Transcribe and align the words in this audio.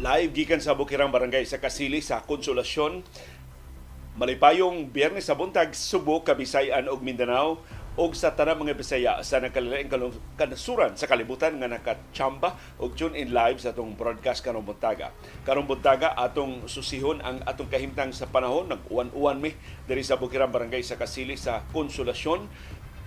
Live 0.00 0.32
gikan 0.32 0.64
sa 0.64 0.72
Bukirang 0.72 1.12
Barangay 1.12 1.44
sa 1.44 1.60
Kasili 1.60 2.00
sa 2.00 2.24
Konsolasyon. 2.24 3.04
Malipayong 4.16 4.88
biyernes 4.88 5.28
sa 5.28 5.36
buntag 5.36 5.76
Subo, 5.76 6.24
Kabisayan 6.24 6.88
ug 6.88 7.04
Mindanao 7.04 7.60
og 8.00 8.16
sa 8.16 8.32
tanang 8.32 8.64
mga 8.64 8.80
Bisaya 8.80 9.20
sa 9.20 9.44
nakalilaing 9.44 9.92
kanasuran 10.40 10.96
sa 10.96 11.04
kalibutan 11.04 11.60
nga 11.60 11.68
nakachamba 11.68 12.56
og 12.80 12.96
tune 12.96 13.12
in 13.12 13.36
live 13.36 13.60
sa 13.60 13.76
atong 13.76 13.92
broadcast 13.92 14.40
karong 14.40 14.64
buntaga. 14.64 15.12
Karong 15.44 15.68
buntaga 15.68 16.16
atong 16.16 16.64
susihon 16.64 17.20
ang 17.20 17.44
atong 17.44 17.68
kahimtang 17.68 18.16
sa 18.16 18.24
panahon 18.24 18.72
nag-uwan-uwan 18.72 19.36
mi 19.36 19.52
diri 19.84 20.00
sa 20.00 20.16
Bukirang 20.16 20.48
Barangay 20.48 20.80
sa 20.80 20.96
Kasili 20.96 21.36
sa 21.36 21.60
Konsolasyon 21.76 22.48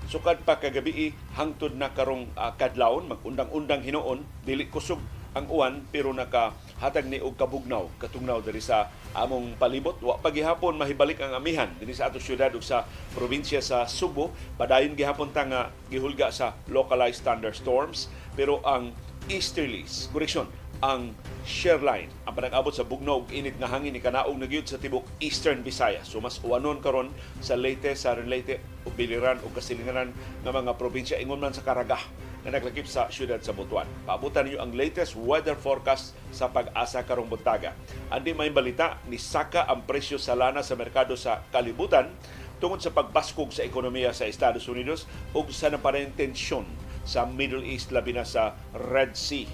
sukad 0.05 0.45
pa 0.45 0.61
kagabi 0.61 1.09
hangtod 1.33 1.73
na 1.73 1.89
karong 1.89 2.30
uh, 2.38 2.53
kadlawon 2.53 3.09
magundang-undang 3.09 3.81
hinuon 3.81 4.21
dili 4.45 4.69
kusog 4.69 5.02
ang 5.33 5.49
uwan 5.49 5.81
pero 5.89 6.13
nakahatag 6.13 7.09
ni 7.09 7.17
og 7.17 7.33
kabugnaw. 7.33 7.89
Katungnaw 7.97 8.41
diri 8.45 8.61
sa 8.61 8.89
among 9.17 9.57
palibot. 9.57 9.97
Wa 9.99 10.21
pa 10.21 10.29
gihapon 10.29 10.77
mahibalik 10.77 11.21
ang 11.21 11.33
amihan 11.33 11.69
dinhi 11.81 11.93
sa 11.97 12.09
ato 12.09 12.21
syudad 12.21 12.53
ug 12.53 12.61
sa 12.61 12.85
probinsya 13.17 13.61
sa 13.61 13.89
Subo. 13.89 14.29
Padayon 14.57 14.93
gihapon 14.93 15.33
ta 15.33 15.45
nga 15.45 15.73
gihulga 15.89 16.29
sa 16.29 16.53
localized 16.69 17.25
thunderstorms. 17.25 18.13
Pero 18.38 18.61
ang 18.65 18.93
easterlies 19.29 20.11
correction 20.11 20.45
ang 20.83 21.15
Shareline 21.47 22.11
ang 22.27 22.35
panag-abot 22.35 22.75
sa 22.75 22.83
bugnaw 22.83 23.23
init 23.31 23.55
nga 23.55 23.71
hangin 23.71 23.95
ni 23.95 24.03
kanaog 24.03 24.35
na 24.35 24.47
sa 24.67 24.75
tibok 24.75 25.07
Eastern 25.23 25.63
Visayas. 25.63 26.11
So 26.11 26.19
mas 26.19 26.43
uwanon 26.43 26.83
karon 26.83 27.07
sa 27.39 27.55
Leyte, 27.55 27.95
sa 27.95 28.15
Leyte, 28.19 28.59
ug 28.83 28.91
Biliran 28.91 29.39
ug 29.43 29.55
Kasilinganan 29.55 30.11
nga 30.43 30.52
mga 30.52 30.75
probinsya. 30.75 31.19
Ingon 31.23 31.39
man 31.39 31.55
sa 31.55 31.63
Karagah 31.63 32.03
na 32.44 32.59
naglakip 32.59 32.83
sa 32.83 33.08
siyudad 33.08 33.39
sa 33.39 33.55
Butuan. 33.55 33.88
Paabutan 34.03 34.47
niyo 34.47 34.59
ang 34.59 34.75
latest 34.75 35.16
weather 35.16 35.55
forecast 35.55 36.11
sa 36.30 36.52
pag-asa 36.52 37.03
karong 37.08 37.31
buntaga. 37.31 37.72
Andi 38.11 38.36
may 38.36 38.52
balita 38.52 38.99
ni 39.08 39.16
saka 39.16 39.63
ang 39.67 39.88
presyo 39.88 40.19
sa 40.19 40.36
lana 40.36 40.59
sa 40.59 40.75
merkado 40.75 41.16
sa 41.16 41.44
kalibutan 41.55 42.11
tungod 42.59 42.83
sa 42.83 42.91
pagbaskog 42.91 43.52
sa 43.52 43.64
ekonomiya 43.64 44.11
sa 44.11 44.27
Estados 44.27 44.67
Unidos 44.67 45.08
ug 45.31 45.52
sa 45.52 45.71
napareng 45.71 46.11
tensyon 46.16 46.67
sa 47.03 47.27
Middle 47.27 47.64
East 47.64 47.91
labi 47.91 48.16
na 48.16 48.23
sa 48.27 48.55
Red 48.75 49.16
Sea. 49.16 49.47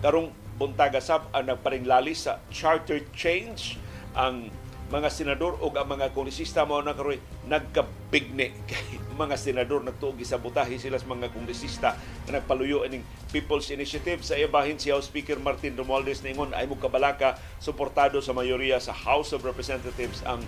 Karong 0.00 0.32
buntaga 0.60 1.00
sab 1.00 1.28
ang 1.32 1.48
nagparinglali 1.48 2.12
sa 2.12 2.40
charter 2.52 3.04
change 3.16 3.80
ang 4.12 4.52
mga 4.90 5.06
senador 5.06 5.54
o 5.62 5.70
ang 5.70 5.86
mga 5.86 6.10
kongresista 6.10 6.66
mo 6.66 6.82
na 6.82 6.98
karoy 6.98 7.22
nagkabigne 7.46 8.50
kay 8.66 8.98
mga 9.14 9.38
senador. 9.38 9.86
Nagtuog 9.86 10.18
sa 10.26 10.42
butahi 10.42 10.82
sila 10.82 10.98
sa 10.98 11.06
mga 11.06 11.30
kongresista 11.30 11.94
na 12.26 12.42
nagpaluyo 12.42 12.82
ining 12.82 13.06
People's 13.30 13.70
Initiative. 13.70 14.26
Sa 14.26 14.34
ibahin 14.34 14.82
si 14.82 14.90
House 14.90 15.06
Speaker 15.06 15.38
Martin 15.38 15.78
Romualdez 15.78 16.26
ningon 16.26 16.50
ay 16.50 16.66
kabalaka 16.74 17.38
suportado 17.62 18.18
sa 18.18 18.34
mayoriya 18.34 18.82
sa 18.82 18.90
House 18.90 19.30
of 19.30 19.46
Representatives 19.46 20.26
ang 20.26 20.42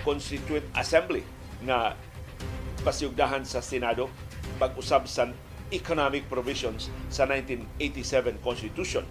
Constituent 0.00 0.64
Assembly 0.72 1.20
na 1.60 1.92
pasiugdahan 2.80 3.44
sa 3.44 3.60
Senado 3.60 4.08
pag-usab 4.56 5.04
sa 5.04 5.28
economic 5.68 6.24
provisions 6.32 6.88
sa 7.12 7.28
1987 7.28 8.40
Constitution 8.40 9.04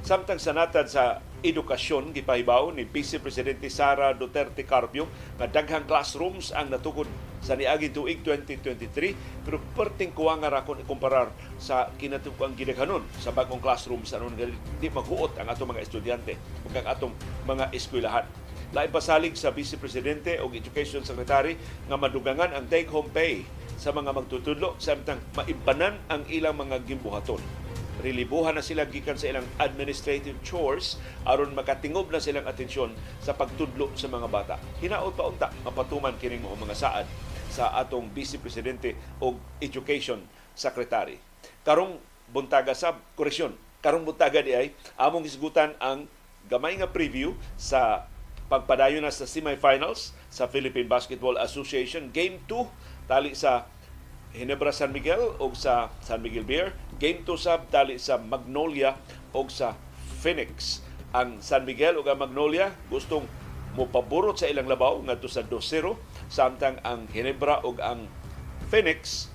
Samtang 0.00 0.40
sa 0.40 0.56
natad 0.56 0.88
sa 0.88 1.20
edukasyon, 1.44 2.16
gipahibaw 2.16 2.72
ni 2.72 2.88
Vice 2.88 3.20
Presidente 3.20 3.68
Sara 3.68 4.16
Duterte 4.16 4.64
Carpio 4.64 5.04
nga 5.36 5.44
daghang 5.44 5.84
classrooms 5.84 6.56
ang 6.56 6.72
natukod 6.72 7.04
sa 7.44 7.52
niagi 7.52 7.92
tuig 7.92 8.24
2023 8.24 9.44
pero 9.44 9.60
perting 9.76 10.16
kuwanga 10.16 10.48
ra 10.48 10.64
kon 10.64 10.80
ikumparar 10.80 11.28
sa 11.60 11.92
kinatukang 12.00 12.56
gidaghanon 12.56 13.04
sa 13.20 13.32
bagong 13.32 13.60
classrooms 13.60 14.12
anon 14.16 14.36
di 14.80 14.88
maghuot 14.88 15.36
ang 15.36 15.52
atong 15.52 15.72
mga 15.72 15.84
estudyante 15.84 16.36
ug 16.64 16.72
ang 16.72 16.86
atong 16.88 17.12
mga 17.44 17.68
eskwelahan. 17.76 18.24
Lain 18.72 18.88
pasalig 18.88 19.36
sa 19.36 19.52
Vice 19.52 19.76
Presidente 19.76 20.40
o 20.40 20.48
Education 20.48 21.04
Secretary 21.04 21.60
nga 21.88 22.00
madugangan 22.00 22.56
ang 22.56 22.64
take-home 22.72 23.12
pay 23.12 23.44
sa 23.76 23.92
mga 23.92 24.16
magtutudlo 24.16 24.80
samtang 24.80 25.20
maibanan 25.36 26.00
ang 26.08 26.24
ilang 26.32 26.56
mga 26.56 26.88
gimbuhaton 26.88 27.59
relibuhan 28.00 28.56
na 28.56 28.64
sila 28.64 28.88
gikan 28.88 29.14
sa 29.14 29.30
ilang 29.30 29.46
administrative 29.60 30.36
chores 30.42 30.96
aron 31.28 31.52
makatingob 31.52 32.08
na 32.08 32.18
silang 32.18 32.48
atensyon 32.48 32.96
sa 33.20 33.36
pagtudlo 33.36 33.92
sa 33.94 34.08
mga 34.08 34.28
bata. 34.28 34.56
Hinaot 34.80 35.14
pa 35.14 35.28
unta 35.28 35.48
mapatuman 35.62 36.16
kining 36.16 36.42
mga 36.42 36.76
saad 36.76 37.06
sa 37.50 37.74
atong 37.76 38.08
Vice 38.10 38.40
Presidente 38.40 38.96
o 39.18 39.36
Education 39.60 40.22
Secretary. 40.54 41.18
Karong 41.66 41.98
buntaga 42.30 42.72
sa 42.72 42.96
koreksyon, 43.18 43.52
karong 43.82 44.06
buntaga 44.06 44.40
di 44.40 44.54
ay 44.54 44.72
among 44.96 45.26
isgutan 45.26 45.74
ang 45.82 46.06
gamay 46.46 46.78
nga 46.78 46.88
preview 46.88 47.34
sa 47.58 48.06
pagpadayon 48.50 49.06
na 49.06 49.14
sa 49.14 49.26
semifinals 49.26 50.14
sa 50.30 50.50
Philippine 50.50 50.90
Basketball 50.90 51.38
Association 51.38 52.10
Game 52.10 52.42
2 52.46 53.10
tali 53.10 53.34
sa 53.34 53.66
Hinebra 54.30 54.70
San 54.70 54.94
Miguel 54.94 55.34
o 55.42 55.50
sa 55.54 55.90
San 56.02 56.22
Miguel 56.22 56.46
Beer. 56.46 56.70
Game 57.00 57.24
2 57.24 57.32
sab 57.40 57.72
tali 57.72 57.96
sa 57.96 58.20
Magnolia 58.20 58.92
o 59.32 59.48
sa 59.48 59.72
Phoenix. 60.20 60.84
Ang 61.16 61.40
San 61.40 61.64
Miguel 61.64 61.96
o 61.96 62.04
ang 62.04 62.20
Magnolia 62.20 62.76
gustong 62.92 63.24
mopaborot 63.72 64.36
sa 64.36 64.52
ilang 64.52 64.68
labaw 64.68 65.00
ngadto 65.00 65.24
sa 65.24 65.40
2-0 65.40 65.96
samtang 66.28 66.76
ang 66.84 67.08
Hinebra 67.08 67.64
o 67.64 67.72
ang 67.80 68.04
Phoenix 68.68 69.32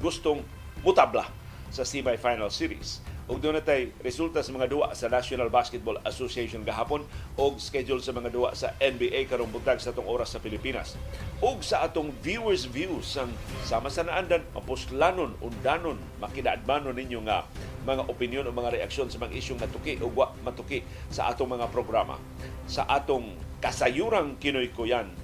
gustong 0.00 0.40
mutabla 0.80 1.28
sa 1.68 1.84
semi-final 1.84 2.48
series 2.48 3.04
ug 3.30 3.38
doon 3.38 3.54
natay 3.54 3.94
resulta 4.02 4.42
sa 4.42 4.50
mga 4.50 4.66
duwa 4.66 4.86
sa 4.98 5.06
National 5.06 5.46
Basketball 5.46 6.02
Association 6.02 6.66
gahapon 6.66 7.06
og 7.38 7.62
schedule 7.62 8.02
sa 8.02 8.10
mga 8.10 8.34
duwa 8.34 8.50
sa 8.58 8.74
NBA 8.82 9.30
karong 9.30 9.50
buntag 9.54 9.78
sa 9.78 9.94
atong 9.94 10.10
oras 10.10 10.34
sa 10.34 10.42
Pilipinas. 10.42 10.98
Ug 11.38 11.62
sa 11.62 11.86
atong 11.86 12.10
viewers 12.18 12.66
views 12.66 13.14
ang 13.14 13.30
sama 13.62 13.94
sa 13.94 14.02
naandan 14.02 14.42
mapuslanon 14.50 15.38
undanon 15.38 15.98
makinaadmanon 16.18 16.98
ninyo 16.98 17.22
nga 17.22 17.46
mga 17.86 18.10
opinion 18.10 18.46
o 18.46 18.54
mga 18.54 18.82
reaksyon 18.82 19.06
sa 19.06 19.22
mga 19.22 19.38
isyong 19.38 19.62
matuki 19.62 19.98
o 20.02 20.10
wa 20.10 20.34
matuki 20.42 20.82
sa 21.06 21.30
atong 21.30 21.54
mga 21.54 21.70
programa. 21.70 22.18
Sa 22.66 22.86
atong 22.90 23.38
kasayurang 23.62 24.42
Kinoy 24.42 24.74
Kuyan 24.74 25.22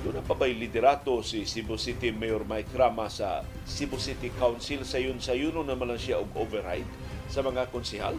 doon 0.00 0.22
na 0.22 0.24
pa 0.24 0.38
ba'y 0.38 0.54
liderato 0.54 1.20
si 1.26 1.42
Cebu 1.44 1.74
City 1.74 2.14
Mayor 2.14 2.46
Mike 2.46 2.72
Rama 2.72 3.10
sa 3.10 3.42
Cebu 3.66 3.98
City 3.98 4.30
Council 4.38 4.86
sa 4.86 5.02
yun 5.02 5.18
sa 5.18 5.34
yuno 5.34 5.66
naman 5.66 5.90
lang 5.90 6.00
siya 6.00 6.22
og 6.22 6.30
override 6.38 6.86
sa 7.30 7.46
mga 7.46 7.70
konsihal. 7.70 8.18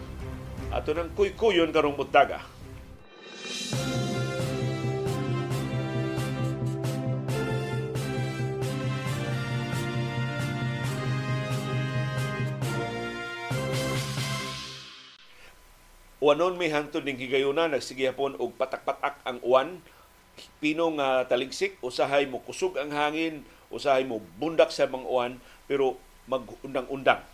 Ato 0.71 0.95
ng 0.95 1.11
kuy-kuyon 1.11 1.75
karong 1.75 1.99
buntaga. 1.99 2.39
Wanon 16.21 16.55
may 16.55 16.69
hantod 16.69 17.01
ning 17.03 17.17
higayuna 17.17 17.65
nagsigihapon 17.67 18.37
og 18.37 18.53
patak-patak 18.55 19.19
ang 19.25 19.41
uwan 19.41 19.81
pino 20.61 20.87
nga 20.95 21.25
taligsik 21.25 21.81
usahay 21.81 22.29
mo 22.29 22.39
kusog 22.45 22.77
ang 22.77 22.93
hangin 22.93 23.41
usahay 23.73 24.05
mo 24.05 24.21
bundak 24.37 24.69
sa 24.69 24.85
mga 24.85 25.09
uwan 25.09 25.33
pero 25.65 25.97
magundang-undang 26.29 27.25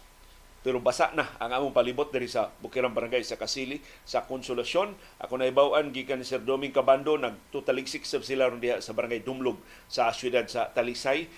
pero 0.68 0.84
basa 0.84 1.16
na 1.16 1.32
ang 1.40 1.48
among 1.56 1.72
palibot 1.72 2.12
diri 2.12 2.28
sa 2.28 2.52
Bukirang 2.60 2.92
Barangay 2.92 3.24
sa 3.24 3.40
Kasili 3.40 3.80
sa 4.04 4.28
Konsolasyon. 4.28 5.00
Ako 5.24 5.40
na 5.40 5.48
ibawaan 5.48 5.96
gikan 5.96 6.20
ni 6.20 6.28
Sir 6.28 6.44
Doming 6.44 6.76
Kabando 6.76 7.16
nagtutaliksik 7.16 8.04
sab 8.04 8.28
sila 8.28 8.52
ron 8.52 8.60
diha 8.60 8.84
sa 8.84 8.92
Barangay 8.92 9.24
Dumlog 9.24 9.56
sa 9.88 10.12
syudad 10.12 10.44
sa 10.52 10.68
Talisay. 10.76 11.32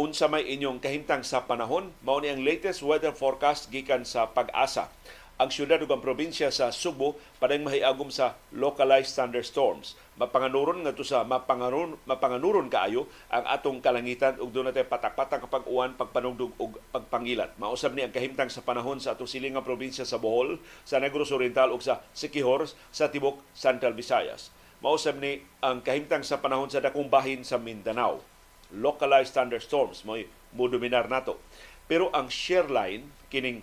Unsa 0.00 0.32
may 0.32 0.48
inyong 0.56 0.80
kahimtang 0.80 1.20
sa 1.20 1.44
panahon? 1.44 1.92
Mao 2.00 2.16
ni 2.16 2.32
ang 2.32 2.40
latest 2.40 2.80
weather 2.80 3.12
forecast 3.12 3.68
gikan 3.68 4.08
sa 4.08 4.24
Pag-asa 4.32 4.88
ang 5.36 5.52
syudad 5.52 5.76
ug 5.84 5.92
ang 5.92 6.00
probinsya 6.00 6.48
sa 6.48 6.72
Subo 6.72 7.20
padang 7.36 7.68
mahiagom 7.68 8.08
sa 8.08 8.40
localized 8.56 9.12
thunderstorms. 9.12 9.92
Mapanganuron 10.16 10.80
nga 10.80 10.96
sa 11.04 11.28
mapanganuron 11.28 12.00
mapanganuron 12.08 12.72
kaayo 12.72 13.04
ang 13.28 13.44
atong 13.44 13.84
kalangitan 13.84 14.40
ug 14.40 14.48
natin 14.48 14.88
patak-patak 14.88 15.44
kapag 15.44 15.68
uwan, 15.68 15.92
pagpanugdog 15.92 16.56
ug 16.56 16.80
pagpangilat. 16.88 17.52
Mausab 17.60 17.92
ni 17.92 18.00
ang 18.00 18.16
kahimtang 18.16 18.48
sa 18.48 18.64
panahon 18.64 18.96
sa 18.96 19.12
atong 19.12 19.28
silingang 19.28 19.60
probinsya 19.60 20.08
sa 20.08 20.16
Bohol, 20.16 20.56
sa 20.88 20.96
Negros 20.96 21.28
Oriental 21.36 21.68
ug 21.68 21.84
sa 21.84 22.00
Siquijor 22.16 22.64
sa 22.88 23.12
tibok 23.12 23.44
Central 23.52 23.92
Visayas. 23.92 24.48
Mausab 24.80 25.20
ni 25.20 25.44
ang 25.60 25.84
kahimtang 25.84 26.24
sa 26.24 26.40
panahon 26.40 26.72
sa 26.72 26.80
dakong 26.80 27.12
bahin 27.12 27.44
sa 27.44 27.60
Mindanao. 27.60 28.24
Localized 28.72 29.36
thunderstorms 29.36 30.00
mo 30.08 30.64
dominar 30.64 31.12
nato. 31.12 31.36
Pero 31.84 32.08
ang 32.16 32.32
shear 32.32 32.66
line 32.72 33.06
kining 33.28 33.60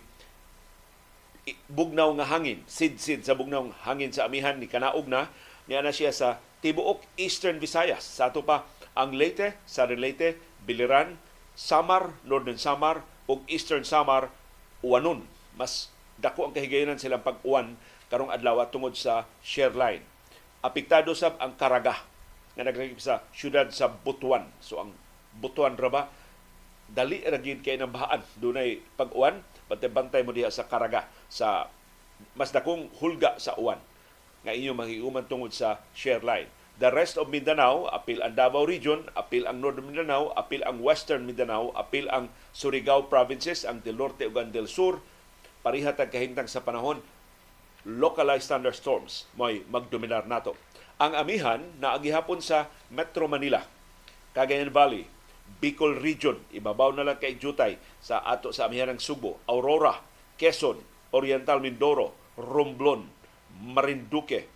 bugnaw 1.68 2.12
nga 2.16 2.26
hangin, 2.32 2.64
sid-sid 2.64 3.24
sa 3.28 3.36
bugnaw 3.36 3.68
nga 3.68 3.76
hangin 3.92 4.12
sa 4.12 4.24
amihan 4.24 4.56
ni 4.56 4.64
kanaog 4.64 5.04
na 5.08 5.28
niya 5.68 5.84
na 5.84 5.92
siya 5.92 6.12
sa 6.12 6.40
tibuok 6.64 7.04
Eastern 7.20 7.60
Visayas. 7.60 8.04
Sa 8.04 8.32
ato 8.32 8.40
pa 8.40 8.64
ang 8.96 9.12
Leyte, 9.12 9.60
Southern 9.68 10.00
Leyte, 10.00 10.40
Biliran, 10.64 11.20
Samar, 11.52 12.16
Northern 12.24 12.56
Samar 12.56 13.04
ug 13.28 13.44
Eastern 13.48 13.84
Samar 13.84 14.32
uwanon. 14.80 15.28
Mas 15.60 15.92
dako 16.16 16.48
ang 16.48 16.54
kahigayonan 16.56 16.96
silang 16.96 17.24
pag-uwan 17.24 17.76
karong 18.08 18.32
adlaw 18.32 18.64
tungod 18.72 18.96
sa 18.96 19.28
share 19.44 19.76
line. 19.76 20.04
Apektado 20.64 21.12
sab 21.12 21.36
ang 21.42 21.52
Karaga 21.60 22.00
nga 22.54 22.62
naglagip 22.64 23.02
sa 23.02 23.20
syudad 23.34 23.68
sa 23.68 23.90
Butuan. 23.90 24.48
So 24.64 24.80
ang 24.80 24.96
Butuan 25.36 25.76
ra 25.76 25.90
ba 25.90 26.02
dali 26.84 27.24
ra 27.24 27.40
gyud 27.40 27.64
kay 27.64 27.80
nang 27.80 27.90
bahaan 27.90 28.22
dunay 28.38 28.78
pag-uwan 28.94 29.40
bantay-bantay 29.70 30.22
mo 30.22 30.32
diha 30.34 30.52
sa 30.52 30.68
Karaga 30.68 31.08
sa 31.28 31.68
mas 32.38 32.54
dakong 32.54 32.88
hulga 33.00 33.36
sa 33.42 33.58
uwan 33.58 33.80
nga 34.44 34.52
inyo 34.52 34.76
mahiuman 34.76 35.24
tungod 35.24 35.50
sa 35.56 35.80
share 35.96 36.20
line. 36.20 36.46
The 36.74 36.90
rest 36.90 37.16
of 37.16 37.30
Mindanao, 37.30 37.86
apil 37.86 38.18
ang 38.18 38.34
Davao 38.34 38.66
Region, 38.66 39.06
apil 39.14 39.46
ang 39.46 39.62
Northern 39.62 39.86
Mindanao, 39.86 40.34
apil 40.34 40.60
ang 40.66 40.82
Western 40.82 41.22
Mindanao, 41.22 41.70
apil 41.78 42.10
ang 42.10 42.28
Surigao 42.50 43.06
Provinces, 43.06 43.62
ang 43.62 43.80
Del 43.80 43.94
Norte 43.94 44.26
ug 44.26 44.34
ang 44.36 44.50
Del 44.50 44.66
Sur, 44.66 44.98
pariha 45.62 45.94
tag 45.94 46.10
kahintang 46.10 46.50
sa 46.50 46.66
panahon 46.66 47.00
localized 47.86 48.48
thunderstorms 48.50 49.28
may 49.38 49.62
magdominar 49.70 50.26
nato. 50.26 50.56
Ang 50.98 51.14
amihan 51.14 51.60
na 51.78 51.94
agihapon 51.94 52.40
sa 52.42 52.68
Metro 52.90 53.30
Manila, 53.30 53.62
Cagayan 54.34 54.72
Valley, 54.72 55.06
Bicol 55.64 55.96
Region, 55.96 56.40
ibabaw 56.52 56.92
na 56.92 57.04
lang 57.04 57.16
kay 57.16 57.40
Jutay 57.40 57.80
sa 58.00 58.20
ato 58.20 58.52
sa 58.52 58.68
amihan 58.68 58.92
ng 58.92 59.00
Subo, 59.00 59.40
Aurora, 59.48 59.96
Quezon, 60.36 60.80
Oriental 61.16 61.60
Mindoro, 61.60 62.36
Romblon, 62.36 63.08
Marinduque, 63.64 64.50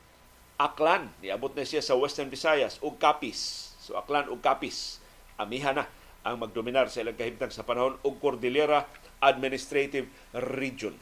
Aklan, 0.58 1.14
niabot 1.22 1.54
na 1.54 1.62
siya 1.62 1.80
sa 1.80 1.94
Western 1.94 2.28
Visayas, 2.28 2.82
ug 2.82 2.98
Capiz. 2.98 3.72
So 3.78 3.94
Aklan 3.94 4.28
ug 4.28 4.42
Capiz, 4.42 4.98
amihan 5.38 5.78
na 5.78 5.86
ang 6.26 6.36
magdominar 6.42 6.90
sa 6.90 7.00
ilang 7.00 7.16
kahimtang 7.16 7.54
sa 7.54 7.64
panahon 7.64 7.96
ug 8.02 8.18
Cordillera 8.18 8.84
Administrative 9.22 10.10
Region. 10.34 10.98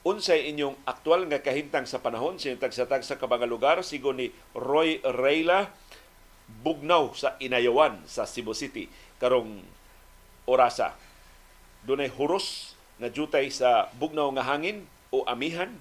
Unsay 0.00 0.48
inyong 0.48 0.80
aktual 0.88 1.28
nga 1.28 1.44
kahimtang 1.44 1.84
sa 1.84 2.00
panahon 2.00 2.40
sinitag 2.40 2.72
sa 2.72 2.88
tag 2.88 3.04
sa 3.04 3.20
kabanga 3.20 3.44
lugar 3.44 3.84
sigo 3.84 4.16
ni 4.16 4.32
Roy 4.56 4.96
Reyla 5.04 5.68
bugnaw 6.60 7.14
sa 7.14 7.38
Inayawan 7.38 8.04
sa 8.04 8.26
Cebu 8.26 8.52
City 8.52 8.90
karong 9.22 9.62
orasa. 10.50 10.98
Dunay 11.86 12.12
huros 12.12 12.76
nga 13.00 13.08
jutay 13.08 13.48
sa 13.48 13.88
bugnaw 13.96 14.28
nga 14.36 14.44
hangin 14.44 14.84
o 15.14 15.24
amihan 15.24 15.72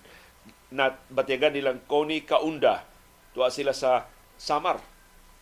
na 0.70 0.96
batyagan 1.12 1.58
nilang 1.58 1.82
Koni 1.90 2.24
Kaunda. 2.24 2.86
Tuwa 3.36 3.50
sila 3.50 3.74
sa 3.76 4.08
Samar 4.40 4.80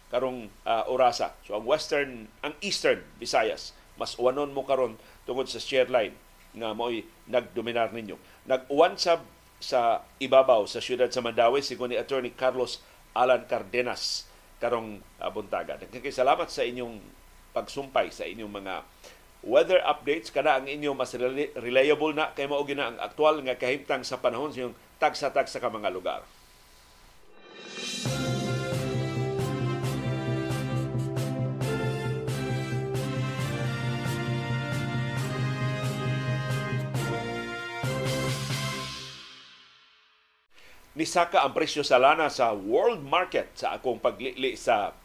karong 0.09 0.49
uh, 0.63 0.83
orasa. 0.89 1.35
So 1.45 1.53
ang 1.53 1.67
western, 1.67 2.31
ang 2.41 2.55
eastern 2.63 3.03
Visayas, 3.19 3.75
mas 3.99 4.15
uwanon 4.17 4.55
mo 4.55 4.63
karon 4.63 4.95
tungod 5.27 5.51
sa 5.51 5.59
share 5.59 5.91
line 5.91 6.15
nga 6.55 6.71
mo'y 6.73 7.05
nagdominar 7.27 7.91
ninyo. 7.91 8.17
Nag-uwan 8.47 8.95
sa 8.97 9.21
sa 9.57 10.05
ibabaw 10.21 10.69
sa 10.69 10.77
siyudad 10.77 11.09
sa 11.09 11.21
Mandawi 11.21 11.65
sigon 11.65 11.89
ni 11.89 11.97
Attorney 11.97 12.29
Carlos 12.29 12.77
Alan 13.17 13.49
Cardenas 13.49 14.29
karong 14.57 15.01
uh, 15.21 15.29
buntaga. 15.29 15.77
Nagkakasalamat 15.77 16.49
sa 16.49 16.65
inyong 16.65 16.97
pagsumpay 17.53 18.13
sa 18.13 18.25
inyong 18.25 18.53
mga 18.53 18.75
weather 19.45 19.81
updates 19.85 20.33
kada 20.33 20.57
ang 20.57 20.65
inyo 20.65 20.97
mas 20.97 21.13
reliable 21.57 22.13
na 22.13 22.33
kay 22.33 22.49
mao 22.49 22.61
gina 22.65 22.89
ang 22.93 22.97
aktual 22.97 23.41
nga 23.45 23.57
kahimtang 23.57 24.01
sa 24.01 24.17
panahon 24.17 24.49
sa 24.53 24.65
inyong 24.65 24.77
tagsa-tagsa 24.97 25.61
ka 25.61 25.69
mga 25.69 25.93
lugar. 25.93 26.21
Nisaka 40.97 41.45
ang 41.45 41.53
presyo 41.53 41.85
sa 41.85 42.01
lana 42.01 42.25
sa 42.25 42.57
world 42.57 43.05
market 43.05 43.53
sa 43.53 43.77
akong 43.77 44.01
paglili 44.01 44.57
sa 44.57 44.97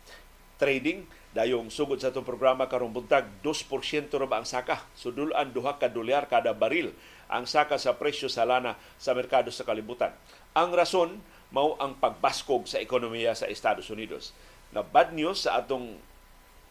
trading 0.57 1.05
dayong 1.37 1.69
sugod 1.69 2.01
sa 2.01 2.09
itong 2.09 2.25
programa 2.25 2.65
karong 2.65 2.97
buntag 2.97 3.29
2% 3.45 4.09
ra 4.09 4.25
ba 4.25 4.41
ang 4.41 4.49
saka 4.49 4.89
sudulan 4.97 5.53
duha 5.53 5.77
ka 5.77 5.93
dolyar 5.93 6.33
kada 6.33 6.57
baril 6.57 6.97
ang 7.29 7.45
saka 7.45 7.77
sa 7.77 7.93
presyo 7.93 8.33
sa 8.33 8.49
lana 8.49 8.81
sa 8.97 9.13
merkado 9.13 9.53
sa 9.53 9.69
kalibutan. 9.69 10.17
Ang 10.57 10.73
rason 10.73 11.21
mao 11.53 11.77
ang 11.77 11.93
pagbaskog 12.01 12.65
sa 12.65 12.81
ekonomiya 12.81 13.37
sa 13.37 13.53
Estados 13.53 13.93
Unidos. 13.93 14.33
Na 14.73 14.81
bad 14.81 15.13
news 15.13 15.45
sa 15.45 15.61
atong 15.61 16.01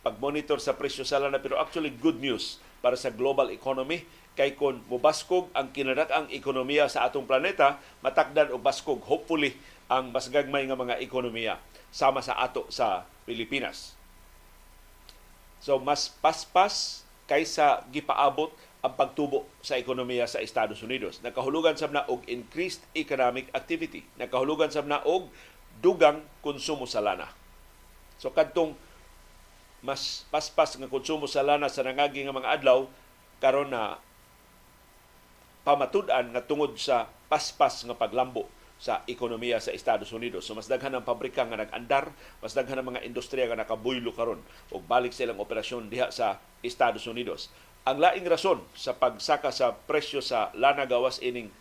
pagmonitor 0.02 0.58
sa 0.58 0.74
presyo 0.74 1.06
sa 1.06 1.22
lana 1.22 1.38
pero 1.38 1.62
actually 1.62 1.94
good 1.94 2.18
news 2.18 2.58
para 2.82 2.98
sa 2.98 3.14
global 3.14 3.54
economy 3.54 4.02
kay 4.36 4.56
kon 4.56 4.80
mubaskog 4.88 5.52
ang 5.52 5.76
kinadak-ang 5.76 6.32
ekonomiya 6.32 6.88
sa 6.88 7.08
atong 7.08 7.28
planeta 7.28 7.84
matakdan 8.00 8.52
og 8.56 8.64
baskog 8.64 9.04
hopefully 9.04 9.60
ang 9.92 10.16
mas 10.16 10.32
gagmay 10.32 10.64
nga 10.64 10.80
mga 10.80 11.04
ekonomiya 11.04 11.60
sama 11.92 12.24
sa 12.24 12.40
ato 12.40 12.64
sa 12.72 13.04
Pilipinas. 13.28 13.94
So 15.60 15.78
mas 15.84 16.08
paspas 16.08 17.04
kaysa 17.28 17.84
gipaabot 17.92 18.56
ang 18.82 18.98
pagtubo 18.98 19.46
sa 19.62 19.78
ekonomiya 19.78 20.26
sa 20.26 20.42
Estados 20.42 20.82
Unidos. 20.82 21.22
Nakahulugan 21.22 21.78
sab 21.78 21.94
na 21.94 22.08
og 22.10 22.26
increased 22.26 22.82
economic 22.98 23.52
activity. 23.54 24.02
Nakahulugan 24.18 24.74
sab 24.74 24.90
na 24.90 25.04
og 25.06 25.30
dugang 25.84 26.26
konsumo 26.42 26.90
sa 26.90 27.04
lana. 27.04 27.30
So 28.18 28.34
kadtong 28.34 28.74
mas 29.86 30.26
paspas 30.34 30.78
nga 30.78 30.90
konsumo 30.90 31.30
sa 31.30 31.46
lana 31.46 31.70
sa 31.70 31.86
nangagi 31.86 32.26
nga 32.26 32.34
mga 32.34 32.62
adlaw 32.62 32.90
karon 33.42 33.70
na 33.70 34.02
pamatud-an 35.62 36.34
nga 36.34 36.42
tungod 36.44 36.78
sa 36.78 37.10
paspas 37.30 37.86
nga 37.86 37.96
paglambo 37.98 38.50
sa 38.82 39.06
ekonomiya 39.06 39.62
sa 39.62 39.70
Estados 39.70 40.10
Unidos. 40.10 40.50
So 40.50 40.58
mas 40.58 40.66
daghan 40.66 40.98
ang 40.98 41.06
pabrika 41.06 41.46
nga 41.46 41.62
nag-andar, 41.62 42.10
mas 42.42 42.58
daghan 42.58 42.82
ang 42.82 42.90
mga 42.90 43.06
industriya 43.06 43.46
nga 43.46 43.62
nakabuylo 43.62 44.10
karon 44.18 44.42
ug 44.74 44.82
balik 44.90 45.14
silang 45.14 45.38
operasyon 45.38 45.94
diha 45.94 46.10
sa 46.10 46.42
Estados 46.66 47.06
Unidos. 47.06 47.54
Ang 47.86 48.02
laing 48.02 48.26
rason 48.26 48.62
sa 48.74 48.98
pagsaka 48.98 49.54
sa 49.54 49.74
presyo 49.74 50.22
sa 50.22 50.50
lana 50.58 50.90
gawas 50.90 51.22
ining 51.22 51.54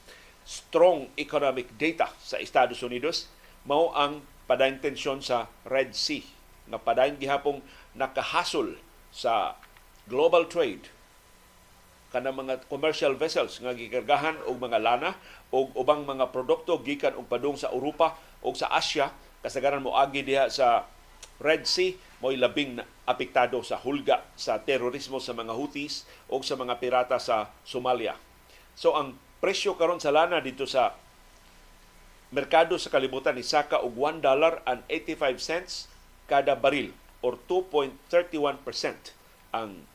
strong 0.48 1.12
economic 1.20 1.68
data 1.76 2.08
sa 2.24 2.40
Estados 2.40 2.80
Unidos 2.80 3.28
mao 3.68 3.92
ang 3.92 4.24
padayong 4.48 4.80
tensyon 4.80 5.20
sa 5.20 5.52
Red 5.68 5.92
Sea 5.92 6.24
nga 6.72 6.80
padayong 6.80 7.20
gihapong 7.20 7.60
nakahasol 7.92 8.80
sa 9.12 9.60
global 10.08 10.48
trade 10.48 10.88
kana 12.10 12.34
mga 12.34 12.66
commercial 12.66 13.14
vessels 13.14 13.62
nga 13.62 13.70
gikargahan 13.70 14.36
og 14.50 14.58
mga 14.58 14.78
lana 14.82 15.10
og 15.54 15.70
ubang 15.78 16.02
mga 16.02 16.34
produkto 16.34 16.82
gikan 16.82 17.14
og 17.14 17.30
padung 17.30 17.54
sa 17.54 17.70
Europa 17.70 18.18
o 18.42 18.50
sa 18.54 18.70
Asia 18.74 19.14
kasagaran 19.40 19.82
mo 19.82 19.94
agi 19.94 20.26
diha 20.26 20.50
sa 20.50 20.84
Red 21.40 21.64
Sea 21.64 21.96
mo'y 22.20 22.36
labing 22.36 22.82
apektado 23.08 23.64
sa 23.64 23.80
hulga 23.80 24.20
sa 24.36 24.60
terorismo 24.60 25.22
sa 25.22 25.32
mga 25.32 25.56
Houthis 25.56 26.04
o 26.28 26.36
sa 26.44 26.54
mga 26.58 26.76
pirata 26.76 27.16
sa 27.16 27.48
Somalia. 27.64 28.12
So 28.76 28.92
ang 28.92 29.16
presyo 29.40 29.80
karon 29.80 30.04
sa 30.04 30.12
lana 30.12 30.44
dito 30.44 30.68
sa 30.68 30.92
merkado 32.30 32.76
sa 32.76 32.92
kalibutan 32.92 33.34
ni 33.34 33.42
saka 33.42 33.80
og 33.80 33.96
1 33.96 34.20
dollar 34.20 34.60
and 34.68 34.84
85 34.86 35.40
cents 35.40 35.72
kada 36.28 36.54
baril 36.54 36.92
or 37.24 37.40
2.31% 37.48 39.16
ang 39.56 39.89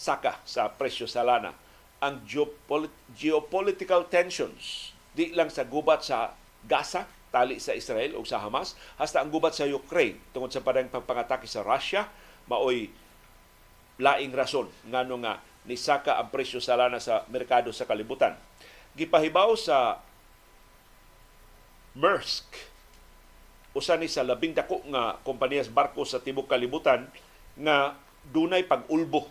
saka 0.00 0.40
sa 0.48 0.72
presyo 0.72 1.04
sa 1.04 1.20
lana. 1.20 1.52
Ang 2.00 2.24
geopolit- 2.24 2.96
geopolitical 3.12 4.08
tensions 4.08 4.96
di 5.12 5.36
lang 5.36 5.52
sa 5.52 5.68
gubat 5.68 6.00
sa 6.00 6.32
Gaza 6.64 7.04
tali 7.28 7.60
sa 7.60 7.76
Israel 7.76 8.16
o 8.16 8.24
sa 8.24 8.40
Hamas 8.40 8.72
hasta 8.96 9.20
ang 9.20 9.28
gubat 9.28 9.52
sa 9.52 9.68
Ukraine 9.68 10.16
tungod 10.32 10.48
sa 10.48 10.64
padang 10.64 10.88
pagpangatake 10.88 11.44
sa 11.44 11.60
Russia 11.60 12.08
maoy 12.48 12.88
laing 14.00 14.32
rason 14.32 14.66
ngano 14.88 15.20
nga 15.20 15.44
nisaka 15.68 16.16
ang 16.16 16.32
presyo 16.32 16.58
sa 16.58 16.80
lana 16.80 16.96
sa 16.96 17.28
merkado 17.28 17.68
sa 17.68 17.84
kalibutan. 17.84 18.32
Gipahibaw 18.96 19.52
sa 19.60 20.00
Maersk 21.92 22.48
usa 23.76 23.94
ni 23.94 24.08
sa 24.10 24.26
labing 24.26 24.56
dako 24.56 24.82
nga 24.88 25.20
kompanyas 25.22 25.70
barko 25.70 26.02
sa 26.02 26.18
tibok 26.18 26.50
kalibutan 26.50 27.06
nga 27.60 27.94
dunay 28.32 28.66
pag-ulbo 28.66 29.30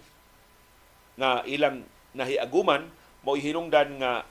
nga 1.19 1.43
ilang 1.43 1.83
nahiaguman 2.15 2.87
mo 3.21 3.35
hinungdan 3.35 3.99
nga 3.99 4.23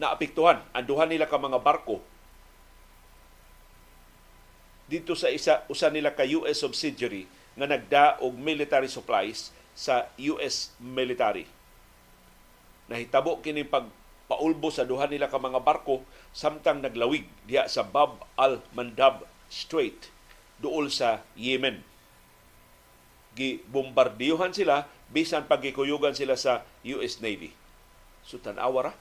naapektuhan 0.00 0.64
ang 0.72 0.86
duha 0.88 1.04
nila 1.04 1.28
ka 1.28 1.36
mga 1.36 1.60
barko 1.60 2.00
dito 4.84 5.16
sa 5.16 5.32
isa 5.32 5.64
usa 5.68 5.88
nila 5.88 6.12
ka 6.12 6.24
US 6.24 6.60
subsidiary 6.60 7.24
nga 7.56 7.66
nagda 7.68 8.04
og 8.20 8.36
military 8.36 8.90
supplies 8.90 9.54
sa 9.74 10.06
US 10.36 10.74
military. 10.78 11.48
Nahitabo 12.90 13.40
kini 13.40 13.64
pag 13.64 13.88
paulbo 14.28 14.68
sa 14.68 14.84
duha 14.84 15.08
nila 15.08 15.32
ka 15.32 15.40
mga 15.40 15.64
barko 15.64 16.04
samtang 16.36 16.84
naglawig 16.84 17.24
diha 17.48 17.64
sa 17.66 17.84
Bab 17.86 18.20
al-Mandab 18.36 19.24
Strait 19.48 20.12
duol 20.60 20.92
sa 20.92 21.24
Yemen. 21.36 21.80
Gibombardiyuhan 23.34 24.54
sila 24.54 24.86
bisan 25.10 25.46
pagikuyugan 25.46 26.14
sila 26.14 26.38
sa 26.38 26.66
US 26.86 27.18
Navy. 27.22 27.50
So 28.24 28.40
tan-awa 28.40 28.90
ra 28.90 28.92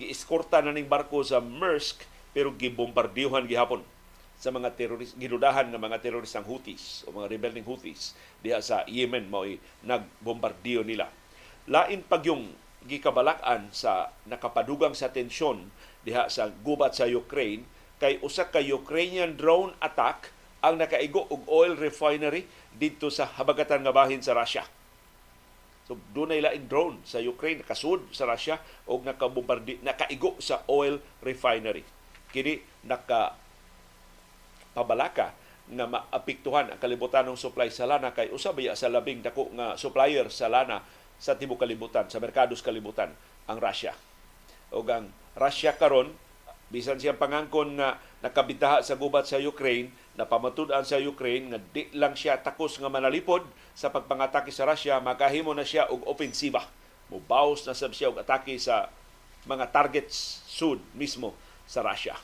gieskorta 0.00 0.64
na 0.64 0.72
ning 0.72 0.88
barko 0.88 1.20
sa 1.20 1.38
Maersk 1.38 2.08
pero 2.32 2.52
gibombardiyohan 2.56 3.44
gihapon 3.44 3.84
sa 4.40 4.50
mga 4.50 4.74
terorist 4.74 5.14
ginudahan 5.20 5.68
nga 5.70 5.78
mga 5.78 6.02
teroristang 6.02 6.48
Houthis 6.48 7.06
o 7.06 7.14
mga 7.14 7.30
rebelling 7.30 7.62
Houthis 7.68 8.16
diha 8.40 8.58
sa 8.58 8.82
Yemen 8.88 9.28
mao 9.30 9.46
nagbombardiyo 9.86 10.82
nila. 10.82 11.12
Lain 11.70 12.02
pag 12.02 12.26
yung 12.26 12.50
gikabalakan 12.82 13.70
sa 13.70 14.10
nakapadugang 14.26 14.96
sa 14.98 15.14
tensyon 15.14 15.70
diha 16.02 16.26
sa 16.26 16.50
gubat 16.50 16.98
sa 16.98 17.06
Ukraine 17.06 17.62
kay 18.02 18.18
usa 18.18 18.50
ka 18.50 18.58
Ukrainian 18.58 19.38
drone 19.38 19.78
attack 19.78 20.31
ang 20.62 20.78
nakaigo 20.78 21.26
og 21.26 21.42
oil 21.50 21.74
refinery 21.74 22.46
didto 22.70 23.10
sa 23.10 23.26
habagatan 23.26 23.82
nga 23.82 23.90
bahin 23.90 24.22
sa 24.22 24.32
Russia. 24.32 24.62
So 25.82 25.98
dunay 26.14 26.38
laing 26.38 26.70
drone 26.70 27.02
sa 27.02 27.18
Ukraine 27.18 27.66
nakasud 27.66 28.14
sa 28.14 28.30
Russia 28.30 28.62
og 28.86 29.02
nakabombardi 29.02 29.82
nakaigo 29.82 30.38
sa 30.38 30.62
oil 30.70 31.02
refinery. 31.20 31.82
Kini 32.30 32.62
naka 32.86 33.34
pabalaka 34.72 35.34
nga 35.66 35.86
maapektuhan 35.90 36.70
ang 36.70 36.78
kalibutan 36.78 37.26
ng 37.26 37.38
supply 37.38 37.68
sa 37.68 37.84
lana 37.84 38.14
kay 38.14 38.30
usa 38.30 38.54
ba 38.54 38.72
sa 38.78 38.86
labing 38.86 39.20
dako 39.20 39.50
nga 39.58 39.74
supplier 39.74 40.30
sa 40.30 40.46
lana 40.46 40.80
sa 41.18 41.34
tibuok 41.34 41.66
kalibutan 41.66 42.06
sa 42.06 42.22
merkado 42.22 42.54
sa 42.54 42.70
kalibutan 42.70 43.10
ang 43.50 43.58
Russia. 43.58 43.94
O 44.70 44.86
ang 44.86 45.10
Russia 45.34 45.74
karon 45.74 46.14
bisan 46.72 46.96
siyang 46.96 47.20
pangangkon 47.20 47.76
nga 47.76 48.00
nakabitaha 48.24 48.80
sa 48.80 48.96
gubat 48.96 49.28
sa 49.28 49.36
Ukraine, 49.36 49.92
na 50.12 50.28
pamatud-an 50.28 50.84
sa 50.84 51.00
Ukraine 51.00 51.56
nga 51.56 51.58
di 51.58 51.88
lang 51.96 52.12
siya 52.12 52.36
takos 52.40 52.76
nga 52.76 52.92
manalipod 52.92 53.44
sa 53.72 53.88
pagpangatake 53.88 54.52
sa 54.52 54.68
Russia, 54.68 55.00
makahimo 55.00 55.56
na 55.56 55.64
siya 55.64 55.88
og 55.88 56.04
opensiba. 56.04 56.68
Mubaws 57.08 57.64
na 57.64 57.72
sab 57.72 57.96
siya 57.96 58.12
og 58.12 58.20
atake 58.20 58.56
sa 58.60 58.92
mga 59.48 59.72
targets 59.72 60.44
sud 60.48 60.80
mismo 60.92 61.32
sa 61.64 61.80
Russia. 61.80 62.14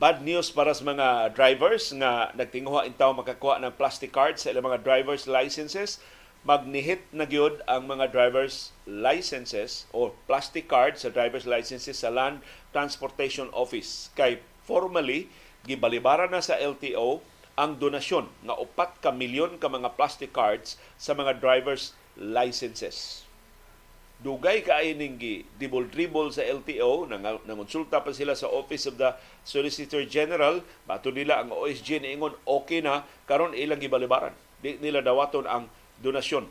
Bad 0.00 0.24
news 0.24 0.48
para 0.48 0.72
sa 0.72 0.80
mga 0.80 1.36
drivers 1.36 1.92
nga 1.92 2.32
nagtinguha 2.32 2.88
intaw 2.88 3.12
makakuha 3.12 3.60
ng 3.60 3.76
plastic 3.76 4.08
cards 4.08 4.40
sa 4.40 4.48
ilang 4.48 4.72
mga 4.72 4.80
driver's 4.80 5.28
licenses. 5.28 6.00
Magnihit 6.40 7.04
na 7.12 7.28
gyud 7.28 7.60
ang 7.68 7.84
mga 7.84 8.08
driver's 8.08 8.72
licenses 8.88 9.84
o 9.92 10.16
plastic 10.24 10.72
cards 10.72 11.04
sa 11.04 11.12
driver's 11.12 11.44
licenses 11.44 12.00
sa 12.00 12.08
Land 12.08 12.40
Transportation 12.72 13.52
Office. 13.52 14.08
Kay 14.16 14.40
formally 14.64 15.28
gibalibaran 15.68 16.32
na 16.32 16.40
sa 16.40 16.56
LTO 16.56 17.20
ang 17.60 17.76
donasyon 17.76 18.24
nga 18.48 18.56
upat 18.56 19.04
ka 19.04 19.12
milyon 19.12 19.60
ka 19.60 19.68
mga 19.68 20.00
plastic 20.00 20.32
cards 20.32 20.80
sa 20.96 21.12
mga 21.12 21.36
driver's 21.44 21.92
licenses 22.16 23.28
dugay 24.20 24.60
kaayo 24.60 24.92
ning 25.00 25.16
dribble-dribble 25.56 26.28
sa 26.28 26.44
LTO 26.44 27.08
nang 27.08 27.24
nangonsulta 27.48 28.04
pa 28.04 28.12
sila 28.12 28.36
sa 28.36 28.52
Office 28.52 28.84
of 28.84 29.00
the 29.00 29.16
Solicitor 29.48 30.04
General. 30.04 30.60
Bato 30.84 31.08
nila 31.08 31.40
ang 31.40 31.56
OSG 31.56 32.04
niingon 32.04 32.36
okay 32.44 32.84
na. 32.84 33.08
Karon 33.24 33.56
ilang 33.56 33.80
gibalibaran. 33.80 34.36
Di 34.60 34.76
nila 34.76 35.00
dawaton 35.00 35.48
ang 35.48 35.72
donasyon. 36.04 36.44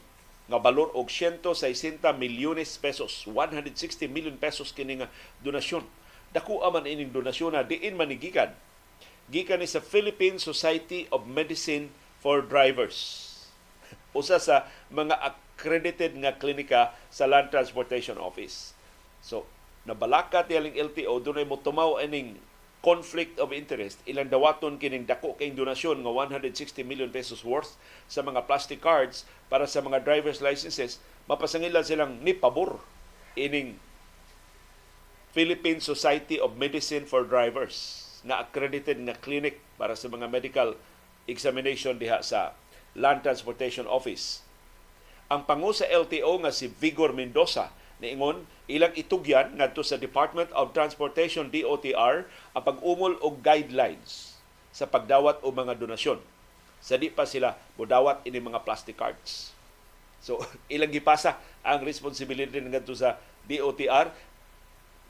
Nga 0.49 0.57
balor 0.65 0.89
og 0.97 1.13
160 1.13 2.01
milyones 2.17 2.81
pesos. 2.81 3.29
160 3.29 4.09
million 4.09 4.33
pesos 4.33 4.73
kini 4.73 5.05
nga 5.05 5.07
donasyon. 5.45 5.85
Dako 6.33 6.65
man 6.73 6.89
ining 6.89 7.13
donasyon 7.13 7.53
na 7.53 7.61
diin 7.61 7.93
manigikan 7.93 8.49
gikan. 9.29 9.61
Ni 9.61 9.69
sa 9.69 9.77
Philippine 9.77 10.41
Society 10.41 11.05
of 11.13 11.29
Medicine 11.29 11.93
for 12.17 12.41
Drivers. 12.41 13.29
Usa 14.17 14.41
sa 14.41 14.65
mga 14.89 15.37
accredited 15.59 16.15
nga 16.23 16.39
klinika 16.39 16.95
sa 17.11 17.27
Land 17.27 17.51
Transportation 17.51 18.15
Office. 18.15 18.71
So, 19.19 19.43
nabalaka 19.83 20.47
tiyaling 20.47 20.79
LTO, 20.79 21.19
doon 21.19 21.43
ay 21.43 21.47
mo 21.51 21.59
tumaw 21.59 21.99
ining 21.99 22.39
conflict 22.79 23.35
of 23.43 23.51
interest. 23.51 23.99
Ilang 24.07 24.31
dawaton 24.31 24.79
kining 24.79 25.03
dako 25.03 25.35
kay 25.35 25.51
donasyon 25.51 25.99
nga 25.99 26.11
160 26.15 26.55
million 26.87 27.11
pesos 27.11 27.43
worth 27.43 27.75
sa 28.07 28.23
mga 28.23 28.47
plastic 28.47 28.79
cards 28.79 29.27
para 29.51 29.67
sa 29.67 29.83
mga 29.83 29.99
driver's 30.07 30.39
licenses, 30.39 31.03
mapasangilan 31.27 31.83
silang 31.83 32.23
ni 32.23 32.31
pabor 32.31 32.79
ining 33.35 33.75
Philippine 35.35 35.83
Society 35.83 36.39
of 36.39 36.55
Medicine 36.55 37.03
for 37.03 37.27
Drivers 37.27 38.07
na 38.23 38.47
accredited 38.47 38.95
nga 39.03 39.19
clinic 39.19 39.59
para 39.75 39.99
sa 39.99 40.07
mga 40.07 40.31
medical 40.31 40.79
examination 41.27 41.99
diha 41.99 42.23
sa 42.23 42.55
Land 42.95 43.27
Transportation 43.27 43.83
Office 43.83 44.47
ang 45.29 45.45
pangu 45.45 45.69
sa 45.69 45.85
LTO 45.85 46.41
nga 46.41 46.49
si 46.49 46.65
Vigor 46.65 47.13
Mendoza 47.13 47.69
niingon 48.01 48.49
ilang 48.65 48.89
itugyan 48.97 49.53
ngadto 49.53 49.85
sa 49.85 50.01
Department 50.01 50.49
of 50.57 50.73
Transportation 50.73 51.53
DOTR 51.53 52.25
ang 52.57 52.63
pag-umol 52.65 53.13
og 53.21 53.45
guidelines 53.45 54.41
sa 54.73 54.89
pagdawat 54.89 55.45
og 55.45 55.53
mga 55.53 55.77
donasyon. 55.77 56.17
Sa 56.81 56.97
di 56.97 57.13
pa 57.13 57.29
sila 57.29 57.53
modawat 57.77 58.25
ini 58.25 58.41
mga 58.41 58.65
plastic 58.65 58.97
cards. 58.97 59.53
So 60.17 60.41
ilang 60.73 60.89
gipasa 60.89 61.37
ang 61.61 61.85
responsibility 61.85 62.57
ngadto 62.57 62.97
sa 62.97 63.21
DOTR. 63.45 64.09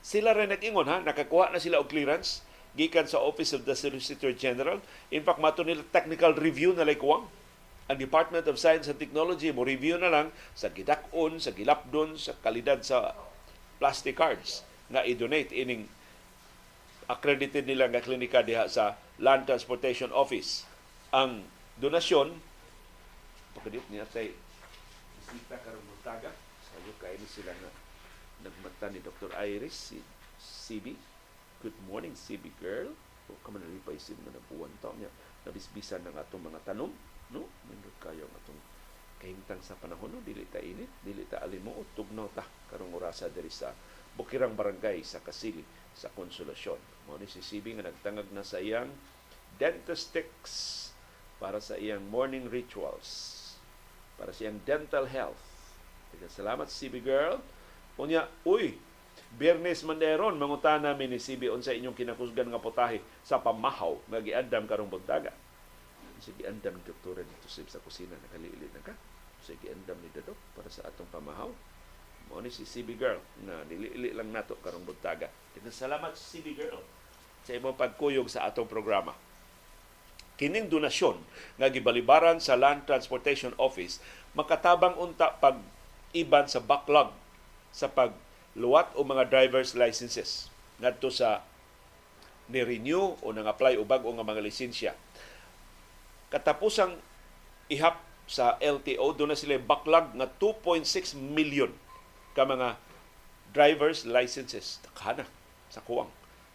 Sila 0.04 0.36
rin 0.36 0.52
nag-ingon 0.52 0.88
ha, 0.88 1.00
nakakuha 1.00 1.52
na 1.56 1.64
sila 1.64 1.80
og 1.80 1.88
clearance 1.88 2.44
gikan 2.76 3.08
sa 3.08 3.24
Office 3.24 3.56
of 3.56 3.64
the 3.64 3.76
Solicitor 3.76 4.36
General. 4.36 4.84
In 5.12 5.24
fact, 5.24 5.40
mato 5.40 5.64
nila 5.64 5.84
technical 5.96 6.36
review 6.36 6.76
na 6.76 6.88
likuwang 6.88 7.28
ang 7.89 7.98
Department 7.98 8.46
of 8.46 8.62
Science 8.62 8.86
and 8.86 9.01
Technology 9.01 9.50
mo 9.50 9.65
review 9.65 9.98
na 9.98 10.13
lang 10.13 10.29
sa 10.53 10.69
gidakon, 10.69 11.41
sa 11.41 11.50
gilapdon, 11.50 12.22
sa 12.22 12.38
kalidad 12.38 12.86
sa 12.86 13.17
plastic 13.81 14.13
cards 14.13 14.62
nga 14.93 15.01
i-donate 15.01 15.50
ining 15.58 15.89
accredited 17.10 17.65
nila 17.65 17.89
nga 17.89 18.05
klinika 18.05 18.46
diha 18.46 18.69
sa 18.69 18.93
Land 19.17 19.50
Transportation 19.50 20.13
Office. 20.13 20.69
Ang 21.10 21.50
donasyon 21.81 22.38
pagkadit 23.58 23.81
niya 23.89 24.05
tay 24.05 24.38
isita 25.25 25.58
karong 25.58 25.81
muntaga 25.89 26.29
sayo 26.62 26.93
kay 27.01 27.17
ni 27.17 27.25
sila 27.25 27.50
nga 27.50 27.72
nagmata 28.46 28.93
ni 28.93 29.01
Dr. 29.01 29.34
Iris 29.34 29.89
si 29.89 29.98
CB. 30.38 30.93
Good 31.65 31.77
morning 31.89 32.13
CB 32.13 32.53
girl. 32.62 32.93
O 33.25 33.38
kaman 33.41 33.65
na 33.65 33.81
pa 33.81 33.98
isin 33.98 34.22
nga 34.22 34.29
nabuwan 34.29 34.69
taon 34.77 35.01
niya 35.01 35.10
nabisbisan 35.50 36.05
ng 36.05 36.13
atong 36.13 36.46
mga 36.46 36.62
tanong 36.69 36.93
no? 37.36 37.45
Nindot 37.69 37.98
kayo 38.01 38.25
ang 38.25 38.36
atong 38.41 38.62
kahimtang 39.19 39.62
sa 39.62 39.77
panahon 39.77 40.09
no? 40.13 40.19
Dili 40.25 40.48
ta 40.50 40.62
init 40.62 40.89
dili 41.03 41.25
ta 41.27 41.41
alimo 41.43 41.86
tugnaw 41.93 42.29
ta 42.33 42.45
karong 42.71 42.93
orasa 42.95 43.29
diri 43.29 43.51
sa 43.51 43.74
Bukirang 44.17 44.57
Barangay 44.57 45.05
sa 45.05 45.24
Kasili 45.24 45.63
sa 45.95 46.12
Konsolasyon. 46.12 47.07
Mo 47.07 47.15
ni 47.15 47.29
si 47.29 47.39
Sibi 47.39 47.77
nga 47.77 47.88
nagtangag 47.88 48.27
na 48.36 48.43
sa 48.43 48.59
iyang 48.59 48.91
dentistics 49.55 50.89
para 51.39 51.63
sa 51.63 51.79
iyang 51.79 52.03
morning 52.12 52.51
rituals 52.51 53.39
para 54.19 54.36
sa 54.36 54.48
iyang 54.48 54.59
dental 54.67 55.07
health. 55.07 55.39
Kaya 56.12 56.27
salamat 56.27 56.67
CB 56.67 57.00
girl. 57.00 57.39
Unya 57.95 58.27
uy 58.43 58.75
Biyernes 59.36 59.83
Manderon, 59.83 60.39
mangutana 60.39 60.95
mi 60.95 61.05
ni 61.07 61.19
CB 61.19 61.51
sa 61.59 61.75
inyong 61.75 61.95
kinakusgan 61.95 62.48
nga 62.50 62.59
putahe 62.59 63.03
sa 63.24 63.39
pamahaw 63.39 64.00
nga 64.07 64.19
giandam 64.24 64.63
karong 64.67 64.88
buntaga 64.88 65.36
sige 66.20 66.46
andam 66.46 66.76
ni 66.76 66.84
doktora 66.84 67.24
dito 67.24 67.48
sa 67.48 67.80
kusina 67.82 68.16
nakalili 68.20 68.68
na 68.72 68.84
ka. 68.84 68.94
Sige 69.44 69.72
andam 69.72 69.98
ni 70.04 70.12
dadok 70.12 70.38
para 70.56 70.68
sa 70.68 70.88
atong 70.88 71.10
pamahaw. 71.10 71.52
Mo 72.30 72.44
ni 72.44 72.54
si 72.54 72.68
CB 72.68 73.00
girl 73.00 73.20
na 73.42 73.66
nilili 73.66 74.14
lang 74.14 74.30
nato 74.30 74.60
karong 74.62 74.86
buntaga. 74.86 75.32
Salamat 75.70 76.14
CB 76.14 76.48
girl 76.56 76.80
sa 77.44 77.58
imong 77.58 77.76
pagkuyog 77.80 78.30
sa 78.30 78.46
atong 78.46 78.70
programa. 78.70 79.18
Kining 80.40 80.72
donasyon 80.72 81.20
nga 81.60 81.68
gibalibaran 81.68 82.40
sa 82.40 82.56
Land 82.56 82.88
Transportation 82.88 83.52
Office 83.60 84.00
makatabang 84.38 84.96
unta 84.96 85.36
pag 85.36 85.60
iban 86.16 86.48
sa 86.48 86.64
backlog 86.64 87.12
sa 87.76 87.92
pagluwat 87.92 88.94
o 88.96 89.04
mga 89.04 89.28
driver's 89.28 89.76
licenses. 89.76 90.48
Ngadto 90.80 91.12
sa 91.12 91.44
ni-renew 92.48 93.20
o 93.20 93.26
nang-apply 93.36 93.76
o 93.78 93.84
bag-o 93.84 94.10
nga 94.16 94.26
mga 94.26 94.42
lisensya 94.42 94.94
katapusang 96.29 96.98
ihap 97.69 98.01
sa 98.29 98.62
LTO, 98.62 99.17
doon 99.17 99.33
na 99.33 99.38
sila 99.38 99.57
backlog 99.57 100.13
na 100.13 100.29
2.6 100.29 101.17
million 101.17 101.74
ka 102.38 102.45
mga 102.45 102.77
driver's 103.50 104.05
licenses. 104.05 104.77
Takana 104.86 105.25
sa 105.74 105.81
kuwang 105.81 106.09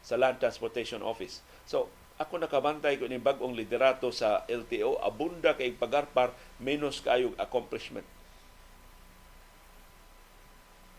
sa 0.04 0.14
Land 0.14 0.38
Transportation 0.38 1.02
Office. 1.02 1.42
So, 1.66 1.90
ako 2.14 2.38
nakabantay 2.38 2.94
ko 2.94 3.10
ni 3.10 3.18
bagong 3.18 3.58
liderato 3.58 4.14
sa 4.14 4.46
LTO, 4.46 5.02
abunda 5.02 5.58
kay 5.58 5.74
pagarpar, 5.74 6.30
menos 6.62 7.02
kayong 7.02 7.34
accomplishment. 7.42 8.06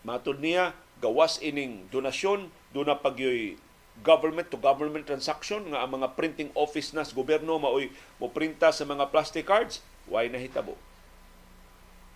Matod 0.04 0.44
niya, 0.44 0.76
gawas 1.00 1.40
ining 1.40 1.88
donasyon, 1.88 2.52
doon 2.76 2.86
na 2.92 3.00
pagyoy 3.00 3.56
government 4.04 4.52
to 4.52 4.58
government 4.60 5.08
transaction 5.08 5.72
nga 5.72 5.84
ang 5.84 6.00
mga 6.00 6.16
printing 6.18 6.50
office 6.52 6.92
na 6.92 7.04
sa 7.04 7.16
gobyerno 7.16 7.56
maoy 7.56 7.88
mo 8.20 8.28
printa 8.28 8.72
sa 8.72 8.84
mga 8.84 9.08
plastic 9.08 9.48
cards, 9.48 9.80
why 10.10 10.28
nahitabo. 10.28 10.76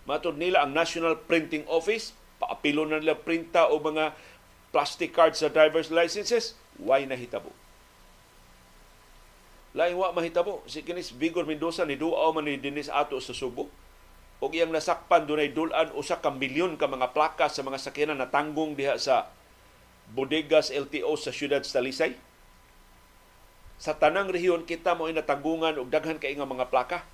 Matod 0.05 0.37
nila 0.37 0.65
ang 0.65 0.73
National 0.73 1.13
Printing 1.13 1.65
Office, 1.69 2.17
paapilo 2.41 2.89
na 2.89 2.97
nila 2.97 3.13
printa 3.13 3.69
o 3.69 3.77
mga 3.77 4.17
plastic 4.73 5.13
cards 5.13 5.45
sa 5.45 5.53
driver's 5.53 5.93
licenses, 5.93 6.57
why 6.81 7.05
nahitabo. 7.05 7.53
Lain 9.71 9.95
wa 9.95 10.11
mahitabo. 10.11 10.65
Si 10.67 10.83
kinis 10.83 11.15
Vigor 11.15 11.47
Mendoza 11.47 11.87
ni 11.87 11.95
duaw 11.95 12.35
man 12.35 12.43
ni 12.43 12.59
Dinis 12.59 12.91
ato 12.91 13.15
sa 13.23 13.31
Subo. 13.31 13.71
Og 14.41 14.51
iyang 14.51 14.73
nasakpan 14.73 15.23
dunay 15.23 15.53
dulan 15.53 15.93
usa 15.95 16.17
ka 16.19 16.33
milyon 16.33 16.75
ka 16.75 16.89
mga 16.89 17.13
plaka 17.13 17.47
sa 17.47 17.61
mga 17.63 17.77
sakyanan 17.77 18.19
na 18.19 18.27
tanggong 18.27 18.73
diha 18.73 18.97
sa 18.97 19.29
bodegas 20.09 20.73
LTO 20.73 21.13
sa 21.15 21.29
siyudad 21.29 21.61
sa 21.61 21.79
Talisay. 21.79 22.17
Sa 23.81 23.97
tanang 23.97 24.29
rehiyon 24.29 24.65
kita 24.65 24.93
mo 24.97 25.09
natanggungan 25.09 25.77
og 25.77 25.89
daghan 25.89 26.17
kay 26.17 26.33
nga 26.37 26.45
mga 26.45 26.69
plaka. 26.69 27.05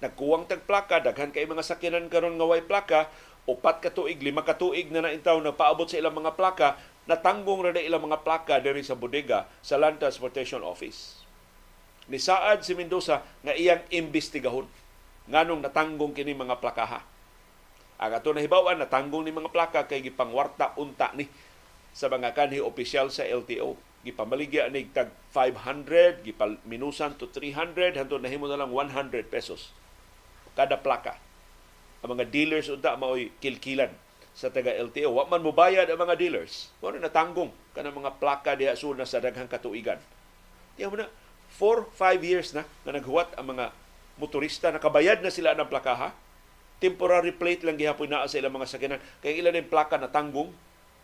Nagkuwang 0.00 0.48
tag 0.48 0.64
plaka, 0.64 1.02
daghan 1.02 1.30
kay 1.30 1.44
mga 1.44 1.66
sakyanan 1.66 2.08
karon 2.08 2.38
nga 2.38 2.46
way 2.46 2.62
plaka, 2.64 3.10
upat 3.44 3.84
ka 3.84 3.90
tuig, 3.92 4.22
lima 4.22 4.46
ka 4.46 4.56
tuig 4.56 4.88
na 4.88 5.04
naintaw 5.04 5.36
na 5.42 5.52
paabot 5.52 5.84
sa 5.84 5.98
ilang 5.98 6.16
mga 6.16 6.38
plaka, 6.38 6.78
natanggong 7.10 7.66
ra 7.66 7.74
ilang 7.74 8.06
mga 8.06 8.22
plaka 8.22 8.62
diri 8.62 8.86
sa 8.86 8.94
bodega 8.94 9.50
sa 9.60 9.76
Land 9.76 9.98
Transportation 9.98 10.62
Office. 10.62 11.26
Ni 12.10 12.18
Saad 12.18 12.62
si 12.66 12.74
Mendoza 12.74 13.22
nga 13.42 13.54
iyang 13.54 13.82
imbestigahon 13.90 14.66
nganong 15.30 15.62
natanggong 15.62 16.14
kini 16.14 16.34
mga 16.34 16.58
plakaha. 16.58 17.02
Ang 18.00 18.12
ato 18.16 18.32
nahibawan 18.32 18.80
natanggong 18.80 19.22
ni 19.26 19.32
mga 19.34 19.52
plaka 19.52 19.84
kay 19.84 20.00
gipangwarta 20.00 20.72
unta 20.80 21.12
ni 21.14 21.28
sa 21.92 22.06
mga 22.08 22.32
kanhi 22.32 22.62
opisyal 22.62 23.10
sa 23.10 23.26
LTO. 23.26 23.76
Gipamaligya 24.00 24.72
ni 24.72 24.88
tag 24.88 25.12
500, 25.36 26.24
gipaminusan 26.24 27.20
to 27.20 27.28
300, 27.28 28.00
hanto 28.00 28.16
nahimo 28.16 28.48
na 28.48 28.56
lang 28.56 28.72
100 28.72 29.28
pesos 29.28 29.76
kada 30.54 30.76
plaka. 30.80 31.16
Ang 32.00 32.16
mga 32.16 32.32
dealers 32.32 32.72
unta 32.72 32.96
mao'y 32.96 33.32
kilkilan 33.40 33.92
sa 34.32 34.48
taga 34.48 34.72
LTO. 34.72 35.12
Wa 35.12 35.28
man 35.28 35.44
mobayad 35.44 35.88
ang 35.88 36.00
mga 36.00 36.16
dealers. 36.16 36.72
Mo 36.80 36.92
na 36.92 37.02
natanggong 37.02 37.52
kanang 37.76 37.96
mga 37.96 38.16
plaka 38.16 38.56
diha 38.56 38.72
suna 38.76 39.04
sa 39.04 39.20
daghang 39.20 39.50
katuigan. 39.50 40.00
Tiyan 40.76 40.90
mo 40.92 40.96
na, 41.00 41.08
4-5 41.50 42.22
years 42.22 42.54
na 42.54 42.62
na 42.86 42.96
naghuwat 42.96 43.34
ang 43.34 43.52
mga 43.56 43.74
motorista, 44.16 44.70
nakabayad 44.70 45.20
na 45.20 45.32
sila 45.32 45.52
ng 45.56 45.66
plakaha. 45.68 46.14
Temporary 46.80 47.36
plate 47.36 47.68
lang 47.68 47.76
gihapon 47.76 48.08
na 48.08 48.24
sa 48.24 48.40
ilang 48.40 48.56
mga 48.56 48.70
sakyanan. 48.70 49.00
Kaya 49.20 49.36
ilan 49.36 49.60
yung 49.60 49.68
plaka 49.68 50.00
na 50.00 50.08
tanggong 50.08 50.48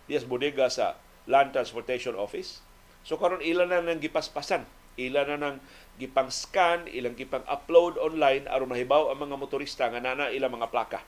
diya 0.07 0.23
sa 0.23 0.31
bodega 0.31 0.67
sa 0.71 0.87
Land 1.27 1.55
Transportation 1.55 2.15
Office. 2.15 2.63
So 3.07 3.19
karon 3.19 3.43
ilan 3.43 3.71
na 3.71 3.83
nang 3.83 4.03
gipaspasan, 4.03 4.67
ilan 4.99 5.27
na 5.31 5.37
nang 5.39 5.57
gipang 6.01 6.31
scan, 6.31 6.87
ilang 6.91 7.15
gipang 7.15 7.45
upload 7.47 7.99
online 7.99 8.47
aron 8.51 8.71
mahibaw 8.71 9.11
ang 9.11 9.27
mga 9.27 9.37
motorista 9.39 9.85
nga 9.89 10.03
nana 10.03 10.29
ilang 10.29 10.53
mga 10.53 10.69
plaka 10.69 11.01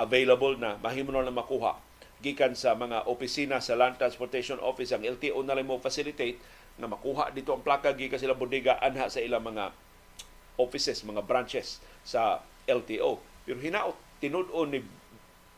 available 0.00 0.56
na 0.56 0.80
mahimo 0.80 1.12
na 1.12 1.28
makuha 1.28 1.76
gikan 2.24 2.56
sa 2.56 2.72
mga 2.72 3.04
opisina 3.08 3.60
sa 3.60 3.76
Land 3.76 4.00
Transportation 4.00 4.60
Office 4.60 4.92
ang 4.96 5.04
LTO 5.04 5.40
na 5.44 5.56
lang 5.56 5.68
mo 5.68 5.76
facilitate 5.76 6.40
na 6.80 6.88
makuha 6.88 7.32
dito 7.32 7.52
ang 7.52 7.60
plaka 7.60 7.92
gikan 7.92 8.16
sila 8.16 8.36
bodega 8.36 8.80
anha 8.80 9.08
sa 9.12 9.20
ilang 9.20 9.44
mga 9.44 9.72
offices, 10.60 11.00
mga 11.04 11.24
branches 11.24 11.80
sa 12.04 12.44
LTO. 12.68 13.20
Pero 13.48 13.60
hinaot 13.60 13.96
tinud-on 14.20 14.68
ni 14.68 14.80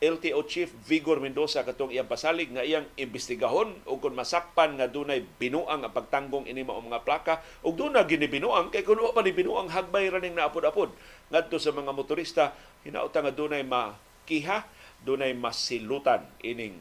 LTO 0.03 0.43
Chief 0.51 0.67
Vigor 0.83 1.23
Mendoza 1.23 1.63
katong 1.63 1.87
iyang 1.95 2.11
pasalig 2.11 2.51
nga 2.51 2.59
iyang 2.59 2.83
imbestigahon 2.99 3.87
ug 3.87 4.03
kun 4.03 4.11
masakpan 4.11 4.75
nga 4.75 4.91
dunay 4.91 5.23
binuang 5.39 5.87
ang 5.87 5.95
pagtanggong 5.95 6.43
ini 6.43 6.67
mao 6.67 6.83
mga 6.83 7.07
plaka 7.07 7.39
ug 7.63 7.79
dunay 7.79 8.03
gini 8.03 8.27
binuang 8.27 8.67
kay 8.67 8.83
kun 8.83 8.99
pa 8.99 9.23
ni 9.23 9.31
binuang 9.31 9.71
hagbay 9.71 10.11
ra 10.11 10.19
ning 10.19 10.35
naapod-apod 10.35 10.91
ngadto 11.31 11.55
sa 11.55 11.71
mga 11.71 11.95
motorista 11.95 12.51
hinaot 12.83 13.15
nga 13.15 13.31
dunay 13.31 13.63
makiha 13.63 14.67
dunay 15.07 15.31
masilutan 15.31 16.27
ining 16.43 16.75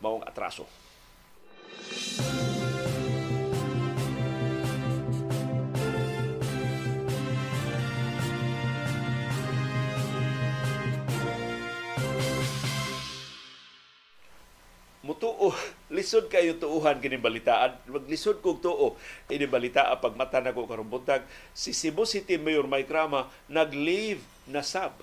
maong 0.00 0.24
atraso. 0.24 0.64
Mutuo. 15.04 15.52
Lisod 15.92 16.32
kayo 16.32 16.56
tuuhan 16.56 16.98
kini 16.98 17.20
balitaan. 17.20 17.76
Maglisod 17.84 18.40
kog 18.40 18.64
tuo. 18.64 18.96
Ini 19.28 19.44
balita 19.44 19.92
pag 20.00 20.16
mata 20.16 20.40
nako 20.40 20.64
karon 20.64 20.88
buntag. 20.88 21.22
Si 21.52 21.76
Cebu 21.76 22.08
City 22.08 22.40
Mayor 22.40 22.64
Mike 22.64 22.88
Rama 22.88 23.28
nag-leave 23.46 24.24
na 24.48 24.64
sab 24.64 24.96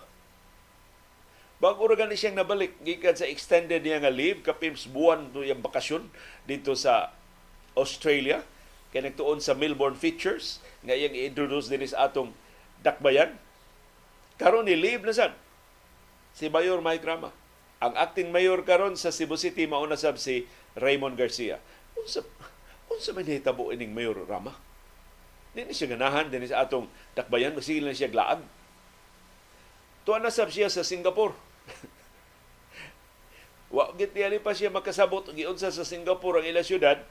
Bago 1.62 1.86
ra 1.86 1.94
gani 1.94 2.18
siyang 2.18 2.42
nabalik 2.42 2.74
gikan 2.82 3.14
sa 3.14 3.30
extended 3.30 3.86
niya 3.86 4.02
nga 4.02 4.10
leave 4.10 4.42
kapims 4.42 4.90
buwan 4.90 5.30
do 5.30 5.46
yung 5.46 5.62
bakasyon 5.62 6.10
dito 6.50 6.74
sa 6.74 7.14
Australia. 7.78 8.42
Kay 8.90 9.06
nagtuon 9.06 9.38
sa 9.38 9.54
Melbourne 9.54 9.94
Features 9.94 10.58
nga 10.82 10.98
iyang 10.98 11.14
i-introduce 11.14 11.70
din 11.70 11.86
sa 11.86 12.10
atong 12.10 12.34
dakbayan. 12.82 13.38
Karon 14.42 14.66
ni 14.66 14.74
leave 14.74 15.06
na 15.06 15.14
sad 15.14 15.38
si 16.34 16.50
Mayor 16.50 16.82
Mike 16.82 17.06
Rama 17.06 17.30
ang 17.82 17.98
acting 17.98 18.30
mayor 18.30 18.62
karon 18.62 18.94
sa 18.94 19.10
Cebu 19.10 19.42
City 19.42 19.66
mao 19.66 19.82
na 19.90 19.98
sab 19.98 20.22
si 20.22 20.46
Raymond 20.78 21.18
Garcia. 21.18 21.58
Unsa 21.98 22.22
unsa 22.94 23.10
man 23.18 23.26
hitabo 23.26 23.74
ining 23.74 23.90
mayor 23.90 24.22
Rama? 24.30 24.54
Dili 25.52 25.74
siya 25.74 25.98
ganahan 25.98 26.30
dinhi 26.30 26.48
sa 26.48 26.64
atong 26.64 26.86
takbayan 27.18 27.58
masigil 27.58 27.90
na 27.90 27.98
siya 27.98 28.14
glaag. 28.14 28.46
Tuwa 30.06 30.22
na 30.22 30.30
sab 30.30 30.54
siya 30.54 30.70
sa 30.70 30.86
Singapore. 30.86 31.34
Wa 33.76 33.90
tiyali 33.98 34.38
pa 34.38 34.54
siya 34.54 34.70
makasabot 34.70 35.34
giunsa 35.34 35.74
sa 35.74 35.82
Singapore 35.82 36.44
ang 36.44 36.48
ila 36.48 36.62
syudad 36.62 37.02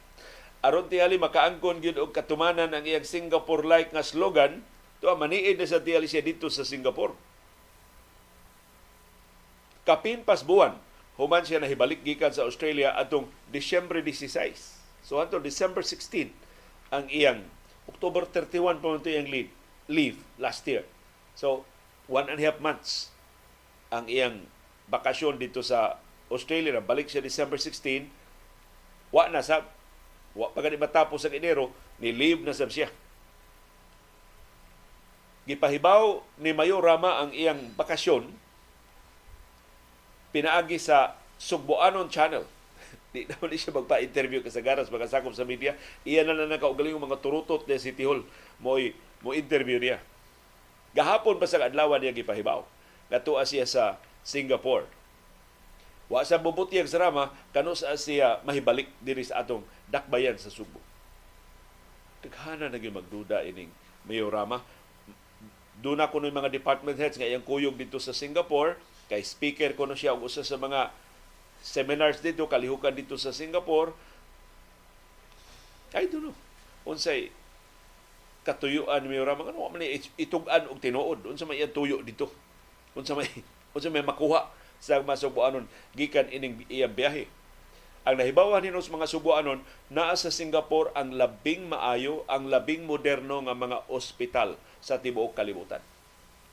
aron 0.60 0.92
tiyali 0.92 1.16
makaangkon 1.16 1.80
gyud 1.80 1.96
og 1.96 2.12
katumanan 2.12 2.76
ang 2.76 2.84
iyang 2.84 3.04
Singapore 3.04 3.64
like 3.64 3.96
nga 3.96 4.04
slogan 4.04 4.60
tuwa 5.00 5.16
maniid 5.16 5.56
na 5.56 5.64
sa 5.64 5.80
tiyali 5.80 6.04
siya 6.04 6.20
dito 6.20 6.52
sa 6.52 6.68
Singapore 6.68 7.16
kapin 9.84 10.22
pas 10.24 10.44
buwan 10.44 10.76
human 11.20 11.44
siya 11.44 11.60
nahibalik 11.60 12.00
gikan 12.00 12.32
sa 12.32 12.48
Australia 12.48 12.96
atong 12.96 13.28
Disyembre 13.52 14.00
16. 14.00 15.04
So 15.04 15.20
ato 15.20 15.36
December 15.36 15.84
16 15.84 16.32
ang 16.92 17.04
iyang 17.12 17.44
October 17.84 18.24
31 18.24 18.80
pa 18.80 18.96
iyang 19.04 19.28
leave, 19.28 19.52
leave 19.90 20.18
last 20.40 20.64
year. 20.64 20.84
So 21.36 21.68
one 22.08 22.32
and 22.32 22.40
a 22.40 22.44
half 22.48 22.58
months 22.58 23.12
ang 23.92 24.08
iyang 24.08 24.48
bakasyon 24.88 25.36
dito 25.36 25.60
sa 25.60 26.00
Australia 26.30 26.78
na 26.78 26.82
balik 26.82 27.10
siya 27.10 27.22
December 27.22 27.58
16 27.58 28.06
wa 29.10 29.26
na 29.26 29.42
sa 29.42 29.66
wa 30.34 30.46
pa 30.54 30.62
gani 30.62 30.78
matapos 30.78 31.26
ang 31.26 31.34
Enero 31.34 31.74
ni 31.98 32.14
leave 32.14 32.46
na 32.46 32.54
sab 32.54 32.70
siya 32.70 32.86
gipahibaw 35.50 36.22
ni 36.38 36.54
Mayor 36.54 36.78
Rama 36.78 37.18
ang 37.26 37.34
iyang 37.34 37.74
bakasyon 37.74 38.30
pinaagi 40.30 40.78
sa 40.78 41.14
Sugboanon 41.40 42.10
Channel. 42.10 42.46
Di 43.14 43.26
naman 43.26 43.54
siya 43.54 43.74
magpa-interview 43.74 44.40
kasi 44.44 44.62
garas 44.62 44.90
makasakop 44.90 45.34
sa 45.34 45.46
media. 45.46 45.74
Iyan 46.06 46.30
na 46.30 46.46
na 46.46 46.56
nakaugaling 46.56 46.94
mga 46.98 47.18
turutot 47.18 47.66
ni 47.66 47.76
City 47.78 48.06
Hall 48.06 48.22
mo, 48.62 48.78
mo 49.22 49.30
interview 49.34 49.78
niya. 49.78 49.98
Gahapon 50.94 51.38
pa 51.38 51.46
sa 51.46 51.62
adlaw 51.62 51.94
niya 51.98 52.14
gipahibaw. 52.14 52.66
Natuwa 53.10 53.42
siya 53.46 53.66
sa 53.66 53.98
Singapore. 54.22 54.86
Wa 56.10 56.26
sa 56.26 56.42
bubuti 56.42 56.78
ang 56.78 56.90
sarama, 56.90 57.30
kano 57.54 57.74
sa 57.78 57.94
siya 57.94 58.42
mahibalik 58.42 58.90
diri 58.98 59.22
sa 59.22 59.46
atong 59.46 59.62
dakbayan 59.86 60.34
sa 60.38 60.50
Subo. 60.50 60.82
Daghana 62.20 62.66
na 62.66 62.78
magduda 62.78 63.46
ining 63.46 63.70
Mayorama. 64.04 64.60
Doon 65.80 66.02
ako 66.02 66.20
ng 66.20 66.34
mga 66.34 66.52
department 66.52 66.98
heads 66.98 67.16
nga 67.16 67.24
iyang 67.24 67.46
kuyog 67.46 67.78
dito 67.78 67.96
sa 67.96 68.12
Singapore 68.12 68.76
Kay 69.10 69.26
speaker 69.26 69.74
ko 69.74 69.90
na 69.90 69.98
siya 69.98 70.14
og 70.14 70.30
usa 70.30 70.46
sa 70.46 70.54
mga 70.54 70.94
seminars 71.66 72.22
dito, 72.22 72.46
kalihukan 72.46 72.94
dito 72.94 73.18
sa 73.18 73.34
Singapore. 73.34 73.90
I 75.90 76.06
don't. 76.06 76.30
Unsay 76.86 77.34
katuyuan 78.46 79.04
mi 79.04 79.20
ra 79.20 79.36
mga 79.36 79.52
ano 79.52 79.68
man 79.68 79.82
itugan 80.16 80.70
og 80.70 80.78
tinuod. 80.78 81.26
Unsa 81.26 81.44
may 81.44 81.60
tuyo 81.68 82.00
dito? 82.06 82.30
Unsa 82.94 83.18
may 83.18 83.26
unsa 83.74 83.90
may 83.90 84.06
makuha 84.06 84.46
sa 84.78 85.02
mga 85.02 85.26
subuanon? 85.26 85.66
Gikan 85.98 86.30
ining 86.30 86.62
iyang 86.70 86.94
biyahe. 86.94 87.26
Ang 88.06 88.16
nahibawan 88.16 88.64
hinos 88.64 88.88
mga 88.88 89.10
subuanon 89.10 89.60
naa 89.92 90.16
sa 90.16 90.32
Singapore 90.32 90.94
ang 90.96 91.12
labing 91.18 91.68
maayo 91.68 92.24
ang 92.32 92.48
labing 92.48 92.88
moderno 92.88 93.44
nga 93.44 93.52
mga 93.52 93.84
ospital 93.92 94.56
sa 94.80 94.96
tibuok 94.96 95.36
kalibutan. 95.36 95.84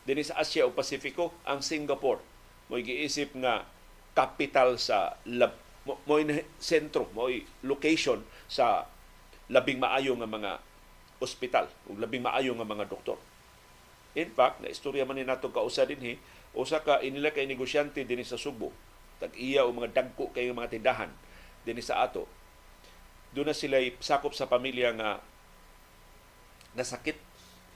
Dinhi 0.03 0.27
sa 0.27 0.41
Asia 0.41 0.67
o 0.67 0.75
Pasifiko 0.75 1.31
ang 1.47 1.63
Singapore 1.63 2.19
mo 2.67 2.80
giisip 2.80 3.32
nga 3.39 3.63
capital 4.12 4.75
sa 4.75 5.15
lab, 5.30 5.56
mo, 5.88 5.99
mo 6.03 6.19
sentro, 6.60 7.08
mo 7.15 7.32
location 7.63 8.23
sa 8.49 8.89
labing 9.47 9.80
maayo 9.80 10.17
nga 10.19 10.27
mga 10.27 10.51
ospital 11.23 11.71
ug 11.88 11.97
labing 11.97 12.23
maayo 12.23 12.51
nga 12.53 12.67
mga 12.67 12.86
doktor. 12.91 13.17
In 14.17 14.34
fact, 14.34 14.60
na 14.65 14.73
istorya 14.73 15.06
man 15.06 15.15
ni 15.15 15.23
nato 15.23 15.53
kausa 15.53 15.86
dinhi, 15.86 16.17
usa 16.58 16.82
ka 16.82 17.06
inila 17.06 17.30
kay 17.30 17.45
negosyante 17.45 18.01
dinhi 18.01 18.25
sa 18.25 18.36
Subo, 18.36 18.73
tag-iya 19.21 19.63
o 19.63 19.69
mga 19.69 19.93
dagko 19.93 20.34
kay 20.34 20.49
mga 20.49 20.73
tindahan 20.73 21.12
dinhi 21.62 21.86
sa 21.86 22.01
ato. 22.01 22.25
Doon 23.32 23.53
na 23.53 23.56
sila 23.56 23.77
sakop 24.01 24.34
sa 24.34 24.49
pamilya 24.49 24.89
nga 24.97 25.21
nasakit. 26.73 27.21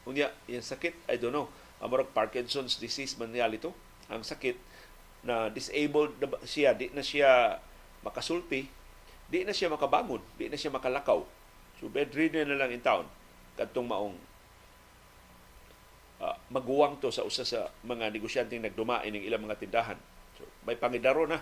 Unya, 0.09 0.33
yung 0.49 0.65
sakit, 0.65 0.97
I 1.05 1.21
don't 1.21 1.29
know, 1.29 1.45
amorag 1.77 2.09
Parkinson's 2.09 2.81
disease 2.81 3.13
man 3.21 3.29
niya 3.29 3.45
ito. 3.53 3.69
Ang 4.09 4.25
sakit 4.25 4.57
na 5.21 5.53
disabled 5.53 6.17
na 6.17 6.27
siya, 6.45 6.73
di 6.73 6.89
na 6.93 7.05
siya 7.05 7.61
makasulti, 8.01 8.65
di 9.29 9.45
na 9.45 9.53
siya 9.53 9.69
makabangon, 9.69 10.21
di 10.37 10.49
na 10.49 10.57
siya 10.57 10.73
makalakaw. 10.73 11.21
So 11.77 11.89
bedridden 11.89 12.49
na 12.49 12.57
lang 12.57 12.73
in 12.73 12.81
town 12.81 13.05
kadtong 13.57 13.89
maong 13.89 14.17
uh, 16.21 16.37
maguwang 16.49 16.97
to 16.97 17.13
sa 17.13 17.25
usa 17.25 17.45
sa 17.45 17.69
mga 17.85 18.09
negosyanteng 18.09 18.61
nagdumain 18.65 19.13
ng 19.13 19.25
ilang 19.25 19.45
mga 19.45 19.61
tindahan. 19.61 19.97
So 20.37 20.45
may 20.65 20.77
pangidaro 20.77 21.29
na. 21.29 21.41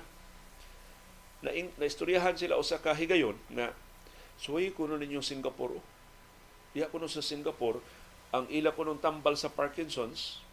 Na, 1.39 1.55
na 1.55 1.87
istoryahan 1.87 2.35
sila 2.35 2.59
usa 2.59 2.83
ka 2.83 2.91
higayon 2.91 3.39
na 3.47 3.71
suway 4.35 4.75
kuno 4.75 4.99
ninyong 4.99 5.23
Singapore. 5.23 5.79
Diya 6.75 6.91
kuno 6.91 7.07
sa 7.07 7.23
Singapore, 7.23 7.79
ang 8.35 8.45
ila 8.51 8.75
kuno 8.75 8.99
tambal 8.99 9.39
sa 9.39 9.47
Parkinson's, 9.47 10.43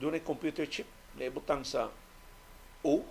doon 0.00 0.16
ay 0.16 0.24
computer 0.24 0.64
chip 0.64 0.88
na 1.16 1.28
ibutang 1.30 1.64
sa 1.64 1.88
O. 2.84 3.02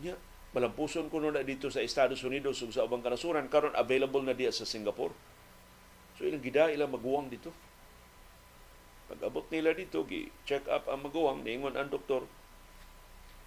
Nya, 0.00 0.16
malampuson 0.56 1.12
ko 1.12 1.20
na 1.20 1.44
dito 1.44 1.68
sa 1.68 1.84
Estados 1.84 2.24
Unidos 2.24 2.60
ug 2.64 2.72
sa 2.72 2.84
ubang 2.88 3.04
kanasuran 3.04 3.48
karon 3.52 3.76
available 3.76 4.24
na 4.24 4.32
diya 4.32 4.52
sa 4.52 4.64
Singapore. 4.64 5.12
So 6.16 6.24
ilang 6.24 6.40
gida 6.40 6.72
ilang 6.72 6.96
maguwang 6.96 7.28
dito. 7.28 7.52
Pag 9.06 9.22
abot 9.22 9.46
nila 9.52 9.70
dito, 9.76 10.02
gi 10.02 10.32
check 10.48 10.66
up 10.66 10.90
ang 10.90 11.06
maguwang, 11.06 11.46
niingon 11.46 11.78
ang 11.78 11.92
doktor, 11.92 12.26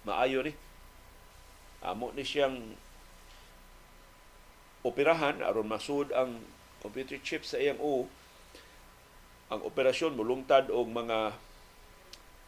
maayo 0.08 0.40
ni. 0.40 0.56
Amo 1.84 2.12
ni 2.16 2.24
siyang 2.24 2.76
operahan 4.80 5.44
aron 5.44 5.68
masud 5.68 6.08
ang 6.16 6.40
computer 6.80 7.20
chip 7.20 7.44
sa 7.44 7.60
iyang 7.60 7.80
o. 7.80 8.08
Ang 9.52 9.60
operasyon 9.66 10.16
mulungtad 10.16 10.72
og 10.72 10.88
mga 10.88 11.36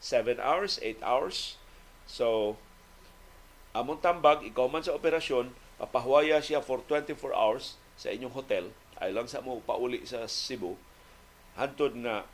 7 0.03 0.43
hours, 0.43 0.83
8 0.83 0.99
hours. 1.07 1.55
So, 2.11 2.59
among 3.71 4.03
tambag, 4.03 4.43
ikaw 4.43 4.67
man 4.67 4.83
sa 4.83 4.99
operasyon, 4.99 5.55
papahuwaya 5.79 6.43
siya 6.43 6.59
for 6.59 6.83
24 6.91 7.15
hours 7.31 7.79
sa 7.95 8.11
inyong 8.11 8.35
hotel. 8.35 8.75
Ay 8.99 9.15
lang 9.15 9.31
sa 9.31 9.39
mo 9.39 9.63
pauli 9.63 10.03
sa 10.03 10.27
Cebu. 10.27 10.75
Hantod 11.55 11.95
nga 12.03 12.27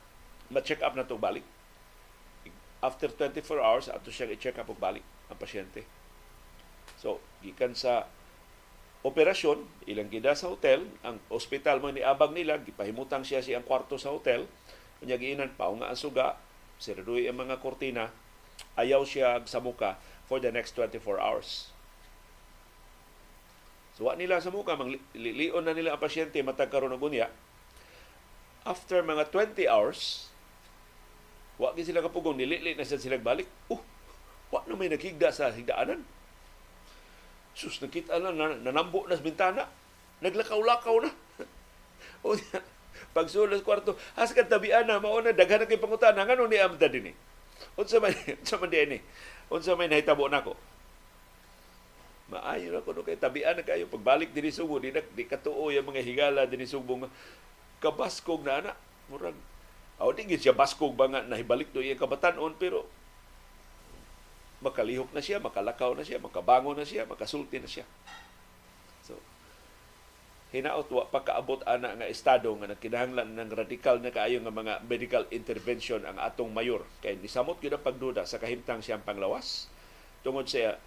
ma-check 0.49 0.81
up 0.81 0.97
na 0.97 1.05
to 1.05 1.17
balik. 1.17 1.45
After 2.81 3.09
24 3.11 3.61
hours 3.61 3.85
ato 3.89 4.09
siya 4.09 4.29
i-check 4.33 4.57
up 4.57 4.69
og 4.69 4.81
balik 4.81 5.05
ang 5.29 5.37
pasyente. 5.37 5.85
So 6.97 7.21
gikan 7.45 7.77
sa 7.77 8.09
operasyon 9.01 9.87
ilang 9.87 10.11
gida 10.11 10.35
sa 10.35 10.51
hotel 10.51 10.83
ang 11.05 11.17
ospital 11.31 11.79
man 11.79 11.95
niabag 11.95 12.35
nila 12.35 12.59
gipahimutang 12.59 13.23
siya 13.23 13.41
siyang 13.41 13.65
kwarto 13.65 13.97
sa 13.97 14.13
hotel. 14.13 14.45
Unya 14.99 15.17
giinan 15.17 15.53
pa 15.55 15.71
nga 15.73 15.89
ang 15.89 15.99
suga 15.99 16.37
siraduy 16.79 17.27
ang 17.27 17.37
mga 17.37 17.59
kortina 17.59 18.09
ayaw 18.79 19.03
siya 19.03 19.43
sa 19.43 19.59
muka 19.59 19.99
for 20.25 20.39
the 20.39 20.49
next 20.49 20.73
24 20.73 21.19
hours 21.19 21.69
So, 23.99 24.07
wa 24.07 24.15
nila 24.15 24.39
sa 24.39 24.47
muka, 24.47 24.79
manglilion 24.79 25.59
na 25.59 25.75
nila 25.75 25.91
ang 25.91 25.99
pasyente 25.99 26.39
matag 26.39 26.71
karon 26.71 26.95
og. 26.95 27.03
After 28.63 29.03
mga 29.03 29.27
20 29.27 29.67
hours, 29.67 30.31
wa 31.59 31.75
gid 31.75 31.91
sila 31.91 31.99
kapugong 31.99 32.39
nilili 32.39 32.79
na 32.79 32.87
sila 32.87 33.19
balik. 33.19 33.51
Uh, 33.67 33.83
wa 34.55 34.63
na 34.71 34.79
may 34.79 34.87
naghigda 34.87 35.35
sa 35.35 35.51
higdaanan. 35.51 36.07
Sus, 37.51 37.83
nakita 37.83 38.23
na, 38.23 38.31
nanambo 38.31 39.03
na 39.03 39.19
sa 39.19 39.27
bintana. 39.27 39.67
Naglakaw-lakaw 40.23 40.95
na. 41.03 41.11
o 42.23 42.39
pag 43.09 43.27
sulas 43.27 43.65
kwarto, 43.65 43.97
has 44.13 44.31
ka 44.31 44.45
tabian 44.45 44.85
na, 44.85 45.01
daghan 45.33 45.65
kay 45.65 45.81
pangutana, 45.81 46.25
nga 46.25 46.35
ni 46.37 46.57
amda 46.61 46.87
din 46.87 47.11
eh. 47.11 47.15
Unsa 47.75 47.97
man, 47.97 48.13
unsa 48.41 48.55
man 48.61 48.69
din 48.69 48.97
eh. 48.97 49.01
Unsa 49.49 49.73
may 49.73 49.89
nahitabo 49.89 50.29
na 50.29 50.45
ko 50.45 50.53
maayo 52.29 52.69
na 52.69 52.85
kuno 52.85 53.01
kay 53.01 53.17
tabian 53.17 53.57
na 53.57 53.65
kayo 53.65 53.89
pagbalik 53.89 54.29
dinhi 54.29 54.53
Subo 54.53 54.77
di 54.77 54.93
na 54.93 55.01
di 55.01 55.25
katuo 55.25 55.73
yung 55.73 55.89
mga 55.89 56.05
higala 56.05 56.45
dinhi 56.45 56.69
Subo 56.69 57.01
nga 57.01 57.09
kabaskog 57.81 58.45
na 58.45 58.61
ana 58.61 58.71
murag 59.09 59.33
aw 59.97 60.13
di 60.13 60.37
siya 60.37 60.53
baskog 60.53 60.93
ba 60.93 61.09
nga 61.09 61.25
nahibalik 61.25 61.73
do 61.73 61.81
iyang 61.81 61.99
kabatanon 61.99 62.53
pero 62.55 62.85
makalihok 64.61 65.09
na 65.11 65.25
siya 65.25 65.41
makalakaw 65.41 65.97
na 65.97 66.05
siya 66.05 66.21
makabango 66.21 66.77
na 66.77 66.85
siya 66.85 67.09
makasulti 67.09 67.57
na 67.57 67.67
siya 67.67 67.83
hinaot 70.49 70.89
wa 70.89 71.05
pagkaabot 71.05 71.61
ana 71.69 71.93
nga 71.93 72.09
estado 72.09 72.49
nga 72.57 72.73
nagkinahanglan 72.73 73.37
ng 73.37 73.53
radikal 73.53 74.01
na 74.01 74.09
kaayo 74.09 74.41
nga 74.41 74.49
mga 74.49 74.73
medical 74.89 75.23
intervention 75.29 76.01
ang 76.01 76.17
atong 76.17 76.49
mayor. 76.49 76.81
Kay 77.05 77.21
nisamot 77.21 77.61
gyud 77.61 77.77
ang 77.77 77.85
pagduda 77.85 78.25
sa 78.25 78.41
kahimtang 78.41 78.81
siyang 78.81 79.05
panglawas. 79.05 79.69
Tungod 80.25 80.49
sa 80.49 80.81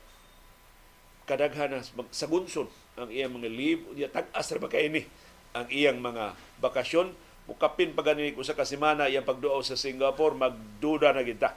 kadaghan 1.31 1.79
sa 2.11 2.27
gunson 2.27 2.67
ang 2.99 3.07
iyang 3.09 3.39
mga 3.39 3.49
leave 3.55 3.83
unya 3.95 4.11
tag-as 4.11 4.51
ra 4.51 4.67
kay 4.67 4.91
ni? 4.91 5.07
Ang 5.55 5.71
iyang 5.71 6.03
mga 6.03 6.35
bakasyon. 6.59 7.15
Mukapin 7.47 7.95
pa 7.95 8.03
ganin 8.03 8.35
usa 8.35 8.59
ka 8.59 8.67
semana 8.67 9.07
iyang 9.07 9.27
pagduaw 9.27 9.63
sa 9.63 9.79
Singapore 9.79 10.35
magduda 10.35 11.15
na 11.15 11.23
kita 11.23 11.55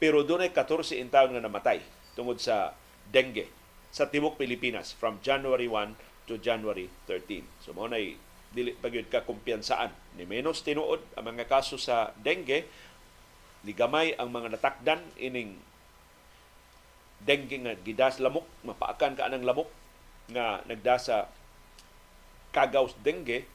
Pero 0.00 0.24
doon 0.24 0.48
ay 0.48 0.52
14 0.52 0.96
intaon 0.96 1.36
nga 1.36 1.44
namatay 1.44 1.80
tungod 2.14 2.42
sa 2.42 2.74
dengue 3.10 3.50
sa 3.90 4.06
Timok 4.06 4.38
Pilipinas 4.38 4.94
from 4.94 5.18
January 5.20 5.66
1 5.66 6.30
to 6.30 6.38
January 6.38 6.86
13. 7.10 7.42
So 7.66 7.74
mo 7.74 7.90
nay 7.90 8.14
dili 8.50 8.74
pa 8.74 8.90
gyud 8.90 9.10
ka 9.10 9.26
kumpiyansaan. 9.26 9.90
Ni 10.18 10.26
menos 10.26 10.62
tinuod 10.62 11.02
ang 11.18 11.26
mga 11.26 11.46
kaso 11.50 11.78
sa 11.78 12.14
dengue. 12.18 12.66
Ni 13.66 13.72
gamay 13.74 14.14
ang 14.14 14.30
mga 14.30 14.54
natakdan 14.54 15.02
ining 15.18 15.58
dengue 17.22 17.58
nga 17.66 17.74
gidas 17.82 18.22
lamok. 18.22 18.46
Mapaakan 18.62 19.18
ka 19.18 19.26
anang 19.26 19.46
lamok 19.46 19.70
nga 20.30 20.62
nagdasa 20.66 21.26
kagaw 22.54 22.86
dengue 23.02 23.46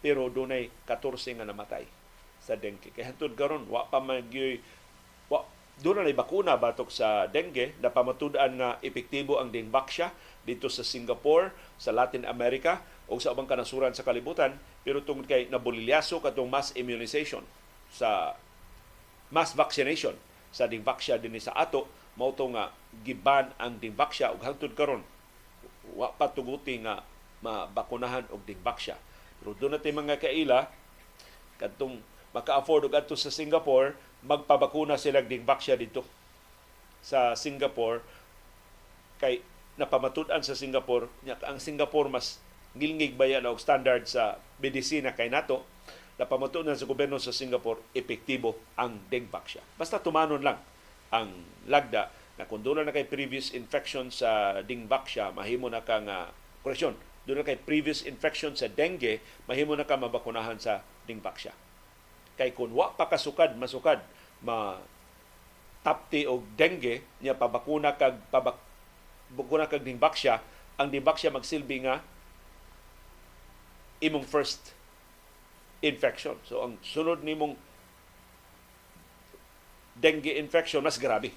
pero 0.00 0.30
dunay 0.32 0.70
14 0.86 1.38
nga 1.38 1.46
namatay 1.46 1.86
sa 2.42 2.58
dengue. 2.58 2.90
Kay 2.90 3.06
hantud 3.06 3.38
karon 3.38 3.70
wa 3.70 3.86
pa 3.86 4.02
magyoy 4.02 4.58
doon 5.80 6.04
na 6.04 6.12
bakuna 6.12 6.60
batok 6.60 6.92
sa 6.92 7.24
dengue 7.28 7.72
na 7.80 7.88
pamatudan 7.88 8.52
nga 8.56 8.70
epektibo 8.84 9.40
ang 9.40 9.48
dingbaksya 9.48 10.12
dito 10.44 10.68
sa 10.68 10.84
Singapore, 10.84 11.52
sa 11.80 11.92
Latin 11.92 12.28
America 12.28 12.84
o 13.10 13.16
sa 13.18 13.32
ubang 13.32 13.48
kanasuran 13.48 13.96
sa 13.96 14.06
kalibutan 14.06 14.54
pero 14.86 15.02
tungod 15.02 15.26
kay 15.26 15.50
nabulilyaso 15.50 16.22
katong 16.22 16.48
mass 16.48 16.70
immunization 16.78 17.42
sa 17.90 18.38
mass 19.34 19.56
vaccination 19.56 20.14
sa 20.54 20.70
dingbaksya 20.70 21.18
dinhi 21.18 21.42
sa 21.42 21.56
ato 21.58 21.90
mao 22.14 22.30
nga 22.34 22.70
giban 23.02 23.50
ang 23.58 23.78
dingbaksya 23.82 24.34
ug 24.34 24.42
hangtod 24.46 24.74
karon 24.78 25.02
wa 25.96 26.12
pa 26.14 26.30
tuguti 26.30 26.78
nga 26.82 27.02
mabakunahan 27.42 28.28
og 28.30 28.46
dingbaksya 28.46 28.94
pero 29.40 29.56
doon 29.56 29.74
natin 29.74 29.96
mga 29.96 30.20
kaila 30.20 30.68
kadtong 31.56 31.98
maka-afford 32.30 32.86
og 32.86 32.94
adto 32.94 33.18
sa 33.18 33.32
Singapore 33.32 33.98
magpabakuna 34.24 35.00
sila 35.00 35.24
dingbaksya 35.24 35.80
dito 35.80 36.04
sa 37.00 37.32
Singapore. 37.32 38.04
Kay 39.20 39.44
napamatud-an 39.80 40.44
sa 40.44 40.56
Singapore 40.56 41.08
nya 41.24 41.36
ang 41.44 41.60
Singapore 41.60 42.12
mas 42.12 42.40
ngilngig 42.76 43.16
bayan 43.16 43.48
og 43.48 43.60
standard 43.60 44.04
sa 44.04 44.40
medisina 44.60 45.16
kay 45.16 45.32
nato? 45.32 45.64
Napamatud-an 46.20 46.76
sa 46.76 46.84
gobyerno 46.84 47.16
sa 47.16 47.32
Singapore 47.32 47.80
epektibo 47.96 48.56
ang 48.76 49.00
dingbaksya 49.08 49.64
basta 49.80 50.00
tumanon 50.00 50.44
lang 50.44 50.60
ang 51.10 51.32
lagda. 51.66 52.12
Na 52.40 52.48
kung 52.48 52.64
doon 52.64 52.88
na 52.88 52.94
kay 52.94 53.04
previous 53.04 53.52
infection 53.52 54.08
sa 54.08 54.64
dingbaksya 54.64 55.36
mahimo 55.36 55.68
na 55.68 55.84
ka 55.84 56.00
nga 56.00 56.32
korreksyon 56.64 56.96
doon 57.28 57.44
na 57.44 57.48
kay 57.48 57.60
previous 57.60 58.00
infection 58.08 58.56
sa 58.56 58.68
dengue 58.68 59.20
mahimo 59.44 59.76
na 59.76 59.84
ka 59.84 60.00
mabakunahan 60.00 60.56
sa 60.56 60.80
dingbaksya 61.04 61.52
kay 62.40 62.56
kun 62.56 62.72
wa 62.72 62.96
pa 62.96 63.04
kasukad 63.04 63.52
masukad 63.60 64.00
ma 64.40 64.80
tapti 65.84 66.24
og 66.24 66.40
dengue 66.56 67.04
niya 67.20 67.36
pabakuna 67.36 68.00
kag 68.00 68.16
pabak 68.32 68.56
bukuna 69.36 69.68
kag 69.68 69.84
dingbaksya 69.84 70.40
ang 70.80 70.88
dingbaksya 70.88 71.28
magsilbi 71.28 71.84
nga 71.84 72.00
imong 74.00 74.24
first 74.24 74.72
infection. 75.84 76.40
So 76.48 76.64
ang 76.64 76.80
sunod 76.80 77.20
nimong 77.20 77.56
dengue 80.00 80.40
infection 80.40 80.80
mas 80.80 80.96
grabe. 80.96 81.36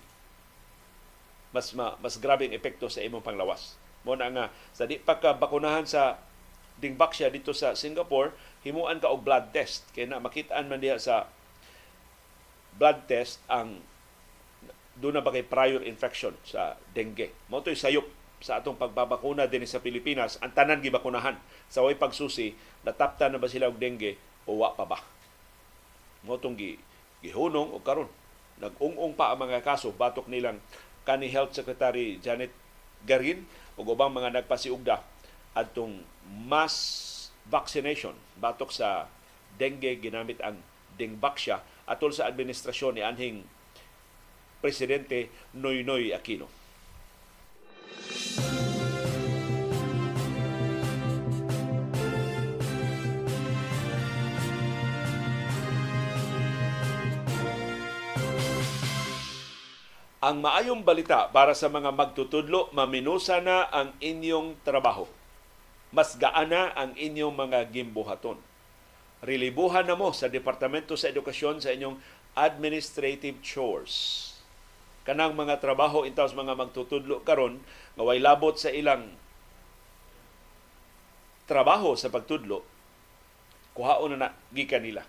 Mas 1.51 1.75
ma, 1.75 1.99
mas 1.99 2.15
grabe 2.15 2.47
ang 2.47 2.55
epekto 2.55 2.87
sa 2.87 3.03
imong 3.03 3.23
panglawas. 3.23 3.75
Mo 4.07 4.15
na 4.15 4.31
nga 4.31 4.45
sa 4.71 4.87
di 4.87 4.99
pa 4.99 5.19
bakunahan 5.19 5.83
sa 5.83 6.19
dingbaksya 6.79 7.31
dito 7.31 7.51
sa 7.51 7.75
Singapore 7.75 8.31
himuan 8.63 8.99
ka 9.03 9.11
og 9.11 9.23
blood 9.23 9.51
test. 9.51 9.85
Kay 9.91 10.07
na 10.07 10.23
makitaan 10.23 10.71
man 10.71 10.79
diha 10.79 10.97
sa 10.99 11.27
blood 12.79 13.05
test 13.05 13.43
ang 13.51 13.83
doon 14.97 15.19
na 15.19 15.25
ba 15.25 15.33
kay 15.33 15.45
prior 15.45 15.81
infection 15.83 16.33
sa 16.45 16.77
dengue. 16.93 17.33
Mo 17.49 17.61
to'y 17.61 17.77
sayop 17.77 18.05
sa 18.43 18.59
atong 18.59 18.75
pagbabakuna 18.75 19.47
din 19.47 19.63
sa 19.63 19.79
Pilipinas, 19.79 20.35
ang 20.43 20.51
tanan 20.51 20.83
gibakunahan. 20.83 21.39
Sa 21.71 21.81
way 21.87 21.95
pagsusi, 21.95 22.51
natapta 22.83 23.31
na 23.31 23.39
ba 23.39 23.47
sila 23.47 23.71
og 23.71 23.79
dengue 23.79 24.19
o 24.43 24.59
wa 24.59 24.75
pa 24.75 24.83
ba? 24.83 24.99
Mo 26.27 26.35
tong 26.35 26.59
gi, 26.59 26.75
gihunong 27.23 27.71
o 27.71 27.79
karon. 27.79 28.11
Nag-ung-ung 28.59 29.15
pa 29.15 29.31
ang 29.31 29.47
mga 29.47 29.63
kaso. 29.63 29.95
Batok 29.95 30.27
nilang 30.27 30.59
kani 31.07 31.31
Health 31.31 31.55
Secretary 31.55 32.19
Janet 32.19 32.51
Garin 33.03 33.43
ug 33.75 33.89
ubang 33.89 34.13
mga 34.13 34.43
nagpasiugda 34.43 35.03
adtong 35.53 36.03
mass 36.47 36.75
vaccination 37.47 38.15
batok 38.39 38.71
sa 38.71 39.07
dengue 39.59 39.99
ginamit 39.99 40.39
ang 40.39 40.59
dingbaksya 40.95 41.87
atol 41.89 42.15
sa 42.15 42.29
administrasyon 42.29 42.93
ni 42.95 43.03
anhing 43.03 43.37
presidente 44.63 45.27
Noynoy 45.51 46.15
Aquino. 46.15 46.47
Ang 60.23 60.39
maayong 60.39 60.87
balita 60.87 61.27
para 61.27 61.51
sa 61.51 61.67
mga 61.67 61.91
magtutudlo, 61.91 62.71
maminusa 62.71 63.43
na 63.43 63.67
ang 63.67 63.91
inyong 63.99 64.55
trabaho 64.63 65.03
mas 65.93 66.17
gaana 66.17 66.73
ang 66.73 66.97
inyong 66.97 67.37
mga 67.37 67.69
gimbuhaton. 67.69 68.41
Relibuhan 69.23 69.85
na 69.85 69.95
mo 69.95 70.11
sa 70.11 70.27
Departamento 70.27 70.97
sa 70.97 71.13
Edukasyon 71.13 71.61
sa 71.61 71.71
inyong 71.71 71.95
administrative 72.33 73.39
chores. 73.45 74.27
Kanang 75.05 75.37
mga 75.37 75.61
trabaho 75.61 76.03
intaw 76.03 76.27
mga 76.33 76.57
magtutudlo 76.57 77.21
karon 77.21 77.61
nga 77.93 78.03
way 78.03 78.17
labot 78.17 78.57
sa 78.57 78.73
ilang 78.73 79.13
trabaho 81.45 81.93
sa 81.93 82.09
pagtudlo, 82.09 82.63
kuhaon 83.77 84.15
na 84.17 84.27
na 84.27 84.29
gikan 84.55 84.81
nila. 84.81 85.05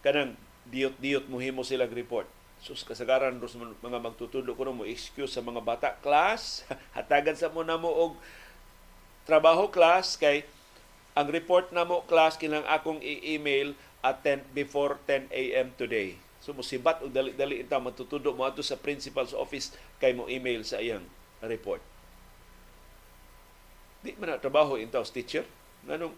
Kanang 0.00 0.38
diyot-diyot 0.70 1.28
muhimo 1.28 1.66
sila 1.66 1.90
report. 1.90 2.30
Sus 2.60 2.84
kasagaran 2.84 3.40
dos 3.40 3.56
mga 3.56 3.98
magtutudlo 3.98 4.52
kuno 4.52 4.76
mo 4.76 4.84
excuse 4.84 5.32
sa 5.32 5.44
mga 5.44 5.64
bata 5.64 5.90
class 6.04 6.64
hatagan 6.96 7.36
sa 7.36 7.48
mo 7.48 7.64
na 7.64 7.80
mo 7.80 7.88
og 7.88 8.12
trabaho 9.30 9.70
class 9.70 10.18
kay 10.18 10.42
ang 11.14 11.30
report 11.30 11.70
na 11.70 11.86
mo 11.86 12.02
class 12.10 12.34
kinang 12.34 12.66
akong 12.66 12.98
i-email 12.98 13.78
at 14.02 14.26
10 14.26 14.50
before 14.50 14.98
10 15.06 15.30
a.m. 15.30 15.70
today. 15.78 16.18
So 16.42 16.50
musibat 16.50 16.98
og 16.98 17.14
dali-dali 17.14 17.62
ita 17.62 17.78
matutudo 17.78 18.34
mo 18.34 18.42
ato 18.42 18.58
sa 18.58 18.74
principal's 18.74 19.30
office 19.30 19.70
kay 20.02 20.10
mo 20.10 20.26
email 20.26 20.66
sa 20.66 20.82
iyang 20.82 21.06
report. 21.46 21.78
Di 24.02 24.18
man 24.18 24.34
trabaho 24.42 24.74
intaw 24.74 25.06
teacher. 25.06 25.46
Nganong 25.86 26.16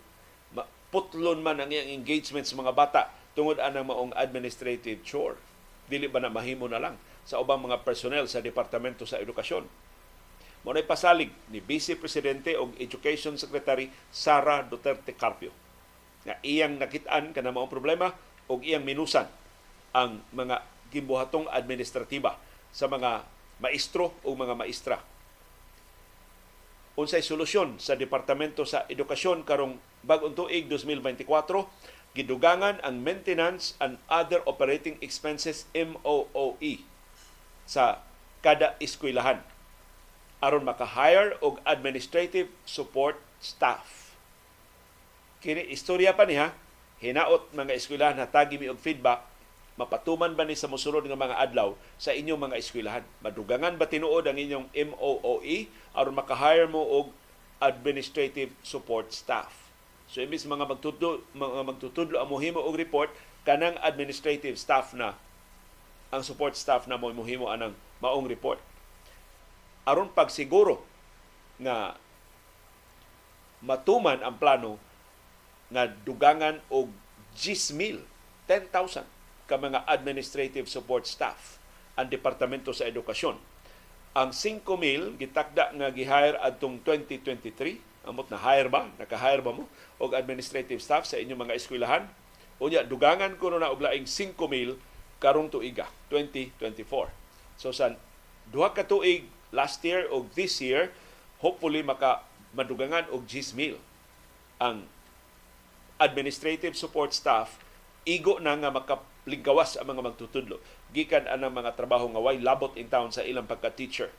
putlon 0.89 1.45
man 1.45 1.61
ang 1.61 1.69
iyang 1.69 1.93
engagement 1.93 2.49
sa 2.49 2.57
mga 2.57 2.73
bata 2.73 3.13
tungod 3.37 3.61
anang 3.61 3.93
maong 3.93 4.13
administrative 4.17 5.05
chore. 5.05 5.37
Dili 5.85 6.09
ba 6.09 6.23
na 6.23 6.33
mahimo 6.33 6.65
na 6.65 6.81
lang 6.81 6.97
sa 7.29 7.43
ubang 7.43 7.61
mga 7.61 7.85
personnel 7.85 8.25
sa 8.25 8.41
Departamento 8.41 9.05
sa 9.05 9.21
Edukasyon 9.21 9.92
mo 10.63 10.71
pasalig 10.87 11.35
ni 11.51 11.59
Vice 11.59 11.99
Presidente 11.99 12.55
o 12.55 12.71
Education 12.79 13.35
Secretary 13.35 13.91
Sara 14.15 14.63
Duterte 14.63 15.11
Carpio 15.19 15.51
nga 16.23 16.39
iyang 16.47 16.79
nakitaan 16.79 17.35
kana 17.35 17.51
mao 17.51 17.67
problema 17.67 18.15
o 18.47 18.63
iyang 18.63 18.87
minusan 18.87 19.27
ang 19.91 20.23
mga 20.31 20.63
gimbuhatong 20.95 21.51
administratiba 21.51 22.39
sa 22.71 22.87
mga 22.87 23.27
maestro 23.59 24.15
o 24.23 24.35
mga 24.39 24.55
maestra. 24.55 25.03
Unsay 26.95 27.25
solusyon 27.25 27.83
sa 27.83 27.99
Departamento 27.99 28.63
sa 28.63 28.87
Edukasyon 28.87 29.43
karong 29.43 29.81
bag-ong 30.07 30.39
tuig 30.39 30.71
2024 30.71 31.27
gidugangan 32.13 32.79
ang 32.85 33.01
maintenance 33.01 33.75
and 33.81 33.97
other 34.07 34.45
operating 34.45 35.01
expenses 35.01 35.67
MOOE 35.73 36.85
sa 37.65 38.05
kada 38.45 38.77
eskwelahan 38.79 39.41
aron 40.43 40.67
maka-hire 40.67 41.39
og 41.39 41.63
administrative 41.63 42.51
support 42.67 43.15
staff. 43.39 44.19
Kini 45.39 45.71
istorya 45.71 46.11
pa 46.13 46.27
niya, 46.27 46.51
hinaot 46.99 47.55
mga 47.55 47.79
eskwelahan 47.79 48.19
hatagi 48.19 48.59
mi 48.59 48.67
og 48.67 48.83
feedback 48.83 49.23
mapatuman 49.81 50.37
ba 50.37 50.45
ni 50.45 50.53
sa 50.53 50.69
mosunod 50.69 51.01
nga 51.09 51.17
mga 51.17 51.39
adlaw 51.49 51.73
sa 51.97 52.13
inyong 52.13 52.51
mga 52.51 52.59
eskwelahan? 52.61 53.05
Madugangan 53.25 53.81
ba 53.81 53.89
tinuod 53.89 54.29
ang 54.29 54.37
inyong 54.37 54.67
MOOE 54.69 55.71
aron 55.97 56.17
maka-hire 56.17 56.69
mo 56.69 56.83
og 56.83 57.07
administrative 57.63 58.53
support 58.61 59.15
staff? 59.17 59.73
So 60.13 60.21
imbis 60.21 60.45
mga 60.45 60.69
magtutudlo, 60.69 61.25
mga 61.33 61.65
magtutudlo 61.65 62.21
ang 62.21 62.29
mohimo 62.29 62.61
og 62.61 62.77
report 62.77 63.09
kanang 63.49 63.81
administrative 63.81 64.61
staff 64.61 64.93
na 64.93 65.17
ang 66.13 66.21
support 66.21 66.53
staff 66.53 66.85
na 66.85 67.01
mo 67.01 67.09
mohimo 67.11 67.49
anang 67.49 67.73
maong 68.05 68.29
report 68.29 68.61
aron 69.83 70.11
pagsiguro 70.11 70.83
nga 71.59 71.99
matuman 73.63 74.19
ang 74.23 74.37
plano 74.39 74.79
nga 75.73 75.89
dugangan 75.89 76.59
og 76.69 76.91
10,000, 77.39 78.05
10,000 78.47 79.49
ka 79.49 79.57
mga 79.57 79.89
administrative 79.89 80.69
support 80.69 81.09
staff 81.09 81.57
ang 81.97 82.09
Departamento 82.09 82.73
sa 82.73 82.89
Edukasyon. 82.89 83.37
Ang 84.13 84.31
5,000 84.37 85.17
gitakda 85.17 85.73
nga 85.73 85.89
gihire 85.89 86.37
adtong 86.41 86.81
2023. 86.85 87.81
Amot 88.05 88.29
na 88.29 88.37
hire 88.37 88.69
ba? 88.69 88.91
Naka-hire 88.99 89.41
ba 89.41 89.55
mo 89.55 89.71
og 90.03 90.13
administrative 90.13 90.83
staff 90.83 91.07
sa 91.07 91.17
inyong 91.17 91.49
mga 91.49 91.57
eskwelahan? 91.57 92.05
Unya 92.61 92.85
dugangan 92.85 93.39
kuno 93.41 93.57
na 93.57 93.73
og 93.73 93.81
laing 93.81 94.05
5,000 94.05 94.37
karong 95.23 95.49
tuiga 95.49 95.87
2024. 96.11 97.09
So 97.57 97.71
sa 97.71 97.95
duha 98.51 98.75
ka 98.75 98.85
tuig 98.85 99.25
last 99.53 99.85
year 99.85 100.09
o 100.09 100.27
this 100.33 100.59
year 100.59 100.91
hopefully 101.45 101.85
maka 101.85 102.25
madugangan 102.57 103.07
og 103.13 103.29
10,000 103.29 103.77
ang 104.63 104.89
administrative 106.03 106.75
support 106.75 107.15
staff. 107.15 107.59
Igo 108.03 108.43
na 108.43 108.59
nga 108.59 108.75
makaliggawas 108.75 109.79
ang 109.79 109.95
mga 109.95 110.03
magtutudlo. 110.11 110.59
Gikan 110.91 111.31
anang 111.31 111.55
mga 111.55 111.79
trabaho 111.79 112.11
nga 112.11 112.23
way 112.23 112.43
labot 112.43 112.75
in 112.75 112.91
town 112.91 113.15
sa 113.15 113.23
ilang 113.23 113.47
pagka-teacher. 113.47 114.11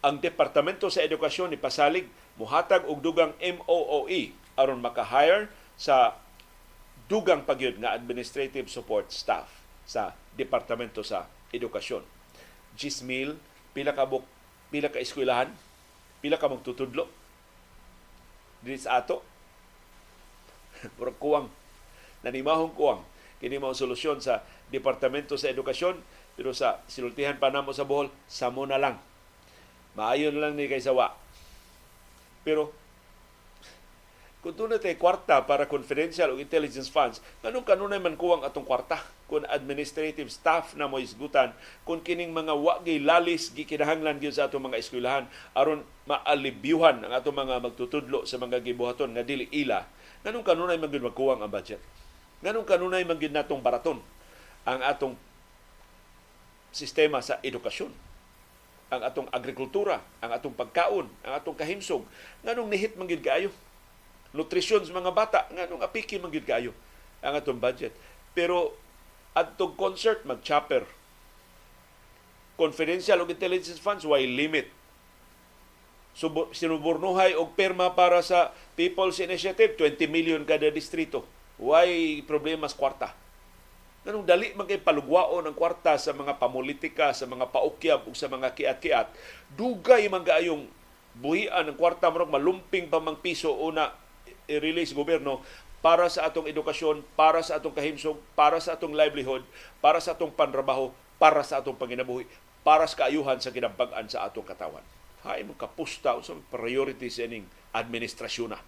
Ang 0.00 0.20
Departamento 0.20 0.88
sa 0.88 1.04
Edukasyon 1.04 1.52
ni 1.52 1.58
Pasalig 1.60 2.08
muhatag 2.40 2.88
og 2.88 3.04
dugang 3.04 3.36
MOOE 3.40 4.32
aron 4.56 4.80
maka-hire 4.80 5.52
sa 5.76 6.16
dugang 7.08 7.44
pagyud 7.44 7.80
nga 7.80 7.92
administrative 7.92 8.68
support 8.72 9.12
staff 9.12 9.48
sa 9.84 10.16
Departamento 10.36 11.04
sa 11.04 11.28
Edukasyon. 11.52 12.19
Gismil, 12.76 13.38
pila 13.72 13.94
ka 13.94 14.06
buk, 14.06 14.26
pila 14.70 14.90
ka 14.90 15.02
eskwelahan, 15.02 15.50
pila 16.20 16.36
ka 16.38 16.50
magtutudlo. 16.50 17.08
Dili 18.60 18.76
sa 18.76 19.00
ato. 19.00 19.24
Murag 21.00 21.16
kuwang 21.16 21.48
nanimahong 22.20 22.76
kuwang 22.76 23.00
kini 23.40 23.56
mao 23.56 23.72
solusyon 23.72 24.20
sa 24.20 24.44
Departamento 24.68 25.40
sa 25.40 25.48
Edukasyon 25.48 25.96
pero 26.36 26.52
sa 26.52 26.84
sinultihan 26.84 27.40
pa 27.40 27.48
namo 27.48 27.72
sa 27.72 27.88
Bohol, 27.88 28.12
samo 28.28 28.68
na 28.68 28.76
lang 28.76 29.00
Maayo 29.98 30.30
na 30.30 30.48
lang 30.48 30.54
ni 30.54 30.70
kay 30.70 30.78
sawa. 30.78 31.14
Pero 32.46 32.70
kung 34.40 34.56
doon 34.56 34.72
natin 34.72 34.96
kwarta 34.96 35.44
para 35.44 35.68
confidential 35.68 36.32
o 36.32 36.40
intelligence 36.40 36.88
funds, 36.88 37.20
anong 37.44 37.60
kanunay 37.60 38.00
man 38.00 38.16
kuwang 38.16 38.40
atong 38.40 38.64
kwarta? 38.64 38.96
Kung 39.28 39.44
administrative 39.44 40.32
staff 40.32 40.72
na 40.74 40.88
mo 40.88 40.96
isgutan, 40.96 41.52
kung 41.84 42.00
kining 42.00 42.32
mga 42.32 42.56
wagi 42.56 42.96
lalis 42.98 43.52
gikinahanglan 43.52 44.16
gyud 44.16 44.32
sa 44.32 44.48
atong 44.48 44.72
mga 44.72 44.80
eskwelahan 44.80 45.24
aron 45.52 45.84
maalibyuhan 46.08 47.04
ang 47.04 47.12
atong 47.12 47.36
mga 47.36 47.62
magtutudlo 47.62 48.24
sa 48.24 48.40
mga 48.40 48.64
gibuhaton 48.64 49.12
nga 49.12 49.22
dili 49.22 49.44
ila, 49.52 49.84
nganong 50.24 50.42
kanunay 50.42 50.80
man 50.80 50.88
gyud 50.88 51.04
magkuwang 51.04 51.44
ang 51.44 51.52
budget? 51.52 51.78
Nganong 52.40 52.64
kanunay 52.64 53.04
man 53.04 53.20
gyud 53.20 53.36
natong 53.36 53.60
baraton 53.60 54.00
ang 54.64 54.80
atong 54.80 55.14
sistema 56.72 57.20
sa 57.20 57.36
edukasyon? 57.44 57.92
ang 58.90 59.06
atong 59.06 59.30
agrikultura, 59.30 60.02
ang 60.18 60.34
atong 60.34 60.50
pagkaon, 60.50 61.06
ang 61.22 61.32
atong 61.38 61.54
kahimsog, 61.54 62.02
nganong 62.42 62.66
nihit 62.66 62.98
man 62.98 63.06
gid 63.06 63.22
kaayo. 63.22 63.54
Nutrisyon 64.30 64.86
sa 64.86 64.94
mga 64.94 65.10
bata, 65.10 65.38
nganong 65.50 65.82
apiki 65.82 66.18
man 66.22 66.30
gid 66.30 66.46
kaayo 66.46 66.70
ang 67.20 67.34
atong 67.34 67.58
budget. 67.58 67.90
Pero 68.32 68.78
atong 69.34 69.74
concert 69.74 70.22
mag-chopper. 70.22 70.86
Confidential 72.54 73.24
o 73.24 73.26
intelligence 73.26 73.80
funds 73.80 74.06
why 74.06 74.22
limit. 74.22 74.68
Subo, 76.14 76.50
sinuburnuhay 76.50 77.38
og 77.38 77.54
perma 77.54 77.94
para 77.94 78.20
sa 78.20 78.50
People's 78.74 79.22
Initiative 79.22 79.78
20 79.78 80.10
million 80.10 80.42
kada 80.42 80.68
distrito. 80.70 81.24
Why 81.56 82.20
problema 82.26 82.66
sa 82.66 82.76
kwarta? 82.78 83.08
Ganong 84.00 84.24
dali 84.24 84.56
man 84.56 84.64
kay 84.64 84.80
ang 84.80 85.56
kwarta 85.56 86.00
sa 86.00 86.16
mga 86.16 86.40
pamulitika, 86.40 87.12
sa 87.12 87.28
mga 87.28 87.52
paukyab 87.52 88.08
ug 88.08 88.16
sa 88.16 88.32
mga 88.32 88.56
kiat-kiat. 88.56 89.12
Dugay 89.52 90.08
man 90.08 90.24
gaayong 90.24 90.64
buhian 91.20 91.68
ang 91.68 91.76
kwarta 91.76 92.08
mo 92.08 92.24
malumping 92.24 92.88
pa 92.88 93.02
mang 93.02 93.20
piso 93.20 93.52
una 93.52 93.92
i-release 94.50 94.90
gobyerno 94.90 95.46
para 95.80 96.10
sa 96.12 96.28
atong 96.28 96.50
edukasyon, 96.50 97.06
para 97.14 97.40
sa 97.40 97.56
atong 97.56 97.72
kahimsog, 97.72 98.18
para 98.34 98.58
sa 98.58 98.76
atong 98.76 98.92
livelihood, 98.92 99.46
para 99.78 100.02
sa 100.02 100.12
atong 100.12 100.34
panrabaho, 100.34 100.92
para 101.16 101.40
sa 101.46 101.62
atong 101.62 101.78
panginabuhi, 101.78 102.28
para 102.60 102.84
sa 102.84 103.06
kaayuhan 103.06 103.40
sa 103.40 103.54
kinabag-an 103.54 104.10
sa 104.10 104.28
atong 104.28 104.44
katawan. 104.44 104.84
Hay 105.24 105.44
mo 105.44 105.56
kapusta 105.56 106.16
sa 106.20 106.36
priority 106.52 107.08
sa 107.08 107.28
ining 107.28 107.48
administrasyon 107.72 108.56
na. 108.56 108.60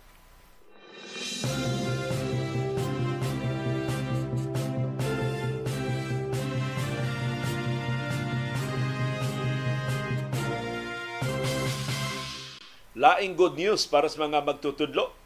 Laing 12.93 13.35
good 13.35 13.57
news 13.57 13.89
para 13.89 14.07
sa 14.07 14.21
mga 14.21 14.45
magtutudlo. 14.45 15.22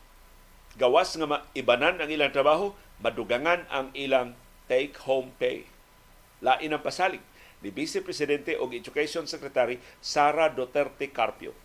Gawas 0.76 1.16
nga 1.16 1.40
ibanan 1.56 2.04
ang 2.04 2.12
ilang 2.12 2.32
trabaho, 2.32 2.76
madugangan 3.00 3.64
ang 3.72 3.88
ilang 3.96 4.36
take-home 4.68 5.32
pay. 5.40 5.64
Lain 6.44 6.76
ang 6.76 6.84
pasalig 6.84 7.24
ni 7.64 7.72
Vice 7.72 8.04
Presidente 8.04 8.60
o 8.60 8.68
Education 8.68 9.24
Secretary 9.24 9.80
Sara 10.04 10.52
Duterte 10.52 11.08
Carpio. 11.08 11.56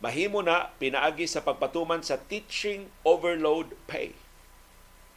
Mahimo 0.00 0.40
na 0.40 0.72
pinaagi 0.80 1.28
sa 1.28 1.44
pagpatuman 1.44 2.00
sa 2.00 2.16
teaching 2.18 2.88
overload 3.04 3.76
pay. 3.84 4.16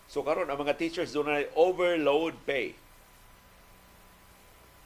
So 0.06 0.22
karon 0.22 0.52
ang 0.52 0.62
mga 0.62 0.78
teachers 0.78 1.16
doon 1.16 1.32
na 1.32 1.48
overload 1.58 2.38
pay. 2.46 2.78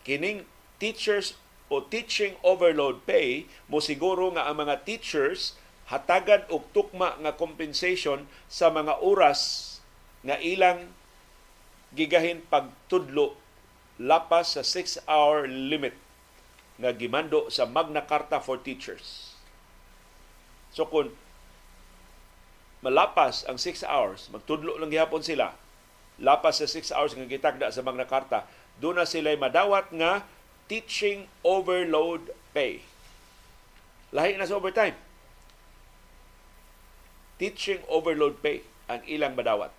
Kining 0.07 0.47
teachers 0.79 1.35
o 1.67 1.83
teaching 1.83 2.39
overload 2.45 3.03
pay 3.03 3.49
mo 3.67 3.83
siguro 3.83 4.31
nga 4.31 4.47
ang 4.47 4.63
mga 4.63 4.87
teachers 4.87 5.59
hatagan 5.89 6.45
og 6.53 6.69
tukma 6.71 7.17
nga 7.17 7.33
compensation 7.33 8.29
sa 8.45 8.69
mga 8.69 9.01
oras 9.01 9.65
nga 10.21 10.37
ilang 10.37 10.93
gigahin 11.97 12.45
pagtudlo 12.45 13.33
lapas 13.97 14.55
sa 14.55 14.63
6-hour 14.63 15.49
limit 15.49 15.97
nga 16.79 16.95
gimando 16.95 17.51
sa 17.51 17.67
Magna 17.67 18.05
Carta 18.05 18.39
for 18.39 18.61
Teachers. 18.61 19.35
So 20.71 20.87
kung 20.87 21.11
malapas 22.79 23.43
ang 23.49 23.59
6 23.59 23.83
hours, 23.83 24.31
magtudlo 24.31 24.79
lang 24.79 24.93
gihapon 24.93 25.25
sila, 25.25 25.51
lapas 26.21 26.63
sa 26.63 26.67
6 26.69 26.95
hours 26.95 27.11
nga 27.17 27.27
gitagda 27.27 27.67
sa 27.73 27.83
Magna 27.83 28.07
Carta, 28.07 28.47
doon 28.79 29.01
na 29.01 29.09
sila 29.09 29.35
madawat 29.35 29.91
nga 29.91 30.23
teaching 30.71 31.27
overload 31.43 32.31
pay. 32.55 32.79
Lahi 34.15 34.39
na 34.39 34.47
sa 34.47 34.55
overtime. 34.55 35.08
Teaching 37.39 37.81
overload 37.87 38.43
pay 38.43 38.67
ang 38.91 38.99
ilang 39.07 39.33
madawat. 39.33 39.71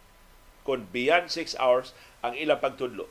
Kung 0.65 0.89
beyond 0.89 1.29
6 1.29 1.61
hours 1.61 1.93
ang 2.25 2.33
ilang 2.35 2.59
pagtudlo. 2.59 3.07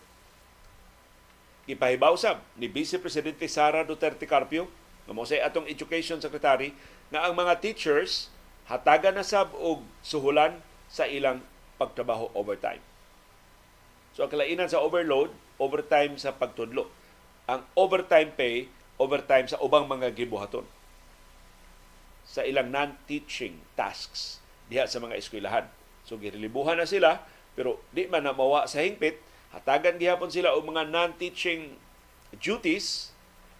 Ipahibaw 1.70 2.18
sab 2.18 2.42
ni 2.58 2.66
Vice 2.66 2.98
Presidente 2.98 3.46
Sara 3.46 3.86
Duterte 3.86 4.26
Carpio, 4.26 4.66
nga 5.06 5.14
mo 5.14 5.22
atong 5.22 5.70
Education 5.70 6.18
Secretary, 6.18 6.74
nga 7.14 7.30
ang 7.30 7.38
mga 7.38 7.62
teachers 7.62 8.34
hatagan 8.66 9.18
na 9.18 9.26
sab 9.26 9.54
og 9.54 9.86
suhulan 10.02 10.62
sa 10.90 11.06
ilang 11.06 11.46
pagtrabaho 11.78 12.34
overtime. 12.34 12.82
So 14.18 14.26
ang 14.26 14.34
kalainan 14.34 14.70
sa 14.70 14.82
overload, 14.82 15.30
overtime 15.62 16.18
sa 16.18 16.34
pagtudlo 16.34 16.90
ang 17.50 17.66
overtime 17.74 18.30
pay, 18.38 18.70
overtime 19.02 19.50
sa 19.50 19.58
ubang 19.58 19.90
mga 19.90 20.14
gibuhaton 20.14 20.62
sa 22.30 22.46
ilang 22.46 22.70
non-teaching 22.70 23.58
tasks 23.74 24.38
diha 24.70 24.86
sa 24.86 25.02
mga 25.02 25.18
eskwelahan. 25.18 25.66
So 26.06 26.22
girilibuhan 26.22 26.78
na 26.78 26.86
sila 26.86 27.26
pero 27.58 27.82
di 27.92 28.08
man 28.08 28.24
na 28.24 28.32
mawa 28.32 28.70
sa 28.70 28.80
hingpit, 28.80 29.20
hatagan 29.52 29.98
gihapon 30.00 30.32
sila 30.32 30.54
og 30.54 30.70
mga 30.70 30.88
non-teaching 30.88 31.76
duties 32.38 33.12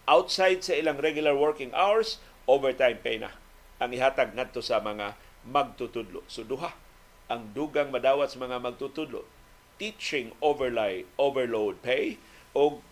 outside 0.06 0.62
sa 0.62 0.78
ilang 0.78 0.96
regular 0.96 1.34
working 1.34 1.74
hours, 1.76 2.22
overtime 2.48 2.96
pay 3.02 3.20
na 3.20 3.34
ang 3.76 3.92
ihatag 3.92 4.32
ngadto 4.32 4.64
sa 4.64 4.80
mga 4.80 5.18
magtutudlo. 5.44 6.24
So 6.30 6.46
duha 6.46 6.72
ang 7.28 7.52
dugang 7.52 7.92
madawat 7.92 8.32
sa 8.32 8.40
mga 8.40 8.56
magtutudlo 8.62 9.26
teaching 9.80 10.36
overlay 10.44 11.08
overload 11.16 11.80
pay 11.80 12.20
o 12.52 12.84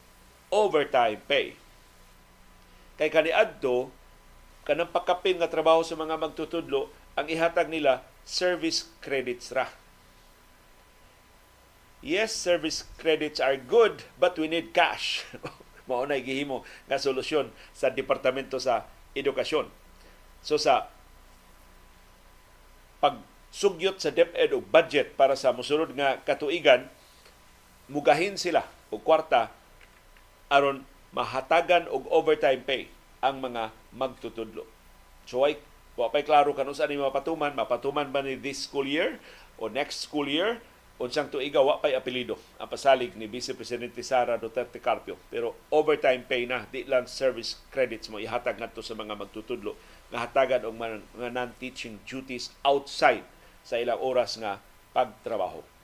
overtime 0.49 1.21
pay. 1.29 1.53
Kay 2.97 3.13
kaniadto 3.13 3.93
kanang 4.69 4.93
pakapin 4.93 5.41
nga 5.41 5.49
trabaho 5.49 5.81
sa 5.81 5.97
mga 5.97 6.21
magtutudlo 6.21 6.93
ang 7.17 7.25
ihatag 7.25 7.73
nila 7.73 8.05
service 8.29 8.93
credits 9.01 9.49
ra. 9.49 9.73
Yes, 12.05 12.37
service 12.37 12.85
credits 13.01 13.41
are 13.41 13.57
good, 13.57 14.05
but 14.21 14.37
we 14.37 14.45
need 14.45 14.77
cash. 14.77 15.25
Mao 15.89 16.05
na 16.05 16.21
gihimo 16.21 16.69
nga 16.85 17.01
solusyon 17.01 17.49
sa 17.73 17.89
Departamento 17.89 18.61
sa 18.61 18.85
Edukasyon. 19.17 19.73
So 20.45 20.61
sa 20.61 20.93
pagsugyot 23.01 24.05
sa 24.05 24.13
DepEd 24.13 24.53
og 24.53 24.69
budget 24.69 25.17
para 25.17 25.33
sa 25.33 25.57
mosunod 25.57 25.97
nga 25.97 26.21
katuigan, 26.29 26.93
mugahin 27.89 28.37
sila 28.37 28.69
og 28.93 29.01
kwarta 29.01 29.49
aron 30.53 30.85
mahatagan 31.17 31.89
og 31.89 32.05
overtime 32.13 32.61
pay 32.69 32.93
ang 33.19 33.43
mga 33.43 33.75
magtutudlo. 33.95 34.65
So 35.29 35.45
ay 35.45 35.59
wa 35.99 36.09
pay 36.09 36.23
klaro 36.23 36.55
kanus 36.55 36.79
ani 36.79 36.95
mapatuman, 36.95 37.53
mapatuman 37.53 38.09
ba 38.09 38.23
ni 38.23 38.39
this 38.39 38.71
school 38.71 38.87
year 38.87 39.19
o 39.59 39.67
next 39.67 40.07
school 40.07 40.31
year? 40.31 40.63
Unsang 40.99 41.31
tuiga 41.31 41.63
wa 41.63 41.79
pay 41.79 41.95
apelido 41.95 42.35
ang 42.59 42.67
pasalig 42.67 43.15
ni 43.15 43.31
Vice 43.31 43.55
Presidente 43.55 44.03
Sara 44.03 44.35
Duterte 44.35 44.83
Carpio. 44.83 45.15
Pero 45.31 45.55
overtime 45.71 46.27
pay 46.27 46.43
na 46.43 46.67
di 46.67 46.83
lang 46.83 47.07
service 47.07 47.55
credits 47.71 48.11
mo. 48.11 48.19
Ihatag 48.19 48.59
ngadto 48.59 48.83
sa 48.83 48.99
mga 48.99 49.15
magtutudlo. 49.15 49.79
Nga 50.11 50.19
hatagan 50.19 50.67
og 50.67 50.75
mga 50.75 51.31
non-teaching 51.31 52.03
duties 52.03 52.51
outside 52.67 53.23
sa 53.63 53.79
ilang 53.79 54.03
oras 54.03 54.43
nga 54.43 54.59
pagtrabaho. 54.91 55.78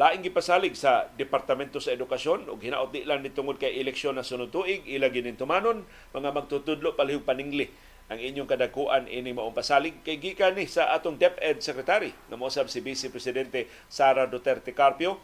Laing 0.00 0.24
gipasalig 0.24 0.80
sa 0.80 1.12
Departamento 1.12 1.76
sa 1.76 1.92
Edukasyon 1.92 2.48
ug 2.48 2.56
hinaot 2.56 2.88
di 2.88 3.04
lang 3.04 3.20
nitungod 3.20 3.60
kay 3.60 3.76
eleksyon 3.84 4.16
na 4.16 4.24
sunod 4.24 4.48
tuig 4.48 4.80
ila 4.88 5.12
ginintumanon 5.12 5.84
mga 6.16 6.32
magtutudlo 6.32 6.96
palihog 6.96 7.28
paningli 7.28 7.68
ang 8.08 8.16
inyong 8.16 8.48
kadakuan 8.48 9.04
ini 9.12 9.36
maong 9.36 9.52
pasalig 9.52 10.00
kay 10.00 10.16
gikan 10.16 10.56
ni 10.56 10.64
sa 10.64 10.96
atong 10.96 11.20
DepEd 11.20 11.60
Secretary 11.60 12.16
na 12.32 12.40
mousab 12.40 12.72
si 12.72 12.80
Vice 12.80 13.12
Presidente 13.12 13.68
Sara 13.92 14.24
Duterte 14.24 14.72
Carpio 14.72 15.20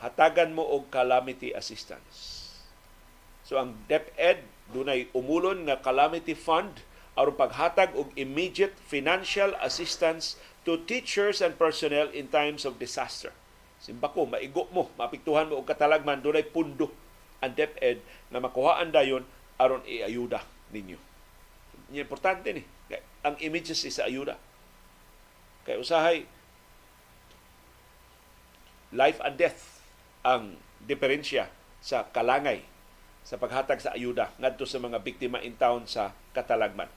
hatagan 0.00 0.56
mo 0.56 0.64
og 0.64 0.88
calamity 0.88 1.52
assistance. 1.52 2.48
So 3.44 3.60
ang 3.60 3.76
DepEd 3.92 4.40
dunay 4.72 5.12
umulon 5.12 5.68
nga 5.68 5.84
calamity 5.84 6.32
fund 6.32 6.80
aron 7.12 7.36
paghatag 7.36 7.92
og 7.92 8.08
immediate 8.16 8.72
financial 8.88 9.52
assistance 9.60 10.40
to 10.64 10.80
teachers 10.88 11.44
and 11.44 11.60
personnel 11.60 12.08
in 12.08 12.32
times 12.32 12.64
of 12.64 12.80
disaster. 12.80 13.36
Simba 13.78 14.10
ko, 14.10 14.26
maigo 14.26 14.66
mo, 14.74 14.90
mapiktuhan 14.98 15.46
mo 15.46 15.62
og 15.62 15.68
katalagman, 15.68 16.18
dunay 16.18 16.42
pundo 16.42 16.90
ang 17.38 17.54
DepEd 17.54 18.02
na 18.34 18.42
makuhaan 18.42 18.90
dayon 18.90 19.22
aron 19.58 19.86
iayuda 19.86 20.42
ninyo. 20.74 20.98
Importante 21.94 22.50
ni. 22.50 22.62
Ang 23.22 23.38
images 23.42 23.82
is 23.86 24.02
ayuda. 24.02 24.38
Kay 25.66 25.78
usahay, 25.78 26.26
life 28.94 29.20
and 29.22 29.36
death 29.38 29.84
ang 30.24 30.58
diferensya 30.82 31.52
sa 31.78 32.08
kalangay 32.10 32.64
sa 33.22 33.36
paghatag 33.36 33.78
sa 33.78 33.92
ayuda 33.92 34.32
ngadto 34.40 34.64
sa 34.64 34.80
mga 34.80 35.04
biktima 35.04 35.38
in 35.44 35.54
town 35.54 35.84
sa 35.84 36.16
katalagman. 36.32 36.88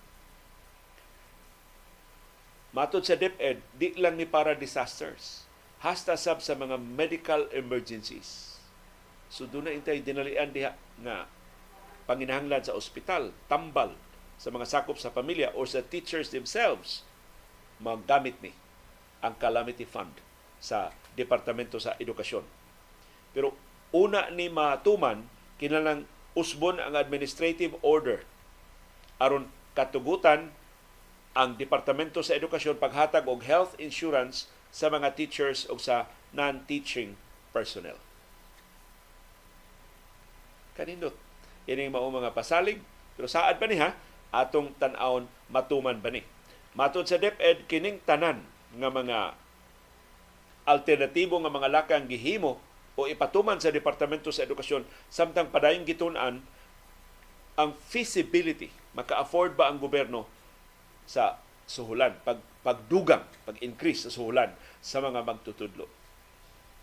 Matod 2.71 3.03
sa 3.03 3.19
DepEd, 3.19 3.59
di 3.75 3.91
lang 3.99 4.15
ni 4.15 4.23
para 4.23 4.55
disasters. 4.55 5.43
Hasta 5.81 6.13
sab 6.13 6.45
sa 6.45 6.53
mga 6.53 6.77
medical 6.77 7.49
emergencies. 7.49 8.61
So 9.33 9.49
doon 9.49 9.65
na 9.65 9.73
intay 9.73 10.05
dinalian 10.05 10.53
diha 10.53 10.77
nga 11.01 11.25
panginahanglan 12.05 12.61
sa 12.61 12.77
ospital, 12.77 13.33
tambal, 13.49 13.97
sa 14.41 14.49
mga 14.49 14.65
sakop 14.65 14.97
sa 14.97 15.13
pamilya 15.13 15.53
or 15.53 15.69
sa 15.69 15.85
teachers 15.85 16.33
themselves 16.33 17.05
magamit 17.77 18.37
ni 18.41 18.53
ang 19.21 19.37
calamity 19.37 19.85
fund 19.85 20.13
sa 20.57 20.93
Departamento 21.13 21.77
sa 21.77 21.97
Edukasyon. 21.97 22.45
Pero 23.33 23.53
una 23.93 24.33
ni 24.33 24.49
matuman 24.49 25.25
kinalang 25.61 26.09
usbon 26.33 26.81
ang 26.81 26.97
administrative 26.97 27.77
order 27.85 28.25
aron 29.21 29.45
katugutan 29.77 30.49
ang 31.37 31.55
Departamento 31.55 32.25
sa 32.25 32.33
Edukasyon 32.35 32.81
paghatag 32.81 33.29
og 33.29 33.45
health 33.45 33.77
insurance 33.77 34.49
sa 34.71 34.87
mga 34.87 35.13
teachers 35.13 35.67
o 35.67 35.75
sa 35.75 36.07
non-teaching 36.31 37.19
personnel. 37.51 37.99
Kanindot, 40.73 41.13
ini 41.67 41.91
mao 41.91 42.07
mga 42.07 42.31
pasalig 42.31 42.79
pero 43.19 43.27
saad 43.27 43.59
pa 43.59 43.67
ni 43.67 43.77
ha 43.77 43.93
atong 44.31 44.71
tan-awon 44.79 45.27
matuman 45.51 45.99
ba 45.99 46.09
ni. 46.09 46.23
Matod 46.71 47.03
sa 47.03 47.19
DepEd, 47.19 47.67
kining 47.67 47.99
tanan 48.07 48.47
nga 48.79 48.87
mga 48.87 49.35
alternatibo 50.63 51.35
nga 51.43 51.51
mga 51.51 51.67
lakang 51.67 52.07
gihimo 52.07 52.55
o 52.95 53.07
ipatuman 53.11 53.59
sa 53.59 53.75
Departamento 53.75 54.31
sa 54.31 54.47
Edukasyon 54.47 54.87
samtang 55.11 55.51
padayong 55.51 55.83
gitun-an 55.83 56.39
ang 57.59 57.71
feasibility 57.91 58.71
maka-afford 58.95 59.59
ba 59.59 59.67
ang 59.67 59.79
gobyerno 59.79 60.27
sa 61.03 61.39
suhulan 61.71 62.11
pag 62.27 62.43
pagdugang 62.67 63.23
pag-increase 63.47 64.03
sa 64.03 64.11
suhulan 64.11 64.51
sa 64.83 64.99
mga 64.99 65.23
magtutudlo 65.23 65.87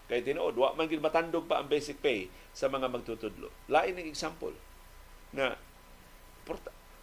kay 0.09 0.25
tinuod 0.25 0.57
wa 0.57 0.73
man 0.73 0.89
gid 0.89 1.05
matandog 1.05 1.45
pa 1.45 1.61
ang 1.61 1.69
basic 1.69 2.01
pay 2.01 2.33
sa 2.57 2.73
mga 2.73 2.89
magtutudlo 2.89 3.53
lain 3.69 4.01
ng 4.01 4.09
example 4.09 4.57
na 5.37 5.53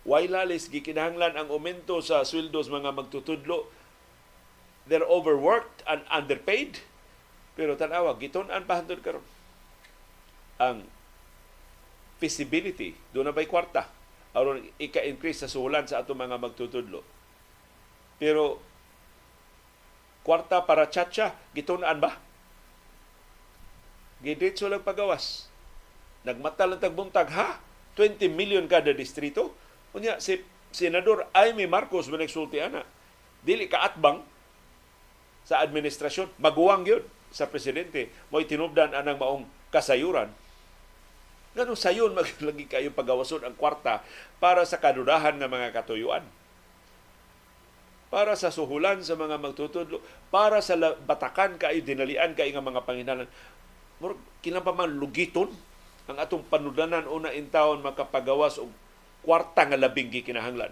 Why 0.05 0.29
lalis 0.29 0.69
gikinahanglan 0.69 1.33
ang 1.33 1.49
aumento 1.49 1.97
sa 1.97 2.21
sweldos 2.21 2.69
mga 2.69 2.93
magtutudlo? 2.93 3.65
They're 4.85 5.05
overworked 5.05 5.81
and 5.89 6.05
underpaid. 6.13 6.77
Pero 7.57 7.73
tanawa, 7.73 8.13
gitun-an 8.21 8.69
pa 8.69 8.85
karon. 8.85 9.25
Ang 10.61 10.85
feasibility, 12.21 12.93
doon 13.17 13.33
na 13.33 13.33
ba'y 13.33 13.49
kwarta? 13.49 13.89
aron 14.35 14.67
ika-increase 14.75 15.47
sa 15.47 15.49
sulan 15.49 15.87
sa 15.87 16.03
atong 16.03 16.19
mga 16.19 16.35
magtutudlo. 16.35 16.99
Pero 18.17 18.61
kwarta 20.25 20.63
para 20.63 20.89
chacha, 20.89 21.35
gitunan 21.53 21.99
ba? 21.99 22.17
Gidritso 24.23 24.71
lang 24.71 24.81
pagawas. 24.81 25.51
Nagmata 26.25 26.65
lang 26.65 26.81
tagbuntag, 26.81 27.29
ha? 27.35 27.61
20 27.93 28.25
million 28.33 28.65
kada 28.65 28.91
distrito? 28.91 29.53
Unya 29.95 30.19
si 30.19 30.41
Senador 30.75 31.29
Amy 31.31 31.69
Marcos 31.69 32.11
mo 32.11 32.19
nagsulti 32.19 32.59
ana. 32.59 32.83
Dili 33.45 33.69
ka 33.69 33.85
sa 35.45 35.61
administrasyon, 35.61 36.41
maguwang 36.41 36.83
yun 36.89 37.05
sa 37.29 37.45
presidente. 37.45 38.09
Mo'y 38.33 38.49
tinubdan 38.49 38.97
anang 38.97 39.21
maong 39.21 39.45
kasayuran. 39.69 40.33
Ganun 41.55 41.79
sayon 41.79 42.11
maglagi 42.17 42.65
kayo 42.67 42.91
pagawason 42.91 43.45
ang 43.45 43.55
kwarta 43.55 44.03
para 44.41 44.65
sa 44.67 44.81
kadudahan 44.81 45.39
ng 45.39 45.47
mga 45.47 45.71
katuyuan. 45.71 46.25
Para 48.15 48.39
sa 48.39 48.47
suhulan 48.47 49.03
sa 49.03 49.19
mga 49.19 49.35
magtutudlo, 49.43 49.99
para 50.31 50.63
sa 50.63 50.79
batakan 50.79 51.59
kayo, 51.59 51.83
dinalian 51.83 52.31
kayo 52.31 52.55
ng 52.55 52.63
mga 52.63 52.87
panginalan. 52.87 53.27
Kinang 54.39 54.63
pa 54.63 54.71
man 54.71 54.95
lugiton 54.95 55.51
ang 56.07 56.15
atong 56.23 56.47
panudanan 56.47 57.11
una 57.11 57.35
in 57.35 57.51
taon 57.51 57.83
makapagawas 57.83 58.55
og 58.55 58.71
kwarta 59.19 59.67
nga 59.67 59.75
labing 59.75 60.15
gikinahanglan. 60.15 60.71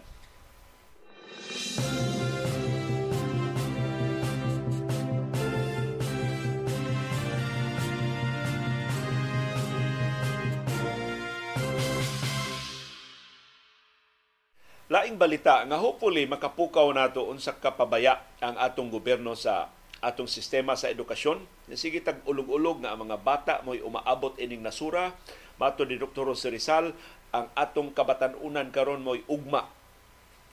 Laing 14.93 15.17
balita 15.17 15.65
nga 15.65 15.81
hopefully 15.81 16.29
makapukaw 16.29 16.85
nato 16.93 17.25
unsa 17.25 17.57
kapabaya 17.57 18.21
ang 18.37 18.53
atong 18.61 18.93
gobyerno 18.93 19.33
sa 19.33 19.73
atong 19.97 20.29
sistema 20.29 20.77
sa 20.77 20.93
edukasyon. 20.93 21.41
Sige 21.73 21.97
tag 21.97 22.21
ulog-ulog 22.29 22.85
nga 22.85 22.93
ang 22.93 23.09
mga 23.09 23.17
bata 23.25 23.53
mo'y 23.65 23.81
umaabot 23.81 24.37
ining 24.37 24.61
nasura. 24.61 25.17
Mato 25.57 25.81
ni 25.81 25.97
Dr. 25.97 26.29
Jose 26.29 26.45
Rizal, 26.45 26.93
ang 27.33 27.49
atong 27.57 27.89
kabatanunan 27.89 28.69
karon 28.69 29.01
mo'y 29.01 29.25
ugma 29.25 29.65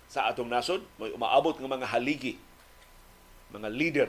sa 0.08 0.32
atong 0.32 0.48
nasod, 0.48 0.88
mo'y 0.96 1.12
umaabot 1.12 1.60
ng 1.60 1.68
mga 1.68 1.92
haligi, 1.92 2.40
mga 3.52 3.68
leader 3.68 4.08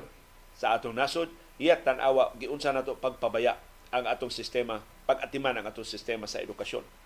sa 0.55 0.79
atong 0.79 0.95
nasod, 0.95 1.27
iyat 1.59 1.83
tanawa 1.83 2.31
giunsa 2.39 2.71
nato 2.71 2.95
pagpabaya 2.95 3.59
ang 3.91 4.07
atong 4.07 4.31
sistema, 4.31 4.79
pag-atiman 5.03 5.59
ang 5.59 5.67
atong 5.67 5.83
sistema 5.83 6.23
sa 6.23 6.39
edukasyon. 6.39 7.00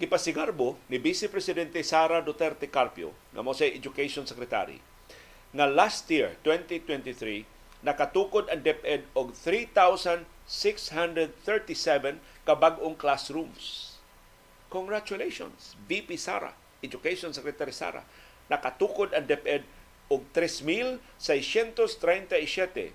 Gipasigarbo 0.00 0.80
ni 0.88 0.96
Vice 0.96 1.28
Presidente 1.28 1.84
Sara 1.84 2.24
Duterte 2.24 2.72
Carpio, 2.72 3.12
nga 3.36 3.44
mo 3.44 3.52
Education 3.52 4.24
Secretary, 4.24 4.80
nga 5.52 5.68
last 5.68 6.08
year, 6.08 6.40
2023, 6.40 7.84
nakatukod 7.84 8.48
ang 8.48 8.64
DepEd 8.64 9.04
og 9.12 9.36
3,637 9.36 12.16
kabag-ong 12.48 12.96
classrooms 12.96 13.90
Congratulations, 14.70 15.74
VP 15.90 16.16
Sara, 16.16 16.54
Education 16.78 17.34
Secretary 17.34 17.74
Sara. 17.74 18.06
Nakatukod 18.46 19.10
ang 19.10 19.26
DepEd 19.26 19.66
og 20.06 20.22
3,637 20.30 22.94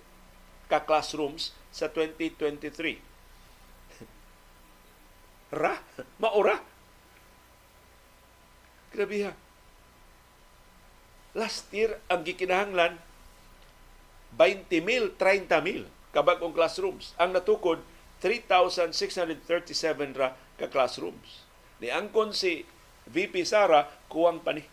ka 0.72 0.80
classrooms 0.88 1.52
sa 1.76 1.92
2023. 1.92 3.04
Ra, 5.62 5.84
maura. 6.16 6.75
Grabe 8.96 9.28
ha. 9.28 9.36
Last 11.36 11.68
year, 11.76 12.00
ang 12.08 12.24
gikinahanglan, 12.24 12.96
20,000, 14.40 15.20
30,000 15.20 15.92
kabagong 16.16 16.56
classrooms. 16.56 17.12
Ang 17.20 17.36
natukod, 17.36 17.84
3,637 18.24 20.16
ra 20.16 20.32
ka 20.56 20.72
classrooms. 20.72 21.44
Ni 21.84 21.92
angkon 21.92 22.32
si 22.32 22.64
VP 23.12 23.44
Sara 23.44 23.92
kuwang 24.08 24.40
pa 24.40 24.56
ni. 24.56 24.64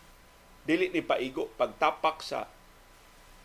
Dili 0.63 0.87
ni 0.87 1.03
paigo 1.03 1.51
pagtapak 1.59 2.23
sa 2.23 2.47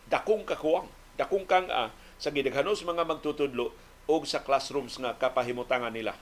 dakong 0.06 0.46
kakuwang, 0.46 0.86
dakong 1.18 1.42
kang 1.42 1.66
uh, 1.66 1.90
sa 2.22 2.30
gidaghanos 2.30 2.86
mga 2.86 3.02
magtutudlo 3.02 3.74
o 4.06 4.14
sa 4.22 4.46
classrooms 4.46 4.94
nga 5.02 5.18
kapahimutangan 5.18 5.90
nila. 5.90 6.14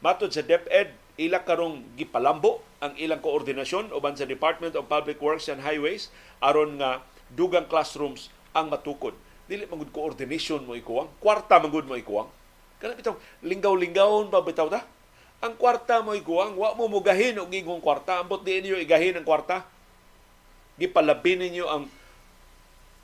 Matod 0.00 0.32
sa 0.32 0.40
DepEd, 0.40 0.96
ila 1.20 1.44
karong 1.44 1.84
gipalambo 2.00 2.71
ang 2.82 2.98
ilang 2.98 3.22
koordinasyon 3.22 3.94
uban 3.94 4.18
sa 4.18 4.26
Department 4.26 4.74
of 4.74 4.90
Public 4.90 5.22
Works 5.22 5.46
and 5.46 5.62
Highways 5.62 6.10
aron 6.42 6.82
nga 6.82 7.06
dugang 7.30 7.70
classrooms 7.70 8.34
ang 8.50 8.74
matukod. 8.74 9.14
Dili 9.46 9.70
magud 9.70 9.94
coordination 9.94 10.66
mo 10.66 10.74
ikuwang, 10.74 11.06
kwarta 11.22 11.62
magud 11.62 11.86
mo 11.86 11.94
ikuwang. 11.94 12.26
Kana 12.82 12.98
bitong 12.98 13.22
linggaw-linggawon 13.46 14.34
pa 14.34 14.42
bitaw 14.42 14.66
ta? 14.66 14.82
Ang 15.38 15.54
kwarta 15.54 16.02
mo 16.02 16.18
ikuwang, 16.18 16.58
wa 16.58 16.74
mo 16.74 16.90
mugahin 16.90 17.38
og 17.38 17.54
igong 17.54 17.78
kwarta, 17.78 18.18
ambot 18.18 18.42
di 18.42 18.58
niyo 18.58 18.78
igahin 18.78 19.14
ang 19.14 19.26
kwarta. 19.26 19.62
Gipalabi 20.74 21.38
ninyo 21.38 21.66
ang 21.70 21.86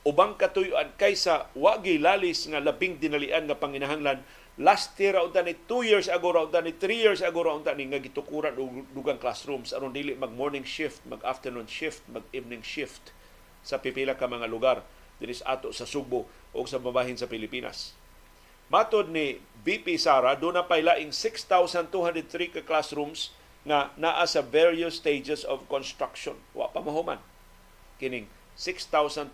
ubang 0.03 0.35
katuyuan 0.35 0.91
kaysa 0.99 1.47
wa 1.55 1.79
lalis 1.79 2.51
nga 2.51 2.59
labing 2.59 2.99
dinalian 2.99 3.47
nga 3.47 3.59
panginahanglan 3.59 4.25
last 4.59 4.99
year 4.99 5.15
raw 5.15 5.31
ni 5.47 5.55
2 5.55 5.87
years 5.87 6.09
ago 6.11 6.35
raw 6.35 6.45
ni 6.61 6.75
3 6.75 6.91
years 6.91 7.23
ago 7.23 7.47
raw 7.47 7.55
ni 7.79 7.85
nga 7.87 8.03
gitukuran 8.03 8.59
og 8.59 8.91
dugang 8.91 9.23
classrooms 9.23 9.71
aron 9.71 9.95
dili 9.95 10.19
mag 10.19 10.35
morning 10.35 10.67
shift, 10.67 10.99
mag 11.07 11.23
afternoon 11.23 11.71
shift, 11.71 12.03
mag 12.11 12.27
evening 12.35 12.63
shift 12.67 13.15
sa 13.63 13.79
pipila 13.79 14.19
ka 14.19 14.27
mga 14.27 14.51
lugar 14.51 14.83
dinis 15.23 15.47
ato 15.47 15.71
sa 15.71 15.87
Subo 15.87 16.27
o 16.51 16.67
sa 16.67 16.83
babahin 16.83 17.15
sa 17.15 17.31
Pilipinas. 17.31 17.95
Matod 18.69 19.09
ni 19.09 19.41
BP 19.65 19.97
Sara, 19.97 20.37
doon 20.37 20.61
na 20.61 20.67
pailaing 20.67 21.15
6,203 21.15 21.89
ka 22.53 22.63
classrooms 22.67 23.33
nga 23.65 23.91
naa 23.97 24.27
sa 24.29 24.45
various 24.45 25.01
stages 25.01 25.43
of 25.47 25.65
construction. 25.71 26.37
Wa 26.53 26.69
pa 26.69 26.85
mahuman. 26.85 27.19
Kining 27.97 28.29
6,203 28.59 29.33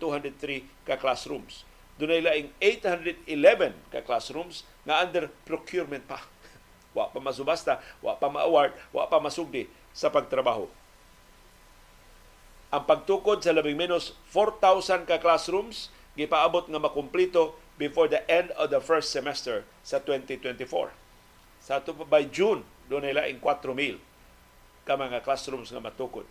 ka 0.87 0.95
classrooms. 0.95 1.64
Doon 1.95 2.11
ay 2.11 2.21
laing 2.23 2.49
811 2.59 3.71
ka 3.91 4.03
classrooms 4.03 4.67
nga 4.83 4.99
under 4.99 5.31
procurement 5.47 6.03
pa. 6.03 6.19
Wa 6.95 7.11
pa 7.11 7.19
masubasta, 7.23 7.79
wa 7.99 8.15
pa 8.15 8.27
ma-award, 8.31 8.75
wa 8.95 9.07
pa 9.07 9.19
masugdi 9.19 9.67
sa 9.95 10.11
pagtrabaho. 10.11 10.67
Ang 12.71 12.83
pagtukod 12.83 13.39
sa 13.39 13.55
labing 13.55 13.79
menos 13.79 14.15
4,000 14.31 15.07
ka 15.07 15.19
classrooms 15.19 15.87
gipaabot 16.19 16.67
nga 16.67 16.79
makumplito 16.79 17.55
before 17.79 18.07
the 18.11 18.23
end 18.31 18.51
of 18.55 18.71
the 18.71 18.79
first 18.79 19.11
semester 19.11 19.67
sa 19.83 19.99
2024. 20.03 20.91
Sa 21.63 21.79
ato 21.79 21.95
by 21.95 22.27
June, 22.27 22.63
doon 22.91 23.07
nila 23.07 23.27
in 23.31 23.39
4,000 23.39 23.99
ka 24.83 24.99
mga 24.99 25.23
classrooms 25.23 25.71
nga 25.71 25.79
matukod. 25.83 26.27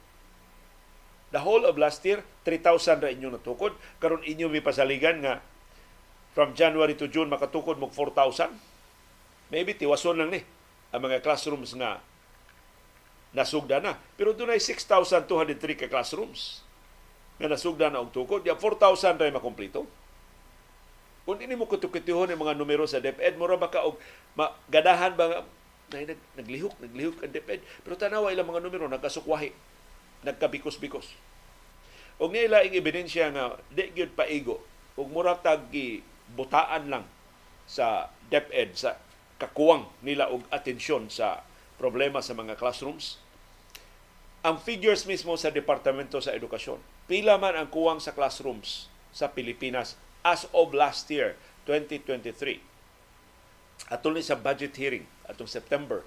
The 1.34 1.42
whole 1.42 1.66
of 1.66 1.74
last 1.74 2.04
year, 2.06 2.22
3,000 2.46 3.02
ra 3.02 3.10
inyo 3.10 3.34
natukod. 3.34 3.74
Karon 3.98 4.22
inyo 4.22 4.46
mi 4.46 4.62
pasaligan 4.62 5.18
nga 5.18 5.42
from 6.34 6.52
January 6.52 6.98
to 6.98 7.06
June 7.06 7.30
makatukod 7.30 7.78
mo 7.78 7.88
4,000. 7.88 8.50
Maybe 9.54 9.72
tiwason 9.78 10.18
lang 10.18 10.34
ni 10.34 10.42
ang 10.90 11.00
mga 11.00 11.22
classrooms 11.22 11.78
nga 11.78 12.02
nasugda 13.30 13.78
na. 13.78 13.94
Pero 14.18 14.34
doon 14.34 14.54
ay 14.54 14.60
6,203 14.60 15.30
ka 15.78 15.86
classrooms 15.86 16.66
nga 17.38 17.46
nasugda 17.46 17.90
na 17.90 18.02
og 18.02 18.10
tukod. 18.10 18.42
Yung 18.42 18.58
4,000 18.58 19.22
ray 19.22 19.30
makomplito. 19.30 19.86
Kung 21.24 21.40
ini 21.40 21.56
mo 21.56 21.64
kutukitihon 21.64 22.28
ang 22.28 22.36
mga 22.36 22.52
numero 22.58 22.84
sa 22.84 23.00
DepEd, 23.00 23.40
mura 23.40 23.56
ba 23.56 23.72
ka 23.72 23.80
og 23.86 23.96
magadahan 24.36 25.16
ba 25.16 25.46
na 25.88 26.04
nag, 26.04 26.20
naglihok, 26.36 26.74
naglihok 26.84 27.18
ang 27.24 27.32
DepEd. 27.32 27.60
Pero 27.80 27.94
tanawa 27.96 28.28
ilang 28.28 28.50
mga 28.50 28.60
numero, 28.60 28.84
nagkasukwahi, 28.90 29.54
nagkabikos-bikos. 30.26 31.08
Og 32.20 32.28
nila 32.30 32.62
ang 32.62 32.74
ebidensya 32.74 33.32
nga 33.32 33.58
di 33.72 33.90
gyud 33.90 34.14
paigo 34.14 34.62
ug 34.94 35.10
mura 35.10 35.34
tag 35.34 35.66
butaan 36.32 36.88
lang 36.88 37.04
sa 37.68 38.08
DepEd 38.32 38.76
sa 38.76 38.96
kakuwang 39.36 39.88
nila 40.00 40.32
og 40.32 40.44
atensyon 40.48 41.12
sa 41.12 41.44
problema 41.76 42.24
sa 42.24 42.32
mga 42.32 42.56
classrooms. 42.56 43.20
Ang 44.44 44.60
figures 44.60 45.08
mismo 45.08 45.36
sa 45.40 45.48
Departamento 45.48 46.20
sa 46.20 46.36
Edukasyon, 46.36 46.80
pila 47.08 47.40
man 47.40 47.56
ang 47.56 47.68
kuwang 47.72 48.00
sa 48.00 48.12
classrooms 48.12 48.92
sa 49.12 49.32
Pilipinas 49.32 49.96
as 50.24 50.44
of 50.52 50.76
last 50.76 51.08
year, 51.08 51.36
2023. 51.68 52.60
Atol 53.88 54.20
sa 54.20 54.36
budget 54.36 54.76
hearing 54.76 55.04
atong 55.28 55.48
September 55.48 56.04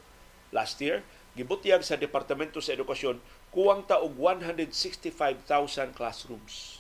last 0.53 0.77
year, 0.81 1.01
gibutyag 1.33 1.81
sa 1.81 1.97
Departamento 1.97 2.61
sa 2.61 2.77
Edukasyon 2.77 3.21
kuwang 3.49 3.85
ta 3.85 4.01
og 4.01 4.17
165,000 4.17 5.97
classrooms 5.97 6.76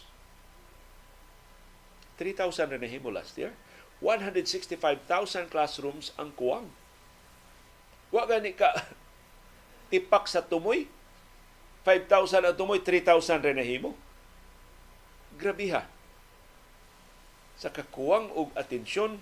3,000 2.17 2.73
na 2.73 2.81
nahimo 2.81 3.13
last 3.13 3.37
year. 3.37 3.53
165,000 4.01 5.49
classrooms 5.49 6.13
ang 6.17 6.33
kuwang. 6.33 6.69
Wa 8.13 8.25
gani 8.29 8.53
ka 8.53 8.73
tipak 9.93 10.29
sa 10.29 10.41
tumoy. 10.45 10.89
5,000 11.85 12.43
ang 12.43 12.57
tumoy, 12.57 12.83
3,000 12.83 13.45
rin 13.45 13.57
nahimo. 13.57 13.95
Grabiha. 15.39 15.85
Sa 17.57 17.69
kakuwang 17.73 18.29
og 18.37 18.53
atensyon 18.53 19.21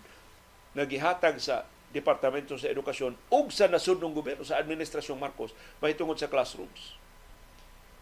nga 0.76 0.84
gihatag 0.84 1.40
sa 1.40 1.64
Departamento 1.96 2.60
sa 2.60 2.68
Edukasyon 2.68 3.16
ug 3.32 3.56
sa 3.56 3.72
nasudnong 3.72 4.12
gobyerno 4.12 4.44
sa 4.44 4.60
Administrasyong 4.60 5.16
Marcos 5.16 5.56
mahitungod 5.80 6.20
sa 6.20 6.28
classrooms 6.28 7.00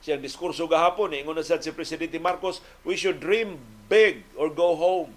siyang 0.04 0.20
diskurso 0.20 0.68
gahapon, 0.68 1.16
ingon 1.16 1.40
na 1.40 1.48
sad 1.48 1.64
si 1.64 1.72
Presidente 1.72 2.20
Marcos, 2.20 2.60
we 2.84 3.00
should 3.00 3.24
dream 3.24 3.56
big 3.88 4.28
or 4.36 4.52
go 4.52 4.76
home. 4.76 5.16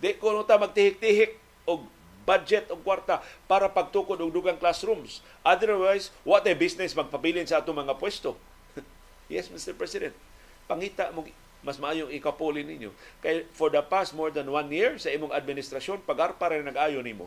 Di 0.00 0.16
ko 0.16 0.40
ta 0.48 0.56
magtihik-tihik 0.56 1.36
og 1.68 1.84
budget 2.24 2.68
og 2.72 2.80
kwarta 2.80 3.20
para 3.44 3.68
pagtukod 3.68 4.16
og 4.24 4.32
dugang 4.32 4.56
classrooms. 4.56 5.20
Otherwise, 5.44 6.08
what 6.24 6.48
a 6.48 6.56
business 6.56 6.96
magpabilin 6.96 7.44
sa 7.44 7.60
atong 7.60 7.76
mga 7.76 7.96
pwesto. 8.00 8.40
yes, 9.32 9.52
Mr. 9.52 9.76
President. 9.76 10.16
Pangita 10.64 11.12
mo 11.12 11.28
mas 11.58 11.76
maayong 11.76 12.14
ikapuli 12.14 12.62
ninyo. 12.62 12.94
Kay 13.18 13.44
for 13.50 13.68
the 13.68 13.82
past 13.82 14.14
more 14.14 14.30
than 14.30 14.46
one 14.46 14.70
year 14.70 14.94
sa 14.96 15.10
imong 15.10 15.34
administrasyon, 15.34 16.06
pagarpa 16.06 16.54
rin 16.54 16.62
nag-ayo 16.62 17.02
nimo. 17.02 17.26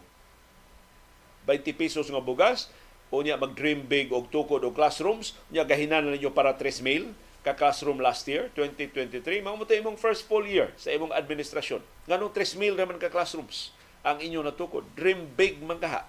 20 1.43 1.75
pesos 1.75 2.07
nga 2.07 2.21
bugas, 2.23 2.71
unya 3.11 3.35
mag-dream 3.35 3.83
big 3.83 4.09
og 4.15 4.31
tukod 4.31 4.63
og 4.63 4.71
classrooms, 4.71 5.35
unya 5.51 5.67
gahinan 5.67 6.07
na 6.07 6.15
ninyo 6.15 6.31
para 6.31 6.55
3,000 6.55 7.11
ka 7.43 7.57
classroom 7.57 7.99
last 7.99 8.23
year, 8.29 8.47
2023. 8.55 9.43
Mao 9.43 9.59
mo 9.59 9.67
imong 9.67 9.99
first 9.99 10.29
full 10.29 10.47
year 10.47 10.71
sa 10.79 10.95
imong 10.95 11.11
administrasyon. 11.11 11.83
Nganong 12.07 12.31
3,000 12.31 12.79
naman 12.79 12.97
ka 13.01 13.11
classrooms 13.11 13.75
ang 14.01 14.23
inyo 14.23 14.39
natukod. 14.41 14.87
Dream 14.95 15.27
big 15.35 15.59
man 15.59 15.77
kaha. 15.77 16.07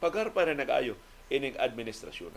Pagar 0.00 0.32
pa 0.32 0.48
na 0.48 0.56
nag-ayo 0.56 0.96
ining 1.28 1.56
administrasyon. 1.58 2.32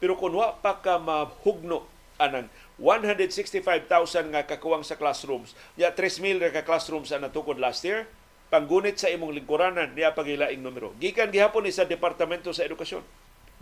Pero 0.00 0.16
kung 0.16 0.32
wa 0.32 0.56
pa 0.56 0.80
ka 0.80 0.96
mahugno 0.96 1.84
anang 2.20 2.48
165,000 2.76 4.32
nga 4.32 4.44
kakuwang 4.44 4.84
sa 4.84 4.96
classrooms, 4.96 5.52
ya 5.76 5.92
3,000 5.92 6.52
ka 6.52 6.64
classrooms 6.64 7.12
ang 7.12 7.24
natukod 7.24 7.60
last 7.60 7.84
year, 7.84 8.08
panggunit 8.50 8.98
sa 8.98 9.08
imong 9.08 9.32
lingkuranan 9.32 9.94
niya 9.94 10.12
pagilaing 10.12 10.60
numero. 10.60 10.92
Gikan 10.98 11.30
gihapon 11.30 11.64
ni 11.64 11.72
sa 11.72 11.86
Departamento 11.86 12.50
sa 12.50 12.66
Edukasyon. 12.66 13.06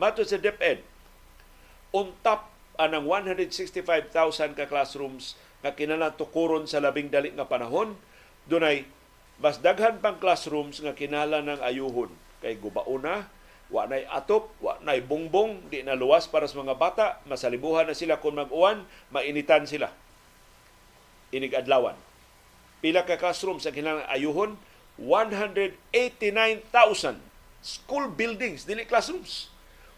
Mato 0.01 0.25
sa 0.25 0.41
DepEd, 0.41 0.81
untap 1.93 2.49
anang 2.81 3.05
165,000 3.05 4.57
ka 4.57 4.65
classrooms 4.65 5.37
nga 5.61 5.75
kinahanglan 5.75 6.15
tukuron 6.15 6.65
sa 6.65 6.79
labing 6.79 7.11
dali 7.13 7.35
nga 7.35 7.45
panahon, 7.45 7.99
dunay 8.47 8.87
mas 9.39 9.59
daghan 9.59 9.99
pang 10.03 10.19
classrooms 10.19 10.83
nga 10.83 10.95
kinahanglan 10.95 11.59
ng 11.59 11.61
ayuhon 11.63 12.11
kay 12.39 12.55
gubauna, 12.59 13.27
wa 13.69 13.85
nay 13.85 14.07
atop, 14.09 14.55
wa 14.63 14.79
nay 14.81 15.03
bongbong, 15.03 15.69
di 15.69 15.83
na 15.83 15.99
luwas 15.99 16.31
para 16.31 16.47
sa 16.47 16.63
mga 16.63 16.79
bata, 16.79 17.07
masalibuhan 17.27 17.85
na 17.91 17.99
sila 17.99 18.23
kung 18.23 18.39
mag-uwan, 18.39 18.87
mainitan 19.13 19.67
sila. 19.67 19.93
Inig 21.35 21.53
adlawan. 21.53 21.99
Pila 22.79 23.03
ka 23.03 23.19
classrooms 23.19 23.67
ang 23.67 23.75
kinahanglan 23.75 24.09
ayuhon, 24.09 24.55
189,000 24.99 27.23
school 27.63 28.11
buildings, 28.11 28.67
dili 28.67 28.83
classrooms. 28.87 29.49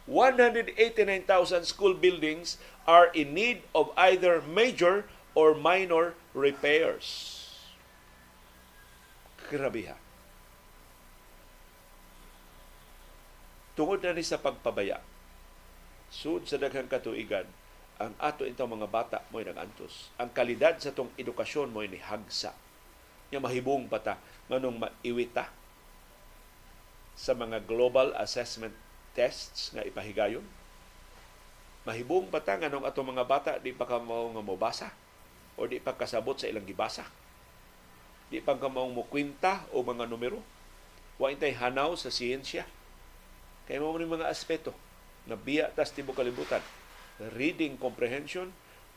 189,000 0.04 1.64
school 1.64 1.94
buildings 1.94 2.58
are 2.84 3.08
in 3.14 3.32
need 3.32 3.62
of 3.72 3.88
either 3.96 4.42
major 4.44 5.08
or 5.34 5.54
minor 5.54 6.14
repairs. 6.34 7.38
Grabe 9.50 9.86
ha. 9.88 9.96
Tungod 13.78 14.02
na 14.02 14.12
ni 14.12 14.26
sa 14.26 14.36
pagpabaya, 14.36 15.00
sud 16.10 16.44
sa 16.44 16.58
daghang 16.58 16.90
katuigan, 16.90 17.46
ang 18.00 18.12
ato 18.18 18.44
itong 18.44 18.76
mga 18.76 18.90
bata 18.90 19.18
mo'y 19.30 19.46
nagantos. 19.46 20.10
Ang 20.18 20.34
kalidad 20.34 20.82
sa 20.82 20.92
tong 20.92 21.14
edukasyon 21.16 21.70
mo'y 21.70 21.88
ni 21.88 22.02
hagsa. 22.02 22.52
Nga 23.30 23.38
mahibong 23.38 23.86
bata 23.86 24.18
nganong 24.50 24.76
maiwita 24.82 25.46
sa 27.14 27.32
mga 27.34 27.62
global 27.66 28.10
assessment 28.18 28.74
tests 29.14 29.70
nga 29.74 29.86
ipahigayon. 29.86 30.42
Mahibong 31.86 32.28
bata 32.28 32.58
nganong 32.58 32.86
ato 32.86 33.00
mga 33.00 33.24
bata 33.24 33.52
di 33.62 33.72
pa 33.72 33.86
ka 33.88 34.02
mao 34.02 34.30
nga 34.34 34.42
mobasa 34.44 34.88
o 35.56 35.66
di 35.66 35.80
pa 35.80 35.96
kasabot 35.96 36.36
sa 36.36 36.50
ilang 36.50 36.66
gibasa. 36.66 37.06
Di 38.30 38.38
pang 38.38 38.62
kamaong 38.62 38.94
mo 38.94 39.02
kwinta 39.10 39.66
o 39.74 39.82
mga 39.82 40.06
numero. 40.06 40.38
Wa 41.18 41.34
intay 41.34 41.50
hanaw 41.52 41.98
sa 41.98 42.14
siyensya. 42.14 42.62
Kay 43.66 43.82
mo 43.82 43.90
ni 43.98 44.06
mga 44.06 44.30
aspeto 44.30 44.70
na 45.26 45.34
biya 45.34 45.68
tas 45.74 45.90
tibo 45.90 46.14
kalibutan. 46.14 46.62
Reading 47.36 47.76
comprehension, 47.76 48.54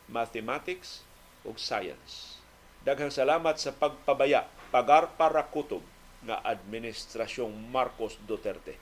mathematics, 0.08 1.04
ug 1.44 1.60
science. 1.60 2.43
Daghang 2.84 3.16
salamat 3.16 3.56
sa 3.56 3.72
pagpabaya, 3.72 4.44
pagar 4.68 5.16
para 5.16 5.40
kutob 5.48 5.80
nga 6.28 6.44
administrasyong 6.44 7.56
Marcos 7.72 8.20
Duterte. 8.28 8.76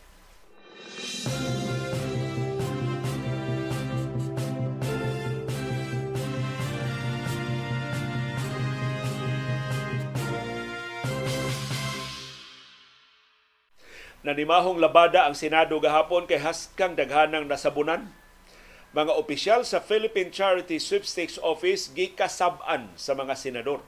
Nanimahong 14.25 14.81
labada 14.81 15.29
ang 15.29 15.37
Senado 15.37 15.77
gahapon 15.77 16.25
kay 16.25 16.41
haskang 16.41 16.97
daghanang 16.97 17.45
nasabunan. 17.45 18.09
Mga 18.91 19.15
opisyal 19.15 19.63
sa 19.63 19.79
Philippine 19.79 20.35
Charity 20.35 20.75
Sweepstakes 20.75 21.39
Office 21.39 21.95
gikasab-an 21.95 22.91
sa 22.99 23.15
mga 23.15 23.39
senador. 23.39 23.79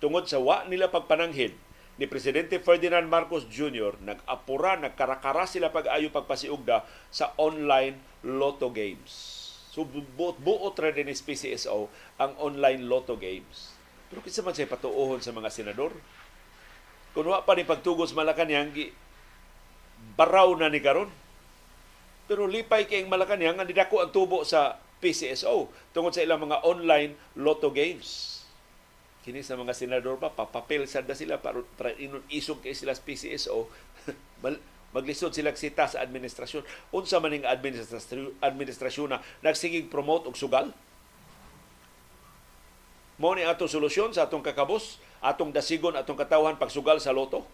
Tungod 0.00 0.24
sa 0.24 0.40
wa 0.40 0.64
nila 0.64 0.88
pagpananghid 0.88 1.52
ni 2.00 2.08
Presidente 2.08 2.56
Ferdinand 2.56 3.04
Marcos 3.04 3.44
Jr. 3.44 4.00
nag-apura, 4.00 4.80
nagkarakara 4.80 5.44
sila 5.44 5.68
pag-ayo 5.68 6.08
pagpasiugda 6.08 6.80
sa 7.12 7.36
online 7.36 8.00
lotto 8.24 8.72
games. 8.72 9.12
So 9.68 9.84
buot 9.84 10.40
buot 10.40 10.80
ra 10.80 10.96
din 10.96 11.12
PCSO 11.12 11.92
ang 12.16 12.32
online 12.40 12.88
lotto 12.88 13.20
games. 13.20 13.76
Pero 14.08 14.24
kinsa 14.24 14.40
man 14.40 14.56
say 14.56 14.64
patuohon 14.64 15.20
sa 15.20 15.36
mga 15.36 15.52
senador? 15.52 15.92
Kung 17.12 17.28
wa 17.28 17.44
pa 17.44 17.52
ni 17.52 17.68
pagtugos 17.68 18.16
Malacanang 18.16 18.72
baraw 20.16 20.56
na 20.56 20.72
ni 20.72 20.80
karon. 20.80 21.12
Pero 22.30 22.46
lipay 22.46 22.86
kay 22.86 23.02
Malacanang 23.04 23.58
ang 23.58 23.68
didako 23.68 24.02
ang 24.02 24.14
tubo 24.14 24.46
sa 24.46 24.78
PCSO 25.02 25.66
tungod 25.90 26.14
sa 26.14 26.22
ilang 26.22 26.46
mga 26.46 26.62
online 26.62 27.18
lotto 27.34 27.74
games. 27.74 28.40
Kini 29.22 29.42
sa 29.42 29.58
mga 29.58 29.74
senador 29.74 30.18
pa, 30.18 30.30
papapel 30.30 30.86
sad 30.86 31.06
na 31.06 31.14
sila 31.14 31.38
para, 31.38 31.62
para 31.78 31.94
inon 31.98 32.22
isog 32.30 32.62
kay 32.62 32.74
sila 32.74 32.94
sa 32.94 33.02
PCSO. 33.02 33.66
maglisod 34.92 35.32
sila 35.32 35.56
sita 35.56 35.88
sa 35.88 36.04
administrasyon. 36.04 36.62
Unsa 36.92 37.18
man 37.18 37.32
ning 37.32 37.48
administrasyon, 37.48 39.08
na 39.08 39.24
nagsigig 39.40 39.88
promote 39.88 40.28
og 40.28 40.36
sugal? 40.36 40.70
Mo 43.16 43.32
ni 43.32 43.46
atong 43.46 43.70
solusyon 43.70 44.12
sa 44.12 44.28
atong 44.28 44.44
kakabos, 44.44 45.00
atong 45.24 45.54
dasigon, 45.54 45.96
atong 45.96 46.18
katawhan 46.18 46.60
pagsugal 46.60 47.00
sa 47.00 47.14
loto 47.14 47.46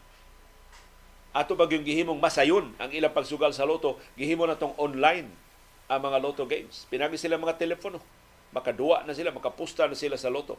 ato 1.39 1.55
ba 1.55 1.71
yung 1.71 1.87
gihimong 1.87 2.19
masayon 2.19 2.75
ang 2.83 2.91
ilang 2.91 3.15
pagsugal 3.15 3.55
sa 3.55 3.63
loto, 3.63 4.03
gihimo 4.19 4.43
na 4.43 4.59
tong 4.59 4.75
online 4.75 5.31
ang 5.87 6.01
mga 6.03 6.19
loto 6.19 6.43
games. 6.45 6.85
Pinagi 6.91 7.15
sila 7.15 7.39
mga 7.39 7.55
telepono. 7.55 8.03
Makaduwa 8.51 9.07
na 9.07 9.15
sila, 9.15 9.31
makapusta 9.31 9.87
na 9.87 9.95
sila 9.95 10.19
sa 10.19 10.29
loto. 10.29 10.59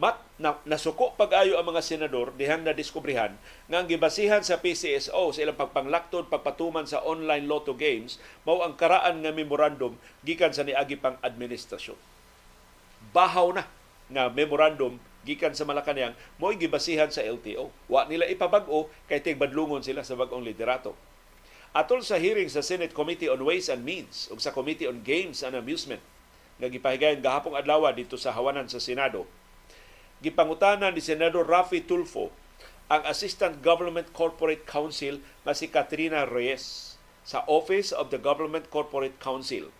Mat, 0.00 0.16
na, 0.40 0.56
nasuko 0.64 1.12
pag-ayo 1.12 1.60
ang 1.60 1.68
mga 1.68 1.84
senador 1.84 2.32
dihang 2.32 2.64
na 2.64 2.72
diskubrihan 2.72 3.36
nga 3.68 3.84
ang 3.84 3.88
gibasihan 3.88 4.40
sa 4.40 4.56
PCSO 4.56 5.28
sa 5.28 5.40
ilang 5.44 5.60
pagpanglaktod 5.60 6.32
pagpatuman 6.32 6.88
sa 6.88 7.04
online 7.04 7.44
lotto 7.44 7.76
games 7.76 8.16
mao 8.48 8.64
ang 8.64 8.80
karaan 8.80 9.20
nga 9.20 9.28
memorandum 9.28 10.00
gikan 10.24 10.56
sa 10.56 10.64
niagi 10.64 10.96
pang 10.96 11.20
administrasyon. 11.20 12.00
Bahaw 13.12 13.52
na 13.52 13.68
nga 14.08 14.32
memorandum 14.32 14.96
gikan 15.24 15.52
sa 15.52 15.68
Malacañang 15.68 16.16
mo'y 16.40 16.56
gibasihan 16.56 17.12
sa 17.12 17.20
LTO. 17.20 17.68
Wa 17.88 18.08
nila 18.08 18.28
ipabag-o 18.28 18.88
kay 19.06 19.20
tigbadlungon 19.20 19.84
sila 19.84 20.00
sa 20.00 20.16
bag-ong 20.16 20.44
liderato. 20.44 20.96
Atol 21.70 22.02
sa 22.02 22.18
hearing 22.18 22.50
sa 22.50 22.66
Senate 22.66 22.90
Committee 22.90 23.30
on 23.30 23.46
Ways 23.46 23.70
and 23.70 23.86
Means 23.86 24.26
ug 24.32 24.42
sa 24.42 24.50
Committee 24.50 24.90
on 24.90 25.06
Games 25.06 25.46
and 25.46 25.54
Amusement 25.54 26.02
nga 26.60 26.68
gipahigayon 26.68 27.24
gahapong 27.24 27.56
adlaw 27.56 27.88
dito 27.94 28.20
sa 28.20 28.36
hawanan 28.36 28.68
sa 28.68 28.82
Senado, 28.82 29.24
gipangutana 30.20 30.92
ni 30.92 31.00
Senador 31.00 31.48
Rafi 31.48 31.80
Tulfo 31.80 32.28
ang 32.90 33.06
Assistant 33.06 33.62
Government 33.62 34.10
Corporate 34.12 34.66
Council 34.66 35.22
na 35.46 35.54
si 35.56 35.70
Katrina 35.70 36.26
Reyes 36.26 36.98
sa 37.22 37.46
Office 37.46 37.94
of 37.94 38.10
the 38.12 38.18
Government 38.18 38.66
Corporate 38.68 39.16
Council 39.22 39.72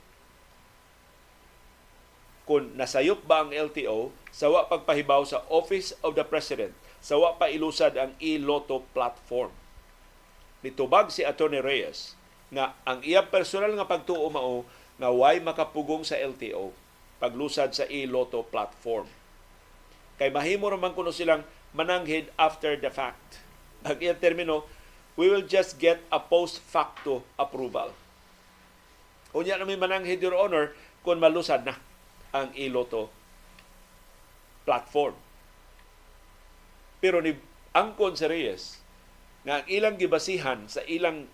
kung 2.50 2.74
nasayop 2.74 3.30
ba 3.30 3.46
ang 3.46 3.54
LTO 3.54 4.10
sa 4.34 4.50
pagpahibaw 4.66 5.22
sa 5.22 5.46
Office 5.46 5.94
of 6.02 6.18
the 6.18 6.26
President 6.26 6.74
sa 6.98 7.14
pa 7.38 7.46
ilusad 7.46 7.94
ang 7.94 8.10
e-lotto 8.18 8.82
platform. 8.90 9.54
Nitubag 10.66 11.14
si 11.14 11.22
Attorney 11.22 11.62
Reyes 11.62 12.18
nga 12.50 12.74
ang 12.82 13.06
iyang 13.06 13.30
personal 13.30 13.70
nga 13.78 13.86
pagtuo 13.86 14.26
mao 14.34 14.66
nga 14.98 15.14
way 15.14 15.38
makapugong 15.38 16.02
sa 16.02 16.18
LTO 16.18 16.74
paglusad 17.22 17.70
sa 17.70 17.86
e-lotto 17.86 18.42
platform. 18.42 19.06
Kay 20.18 20.34
mahimo 20.34 20.74
raman 20.74 20.90
kuno 20.90 21.14
silang 21.14 21.46
mananghid 21.70 22.34
after 22.34 22.74
the 22.74 22.90
fact. 22.90 23.38
Ang 23.86 24.02
iyang 24.02 24.18
termino, 24.18 24.66
we 25.14 25.30
will 25.30 25.46
just 25.46 25.78
get 25.78 26.02
a 26.10 26.18
post 26.18 26.58
facto 26.58 27.22
approval. 27.38 27.94
Unya 29.38 29.54
na 29.54 29.62
may 29.62 29.78
mananghid, 29.78 30.18
Your 30.18 30.34
Honor, 30.34 30.74
kung 31.06 31.22
malusad 31.22 31.62
na 31.62 31.78
ang 32.30 32.54
iloto 32.54 33.10
platform. 34.64 35.16
Pero 37.00 37.18
ni 37.24 37.34
angkon 37.74 38.14
sa 38.14 38.28
Reyes 38.30 38.78
nga 39.46 39.62
ang 39.62 39.66
ilang 39.66 39.96
gibasihan 39.96 40.68
sa 40.68 40.84
ilang 40.84 41.24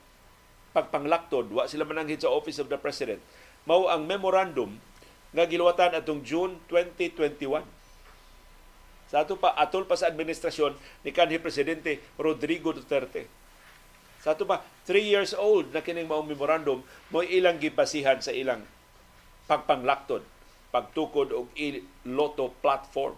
pagpanglaktod 0.71 1.51
wa 1.51 1.67
sila 1.67 1.89
mananghid 1.89 2.23
sa 2.23 2.31
Office 2.31 2.63
of 2.63 2.71
the 2.71 2.79
President 2.79 3.19
mao 3.67 3.91
ang 3.91 4.07
memorandum 4.07 4.79
nga 5.35 5.49
giluwatan 5.49 5.97
atong 5.97 6.23
June 6.23 6.61
2021 6.71 7.67
sa 9.11 9.23
ato 9.23 9.39
pa 9.39 9.55
atol 9.59 9.87
pa 9.87 9.99
sa 9.99 10.11
administrasyon 10.11 10.75
ni 11.07 11.11
kanhi 11.15 11.39
presidente 11.39 12.03
Rodrigo 12.19 12.75
Duterte. 12.75 13.31
Sa 14.23 14.35
ato 14.35 14.43
pa 14.43 14.63
3 14.87 14.99
years 15.03 15.33
old 15.35 15.71
na 15.71 15.83
kining 15.83 16.11
maong 16.11 16.27
memorandum 16.27 16.83
mo 17.11 17.23
ilang 17.23 17.59
gibasihan 17.63 18.19
sa 18.19 18.35
ilang 18.35 18.67
pagpanglaktod 19.47 20.27
pagtukod 20.77 21.33
og 21.33 21.49
e-lotto 21.57 22.53
platform. 22.61 23.17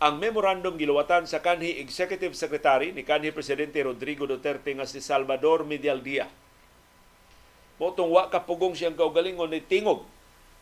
Ang 0.00 0.16
memorandum 0.16 0.80
giluwatan 0.80 1.28
sa 1.28 1.44
kanhi 1.44 1.76
Executive 1.84 2.32
Secretary 2.32 2.96
ni 2.96 3.04
kanhi 3.04 3.28
Presidente 3.36 3.84
Rodrigo 3.84 4.24
Duterte 4.24 4.72
nga 4.72 4.88
si 4.88 5.04
Salvador 5.04 5.68
Medialdia. 5.68 6.24
Motong 7.76 8.08
wa 8.08 8.32
kapugong 8.32 8.72
siyang 8.72 8.96
kaugalingon 8.96 9.52
ni 9.52 9.60
tingog 9.60 10.08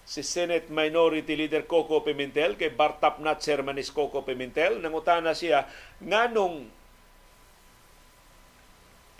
si 0.02 0.26
Senate 0.26 0.66
Minority 0.68 1.38
Leader 1.38 1.64
Coco 1.70 2.02
Pimentel 2.02 2.58
kay 2.58 2.74
Bartap 2.74 3.22
Nat 3.22 3.38
Sermanis 3.40 3.94
Coco 3.94 4.26
Pimentel 4.26 4.82
nangutana 4.82 5.32
siya 5.32 5.70
nganong 6.02 6.66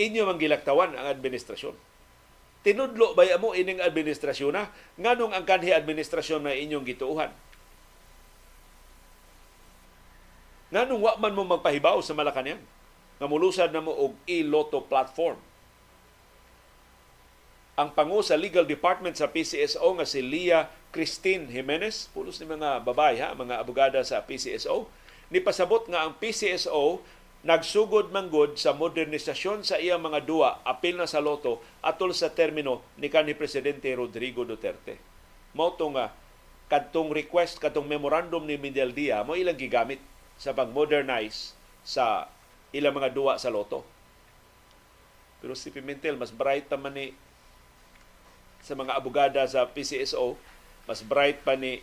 inyo 0.01 0.23
mang 0.27 0.41
gilaktawan 0.41 0.97
ang 0.97 1.07
administrasyon 1.13 1.90
Tinudlo 2.61 3.17
ba 3.17 3.25
mo 3.41 3.57
ining 3.57 3.81
administrasyon 3.81 4.53
na? 4.53 4.69
Nganong 5.01 5.33
ang 5.33 5.45
kanhi 5.49 5.73
administrasyon 5.73 6.45
na 6.45 6.53
inyong 6.53 6.85
gituuhan? 6.85 7.33
Nganong 10.71 11.01
wa 11.01 11.13
man 11.17 11.33
mo 11.33 11.43
magpahibaw 11.57 11.99
sa 12.05 12.13
Malacanang? 12.13 12.61
Nga 13.17 13.27
mulusad 13.27 13.71
na 13.73 13.81
mo 13.81 13.97
og 13.97 14.13
e-lotto 14.29 14.85
platform. 14.85 15.41
Ang 17.81 17.97
pangu 17.97 18.21
sa 18.21 18.37
legal 18.37 18.69
department 18.69 19.17
sa 19.17 19.33
PCSO 19.33 19.97
nga 19.97 20.05
si 20.05 20.21
Lia 20.21 20.69
Christine 20.93 21.49
Jimenez, 21.49 22.13
pulos 22.13 22.37
ni 22.37 22.45
mga 22.45 22.85
babae 22.85 23.17
ha, 23.25 23.33
mga 23.33 23.57
abogada 23.57 24.05
sa 24.05 24.21
PCSO, 24.21 24.85
ni 25.33 25.41
pasabot 25.41 25.81
nga 25.89 26.05
ang 26.05 26.13
PCSO 26.21 27.01
nagsugod 27.41 28.13
manggod 28.13 28.61
sa 28.61 28.77
modernisasyon 28.77 29.65
sa 29.65 29.81
iyang 29.81 30.05
mga 30.05 30.29
duwa 30.29 30.61
apil 30.61 31.01
na 31.01 31.09
sa 31.09 31.25
loto 31.25 31.65
atol 31.81 32.13
sa 32.13 32.29
termino 32.29 32.85
ni 33.01 33.09
kanhi 33.09 33.33
presidente 33.33 33.89
Rodrigo 33.97 34.45
Duterte. 34.45 35.01
Mao 35.57 35.73
nga 35.73 36.13
kadtong 36.69 37.11
request 37.11 37.57
kadtong 37.57 37.89
memorandum 37.89 38.45
ni 38.45 38.61
Mindel 38.61 38.93
Dia 38.93 39.25
mo 39.25 39.35
ilang 39.35 39.57
gigamit 39.57 39.99
sa 40.37 40.53
pag-modernize 40.53 41.57
sa 41.81 42.29
ilang 42.77 42.95
mga 42.95 43.11
duwa 43.11 43.41
sa 43.41 43.49
loto. 43.49 43.83
Pero 45.41 45.57
si 45.57 45.73
Pimentel 45.73 46.21
mas 46.21 46.31
bright 46.31 46.69
pa 46.69 46.77
man 46.77 46.93
ni 46.93 47.17
sa 48.61 48.77
mga 48.77 48.93
abogada 48.93 49.41
sa 49.49 49.65
PCSO, 49.65 50.37
mas 50.85 51.01
bright 51.01 51.41
pa 51.41 51.57
ni 51.57 51.81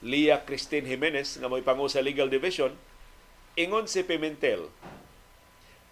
Lia 0.00 0.38
Christine 0.46 0.86
Jimenez 0.86 1.34
nga 1.36 1.50
mo'y 1.50 1.66
pangu 1.66 1.90
sa 1.90 1.98
Legal 1.98 2.30
Division 2.30 2.70
Ingon 3.58 3.90
si 3.90 4.06
Pimentel, 4.06 4.70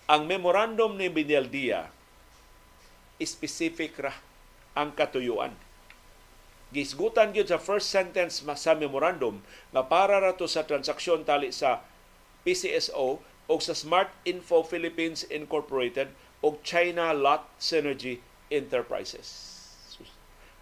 ang 0.06 0.30
memorandum 0.30 0.94
ni 0.94 1.10
Binaldia 1.10 1.90
specific 3.18 3.98
ra 3.98 4.14
ang 4.78 4.94
katuyuan. 4.94 5.50
gisgutan 6.70 7.34
gyud 7.34 7.50
sa 7.50 7.58
first 7.58 7.90
sentence 7.90 8.46
sa 8.46 8.72
memorandum 8.78 9.42
nga 9.74 9.82
para 9.82 10.22
rato 10.22 10.46
sa 10.46 10.62
transaksyon 10.62 11.26
tali 11.26 11.50
sa 11.50 11.82
PCSO 12.46 13.18
o 13.24 13.54
sa 13.58 13.74
Smart 13.74 14.14
Info 14.22 14.62
Philippines 14.62 15.26
Incorporated 15.26 16.14
o 16.44 16.62
China 16.62 17.10
Lot 17.10 17.42
Synergy 17.58 18.22
Enterprises. 18.54 19.58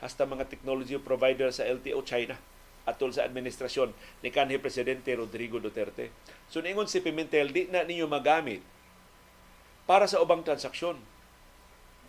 Hasta 0.01 0.24
mga 0.24 0.49
technology 0.49 0.97
provider 0.97 1.53
sa 1.53 1.68
LTO 1.68 2.01
China 2.07 2.40
atol 2.87 3.11
sa 3.11 3.26
administrasyon 3.26 3.91
ni 4.22 4.30
kanhi 4.30 4.57
presidente 4.62 5.11
Rodrigo 5.12 5.59
Duterte. 5.59 6.14
So 6.49 6.62
ningon 6.62 6.87
si 6.87 7.03
Pimentel 7.03 7.51
di 7.51 7.66
na 7.66 7.82
ninyo 7.82 8.07
magamit 8.07 8.62
para 9.84 10.07
sa 10.07 10.22
ubang 10.22 10.47
transaksyon. 10.47 10.97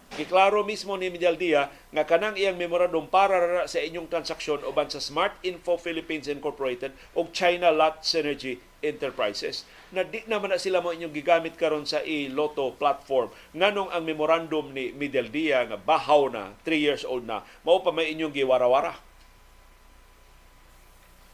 Giklaro 0.07 0.63
mismo 0.63 0.95
ni 0.95 1.11
Medialdia 1.11 1.67
nga 1.91 2.07
kanang 2.07 2.39
iyang 2.39 2.55
memorandum 2.55 3.11
para 3.11 3.67
sa 3.67 3.84
inyong 3.84 4.07
transaksyon 4.07 4.63
uban 4.63 4.88
sa 4.88 5.03
Smart 5.03 5.36
Info 5.43 5.75
Philippines 5.75 6.32
Incorporated 6.32 6.95
o 7.11 7.28
China 7.36 7.75
Lot 7.75 8.07
Synergy 8.07 8.55
Enterprises 8.80 9.67
na 9.91 10.07
di 10.07 10.23
naman 10.23 10.55
na 10.55 10.63
sila 10.63 10.80
mo 10.80 10.95
inyong 10.95 11.11
gigamit 11.11 11.59
karon 11.59 11.84
sa 11.84 11.99
e-lotto 12.07 12.71
platform. 12.80 13.36
Nganong 13.51 13.91
ang 13.91 14.03
memorandum 14.07 14.71
ni 14.71 14.95
Medialdia 14.95 15.67
nga 15.67 15.75
bahaw 15.75 16.32
na 16.32 16.55
3 16.63 16.80
years 16.80 17.03
old 17.03 17.28
na 17.28 17.43
mao 17.67 17.84
pa 17.84 17.91
may 17.91 18.07
inyong 18.15 18.32
giwarawara 18.32 18.95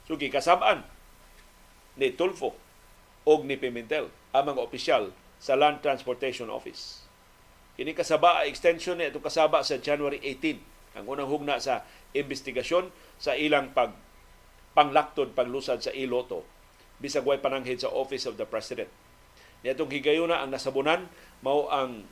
so 0.05 0.19
gikasab-an 0.19 0.83
ni 1.99 2.11
Tulfo 2.13 2.55
og 3.23 3.47
ni 3.47 3.55
Pimentel 3.55 4.09
ang 4.33 4.43
mga 4.49 4.63
opisyal 4.63 5.13
sa 5.39 5.55
Land 5.59 5.83
Transportation 5.83 6.49
Office 6.49 7.03
Kini 7.73 7.97
kasaba 7.97 8.45
extension 8.45 9.01
ni 9.01 9.09
itong 9.09 9.25
kasaba 9.25 9.65
sa 9.65 9.81
January 9.81 10.21
18 10.21 11.01
ang 11.01 11.05
unang 11.09 11.25
hugna 11.25 11.57
sa 11.57 11.81
investigasyon 12.13 12.93
sa 13.17 13.33
ilang 13.33 13.73
pag 13.73 13.97
panglaktod 14.77 15.33
paglusad 15.33 15.81
sa 15.81 15.89
iloto 15.89 16.45
bisag 17.01 17.25
way 17.25 17.35
pananghid 17.41 17.81
sa 17.83 17.91
Office 17.91 18.23
of 18.23 18.39
the 18.39 18.47
President. 18.47 18.87
Niatong 19.59 19.91
higayuna 19.91 20.39
ang 20.39 20.55
nasabunan 20.55 21.11
mao 21.43 21.67
ang 21.67 22.07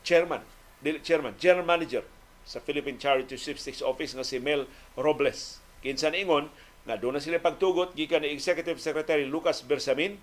chairman, 0.00 0.40
dili 0.80 1.00
chairman, 1.04 1.36
general 1.36 1.68
manager 1.68 2.00
sa 2.48 2.64
Philippine 2.64 2.96
Charity 2.96 3.36
Sweepstakes 3.36 3.84
Office 3.84 4.16
nga 4.16 4.24
si 4.24 4.40
Mel 4.40 4.64
Robles. 4.96 5.60
Kinsa 5.84 6.08
ingon 6.12 6.48
nga 6.88 6.96
doon 6.96 7.16
na 7.16 7.22
sila 7.22 7.42
pagtugot 7.42 7.92
gikan 7.92 8.24
ni 8.24 8.32
Executive 8.32 8.80
Secretary 8.80 9.28
Lucas 9.28 9.60
Bersamin 9.60 10.16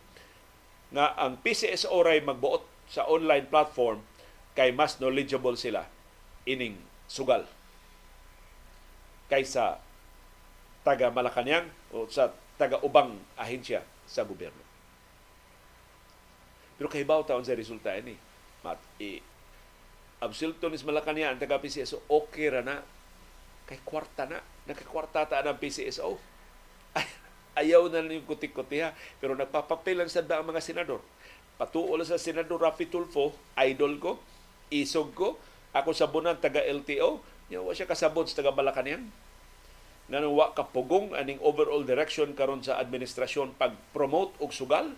nga 0.89 1.13
ang 1.19 1.37
PCSO 1.43 1.99
ray 2.01 2.23
magbuot 2.23 2.63
sa 2.87 3.05
online 3.05 3.45
platform 3.45 4.01
kay 4.57 4.73
mas 4.73 4.97
knowledgeable 4.97 5.53
sila 5.59 5.85
ining 6.47 6.79
sugal 7.05 7.43
kaysa 9.27 9.77
taga 10.87 11.11
Malacañang 11.11 11.67
o 11.91 12.07
sa 12.07 12.31
taga 12.55 12.79
ubang 12.79 13.19
ahensya 13.35 13.83
sa 14.07 14.23
gobyerno. 14.23 14.63
Pero 16.79 16.87
kay 16.87 17.03
baw 17.03 17.27
taon 17.27 17.43
sa 17.43 17.57
resulta 17.57 17.91
ini. 17.99 18.15
Mat 18.63 18.79
i 19.03 19.19
Absilton 20.23 20.73
is 20.73 20.87
Malacañang 20.87 21.35
ang 21.35 21.39
taga 21.43 21.59
PCSO 21.59 22.07
okay 22.07 22.47
ra 22.49 22.63
na 22.63 22.81
kay 23.67 23.83
kwarta 23.83 24.25
na 24.25 24.39
nakakwarta 24.63 25.27
ta 25.27 25.43
ang 25.43 25.59
PCSO. 25.59 26.15
Ay, 27.57 27.73
ayaw 27.73 27.89
na 27.89 28.05
lang 28.05 28.21
yung 28.21 28.29
kutik-kutiha 28.29 28.93
pero 29.17 29.33
nagpapapil 29.33 29.97
lang 29.97 30.09
sa 30.13 30.21
ang 30.21 30.45
mga 30.45 30.61
senador. 30.61 31.01
Patuol 31.57 32.05
sa 32.05 32.21
senador 32.21 32.61
Rafi 32.61 32.85
Tulfo, 32.85 33.33
idol 33.57 33.97
ko, 33.97 34.21
isog 34.69 35.17
ko, 35.17 35.41
ako 35.73 35.89
sabunan 35.89 36.37
taga 36.37 36.61
LTO, 36.61 37.17
nya 37.49 37.65
wa 37.65 37.73
siya 37.73 37.89
kasabot 37.89 38.29
sa 38.29 38.37
taga 38.37 38.53
Malacañang. 38.53 39.09
Nga 40.07 40.29
wa 40.29 40.53
kapugong 40.53 41.17
aning 41.17 41.41
overall 41.41 41.81
direction 41.81 42.37
karon 42.37 42.61
sa 42.61 42.77
administrasyon 42.77 43.57
pag-promote 43.57 44.37
og 44.37 44.53
sugal. 44.53 44.93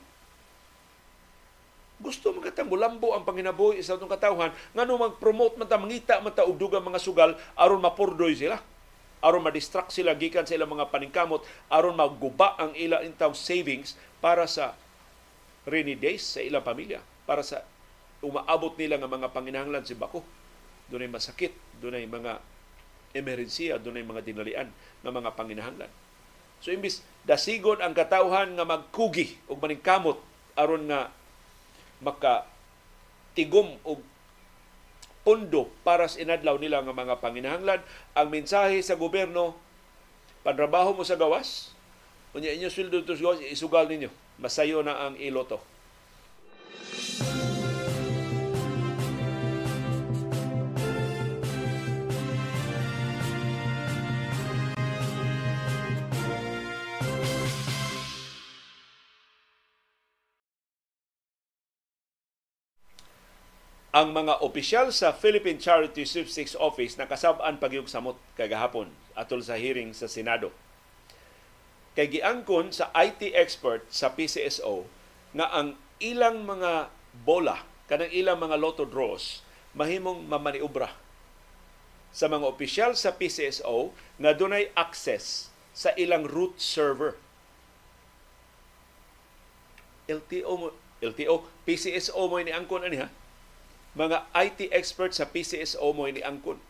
Gusto 1.99 2.36
man 2.36 2.43
katang 2.43 2.68
mulambo 2.72 3.12
ang 3.16 3.28
panginabuhi 3.28 3.84
sa 3.84 3.99
atong 3.99 4.07
katawhan 4.07 4.55
ngano 4.72 4.95
mag-promote 4.95 5.60
man 5.60 5.68
ta 5.68 5.76
mangita 5.76 6.24
man 6.24 6.32
ta 6.32 6.47
og 6.47 6.55
dugang 6.55 6.80
mga 6.80 6.95
sugal 6.95 7.36
aron 7.60 7.84
mapurdoy 7.84 8.39
sila 8.39 8.55
aron 9.20 9.43
ma-distract 9.43 9.91
sila 9.91 10.15
gikan 10.15 10.47
sa 10.47 10.55
ilang 10.55 10.72
mga 10.72 10.91
paningkamot 10.91 11.43
aron 11.67 11.95
maguba 11.95 12.55
ang 12.55 12.72
ila 12.76 13.03
intang 13.03 13.36
savings 13.36 13.99
para 14.24 14.47
sa 14.47 14.76
rainy 15.67 15.95
days 15.95 16.24
sa 16.24 16.39
ilang 16.39 16.63
pamilya 16.63 17.03
para 17.28 17.43
sa 17.43 17.63
umaabot 18.20 18.76
nila 18.76 18.99
nga 18.99 19.07
mga 19.07 19.32
panginahanglan 19.32 19.86
si 19.88 19.95
bako. 19.95 20.24
Doon 20.91 21.05
ay 21.07 21.11
masakit, 21.11 21.53
doon 21.80 21.95
ay 21.95 22.09
mga 22.09 22.41
emerhensiya, 23.15 23.78
doon 23.80 24.01
ay 24.01 24.05
mga 24.05 24.26
dinalian 24.26 24.67
nga 25.03 25.11
mga 25.13 25.32
panginahanglan. 25.38 25.91
So 26.59 26.76
imbis 26.76 26.99
dasigon 27.24 27.80
ang 27.80 27.95
katawhan 27.95 28.59
nga 28.59 28.67
magkugi 28.67 29.39
og 29.47 29.63
maningkamot 29.63 30.20
aron 30.59 30.91
nga 30.91 31.13
maka 32.03 32.43
tigom 33.36 33.80
og 33.88 34.03
pondo 35.30 35.69
para 35.86 36.09
sa 36.09 36.17
inadlaw 36.17 36.57
nila 36.57 36.82
nga 36.82 36.89
mga 36.89 37.21
panginahanglan, 37.21 37.86
ang 38.17 38.27
mensahe 38.34 38.82
sa 38.82 38.97
gobyerno 38.97 39.53
panrabaho 40.41 40.97
mo 40.97 41.05
sa 41.05 41.13
gawas, 41.13 41.69
unya 42.34 42.49
inyo 42.49 42.65
sweldo 42.65 43.05
to 43.05 43.13
gawas, 43.13 43.38
isugal 43.45 43.86
ninyo. 43.86 44.09
Masayo 44.41 44.82
na 44.82 45.05
ang 45.05 45.13
iloto. 45.21 45.61
Ang 64.00 64.16
mga 64.16 64.39
opisyal 64.39 64.95
sa 64.95 65.12
Philippine 65.12 65.60
Charity 65.60 66.08
Sweepstakes 66.08 66.56
Office 66.56 66.95
nakasab-an 66.95 67.60
pagyug 67.60 67.91
samot 67.91 68.16
kagahapon 68.39 68.88
atol 69.12 69.43
sa 69.43 69.60
hearing 69.60 69.91
sa 69.91 70.08
Senado. 70.08 70.56
Kay 72.00 72.08
giangkon 72.08 72.72
sa 72.72 72.95
IT 72.95 73.36
expert 73.36 73.84
sa 73.91 74.16
PCSO 74.16 74.88
nga 75.36 75.52
ang 75.52 75.76
ilang 76.00 76.47
mga 76.47 76.88
bola 77.28 77.68
kanang 77.91 78.08
ilang 78.16 78.39
mga 78.39 78.56
lotto 78.56 78.88
draws 78.88 79.43
mahimong 79.76 80.24
mamaniobra 80.32 80.95
sa 82.16 82.32
mga 82.32 82.47
opisyal 82.47 82.95
sa 82.95 83.20
PCSO 83.20 83.91
nga 84.16 84.32
dunay 84.32 84.72
access 84.80 85.52
sa 85.76 85.91
ilang 86.00 86.24
root 86.24 86.56
server. 86.56 87.20
LTO 90.08 90.72
LTO 91.04 91.36
PCSO 91.68 92.22
mo 92.32 92.39
ni 92.39 92.56
angkon 92.56 92.88
ani 92.88 93.04
ha 93.04 93.12
mga 93.98 94.30
IT 94.38 94.70
experts 94.70 95.18
sa 95.18 95.30
PCSO 95.30 95.94
mo 95.94 96.06
ini 96.06 96.22
angkon 96.22 96.62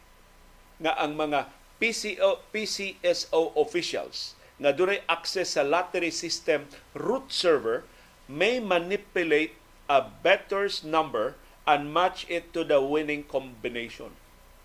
nga 0.80 0.96
ang 0.96 1.20
mga 1.20 1.52
PCO, 1.80 2.44
PCSO 2.52 3.56
officials 3.56 4.36
nga 4.60 4.76
dunay 4.76 5.00
access 5.08 5.56
sa 5.56 5.64
lottery 5.64 6.12
system 6.12 6.68
root 6.92 7.32
server 7.32 7.88
may 8.28 8.60
manipulate 8.60 9.56
a 9.90 10.04
bettor's 10.04 10.86
number 10.86 11.34
and 11.66 11.90
match 11.90 12.30
it 12.30 12.54
to 12.54 12.62
the 12.62 12.78
winning 12.78 13.26
combination. 13.26 14.14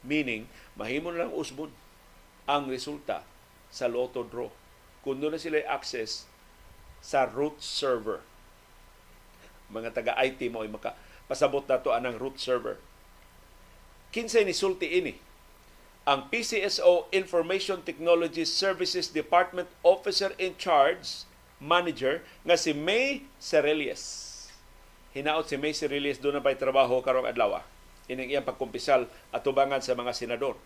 Meaning, 0.05 0.53
mahimo 0.77 1.09
lang 1.09 1.33
usbon 1.33 1.73
ang 2.45 2.69
resulta 2.69 3.25
sa 3.73 3.89
lotto 3.89 4.21
draw 4.21 4.53
kung 5.01 5.21
na 5.21 5.41
sila 5.41 5.65
access 5.65 6.29
sa 7.01 7.25
root 7.25 7.57
server. 7.61 8.21
Mga 9.73 9.97
taga-IT 9.97 10.41
mo 10.53 10.61
ay 10.65 10.69
maka 10.69 10.93
pasabot 11.27 11.65
nato 11.65 11.91
anang 11.91 12.21
root 12.21 12.37
server. 12.37 12.77
Kinsay 14.15 14.47
ni 14.47 14.55
sulti 14.55 14.95
ini 14.95 15.15
ang 16.05 16.29
PCSO 16.29 17.09
Information 17.17 17.81
Technology 17.81 18.45
Services 18.45 19.09
Department 19.09 19.67
Officer 19.81 20.37
in 20.37 20.53
Charge 20.61 21.25
Manager 21.57 22.21
nga 22.45 22.61
si 22.61 22.77
May 22.77 23.25
Cerelius. 23.41 24.33
Hinaot 25.17 25.49
si 25.49 25.57
May 25.57 25.73
Cerelius 25.73 26.21
doon 26.21 26.37
na 26.37 26.45
pa'y 26.45 26.61
trabaho 26.61 27.01
karong 27.01 27.25
adlaw. 27.25 27.65
Ining 28.05 28.37
iyang 28.37 28.45
pagkumpisal 28.45 29.09
at 29.33 29.41
tubangan 29.41 29.81
sa 29.81 29.97
mga 29.97 30.13
senador. 30.13 30.61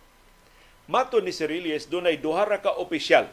Mato 0.91 1.23
ni 1.23 1.31
Cerelius 1.31 1.87
doon 1.87 2.11
ay 2.11 2.19
duhara 2.19 2.59
ka 2.59 2.75
opisyal 2.75 3.31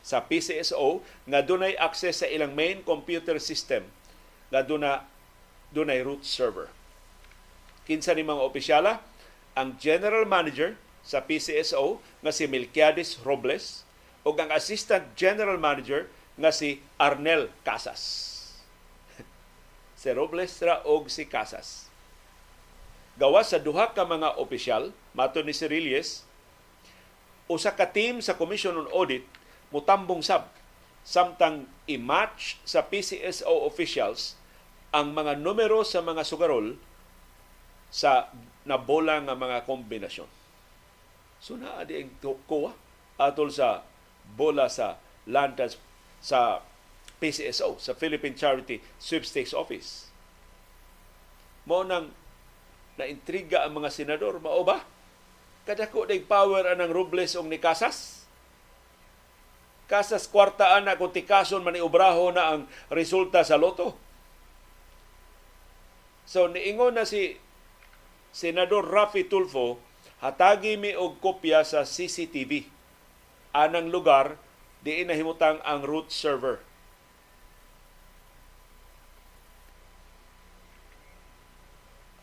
sa 0.00 0.24
PCSO 0.24 1.04
nga 1.28 1.44
dunay 1.44 1.76
access 1.76 2.24
sa 2.24 2.28
ilang 2.32 2.56
main 2.56 2.80
computer 2.80 3.36
system 3.36 3.84
nga 4.48 4.64
doon 4.64 4.88
na 4.88 5.04
dunay 5.74 6.06
root 6.06 6.22
server. 6.22 6.70
Kinsa 7.84 8.14
ni 8.14 8.22
mga 8.22 8.40
opisyala? 8.40 9.02
Ang 9.58 9.74
General 9.82 10.22
Manager 10.22 10.78
sa 11.04 11.20
PCSO 11.20 12.00
nga 12.24 12.32
si 12.32 12.48
Melquiades 12.48 13.20
Robles 13.20 13.84
o 14.24 14.32
ang 14.32 14.48
Assistant 14.54 15.12
General 15.18 15.60
Manager 15.60 16.08
nga 16.40 16.48
si 16.54 16.80
Arnel 16.96 17.52
Casas. 17.66 18.00
si 20.00 20.08
Robles 20.14 20.54
ra 20.64 20.80
og 20.88 21.12
si 21.12 21.28
Casas. 21.28 21.92
Gawa 23.14 23.46
sa 23.46 23.62
duha 23.62 23.94
ka 23.94 24.02
mga 24.02 24.40
opisyal, 24.42 24.90
mato 25.14 25.38
ni 25.44 25.54
Cirilles, 25.54 26.26
usa 27.46 27.70
ka 27.70 27.86
team 27.86 28.18
sa 28.18 28.34
Commission 28.34 28.74
on 28.74 28.88
Audit 28.90 29.22
mutambong 29.68 30.24
sab 30.24 30.48
samtang 31.04 31.68
i-match 31.84 32.56
sa 32.64 32.80
PCSO 32.80 33.68
officials 33.68 34.40
ang 34.94 35.10
mga 35.10 35.42
numero 35.42 35.82
sa 35.82 35.98
mga 35.98 36.22
sugarol 36.22 36.78
sa 37.90 38.30
nabola 38.62 39.18
nga 39.26 39.34
mga 39.34 39.66
kombinasyon. 39.66 40.30
So 41.42 41.58
naa 41.58 41.82
di 41.82 41.98
ang 41.98 42.14
kuha 42.22 42.70
atol 43.18 43.50
sa 43.50 43.82
bola 44.38 44.70
sa 44.70 45.02
Lantas 45.24 45.80
sa 46.20 46.60
PCSO, 47.16 47.80
sa 47.80 47.96
Philippine 47.96 48.36
Charity 48.36 48.76
Sweepstakes 49.00 49.56
Office. 49.56 50.12
Mo 51.64 51.80
nang 51.80 52.12
naintriga 53.00 53.64
ang 53.64 53.80
mga 53.80 53.88
senador, 53.88 54.36
mao 54.44 54.60
ba? 54.60 54.84
Kadako 55.64 56.04
day 56.04 56.20
power 56.20 56.68
anang 56.68 56.92
Robles 56.92 57.32
ong 57.40 57.48
ni 57.48 57.56
Casas. 57.56 58.28
Casas 59.88 60.28
kwartaan 60.28 60.84
na 60.84 60.96
kung 61.00 61.12
tikason 61.12 61.64
man 61.64 61.76
obraho 61.80 62.28
na 62.32 62.56
ang 62.56 62.68
resulta 62.92 63.40
sa 63.44 63.56
loto. 63.56 64.03
So 66.24 66.48
niingon 66.48 66.96
na 66.96 67.04
si 67.04 67.36
Senador 68.34 68.88
Rafi 68.88 69.28
Tulfo, 69.28 69.78
hatagi 70.24 70.80
mi 70.80 70.96
og 70.96 71.20
kopya 71.20 71.62
sa 71.62 71.84
CCTV 71.84 72.66
anang 73.54 73.92
lugar 73.92 74.40
diin 74.82 75.06
nahimutang 75.06 75.60
ang 75.62 75.84
root 75.84 76.10
server. 76.10 76.58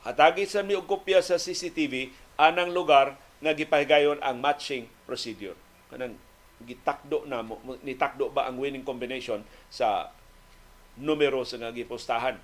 Hatagi 0.02 0.50
sa 0.50 0.66
mi 0.66 0.74
og 0.74 0.90
kopya 0.90 1.22
sa 1.22 1.38
CCTV 1.38 2.10
anang 2.42 2.74
lugar 2.74 3.16
nga 3.42 3.54
gipahigayon 3.54 4.18
ang 4.26 4.42
matching 4.42 4.90
procedure. 5.06 5.56
Kanang 5.94 6.18
gitakdo 6.62 7.26
na 7.26 7.42
mo 7.42 7.58
nitakdo 7.82 8.30
ba 8.34 8.50
ang 8.50 8.58
winning 8.58 8.86
combination 8.86 9.42
sa 9.70 10.14
numero 10.98 11.42
sa 11.42 11.58
nga 11.58 11.74
gipostahan 11.74 12.38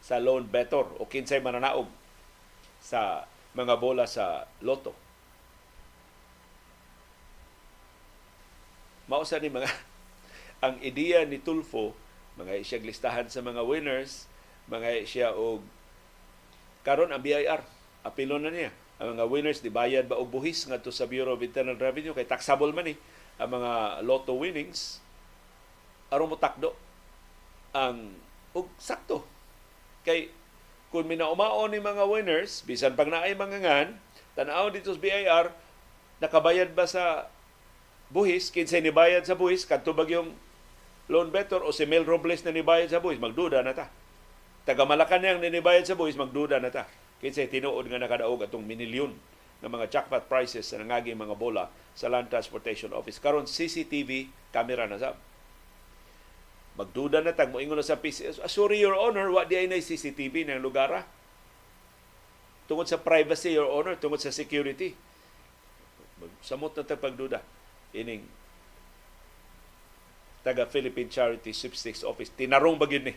sa 0.00 0.16
loan 0.18 0.48
better 0.48 0.84
o 0.96 1.04
kinsay 1.04 1.44
mananaog 1.44 1.88
sa 2.80 3.28
mga 3.52 3.76
bola 3.76 4.08
sa 4.08 4.48
loto. 4.64 4.96
Mausa 9.06 9.36
ni 9.38 9.52
mga 9.52 9.68
ang 10.64 10.76
ideya 10.80 11.24
ni 11.28 11.40
Tulfo 11.40 11.92
mga 12.40 12.64
siya 12.64 12.80
listahan 12.80 13.28
sa 13.28 13.44
mga 13.44 13.60
winners, 13.60 14.24
mga 14.72 15.04
siya 15.04 15.28
og 15.36 15.60
karon 16.80 17.12
ang 17.12 17.20
BIR 17.20 17.60
apilo 18.00 18.40
na 18.40 18.48
niya. 18.48 18.72
Ang 19.00 19.16
mga 19.16 19.28
winners 19.28 19.60
di 19.60 19.72
bayad 19.72 20.08
ba 20.08 20.16
og 20.16 20.32
buhis 20.32 20.64
ngadto 20.68 20.88
sa 20.88 21.08
Bureau 21.08 21.36
of 21.36 21.44
Internal 21.44 21.76
Revenue? 21.76 22.16
Kay 22.16 22.24
taxable 22.24 22.72
man 22.72 22.88
ni 22.88 22.96
ang 23.36 23.50
mga 23.52 24.04
lotto 24.04 24.36
winnings. 24.36 25.04
Aron 26.08 26.32
mo 26.32 26.36
takdo 26.40 26.72
ang 27.76 28.16
og 28.56 28.66
sakto 28.80 29.29
kay 30.10 30.26
kung 30.90 31.06
minaumaon 31.06 31.70
ni 31.70 31.78
mga 31.78 32.02
winners 32.02 32.66
bisan 32.66 32.98
pag 32.98 33.06
naay 33.06 33.38
mga 33.38 33.62
ngan 33.62 33.88
tan-aw 34.34 34.66
dito 34.74 34.90
sa 34.90 34.98
BIR 34.98 35.54
nakabayad 36.18 36.74
ba 36.74 36.90
sa 36.90 37.30
buhis? 38.10 38.50
Kinsay 38.50 38.82
ni 38.82 38.90
bayad 38.90 39.22
sa 39.22 39.38
buhis 39.38 39.62
kadto 39.62 39.94
bagyong 39.94 40.34
loan 41.06 41.30
better 41.30 41.62
o 41.62 41.70
si 41.70 41.86
Mel 41.86 42.02
Robles 42.02 42.42
na 42.42 42.50
nibayad 42.50 42.90
sa 42.90 42.98
buhis 42.98 43.22
magduda 43.22 43.62
na 43.62 43.70
ta. 43.70 43.86
Taga 44.66 44.82
Malacanang 44.82 45.38
na 45.38 45.46
nibayad 45.46 45.86
sa 45.86 45.94
buhis 45.94 46.18
magduda 46.18 46.58
na 46.58 46.74
ta. 46.74 46.90
Kinsay 47.22 47.46
tinuod 47.46 47.86
nga 47.86 48.02
nakadaog 48.02 48.42
atong 48.42 48.66
minilyon 48.66 49.14
ng 49.60 49.70
mga 49.70 49.86
jackpot 49.92 50.26
prices 50.26 50.66
sa 50.66 50.82
nangaging 50.82 51.20
mga 51.20 51.38
bola 51.38 51.70
sa 51.94 52.10
Land 52.10 52.34
Transportation 52.34 52.90
Office. 52.90 53.22
Karon 53.22 53.46
CCTV 53.46 54.26
camera 54.50 54.90
na 54.90 54.98
sab 54.98 55.29
magduda 56.78 57.20
na 57.20 57.34
tag 57.34 57.50
moingon 57.50 57.78
na 57.78 57.86
sa 57.86 57.98
PCS 57.98 58.42
sorry 58.46 58.78
your 58.78 58.94
honor 58.94 59.28
wa 59.30 59.42
di 59.46 59.58
ay 59.58 59.66
na 59.66 59.78
CCTV 59.78 60.46
ng 60.48 60.62
lugar 60.62 60.90
ah. 60.94 61.04
tungod 62.70 62.86
sa 62.86 63.02
privacy 63.02 63.54
your 63.54 63.66
honor 63.66 63.98
tungod 63.98 64.22
sa 64.22 64.30
security. 64.30 64.94
Samot 66.44 66.76
na 66.76 66.86
tag 66.86 67.02
pagduda. 67.02 67.42
Ining 67.90 68.22
taga 70.40 70.64
Philippine 70.64 71.12
Charity 71.12 71.52
Sweepstakes 71.52 72.00
Office 72.00 72.32
tinarong 72.32 72.80
ba 72.80 72.88
ni 72.88 73.12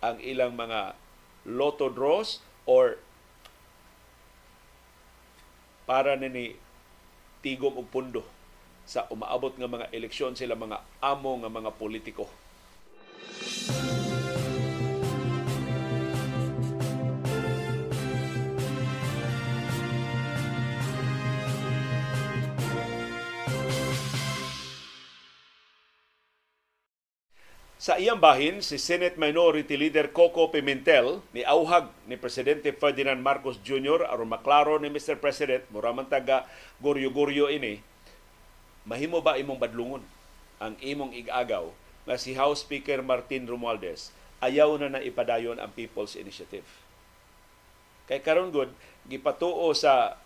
ang 0.00 0.16
ilang 0.22 0.56
mga 0.56 0.96
lotto 1.44 1.92
draws 1.92 2.40
or 2.64 2.96
para 5.84 6.16
nini 6.16 6.56
tigom 7.44 7.76
og 7.76 7.88
pundo 7.92 8.24
sa 8.88 9.04
umaabot 9.12 9.52
nga 9.52 9.68
mga 9.68 9.92
eleksyon 9.92 10.32
sila 10.32 10.56
mga 10.56 10.80
amo 11.04 11.36
nga 11.44 11.52
mga 11.52 11.70
politiko 11.76 12.24
Sa 27.78 27.94
iyang 27.94 28.18
bahin, 28.18 28.60
si 28.60 28.74
Senate 28.74 29.16
Minority 29.16 29.78
Leader 29.78 30.12
Coco 30.12 30.50
Pimentel 30.52 31.24
ni 31.32 31.46
auhag 31.46 31.88
ni 32.10 32.18
Presidente 32.18 32.74
Ferdinand 32.74 33.16
Marcos 33.16 33.56
Jr. 33.64 34.02
aron 34.02 34.28
maklaro 34.28 34.76
ni 34.76 34.90
Mr. 34.90 35.16
President 35.16 35.62
mura 35.72 35.94
man 35.94 36.04
taga 36.04 36.44
guryo-guryo 36.84 37.48
ini 37.48 37.80
mahimo 38.82 39.24
ba 39.24 39.40
imong 39.40 39.56
badlungon 39.56 40.02
ang 40.60 40.76
imong 40.84 41.16
igagaw 41.16 41.70
nga 42.08 42.16
si 42.16 42.32
House 42.32 42.64
Speaker 42.64 43.04
Martin 43.04 43.44
Romualdez 43.44 44.16
ayaw 44.40 44.80
na 44.80 44.88
na 44.96 45.04
ipadayon 45.04 45.60
ang 45.60 45.68
People's 45.76 46.16
Initiative. 46.16 46.64
Kay 48.08 48.24
karon 48.24 48.48
good 48.48 48.72
gipatuo 49.04 49.68
sa 49.76 50.16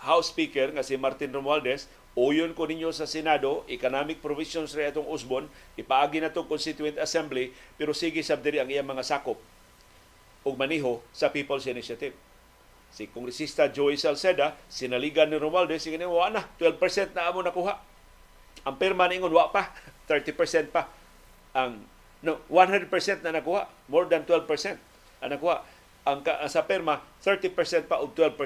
House 0.00 0.32
Speaker 0.32 0.72
nga 0.72 0.80
si 0.80 0.96
Martin 0.96 1.36
Romualdez 1.36 1.84
uyon 2.16 2.56
ko 2.56 2.64
ninyo 2.64 2.88
sa 2.96 3.04
Senado, 3.04 3.68
economic 3.68 4.24
provisions 4.24 4.72
rin 4.72 4.88
itong 4.88 5.04
usbon, 5.04 5.52
ipaagi 5.76 6.24
na 6.24 6.32
itong 6.32 6.48
Constituent 6.48 6.96
Assembly, 6.96 7.52
pero 7.76 7.92
sige 7.92 8.24
sabdiri 8.24 8.56
ang 8.56 8.72
iyang 8.72 8.88
mga 8.88 9.04
sakop 9.04 9.36
o 10.40 10.48
maniho 10.56 11.04
sa 11.12 11.28
People's 11.28 11.68
Initiative. 11.68 12.16
Si 12.88 13.12
Kongresista 13.12 13.68
Joey 13.68 14.00
Salceda, 14.00 14.56
sinaligan 14.72 15.28
ni 15.28 15.36
Romualdez, 15.36 15.84
sige 15.84 16.00
na, 16.00 16.08
na, 16.32 16.48
12% 16.56 17.12
na 17.12 17.28
amo 17.28 17.44
nakuha. 17.44 17.76
Ang 18.66 18.76
perma 18.76 19.06
ningon, 19.06 19.30
wa 19.30 19.48
pa. 19.54 19.70
30% 20.10 20.74
pa. 20.74 20.90
Ang 21.54 21.82
no 22.26 22.42
100% 22.50 22.90
na 23.22 23.30
nakuha. 23.30 23.70
More 23.86 24.10
than 24.10 24.26
12% 24.26 24.50
ang 25.22 25.30
nakuha. 25.30 25.62
Ang, 26.06 26.22
sa 26.46 26.62
perma 26.62 27.02
30% 27.18 27.90
pa 27.90 27.98
og 27.98 28.14
12% 28.14 28.38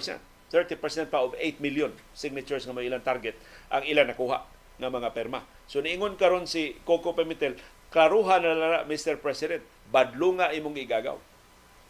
30% 0.49 1.13
pa 1.13 1.21
of 1.21 1.37
8 1.37 1.61
million 1.61 1.93
signatures 2.17 2.65
nga 2.65 2.81
ilang 2.81 3.05
target 3.05 3.37
ang 3.69 3.85
ilan 3.85 4.09
nakuha 4.09 4.49
nga 4.81 4.89
mga 4.89 5.13
perma 5.13 5.45
so 5.69 5.85
niingon 5.85 6.17
karon 6.17 6.49
si 6.49 6.81
Coco 6.89 7.13
Pimentel 7.13 7.61
klaruhan 7.93 8.41
na 8.41 8.55
lara 8.55 8.81
Mr. 8.87 9.19
President. 9.19 9.61
Badlunga 9.91 10.55
imong 10.55 10.79
igagaw. 10.87 11.19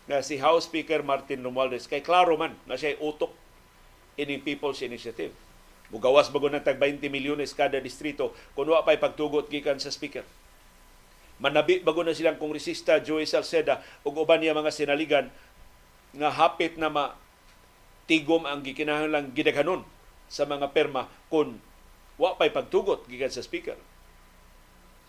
Nga 0.09 0.25
si 0.25 0.41
House 0.41 0.67
Speaker 0.67 1.05
Martin 1.05 1.45
Romualdez 1.45 1.85
kay 1.85 2.01
klaro 2.01 2.35
man 2.41 2.57
na 2.65 2.75
siya 2.75 2.97
utok 2.99 3.31
ining 4.17 4.41
People's 4.41 4.81
Initiative 4.81 5.31
Mugawas 5.91 6.31
bago 6.31 6.47
ng 6.47 6.63
tag 6.63 6.79
20 6.79 7.11
milyones 7.11 7.51
kada 7.51 7.83
distrito 7.83 8.31
kung 8.55 8.71
wa 8.71 8.87
pa'y 8.87 8.99
pagtugot 9.03 9.51
gikan 9.51 9.83
sa 9.83 9.91
speaker. 9.91 10.23
Manabi 11.43 11.83
bago 11.83 12.07
na 12.07 12.15
silang 12.15 12.39
kongresista 12.39 13.03
Joey 13.03 13.27
Salceda 13.27 13.83
ug 14.07 14.15
uban 14.15 14.39
niya 14.39 14.55
mga 14.55 14.71
sinaligan 14.71 15.27
nga 16.15 16.31
hapit 16.31 16.79
na 16.79 16.93
ma 16.93 17.19
tigom 18.07 18.47
ang 18.47 18.63
gikinahanglang 18.63 19.35
gidaghanon 19.35 19.83
sa 20.31 20.47
mga 20.47 20.71
perma 20.71 21.11
kung 21.27 21.59
wa 22.21 22.39
pa'y 22.39 22.55
pagtugot 22.55 23.11
gikan 23.11 23.33
sa 23.35 23.43
speaker. 23.43 23.75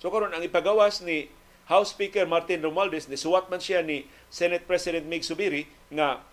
So 0.02 0.10
karon 0.10 0.34
ang 0.34 0.42
ipagawas 0.42 1.06
ni 1.06 1.30
House 1.70 1.94
Speaker 1.94 2.26
Martin 2.26 2.66
Romualdez 2.66 3.06
ni 3.06 3.22
suwat 3.22 3.54
man 3.54 3.62
siya 3.62 3.86
ni 3.86 4.10
Senate 4.34 4.66
President 4.66 5.06
Mig 5.06 5.22
Subiri 5.22 5.70
nga 5.94 6.26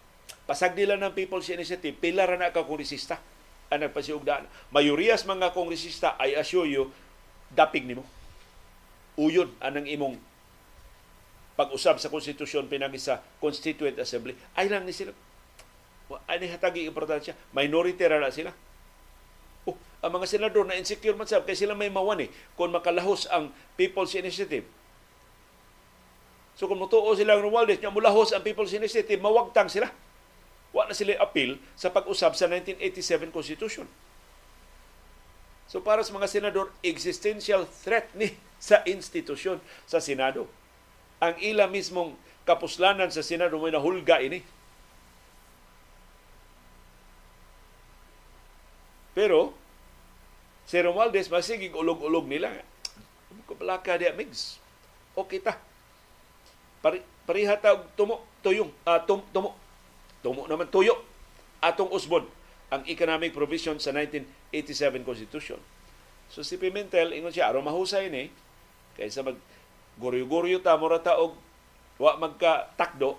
pasagdila 0.49 0.97
ng 0.97 1.13
People's 1.13 1.53
Initiative 1.53 1.93
pila 2.01 2.25
ra 2.25 2.41
na 2.41 2.49
ka 2.49 2.65
kongresista 2.65 3.21
ang 3.69 3.81
nagpasiugdaan. 3.85 4.49
Mayuriyas 4.73 5.29
mga 5.29 5.53
kongresista, 5.53 6.17
I 6.21 6.37
assure 6.37 6.69
you, 6.69 6.89
dapig 7.53 7.85
nimo. 7.85 8.05
Uyon 9.19 9.53
anang 9.61 9.85
imong 9.89 10.17
pag-usab 11.59 11.99
sa 11.99 12.07
konstitusyon 12.07 12.71
pinagi 12.71 13.03
sa 13.03 13.19
Constituent 13.43 13.99
Assembly. 13.99 14.39
Ay 14.55 14.71
lang 14.71 14.87
ni 14.87 14.95
sila. 14.95 15.11
Ay 16.31 16.39
ni 16.39 16.47
hatagi 16.47 16.87
importansya. 16.87 17.35
Minority 17.51 17.99
ra 18.07 18.23
na 18.23 18.31
sila. 18.31 18.55
Oh, 19.67 19.75
ang 20.01 20.15
mga 20.15 20.31
senador 20.31 20.65
na 20.65 20.79
insecure 20.79 21.19
man 21.19 21.27
sab 21.27 21.43
kay 21.45 21.59
sila 21.59 21.75
may 21.75 21.91
mawani 21.91 22.31
kung 22.55 22.71
makalahos 22.71 23.27
ang 23.29 23.51
People's 23.75 24.15
Initiative. 24.15 24.65
So 26.55 26.71
kung 26.71 26.79
mutuo 26.79 27.11
sila 27.19 27.39
ng 27.39 27.43
Romualdez, 27.43 27.83
nga 27.83 27.91
mulahos 27.91 28.31
ang 28.31 28.43
People's 28.43 28.75
Initiative, 28.75 29.19
mawagtang 29.19 29.71
sila 29.71 29.91
wa 30.79 30.87
na 30.87 30.95
sila 30.95 31.19
appeal 31.19 31.59
sa 31.75 31.91
pag-usab 31.91 32.39
sa 32.39 32.47
1987 32.47 33.35
Constitution. 33.35 33.91
So 35.67 35.83
para 35.83 36.07
sa 36.07 36.15
mga 36.15 36.31
senador, 36.31 36.71
existential 36.87 37.67
threat 37.67 38.07
ni 38.15 38.31
sa 38.63 38.87
institusyon 38.87 39.59
sa 39.91 39.99
Senado. 39.99 40.47
Ang 41.19 41.35
ila 41.43 41.67
mismong 41.67 42.15
kapuslanan 42.47 43.11
sa 43.11 43.27
Senado 43.27 43.59
may 43.59 43.75
nahulga 43.75 44.23
ini. 44.23 44.47
Pero 49.19 49.51
si 50.63 50.79
Romualdez 50.79 51.27
masigig 51.27 51.75
ulog-ulog 51.75 52.31
nila. 52.31 52.55
Kapalaka 53.51 53.99
dia 53.99 54.15
mix. 54.15 54.63
Okay 55.19 55.43
ta. 55.43 55.59
Pari, 56.79 57.03
parihata 57.27 57.75
og 57.75 57.91
tumo, 57.99 58.23
tuyong, 58.47 58.71
uh, 58.87 59.03
tum, 59.03 59.19
tumo. 59.35 59.59
Tumo 60.23 60.47
naman 60.51 60.69
tuyo. 60.71 60.99
Atong 61.59 61.91
usbon 61.91 62.27
ang 62.69 62.85
economic 62.87 63.33
provision 63.33 63.81
sa 63.81 63.91
1987 63.95 65.03
Constitution. 65.03 65.61
So 66.29 66.45
si 66.45 66.61
Pimentel, 66.61 67.17
ingon 67.17 67.33
siya, 67.33 67.49
aron 67.49 67.65
mahusay 67.65 68.13
ni, 68.13 68.29
kaysa 69.01 69.25
mag 69.25 69.41
guryo-guryo 69.99 70.61
ta, 70.61 70.77
mura 70.77 71.01
ta 71.01 71.17
og 71.17 71.35
wa 71.99 72.15
magka 72.21 72.71
takdo, 72.79 73.19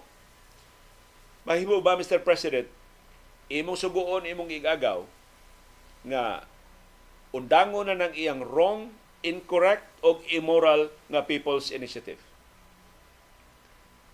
mahimo 1.44 1.82
ba 1.84 2.00
Mr. 2.00 2.22
President, 2.24 2.70
imong 3.52 3.76
suguon 3.76 4.30
imong 4.30 4.54
igagaw 4.54 5.04
nga 6.06 6.46
undangon 7.36 7.90
na 7.90 8.08
ng 8.08 8.14
iyang 8.16 8.46
wrong, 8.46 8.94
incorrect 9.26 9.84
o 10.00 10.22
immoral 10.32 10.88
nga 11.12 11.26
People's 11.28 11.74
Initiative. 11.76 12.22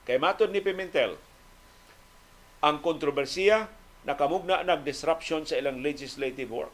Kay 0.09 0.17
matod 0.17 0.49
ni 0.49 0.63
Pimentel, 0.63 1.19
ang 2.65 2.81
kontrobersiya 2.81 3.69
nakamugna 4.09 4.65
nag 4.65 4.81
disruption 4.81 5.45
sa 5.45 5.61
ilang 5.61 5.85
legislative 5.85 6.49
work. 6.49 6.73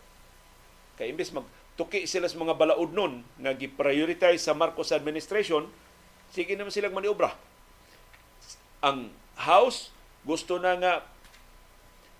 Kay 0.95 1.11
imbes 1.11 1.35
magtuki 1.35 2.07
sila 2.07 2.31
sa 2.31 2.39
mga 2.39 2.55
balaod 2.55 2.95
nun 2.95 3.27
nga 3.35 3.51
gi-prioritize 3.51 4.39
sa 4.39 4.55
Marcos 4.55 4.95
administration, 4.95 5.67
sige 6.31 6.55
naman 6.55 6.71
silang 6.71 6.95
maniobra 6.95 7.35
ang 8.81 9.13
House 9.37 9.93
gusto 10.21 10.61
na 10.61 10.77
nga 10.77 10.93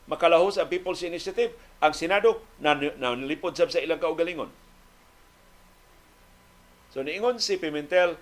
makalahos 0.10 0.58
ang 0.58 0.70
People's 0.70 1.06
Initiative. 1.06 1.54
Ang 1.82 1.94
Senado 1.98 2.42
nanlipod 2.62 3.58
sab 3.58 3.74
sa 3.74 3.82
ilang 3.82 4.02
kaugalingon. 4.02 4.50
So 6.94 7.02
niingon 7.02 7.42
si 7.42 7.58
Pimentel 7.58 8.18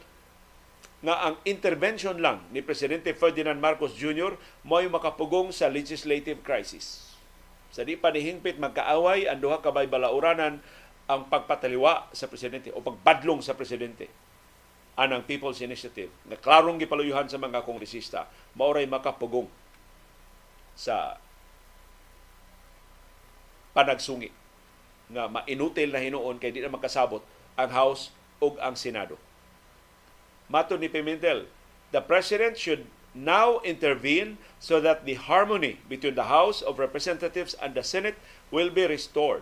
nga 1.00 1.16
ang 1.32 1.36
intervention 1.48 2.20
lang 2.20 2.44
ni 2.52 2.60
Presidente 2.60 3.16
Ferdinand 3.16 3.56
Marcos 3.56 3.96
Jr. 3.96 4.36
mo'y 4.68 4.92
makapugong 4.92 5.56
sa 5.56 5.72
legislative 5.72 6.44
crisis. 6.44 7.16
Sa 7.72 7.88
di 7.88 7.96
pa 7.96 8.12
nihingpit 8.12 8.60
magkaaway 8.60 9.30
ang 9.30 9.40
duha 9.40 9.64
ka 9.64 9.72
balauranan 9.72 10.60
ang 11.10 11.22
pagpataliwa 11.26 12.12
sa 12.14 12.30
presidente 12.30 12.70
o 12.76 12.84
pagbadlong 12.84 13.42
sa 13.42 13.58
presidente 13.58 14.06
anang 15.00 15.24
People's 15.24 15.64
Initiative 15.64 16.12
na 16.28 16.36
klarong 16.36 16.78
gipaluyuhan 16.78 17.26
sa 17.32 17.40
mga 17.40 17.64
kongresista 17.64 18.28
maoray 18.54 18.84
makapugong 18.86 19.48
sa 20.76 21.18
panagsungi 23.72 24.30
nga 25.10 25.32
mainutil 25.32 25.90
na 25.90 26.04
hinuon 26.04 26.38
kay 26.38 26.52
di 26.54 26.62
na 26.62 26.70
makasabot 26.70 27.24
ang 27.58 27.70
House 27.72 28.14
ug 28.44 28.60
ang 28.62 28.76
Senado. 28.78 29.29
Mato 30.50 30.76
ni 30.78 30.90
Pimentel, 30.90 31.46
the 31.94 32.02
President 32.02 32.58
should 32.58 32.90
now 33.14 33.62
intervene 33.62 34.38
so 34.58 34.82
that 34.82 35.06
the 35.06 35.14
harmony 35.14 35.78
between 35.90 36.18
the 36.18 36.30
House 36.30 36.62
of 36.62 36.82
Representatives 36.82 37.54
and 37.62 37.74
the 37.74 37.86
Senate 37.86 38.18
will 38.50 38.70
be 38.70 38.86
restored 38.86 39.42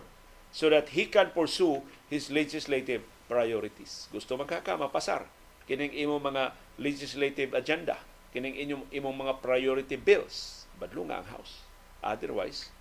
so 0.52 0.68
that 0.68 0.92
he 0.92 1.04
can 1.08 1.32
pursue 1.32 1.82
his 2.08 2.30
legislative 2.30 3.04
priorities. 3.28 4.08
Gusto 4.12 4.36
magkaka 4.36 4.76
mapasar 4.76 5.28
kining 5.68 5.92
imong 5.92 6.32
mga 6.32 6.56
legislative 6.80 7.52
agenda, 7.52 8.00
kining 8.32 8.56
inyong 8.56 8.84
imong 8.88 9.16
mga 9.20 9.44
priority 9.44 10.00
bills, 10.00 10.64
badlo 10.80 11.04
nga 11.12 11.20
ang 11.20 11.28
House. 11.28 11.60
Otherwise, 12.00 12.72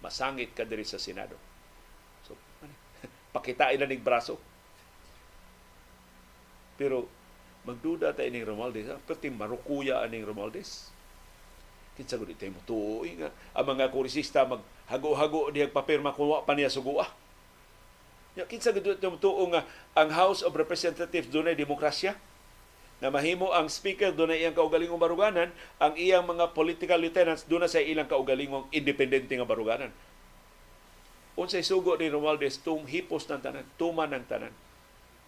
masangit 0.00 0.56
ka 0.56 0.64
diri 0.64 0.88
sa 0.88 0.96
Senado. 0.96 1.36
So, 2.24 2.40
pakitain 3.36 3.76
na 3.76 3.84
ning 3.84 4.00
braso. 4.00 4.40
Pero 6.80 7.19
magduda 7.64 8.16
ta 8.16 8.24
ining 8.24 8.46
Romualdez, 8.46 8.88
perti 9.04 9.28
marukuya 9.28 10.00
aning 10.00 10.24
Romualdez. 10.24 10.88
Kinsa 11.98 12.16
gud 12.16 12.32
ito 12.32 12.48
mo 12.48 12.60
tuoy 12.64 13.20
nga 13.20 13.28
ang 13.52 13.66
mga 13.76 13.92
kurisista 13.92 14.48
maghago-hago 14.48 15.52
diyag 15.52 15.74
papirma 15.74 16.16
kung 16.16 16.32
wa 16.32 16.40
pa 16.46 16.56
niya 16.56 16.72
sugua. 16.72 17.04
Ya 18.38 18.46
kinsa 18.46 18.70
gid 18.70 18.86
tuo 19.02 19.44
nga 19.50 19.66
ang 19.98 20.08
House 20.14 20.46
of 20.46 20.54
Representatives 20.54 21.26
dunay 21.28 21.58
demokrasya 21.58 22.14
na 23.02 23.08
mahimo 23.10 23.50
ang 23.50 23.66
speaker 23.66 24.14
dunay 24.14 24.44
iyang 24.44 24.54
kaugalingong 24.54 25.00
baruganan, 25.00 25.50
ang 25.80 25.96
iyang 25.96 26.24
mga 26.28 26.52
political 26.54 27.00
lieutenants 27.00 27.48
dunay 27.48 27.66
sa 27.66 27.82
ilang 27.82 28.06
kaugalingong 28.06 28.70
independente 28.70 29.34
nga 29.34 29.48
baruganan. 29.48 29.90
Unsay 31.34 31.64
sugo 31.64 31.96
ni 31.96 32.12
Romualdez 32.12 32.60
tum 32.60 32.84
hipos 32.84 33.24
ng 33.26 33.40
tanan, 33.40 33.66
tuman 33.80 34.12
ng 34.12 34.24
tanan. 34.28 34.52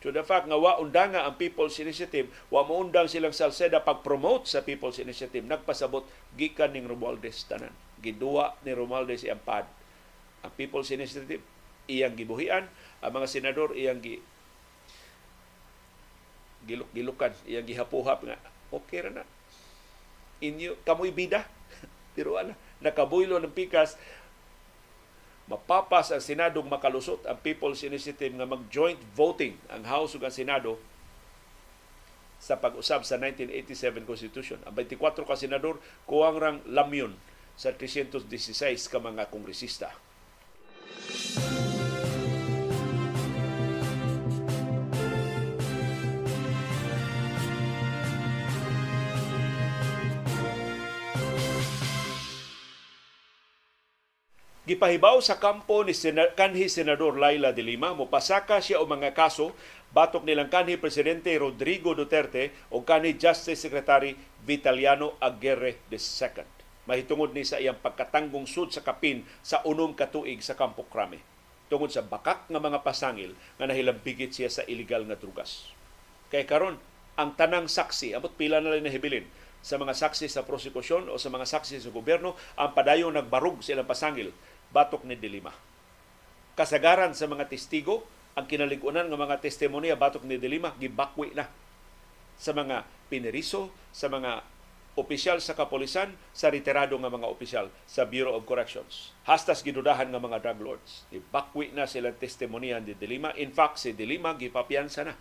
To 0.03 0.11
the 0.11 0.27
fact 0.27 0.51
nga 0.51 0.59
wa 0.59 0.83
undanga 0.83 1.23
ang 1.23 1.39
People's 1.39 1.79
Initiative, 1.79 2.27
wa 2.51 2.67
mo 2.67 2.83
undang 2.83 3.07
silang 3.07 3.31
Salceda 3.31 3.87
pag-promote 3.87 4.51
sa 4.51 4.67
People's 4.67 4.99
Initiative, 4.99 5.47
nagpasabot 5.47 6.03
gikan 6.35 6.75
ning 6.75 6.91
Romualdez 6.91 7.47
tanan. 7.47 7.71
Giduwa 8.03 8.59
ni 8.67 8.75
Romualdez 8.75 9.23
iyang 9.23 9.39
pad. 9.39 9.63
Ang 10.43 10.53
People's 10.59 10.91
Initiative 10.91 11.39
iyang 11.87 12.19
gibuhian, 12.19 12.67
ang 12.99 13.13
mga 13.15 13.31
senador 13.31 13.79
iyang 13.79 14.03
gi 14.03 14.19
giluk-gilukan, 16.67 17.35
iyang 17.47 17.67
gihapuhap 17.67 18.23
nga 18.27 18.39
okay 18.75 19.07
ra 19.07 19.11
na. 19.11 19.25
Inyo 20.43 20.83
kamoy 20.83 21.15
bida. 21.15 21.47
Pero 22.19 22.39
ana, 22.39 22.59
nakabuylo 22.83 23.39
ng 23.39 23.55
pikas 23.55 23.95
mapapas 25.53 26.09
ang 26.09 26.25
Senadong 26.25 26.65
makalusot 26.65 27.29
ang 27.29 27.37
People's 27.45 27.85
Initiative 27.85 28.33
nga 28.33 28.49
mag-joint 28.49 28.97
voting 29.13 29.61
ang 29.69 29.85
House 29.85 30.17
ug 30.17 30.25
ang 30.25 30.33
Senado 30.33 30.81
sa 32.43 32.57
pag-usab 32.57 33.05
sa 33.05 33.21
1987 33.21 34.09
Constitution. 34.09 34.59
Ang 34.65 34.75
24 34.75 35.29
ka 35.29 35.37
senador 35.39 35.79
kuwang 36.09 36.41
rang 36.41 36.59
lamyon 36.67 37.15
sa 37.55 37.71
316 37.71 38.27
ka 38.91 38.99
mga 38.99 39.31
kongresista. 39.31 39.95
Gipahibaw 54.63 55.19
sa 55.19 55.43
kampo 55.43 55.83
ni 55.83 55.91
Sen- 55.91 56.39
kanhi 56.39 56.71
Senador 56.71 57.19
Laila 57.19 57.51
de 57.51 57.67
Lima, 57.67 57.99
mopasaka 57.99 58.63
siya 58.63 58.79
o 58.79 58.87
mga 58.87 59.11
kaso 59.11 59.51
batok 59.91 60.23
nilang 60.23 60.47
kanhi 60.47 60.79
Presidente 60.79 61.35
Rodrigo 61.35 61.99
Duterte 61.99 62.55
o 62.71 62.87
kanhi 62.87 63.19
Justice 63.19 63.59
Secretary 63.59 64.15
Vitaliano 64.47 65.19
Aguirre 65.19 65.83
II. 65.91 66.47
Mahitungod 66.87 67.35
ni 67.35 67.43
sa 67.43 67.59
iyang 67.59 67.83
pagkatanggong 67.83 68.47
sud 68.47 68.71
sa 68.71 68.87
kapin 68.87 69.27
sa 69.43 69.67
unom 69.67 69.99
katuig 69.99 70.39
sa 70.47 70.55
Kampo 70.55 70.87
Krame. 70.87 71.19
Tungod 71.67 71.91
sa 71.91 72.07
bakak 72.07 72.47
nga 72.47 72.63
mga 72.63 72.87
pasangil 72.87 73.35
nga 73.59 73.67
nahilambigit 73.67 74.31
siya 74.31 74.47
sa 74.47 74.63
illegal 74.71 75.03
nga 75.11 75.19
drugas. 75.19 75.75
Kay 76.31 76.47
karon 76.47 76.79
ang 77.19 77.35
tanang 77.35 77.67
saksi, 77.67 78.15
amot 78.15 78.39
pila 78.39 78.63
na 78.63 78.79
lang 78.79 78.87
nahibilin, 78.87 79.27
sa 79.63 79.79
mga 79.79 79.95
saksi 79.95 80.27
sa 80.27 80.43
prosekusyon 80.43 81.07
o 81.07 81.19
sa 81.23 81.31
mga 81.31 81.47
saksi 81.47 81.79
sa 81.79 81.95
gobyerno, 81.95 82.35
ang 82.59 82.75
padayon 82.75 83.15
nagbarug 83.15 83.63
sa 83.63 83.79
ilang 83.79 83.87
pasangil 83.87 84.35
batok 84.73 85.05
ni 85.05 85.15
Dilima. 85.15 85.53
Kasagaran 86.57 87.13
sa 87.13 87.29
mga 87.29 87.49
testigo, 87.49 88.05
ang 88.33 88.49
kinaligunan 88.49 89.09
ng 89.09 89.21
mga 89.21 89.45
testimonya 89.45 89.97
batok 89.97 90.25
ni 90.25 90.41
Dilima, 90.41 90.73
gibakwi 90.81 91.37
na 91.37 91.49
sa 92.41 92.57
mga 92.57 92.89
pineriso, 93.13 93.69
sa 93.93 94.09
mga 94.09 94.41
opisyal 94.93 95.41
sa 95.41 95.57
kapolisan, 95.57 96.13
sa 96.37 96.53
retirado 96.53 96.97
nga 97.01 97.09
mga 97.13 97.29
opisyal 97.29 97.73
sa 97.89 98.05
Bureau 98.05 98.37
of 98.37 98.45
Corrections. 98.45 99.13
Hastas 99.25 99.65
gidudahan 99.65 100.13
nga 100.13 100.21
mga 100.21 100.41
drug 100.41 100.61
lords. 100.61 101.05
Gibakwi 101.09 101.73
na 101.73 101.89
sila 101.89 102.13
testimonya 102.13 102.81
ni 102.81 102.93
Dilima. 102.97 103.33
In 103.41 103.53
fact, 103.53 103.81
si 103.81 103.97
Dilima 103.97 104.37
gipapiansa 104.37 105.09
na 105.09 105.17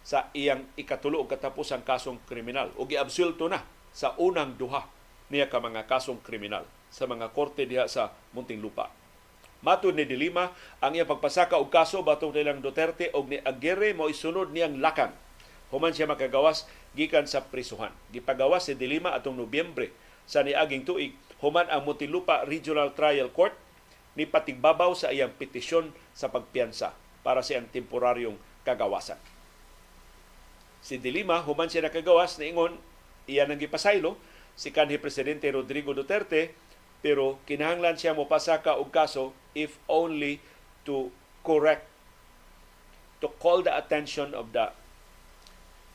sa 0.00 0.32
iyang 0.32 0.64
ikatulo 0.80 1.20
o 1.20 1.28
katapusang 1.28 1.84
kasong 1.84 2.24
kriminal 2.24 2.72
o 2.80 2.88
giabsulto 2.88 3.46
na 3.52 3.60
sa 3.92 4.16
unang 4.16 4.56
duha 4.56 4.88
niya 5.28 5.50
ka 5.52 5.60
mga 5.60 5.84
kasong 5.84 6.24
kriminal 6.24 6.64
sa 6.90 7.06
mga 7.06 7.30
korte 7.30 7.64
diha 7.64 7.86
sa 7.86 8.10
Muntinlupa. 8.34 8.90
Matud 9.60 9.92
ni 9.92 10.08
Dilima, 10.08 10.50
ang 10.80 10.96
iyang 10.96 11.08
pagpasaka 11.08 11.60
og 11.60 11.68
kaso 11.68 12.00
batong 12.00 12.32
nilang 12.32 12.64
Duterte 12.64 13.12
og 13.12 13.28
ni 13.28 13.38
Aguirre 13.44 13.92
mo 13.92 14.08
isunod 14.08 14.50
niyang 14.50 14.80
lakang. 14.80 15.12
Human 15.70 15.94
siya 15.94 16.10
makagawas 16.10 16.66
gikan 16.98 17.28
sa 17.28 17.44
prisuhan. 17.46 17.92
Gipagawas 18.10 18.66
si 18.66 18.74
Dilima 18.74 19.14
atong 19.14 19.36
Nobyembre 19.36 19.92
sa 20.24 20.42
niaging 20.42 20.82
tuig 20.88 21.12
human 21.44 21.68
ang 21.68 21.84
Muntinlupa 21.84 22.42
Regional 22.48 22.96
Trial 22.96 23.28
Court 23.30 23.54
ni 24.18 24.26
patigbabaw 24.26 24.96
sa 24.96 25.12
iyang 25.14 25.30
petisyon 25.36 25.94
sa 26.16 26.32
pagpiyansa 26.32 26.96
para 27.20 27.44
sa 27.44 27.54
iyang 27.56 27.68
temporaryong 27.68 28.36
kagawasan. 28.64 29.20
Si 30.80 30.96
Dilima, 30.96 31.44
human 31.44 31.68
siya 31.68 31.84
nakagawas, 31.84 32.40
ingon, 32.40 32.80
iya 33.28 33.44
nang 33.44 33.60
gipasaylo, 33.60 34.16
si 34.56 34.72
kanhi 34.72 34.96
Presidente 34.96 35.52
Rodrigo 35.52 35.92
Duterte, 35.92 36.56
pero 37.00 37.40
kinahanglan 37.48 37.96
siya 37.96 38.12
mo 38.12 38.28
pasaka 38.28 38.76
og 38.76 38.92
kaso 38.92 39.32
if 39.56 39.80
only 39.88 40.40
to 40.84 41.08
correct 41.40 41.88
to 43.20 43.28
call 43.40 43.64
the 43.64 43.72
attention 43.72 44.32
of 44.36 44.52
the 44.52 44.72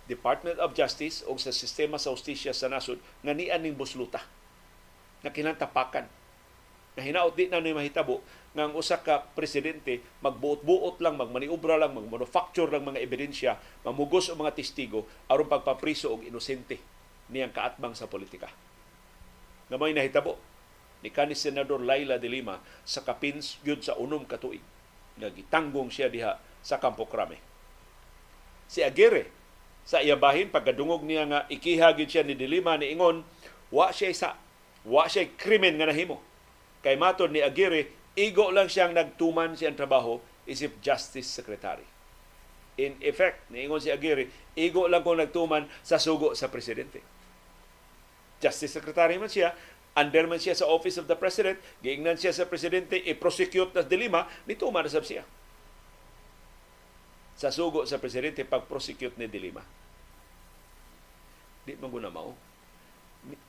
Department 0.06 0.62
of 0.62 0.78
Justice 0.78 1.26
o 1.26 1.34
sa 1.42 1.50
sistema 1.50 1.98
sa 1.98 2.14
justisya 2.14 2.54
sa 2.54 2.70
nasod 2.70 3.02
nga 3.26 3.34
nian 3.34 3.62
ning 3.62 3.74
busluta 3.74 4.22
na 5.26 5.34
kinantapakan 5.34 6.06
na 6.96 7.02
hinaot 7.02 7.34
di 7.34 7.50
na 7.50 7.60
ni 7.60 7.74
mahitabo 7.74 8.22
nga 8.56 8.72
ang 8.72 8.74
usa 8.78 9.04
ka 9.04 9.28
presidente 9.36 10.00
magbuot-buot 10.24 11.04
lang, 11.04 11.20
magmaniobra 11.20 11.76
lang, 11.76 11.92
magmanufacture 11.92 12.72
lang 12.72 12.88
mga 12.88 13.04
ebidensya, 13.04 13.60
mamugos 13.84 14.32
ang 14.32 14.40
mga 14.40 14.56
testigo 14.56 15.04
aron 15.28 15.52
pagpapriso 15.52 16.16
og 16.16 16.24
inosente 16.24 16.80
niyang 17.28 17.52
kaatbang 17.52 17.92
sa 18.00 18.08
politika. 18.08 18.48
Na 19.68 19.76
may 19.76 19.92
nahitabo 19.92 20.40
ni 21.06 21.14
kanis 21.14 21.46
Senador 21.46 21.86
Laila 21.86 22.18
de 22.18 22.26
Lima 22.26 22.58
sa 22.82 23.06
kapins 23.06 23.62
gyud 23.62 23.86
sa 23.86 23.94
unom 24.02 24.26
ka 24.26 24.42
tuig 24.42 24.66
nga 25.22 25.30
gitanggong 25.30 25.94
siya 25.94 26.10
diha 26.10 26.42
sa 26.66 26.82
Campo 26.82 27.06
Crame. 27.06 27.38
Si 28.66 28.82
Aguirre 28.82 29.30
sa 29.86 30.02
iya 30.02 30.18
bahin 30.18 30.50
pagkadungog 30.50 31.06
niya 31.06 31.30
nga 31.30 31.40
ikihagid 31.46 32.10
siya 32.10 32.26
ni 32.26 32.34
de 32.34 32.50
Lima 32.50 32.74
ni 32.74 32.90
ingon 32.90 33.22
wa 33.70 33.94
siya 33.94 34.10
sa 34.18 34.30
wa 34.82 35.06
siya 35.06 35.30
krimen 35.38 35.78
nga 35.78 35.86
nahimo. 35.86 36.18
Kay 36.82 36.98
matod 36.98 37.30
ni 37.30 37.46
Aguirre, 37.46 37.94
igo 38.18 38.50
lang 38.50 38.66
siyang 38.66 38.98
nagtuman 38.98 39.54
siyang 39.54 39.78
trabaho 39.78 40.18
isip 40.50 40.82
Justice 40.82 41.30
Secretary. 41.30 41.86
In 42.82 42.98
effect, 43.06 43.46
niingon 43.54 43.82
si 43.82 43.94
Aguirre, 43.94 44.30
igo 44.58 44.90
lang 44.90 45.06
kung 45.06 45.22
nagtuman 45.22 45.70
sa 45.86 46.02
sugo 46.02 46.34
sa 46.34 46.50
presidente. 46.50 47.02
Justice 48.42 48.78
Secretary 48.78 49.16
man 49.18 49.32
siya, 49.32 49.56
under 49.96 50.28
man 50.28 50.44
siya 50.44 50.60
sa 50.60 50.68
Office 50.68 51.00
of 51.00 51.08
the 51.08 51.16
President, 51.16 51.56
giingnan 51.80 52.20
siya 52.20 52.36
sa 52.36 52.44
presidente, 52.44 53.00
i-prosecute 53.00 53.72
na 53.72 53.82
dilima, 53.82 54.28
nituman 54.44 54.84
na 54.84 54.92
sab 54.92 55.08
siya. 55.08 55.24
Sa 57.40 57.48
sugo 57.48 57.88
sa 57.88 58.00
presidente, 58.00 58.44
pag-prosecute 58.44 59.16
ni 59.16 59.32
dilima. 59.32 59.64
Di 61.64 61.80
man 61.80 61.90
guna 61.90 62.12
mao. 62.12 62.36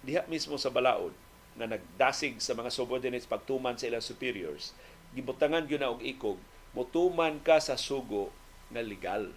Diha 0.06 0.24
mismo 0.30 0.54
sa 0.56 0.70
balaod, 0.70 1.12
nga 1.58 1.66
nagdasig 1.66 2.38
sa 2.38 2.54
mga 2.54 2.70
subordinates 2.70 3.28
pagtuman 3.28 3.74
sa 3.74 3.90
ilang 3.90 4.04
superiors, 4.04 4.70
gibutangan 5.12 5.66
gyud 5.66 5.82
na 5.82 5.90
og 5.90 6.00
ikog, 6.00 6.38
mutuman 6.72 7.42
ka 7.42 7.58
sa 7.58 7.74
sugo 7.74 8.30
nga 8.70 8.80
legal. 8.80 9.34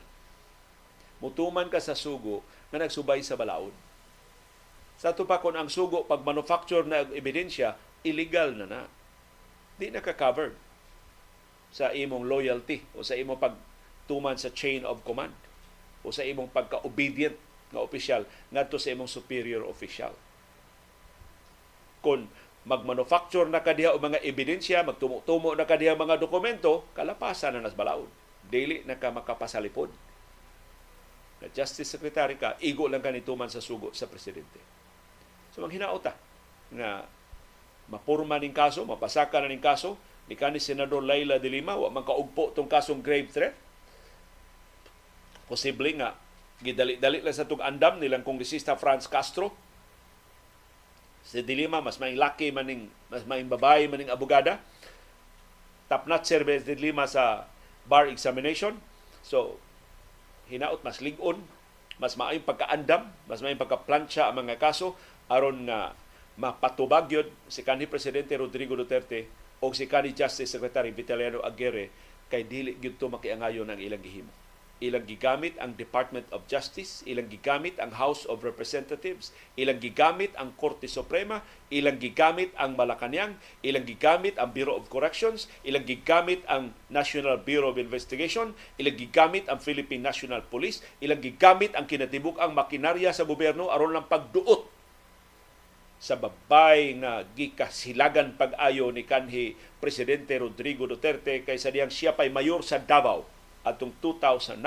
Mutuman 1.19 1.67
ka 1.67 1.81
sa 1.81 1.97
sugo 1.97 2.45
nga 2.69 2.79
nagsubay 2.79 3.19
sa 3.25 3.35
balaod. 3.35 3.73
Sa 4.99 5.15
pa 5.15 5.39
kon 5.39 5.55
ang 5.55 5.71
sugo 5.71 6.03
pag 6.03 6.27
manufacture 6.27 6.83
na 6.83 7.07
og 7.07 7.15
ebidensya, 7.15 7.79
illegal 8.03 8.51
na 8.51 8.65
na. 8.67 8.81
Di 9.79 9.87
na 9.87 10.03
ka-covered 10.03 10.59
sa 11.71 11.95
imong 11.95 12.27
loyalty 12.27 12.83
o 12.91 12.99
sa 12.99 13.15
imong 13.15 13.39
pagtuman 13.39 14.35
sa 14.35 14.51
chain 14.51 14.83
of 14.83 14.99
command 15.07 15.31
o 16.03 16.11
sa 16.11 16.27
imong 16.27 16.51
pagka-obedient 16.51 17.39
nga 17.71 17.79
opisyal 17.79 18.27
ngadto 18.51 18.75
sa 18.75 18.91
imong 18.91 19.07
superior 19.07 19.63
official 19.63 20.11
kung 22.03 22.31
magmanufacture 22.67 23.47
na 23.47 23.63
kadiha 23.63 23.95
o 23.95 23.99
mga 23.99 24.23
ebidensya, 24.23 24.83
magtumo-tumo 24.83 25.55
na 25.55 25.67
kadiha 25.67 25.95
mga 25.95 26.19
dokumento, 26.19 26.87
kalapasan 26.95 27.59
na 27.59 27.63
nas 27.63 27.75
balaod. 27.75 28.07
Dili 28.49 28.83
na 28.83 28.99
ka 28.99 29.13
makapasalipod. 29.13 29.91
Na 31.39 31.47
Justice 31.55 31.87
Secretary 31.87 32.35
ka, 32.35 32.59
igo 32.59 32.87
lang 32.91 32.99
ka 32.99 33.13
nituman 33.13 33.47
sa 33.47 33.63
sugo 33.63 33.95
sa 33.95 34.09
Presidente. 34.11 34.78
So, 35.59 35.67
mang 35.67 35.75
hinaota 35.75 36.15
nga 36.71 37.03
mapurma 37.91 38.39
ning 38.39 38.55
kaso, 38.55 38.87
mapasaka 38.87 39.43
na 39.43 39.51
ning 39.51 39.59
kaso, 39.59 39.99
ni 40.31 40.39
kani 40.39 40.55
Senador 40.55 41.03
Laila 41.03 41.35
de 41.35 41.51
Lima, 41.51 41.75
wa 41.75 41.91
man 41.91 42.07
kaugpo 42.07 42.55
tong 42.55 42.71
kasong 42.71 43.03
grave 43.03 43.27
threat. 43.27 43.51
Posible 45.51 45.91
nga, 45.99 46.15
gidali-dali 46.63 47.19
lang 47.19 47.35
sa 47.35 47.43
tug 47.43 47.59
andam 47.59 47.99
nilang 47.99 48.23
kongresista 48.23 48.79
Franz 48.79 49.11
Castro, 49.11 49.51
Si 51.27 51.43
Dilima, 51.43 51.83
mas 51.83 51.99
may 51.99 52.15
laki 52.15 52.49
maning, 52.49 52.87
mas 53.11 53.27
may 53.27 53.43
babae 53.43 53.85
maning 53.85 54.07
abogada. 54.09 54.63
Top 55.91 56.07
notch 56.07 56.25
service 56.25 56.63
Dilima 56.63 57.05
sa 57.05 57.45
bar 57.85 58.07
examination. 58.07 58.79
So, 59.21 59.59
hinaot 60.47 60.81
mas 60.81 61.03
ligon, 61.03 61.43
mas 61.99 62.15
maayong 62.15 62.47
pagkaandam, 62.47 63.11
mas 63.27 63.43
maayong 63.43 63.61
pagkaplansya 63.61 64.31
ang 64.31 64.41
mga 64.41 64.57
kaso 64.57 64.95
aron 65.29 65.69
nga 65.69 65.93
mapatubag 66.35 67.05
yun 67.13 67.27
si 67.45 67.61
kanhi 67.61 67.85
Presidente 67.85 68.33
Rodrigo 68.33 68.73
Duterte 68.73 69.29
o 69.61 69.69
si 69.71 69.85
kanhi 69.85 70.17
Justice 70.17 70.49
Secretary 70.49 70.89
Vitaliano 70.89 71.45
Aguirre 71.45 71.93
kay 72.29 72.45
dili 72.45 72.77
gyud 72.77 72.97
to 72.97 73.09
makiangayon 73.09 73.69
ang 73.69 73.79
ilang 73.81 74.01
gihimo. 74.01 74.33
Ilang 74.79 75.03
gigamit 75.03 75.59
ang 75.59 75.75
Department 75.75 76.23
of 76.31 76.47
Justice, 76.47 77.03
ilang 77.03 77.27
gigamit 77.27 77.75
ang 77.83 77.91
House 77.99 78.23
of 78.31 78.47
Representatives, 78.47 79.35
ilang 79.59 79.75
gigamit 79.75 80.31
ang 80.39 80.55
Korte 80.55 80.87
Suprema, 80.87 81.43
ilang 81.67 81.99
gigamit 81.99 82.55
ang 82.55 82.79
Malacanang, 82.79 83.35
ilang 83.59 83.83
gigamit 83.83 84.39
ang 84.39 84.55
Bureau 84.55 84.79
of 84.79 84.87
Corrections, 84.87 85.51
ilang 85.67 85.83
gigamit 85.83 86.47
ang 86.47 86.71
National 86.87 87.43
Bureau 87.43 87.75
of 87.75 87.81
Investigation, 87.81 88.55
ilang 88.79 88.95
gigamit 88.95 89.51
ang 89.51 89.59
Philippine 89.59 89.99
National 89.99 90.47
Police, 90.47 90.79
ilang 91.03 91.19
gigamit 91.19 91.75
ang 91.75 91.83
kinatibuk 91.83 92.39
ang 92.39 92.55
makinarya 92.55 93.11
sa 93.11 93.27
gobyerno 93.27 93.67
aron 93.67 93.91
lang 93.91 94.07
pagduot 94.07 94.78
sa 95.99 96.15
babay 96.15 96.95
nga 97.03 97.27
gikasilagan 97.35 98.39
pag-ayo 98.39 98.87
ni 98.89 99.03
kanhi 99.03 99.59
Presidente 99.83 100.39
Rodrigo 100.39 100.87
Duterte 100.87 101.43
kaysa 101.43 101.75
diyang 101.75 101.91
siya 101.91 102.15
pa'y 102.15 102.31
mayor 102.31 102.63
sa 102.63 102.79
Davao 102.79 103.27
atong 103.67 103.91
2009 103.99 104.63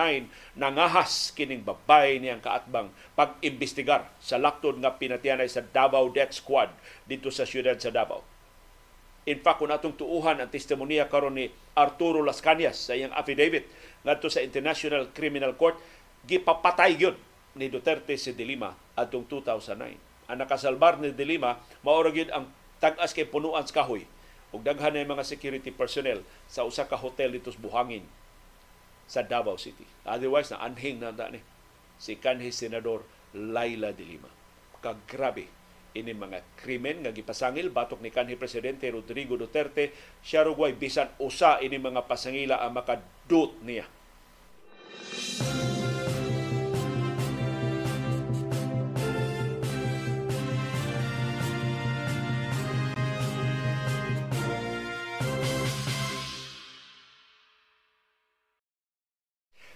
nangahas 0.61 1.33
kining 1.33 1.65
babay 1.65 2.21
niyang 2.21 2.45
kaatbang 2.45 2.93
pag-imbestigar 3.17 4.13
sa 4.21 4.37
laktod 4.37 4.77
nga 4.85 4.93
pinatianay 5.01 5.49
sa 5.49 5.65
Davao 5.65 6.13
Death 6.13 6.37
Squad 6.37 6.69
dito 7.09 7.33
sa 7.33 7.49
siyudad 7.49 7.81
sa 7.81 7.89
Davao. 7.89 8.21
In 9.25 9.39
fact, 9.39 9.63
kung 9.63 9.71
atong 9.71 9.95
tuuhan 9.95 10.43
ang 10.43 10.51
testimonya 10.51 11.07
karon 11.07 11.39
ni 11.39 11.47
Arturo 11.79 12.21
Las 12.27 12.43
Cañas 12.43 12.77
sa 12.77 12.93
iyang 12.93 13.15
affidavit 13.15 13.71
ngadto 14.03 14.27
sa 14.27 14.43
International 14.43 15.09
Criminal 15.15 15.55
Court, 15.55 15.79
gipapatay 16.27 16.99
gyud 16.99 17.17
ni 17.57 17.71
Duterte 17.71 18.19
si 18.19 18.35
Dilima 18.35 18.75
atong 18.99 19.25
2009. 19.25 20.12
Ang 20.33 20.41
nakasalbar 20.41 20.97
ni 20.97 21.13
Dilima 21.13 21.61
mao 21.85 22.01
ang 22.01 22.49
tag-as 22.81 23.13
kay 23.13 23.29
punuan 23.29 23.69
sa 23.69 23.85
kahoy 23.85 24.09
ug 24.49 24.65
daghan 24.65 24.97
na 24.97 25.05
mga 25.05 25.29
security 25.29 25.69
personnel 25.69 26.25
sa 26.49 26.65
usa 26.65 26.89
ka 26.89 26.97
hotel 26.97 27.37
dito 27.37 27.53
sa 27.53 27.61
Buhangin 27.61 28.05
sa 29.05 29.21
Davao 29.21 29.61
City. 29.61 29.85
Otherwise, 30.09 30.49
na 30.49 30.65
anhing 30.65 31.05
na 31.05 31.13
ni 31.29 31.45
si 32.01 32.17
kanhi 32.17 32.49
Senador 32.49 33.05
Laila 33.37 33.93
de 33.93 34.05
Lima. 34.09 34.33
Kagrabe 34.81 35.49
ini 35.93 36.17
mga 36.17 36.41
krimen 36.57 37.05
nga 37.05 37.13
gipasangil 37.13 37.69
batok 37.69 38.01
ni 38.01 38.09
kanhi 38.09 38.41
presidente 38.41 38.89
Rodrigo 38.89 39.37
Duterte 39.37 39.93
siya 40.25 40.49
rugway 40.49 40.73
bisan 40.73 41.13
usa 41.21 41.61
ini 41.61 41.77
mga 41.77 42.09
pasangila 42.09 42.65
ang 42.65 42.73
makadut 42.73 43.53
niya. 43.61 43.85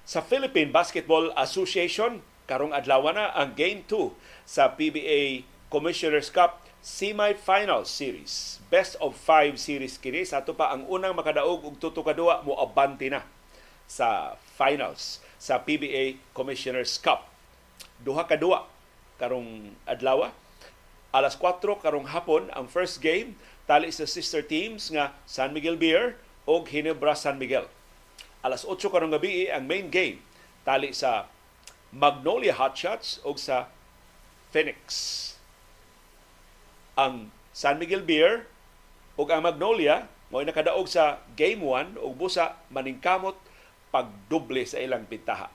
Sa 0.06 0.22
Philippine 0.22 0.70
Basketball 0.70 1.34
Association, 1.34 2.22
karong 2.46 2.70
adlaw 2.70 3.10
na 3.10 3.34
ang 3.34 3.58
Game 3.58 3.82
2 3.90 4.14
sa 4.46 4.70
PBA 4.78 5.42
Commissioner's 5.66 6.30
Cup 6.30 6.62
Semi-Final 6.78 7.82
Series. 7.82 8.62
Best 8.70 8.94
of 9.02 9.18
5 9.18 9.58
series 9.58 9.98
kini. 9.98 10.22
Sa 10.22 10.46
pa 10.46 10.70
ang 10.70 10.86
unang 10.86 11.10
makadaog 11.10 11.66
og 11.66 11.82
tuto 11.82 12.06
kadua 12.06 12.46
mo 12.46 12.54
abante 12.54 13.10
na 13.10 13.26
sa 13.90 14.38
finals 14.54 15.18
sa 15.42 15.58
PBA 15.58 16.22
Commissioner's 16.30 17.02
Cup. 17.02 17.26
Duha 17.98 18.30
ka 18.30 18.38
duwa 18.38 18.62
karong 19.18 19.74
adlaw. 19.90 20.30
Alas 21.10 21.34
4 21.34 21.82
karong 21.82 22.14
hapon 22.14 22.46
ang 22.54 22.70
first 22.70 23.02
game 23.02 23.34
tali 23.66 23.90
sa 23.90 24.06
sister 24.06 24.46
teams 24.46 24.86
nga 24.86 25.18
San 25.26 25.50
Miguel 25.50 25.74
Beer 25.74 26.14
o 26.46 26.62
Ginebra 26.62 27.18
San 27.18 27.42
Miguel 27.42 27.66
alas 28.46 28.62
8 28.62 28.78
karong 28.86 29.10
gabi 29.10 29.50
ang 29.50 29.66
main 29.66 29.90
game 29.90 30.22
tali 30.62 30.94
sa 30.94 31.26
Magnolia 31.90 32.54
Hotshots 32.54 33.18
o 33.26 33.34
sa 33.34 33.66
Phoenix. 34.54 34.78
Ang 36.94 37.34
San 37.50 37.82
Miguel 37.82 38.06
Beer 38.06 38.46
o 39.18 39.26
ang 39.26 39.42
Magnolia 39.42 40.06
Mao 40.26 40.42
nakadaog 40.42 40.90
sa 40.90 41.22
game 41.38 41.62
1 41.62 42.02
ug 42.02 42.12
busa 42.18 42.58
maningkamot 42.74 43.38
pagdoble 43.94 44.66
sa 44.66 44.82
ilang 44.82 45.06
bitaha. 45.06 45.46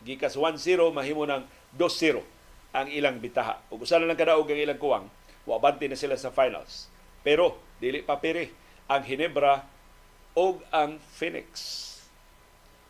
Gikas 0.00 0.40
1-0 0.40 0.88
mahimo 0.88 1.28
ng 1.28 1.44
2-0 1.76 2.24
ang 2.72 2.88
ilang 2.88 3.20
bitaha. 3.20 3.60
Ug 3.68 3.84
usa 3.84 4.00
na 4.00 4.08
lang 4.08 4.16
kadaog 4.16 4.48
ang 4.48 4.56
ilang 4.56 4.80
kuwang, 4.80 5.06
wa 5.44 5.60
bante 5.60 5.84
na 5.84 6.00
sila 6.00 6.16
sa 6.16 6.32
finals. 6.32 6.88
Pero 7.20 7.60
dili 7.76 8.00
pa 8.00 8.16
pire 8.16 8.48
ang 8.88 9.04
Hinebra 9.04 9.68
og 10.32 10.64
ang 10.72 10.96
Phoenix. 11.14 11.93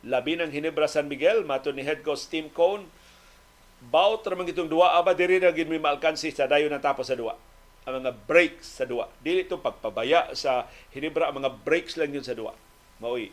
Labi 0.05 0.37
ng 0.37 0.53
Hinebra 0.53 0.85
San 0.85 1.09
Miguel, 1.09 1.49
mato 1.49 1.73
ni 1.73 1.81
head 1.81 2.05
coach 2.05 2.29
Tim 2.29 2.53
Cone, 2.53 2.85
baut 3.89 4.21
ramang 4.25 4.49
itong 4.49 4.69
duwa, 4.69 4.97
aba 4.97 5.17
diri 5.17 5.41
na 5.41 5.53
gid 5.53 5.69
maalkansi 5.69 6.33
sa 6.33 6.45
dayon 6.45 6.73
na 6.73 6.81
tapos 6.81 7.09
sa 7.09 7.17
duwa 7.17 7.37
ang 7.85 8.01
mga 8.01 8.17
breaks 8.25 8.81
sa 8.81 8.89
duwa. 8.89 9.13
Dili 9.21 9.45
ito 9.45 9.61
pagpabaya 9.61 10.33
sa 10.33 10.65
Hinebra, 10.93 11.29
ang 11.29 11.45
mga 11.45 11.53
breaks 11.69 12.01
lang 12.01 12.17
yun 12.17 12.25
sa 12.25 12.33
duwa. 12.33 12.57
Maoy, 12.97 13.29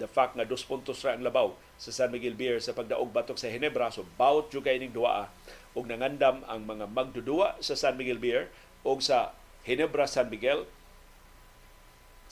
the 0.00 0.08
fact 0.08 0.36
nga 0.36 0.48
dos 0.48 0.64
puntos 0.64 1.04
ra 1.04 1.16
ang 1.16 1.24
labaw 1.24 1.52
sa 1.76 1.92
San 1.92 2.08
Miguel 2.08 2.32
Beer 2.32 2.56
sa 2.64 2.72
pagdaog 2.72 3.12
batok 3.12 3.36
sa 3.36 3.52
Hinebra, 3.52 3.92
so 3.92 4.08
bawat 4.16 4.48
yung 4.56 4.64
kaining 4.64 4.92
duwa 4.92 5.28
ug 5.76 5.84
nangandam 5.84 6.40
ang 6.48 6.64
mga 6.64 6.88
magdudua 6.88 7.60
sa 7.60 7.76
San 7.76 8.00
Miguel 8.00 8.16
Beer 8.16 8.48
o 8.80 8.96
sa 9.04 9.36
Hinebra 9.68 10.08
San 10.08 10.32
Miguel 10.32 10.64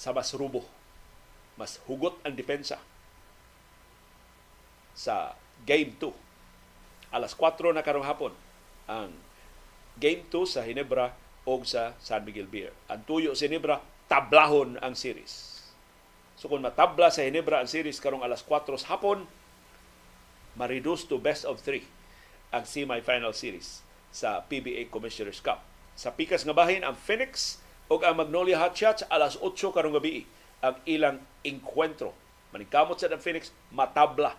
sa 0.01 0.17
mas 0.17 0.33
rubo, 0.33 0.65
mas 1.61 1.77
hugot 1.85 2.17
ang 2.25 2.33
depensa 2.33 2.81
sa 4.95 5.35
Game 5.67 5.93
2. 5.99 6.11
Alas 7.15 7.35
4 7.35 7.75
na 7.75 7.83
karong 7.83 8.07
hapon 8.07 8.33
ang 8.87 9.11
Game 9.99 10.27
2 10.27 10.47
sa 10.49 10.67
Hinebra 10.67 11.15
o 11.45 11.61
sa 11.63 11.95
San 12.01 12.25
Miguel 12.25 12.49
Beer. 12.49 12.73
Ang 12.91 13.05
tuyo 13.07 13.37
sa 13.37 13.47
Hinebra, 13.47 13.79
tablahon 14.11 14.81
ang 14.81 14.97
series. 14.97 15.63
So 16.35 16.51
kung 16.51 16.65
matabla 16.65 17.15
sa 17.15 17.23
Hinebra 17.23 17.63
ang 17.63 17.71
series 17.71 18.03
karong 18.03 18.25
alas 18.25 18.43
4 18.43 18.75
sa 18.81 18.99
hapon, 18.99 19.27
ma-reduce 20.59 21.07
to 21.07 21.19
best 21.19 21.47
of 21.47 21.63
3 21.63 21.83
ang 22.55 22.65
semi-final 22.67 23.35
series 23.35 23.83
sa 24.15 24.43
PBA 24.47 24.91
Commissioner's 24.91 25.43
Cup. 25.43 25.63
Sa 25.95 26.11
pikas 26.15 26.43
nga 26.43 26.55
bahin 26.55 26.83
ang 26.83 26.99
Phoenix 26.99 27.63
o 27.87 27.99
ang 28.03 28.19
Magnolia 28.19 28.59
Hotshots 28.59 29.07
alas 29.11 29.39
8 29.39 29.55
karong 29.75 29.95
gabi 29.95 30.27
ang 30.63 30.79
ilang 30.87 31.23
enkwentro. 31.47 32.15
Maningkamot 32.55 32.99
sa 32.99 33.11
Phoenix, 33.19 33.51
matabla 33.75 34.39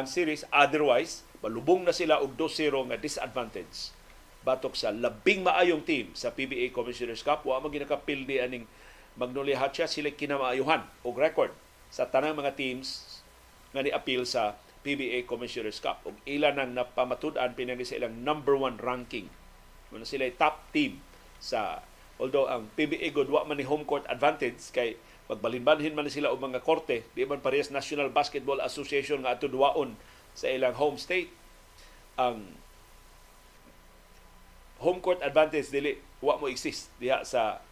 ang 0.00 0.08
series. 0.08 0.46
Otherwise, 0.50 1.26
malubong 1.44 1.84
na 1.84 1.92
sila 1.92 2.22
og 2.22 2.38
2-0 2.40 2.72
nga 2.90 2.98
disadvantage 2.98 3.92
batok 4.44 4.76
sa 4.76 4.92
labing 4.92 5.40
maayong 5.40 5.82
team 5.82 6.12
sa 6.12 6.30
PBA 6.30 6.70
Commissioner's 6.70 7.24
Cup. 7.24 7.48
Wa 7.48 7.58
man 7.64 7.72
ginakapildi 7.72 8.38
aning 8.44 8.68
Magnolia 9.16 9.56
Hatcha 9.58 9.88
sila 9.88 10.12
kinamaayuhan 10.12 10.84
og 11.02 11.16
record 11.16 11.50
sa 11.88 12.04
tanang 12.04 12.36
mga 12.36 12.58
teams 12.58 13.20
nga 13.72 13.80
ni-appeal 13.80 14.28
sa 14.28 14.60
PBA 14.84 15.24
Commissioner's 15.24 15.80
Cup. 15.80 16.04
Og 16.04 16.14
ilan 16.28 16.60
nang 16.60 16.76
napamatud-an 16.76 17.56
pinagi 17.56 17.88
sa 17.88 17.96
ilang 17.96 18.20
number 18.20 18.52
one 18.52 18.76
ranking. 18.76 19.32
Muna 19.88 20.04
sila 20.04 20.28
top 20.36 20.60
team 20.76 21.00
sa 21.40 21.80
although 22.20 22.46
ang 22.46 22.70
PBA 22.76 23.10
good 23.16 23.32
wa 23.32 23.48
man 23.48 23.58
ni 23.58 23.66
home 23.66 23.88
court 23.88 24.04
advantage 24.06 24.60
kay 24.70 25.00
pagbalinbanhin 25.24 25.96
man 25.96 26.08
sila 26.12 26.28
og 26.28 26.40
mga 26.40 26.60
korte 26.60 27.00
di 27.16 27.24
man 27.24 27.40
parehas 27.40 27.72
National 27.72 28.12
Basketball 28.12 28.60
Association 28.60 29.24
nga 29.24 29.36
ato 29.36 29.48
duwaon 29.48 29.96
sa 30.36 30.52
ilang 30.52 30.76
home 30.76 31.00
state 31.00 31.32
ang 32.20 32.44
home 34.84 35.00
court 35.00 35.24
advantage 35.24 35.72
dili 35.72 35.96
wa 36.20 36.36
mo 36.36 36.46
exist 36.52 36.92
diha 37.00 37.24
sa 37.24 37.64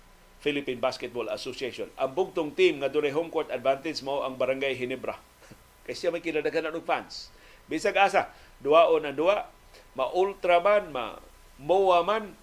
Philippine 0.42 0.82
Basketball 0.82 1.30
Association. 1.30 1.86
Ang 1.94 2.18
bugtong 2.18 2.50
team 2.58 2.82
nga 2.82 2.90
dunay 2.90 3.14
home 3.14 3.30
court 3.30 3.46
advantage 3.54 4.02
mo 4.02 4.26
ang 4.26 4.34
Barangay 4.34 4.74
Hinebra. 4.74 5.14
Kay 5.86 5.94
siya 5.94 6.10
may 6.10 6.18
kinadaghanan 6.18 6.74
og 6.74 6.82
fans. 6.82 7.30
Bisag 7.70 7.94
asa, 7.94 8.34
duwaon 8.58 9.06
ang 9.06 9.14
duwa, 9.14 9.46
ma 9.94 10.10
ultra 10.10 10.58
man, 10.58 10.90
ma 10.90 11.22
MOA 11.62 12.02
man, 12.02 12.34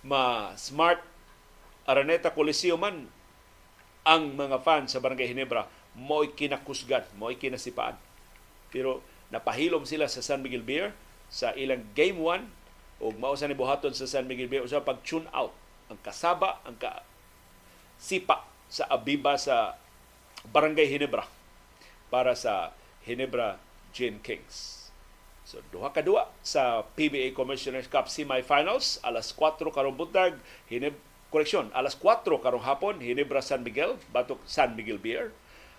ma 0.00 0.56
smart 0.56 1.04
Araneta 1.84 2.32
Coliseum 2.32 2.80
man, 2.80 3.12
ang 4.08 4.32
mga 4.32 4.64
fans 4.64 4.96
sa 4.96 5.04
Barangay 5.04 5.28
Hinebra 5.28 5.68
mo'y 5.92 6.32
kinakusgan, 6.32 7.04
mo'y 7.20 7.36
kinasipaan. 7.36 8.00
Pero 8.72 9.04
napahilom 9.28 9.84
sila 9.84 10.08
sa 10.08 10.24
San 10.24 10.40
Miguel 10.40 10.64
Beer 10.64 10.96
sa 11.28 11.52
ilang 11.52 11.84
Game 11.92 12.16
1 12.16 13.04
ug 13.04 13.14
mao 13.20 13.36
sa 13.38 13.46
ni 13.46 13.54
buhaton 13.54 13.94
sa 13.94 14.08
San 14.08 14.26
Miguel 14.26 14.50
Bay 14.50 14.64
usa 14.64 14.82
pag 14.82 15.04
tune 15.06 15.28
out 15.30 15.54
ang 15.86 15.98
kasaba 16.02 16.58
ang 16.66 16.74
ka 16.74 17.06
sipa 17.98 18.42
sa 18.66 18.90
abiba 18.90 19.38
sa 19.38 19.78
Barangay 20.50 20.88
Hinebra 20.88 21.26
para 22.10 22.34
sa 22.34 22.72
Hinebra 23.04 23.60
Gin 23.94 24.20
Kings. 24.20 24.88
So 25.48 25.64
duha 25.72 25.94
ka 25.94 26.04
duwa 26.04 26.28
sa 26.44 26.84
PBA 26.96 27.32
Commissioners 27.32 27.88
Cup 27.88 28.10
semifinals 28.10 29.00
alas 29.00 29.32
4 29.32 29.62
karong 29.72 29.96
buntag 29.96 30.36
Hineb 30.68 30.96
koreksyon. 31.28 31.72
Alas 31.76 31.96
4 31.96 32.24
karong 32.24 32.64
hapon 32.64 33.00
Hinebra 33.00 33.44
San 33.44 33.64
Miguel 33.64 34.00
batok 34.12 34.40
San 34.48 34.76
Miguel 34.76 35.00
Beer. 35.00 35.32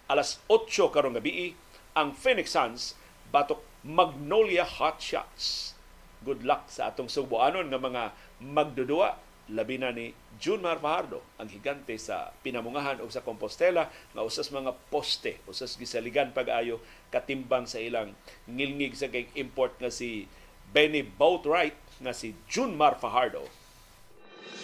Alas 0.10 0.42
8 0.50 0.70
karong 0.94 1.18
gabi 1.18 1.54
ang 1.98 2.14
Phoenix 2.14 2.54
Suns 2.54 2.98
batok 3.30 3.62
Magnolia 3.86 4.66
Hot 4.66 5.02
Shots. 5.02 5.74
Good 6.22 6.44
luck 6.44 6.68
sa 6.68 6.92
atong 6.92 7.08
subuanon 7.08 7.72
nga 7.72 7.80
mga 7.80 8.04
magdudua. 8.44 9.18
Labi 9.50 9.82
na 9.82 9.90
ni 9.90 10.14
Junmar 10.38 10.78
Fajardo 10.78 11.26
ang 11.42 11.50
higante 11.50 11.98
sa 11.98 12.30
pinamungahan 12.46 13.02
o 13.02 13.10
sa 13.10 13.26
Compostela 13.26 13.90
nga 14.14 14.22
usas 14.22 14.54
mga 14.54 14.78
poste 14.94 15.42
usas 15.50 15.74
gisaligan 15.74 16.30
pag-ayo 16.30 16.78
katimbang 17.10 17.66
sa 17.66 17.82
ilang 17.82 18.14
ngilngig 18.46 18.94
sa 18.94 19.10
kay 19.10 19.26
import 19.34 19.74
nga 19.82 19.90
si 19.90 20.30
Benny 20.70 21.02
Boatwright 21.02 21.74
nga 21.98 22.14
si 22.14 22.38
Junmar 22.46 23.02
Fajardo. 23.02 23.50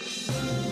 Ni 0.05 0.64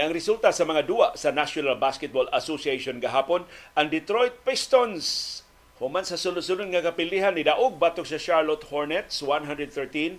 ang 0.00 0.10
resulta 0.10 0.50
sa 0.50 0.66
mga 0.66 0.88
duwa 0.88 1.14
sa 1.14 1.30
National 1.30 1.78
Basketball 1.78 2.26
Association 2.34 2.98
gahapon, 2.98 3.46
ang 3.78 3.92
Detroit 3.92 4.42
Pistons. 4.42 5.40
Human 5.78 6.02
sa 6.02 6.18
sunod-sunod 6.18 6.70
nga 6.70 6.82
kapilihan 6.82 7.34
ni 7.34 7.46
daog 7.46 7.78
batok 7.78 8.06
sa 8.06 8.18
Charlotte 8.18 8.66
Hornets 8.70 9.20
113-106 9.20 10.18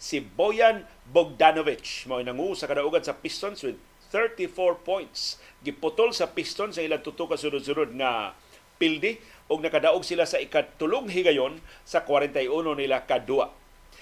si 0.00 0.20
Boyan 0.20 0.88
Bogdanovic. 1.08 2.08
Mao 2.08 2.20
nangu 2.20 2.56
sa 2.56 2.68
kadaugan 2.68 3.04
sa 3.04 3.16
Pistons 3.16 3.60
with 3.64 3.76
34 4.14 4.80
points. 4.84 5.36
Giputol 5.60 6.16
sa 6.16 6.32
Pistons 6.32 6.76
sa 6.76 6.84
ilang 6.84 7.04
tuto 7.04 7.28
ka 7.28 7.36
sunod-sunod 7.36 7.92
nga 7.98 8.32
pildi 8.78 9.18
ug 9.50 9.58
nakadaog 9.58 10.06
sila 10.06 10.22
sa 10.24 10.38
ikatulong 10.38 11.10
higayon 11.10 11.58
sa 11.82 12.06
41 12.06 12.46
nila 12.78 13.04
kadua 13.04 13.50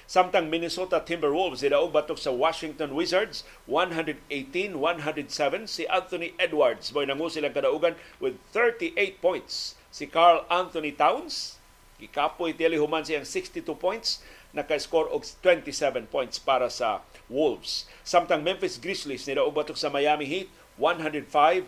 Samtang 0.07 0.47
Minnesota 0.47 1.03
Timberwolves 1.03 1.67
nidaog 1.67 1.91
batok 1.91 2.15
sa 2.15 2.31
Washington 2.31 2.95
Wizards 2.95 3.43
118-107 3.67 4.79
si 5.67 5.83
Anthony 5.91 6.31
Edwards 6.39 6.95
boy 6.95 7.11
nangu 7.11 7.27
silang 7.27 7.51
kadaugan 7.51 7.99
with 8.23 8.39
38 8.55 9.19
points. 9.19 9.75
Si 9.91 10.07
Carl 10.07 10.47
Anthony 10.47 10.95
Towns 10.95 11.59
gikapoy 11.99 12.55
tiyali 12.55 12.79
human 12.79 13.03
siyang 13.03 13.27
62 13.27 13.67
points 13.75 14.23
naka-score 14.55 15.11
og 15.11 15.27
27 15.43 16.07
points 16.07 16.39
para 16.39 16.71
sa 16.71 17.03
Wolves. 17.27 17.91
Samtang 18.07 18.47
Memphis 18.47 18.79
Grizzlies 18.79 19.27
nidaog 19.27 19.59
batok 19.59 19.75
sa 19.75 19.91
Miami 19.91 20.31
Heat 20.31 20.47
105-96 20.79 21.67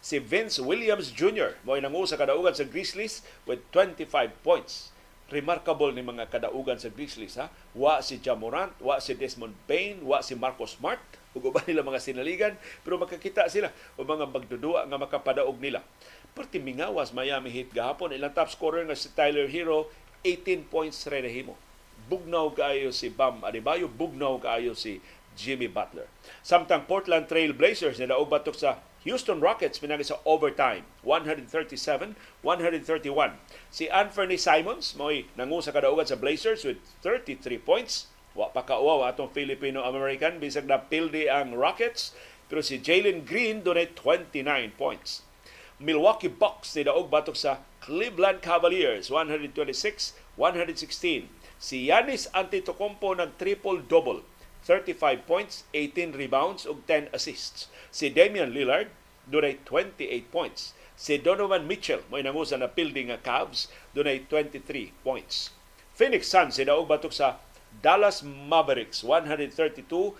si 0.00 0.16
Vince 0.16 0.64
Williams 0.64 1.12
Jr. 1.12 1.60
mo 1.60 1.76
nangu 1.76 2.08
sa 2.08 2.16
kadaugan 2.16 2.56
sa 2.56 2.64
Grizzlies 2.64 3.20
with 3.44 3.60
25 3.68 4.32
points 4.40 4.95
remarkable 5.26 5.90
ni 5.90 6.02
mga 6.06 6.30
kadaugan 6.30 6.78
sa 6.78 6.92
Grizzlies 6.92 7.38
ha. 7.38 7.50
Wa 7.74 7.98
si 8.02 8.22
Jamorant, 8.22 8.72
wa 8.78 9.02
si 9.02 9.14
Desmond 9.18 9.54
Bain, 9.66 9.98
wa 10.06 10.22
si 10.22 10.38
Marcus 10.38 10.78
Smart, 10.78 11.02
ug 11.36 11.52
uban 11.52 11.66
nila 11.68 11.84
mga 11.84 12.00
sinaligan, 12.00 12.54
pero 12.80 12.96
makakita 12.96 13.44
sila 13.52 13.68
o 13.98 14.06
mga 14.06 14.24
magdudua 14.30 14.88
nga 14.88 14.96
makapadaog 14.96 15.58
nila. 15.60 15.84
Perti 16.32 16.60
mingawas 16.60 17.12
Miami 17.12 17.52
Heat 17.52 17.72
gahapon 17.72 18.12
ilang 18.12 18.32
top 18.32 18.48
scorer 18.48 18.84
nga 18.88 18.96
si 18.96 19.12
Tyler 19.12 19.48
Hero 19.48 19.88
18 20.24 20.68
points 20.68 21.04
ra 21.06 21.20
himo. 21.20 21.54
Bugnaw 22.06 22.52
kaayo 22.54 22.94
si 22.94 23.10
Bam 23.10 23.42
Adebayo, 23.42 23.90
bugnaw 23.90 24.38
kaayo 24.38 24.72
si 24.72 25.02
Jimmy 25.36 25.68
Butler. 25.68 26.08
Samtang 26.40 26.88
Portland 26.88 27.28
Trail 27.28 27.52
Blazers 27.52 28.00
nila 28.00 28.16
batok 28.16 28.56
sa 28.56 28.80
Houston 29.06 29.38
Rockets 29.38 29.78
pinagi 29.78 30.02
sa 30.02 30.18
overtime 30.26 30.82
137-131. 31.06 32.18
Si 33.70 33.86
Anthony 33.86 34.34
Simons 34.34 34.98
mo'y 34.98 35.30
nangu 35.38 35.62
sa 35.62 35.70
kadaugan 35.70 36.10
sa 36.10 36.18
Blazers 36.18 36.66
with 36.66 36.82
33 37.06 37.62
points. 37.62 38.10
Wa 38.34 38.50
pa 38.50 38.66
kauaw 38.66 39.06
atong 39.06 39.30
Filipino-American 39.30 40.42
bisag 40.42 40.66
na 40.66 40.82
pildi 40.82 41.30
ang 41.30 41.54
Rockets 41.54 42.18
pero 42.50 42.66
si 42.66 42.82
Jalen 42.82 43.22
Green 43.22 43.62
dunay 43.62 43.94
29 43.94 44.42
points. 44.74 45.22
Milwaukee 45.78 46.32
Bucks 46.32 46.74
ni 46.74 46.82
daog 46.82 47.06
batok 47.06 47.38
sa 47.38 47.62
Cleveland 47.84 48.42
Cavaliers 48.42 49.06
126-116. 49.06 51.30
Si 51.62 51.86
Yanis 51.88 52.26
Antetokounmpo 52.34 53.14
nag 53.14 53.38
triple-double 53.38 54.26
35 54.66 55.26
points, 55.30 55.62
18 55.72 56.18
rebounds 56.18 56.66
ug 56.66 56.82
10 56.90 57.14
assists. 57.14 57.70
Si 57.94 58.10
Damian 58.10 58.50
Lillard 58.50 58.90
dunay 59.30 59.62
28 59.64 60.26
points. 60.34 60.74
Si 60.98 61.14
Donovan 61.22 61.70
Mitchell 61.70 62.02
mo 62.10 62.18
nangusa 62.18 62.58
na 62.58 62.66
building 62.66 63.14
nga 63.14 63.22
Cavs 63.22 63.70
dunay 63.94 64.26
23 64.26 64.90
points. 65.06 65.54
Phoenix 65.94 66.26
Suns 66.26 66.58
si 66.58 66.66
daog 66.66 66.90
batok 66.90 67.14
sa 67.14 67.38
Dallas 67.78 68.26
Mavericks 68.26 69.06
132-109. 69.06 70.18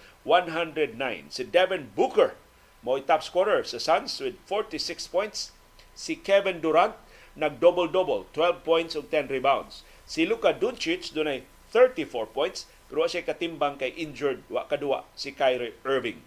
Si 1.34 1.42
Devin 1.42 1.90
Booker 1.98 2.38
mo 2.86 3.02
top 3.02 3.26
scorer 3.26 3.66
sa 3.66 3.82
Suns 3.82 4.22
with 4.22 4.38
46 4.46 5.10
points. 5.10 5.50
Si 5.96 6.14
Kevin 6.14 6.62
Durant 6.62 6.94
nag-double-double, 7.36 8.30
12 8.32 8.64
points 8.64 8.94
ug 8.94 9.10
10 9.10 9.28
rebounds. 9.28 9.82
Si 10.06 10.22
Luka 10.22 10.54
Doncic 10.54 11.10
dunay 11.10 11.42
34 11.74 12.30
points 12.30 12.70
pero 12.86 13.06
siya 13.10 13.26
katimbang 13.26 13.78
kay 13.78 13.90
injured 13.94 14.46
wa 14.46 14.66
kadua 14.70 15.06
si 15.18 15.34
Kyrie 15.34 15.74
Irving. 15.82 16.22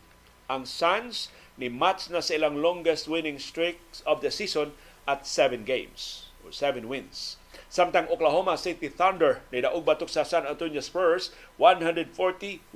Ang 0.49 0.65
Suns 0.65 1.29
ni 1.59 1.69
match 1.71 2.09
na 2.11 2.23
sa 2.23 2.35
ilang 2.35 2.59
longest 2.59 3.07
winning 3.07 3.37
streaks 3.37 4.03
of 4.03 4.19
the 4.19 4.31
season 4.31 4.73
at 5.07 5.27
7 5.27 5.63
games 5.67 6.31
or 6.43 6.51
7 6.51 6.87
wins. 6.87 7.39
Samtang 7.69 8.09
Oklahoma 8.09 8.57
City 8.57 8.89
Thunder 8.89 9.45
ni 9.53 9.61
daog 9.61 9.85
batok 9.85 10.09
sa 10.09 10.25
San 10.25 10.45
Antonio 10.49 10.81
Spurs 10.81 11.29
140-114. 11.61 12.73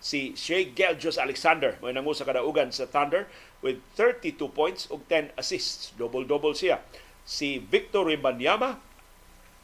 Si 0.00 0.32
Shea 0.32 0.64
Gilgeous 0.64 1.20
Alexander 1.20 1.76
may 1.84 1.92
nangu 1.92 2.16
sa 2.16 2.24
kadaugan 2.24 2.72
sa 2.72 2.88
Thunder 2.88 3.28
with 3.60 3.84
32 4.00 4.48
points 4.48 4.88
ug 4.88 5.04
10 5.12 5.36
assists. 5.36 5.92
Double-double 6.00 6.56
siya. 6.56 6.80
Si 7.28 7.60
Victor 7.60 8.08
Wembanyama 8.08 8.80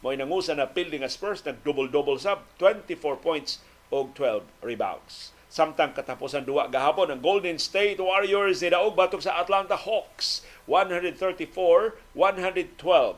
mo 0.01 0.13
nangusa 0.13 0.53
na 0.53 0.69
building 0.69 1.01
nga 1.01 1.09
Spurs 1.09 1.41
nag 1.41 1.65
double-double 1.65 2.21
sab 2.21 2.45
24 2.61 3.17
points 3.17 3.57
og 3.89 4.13
12 4.13 4.45
rebounds. 4.61 5.33
Samtang 5.47 5.95
katapusan 5.95 6.43
duwa 6.43 6.67
gahapon 6.67 7.07
ang 7.07 7.23
Golden 7.23 7.55
State 7.55 8.03
Warriors 8.03 8.59
ni 8.59 8.69
daog 8.69 8.99
batok 8.99 9.23
sa 9.23 9.39
Atlanta 9.39 9.79
Hawks 9.79 10.43
134-112. 10.67 13.15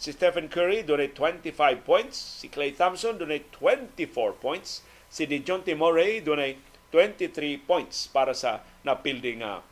Si 0.00 0.12
Stephen 0.12 0.48
Curry 0.48 0.84
dunay 0.84 1.12
25 1.12 1.84
points, 1.84 2.16
si 2.16 2.48
Klay 2.52 2.76
Thompson 2.76 3.16
dunay 3.16 3.48
24 3.52 4.36
points, 4.36 4.84
si 5.08 5.24
DeJounte 5.24 5.72
Murray 5.72 6.20
dunay 6.20 6.60
23 6.92 7.56
points 7.64 8.12
para 8.12 8.36
sa 8.36 8.60
napilding 8.84 9.40
nga 9.40 9.64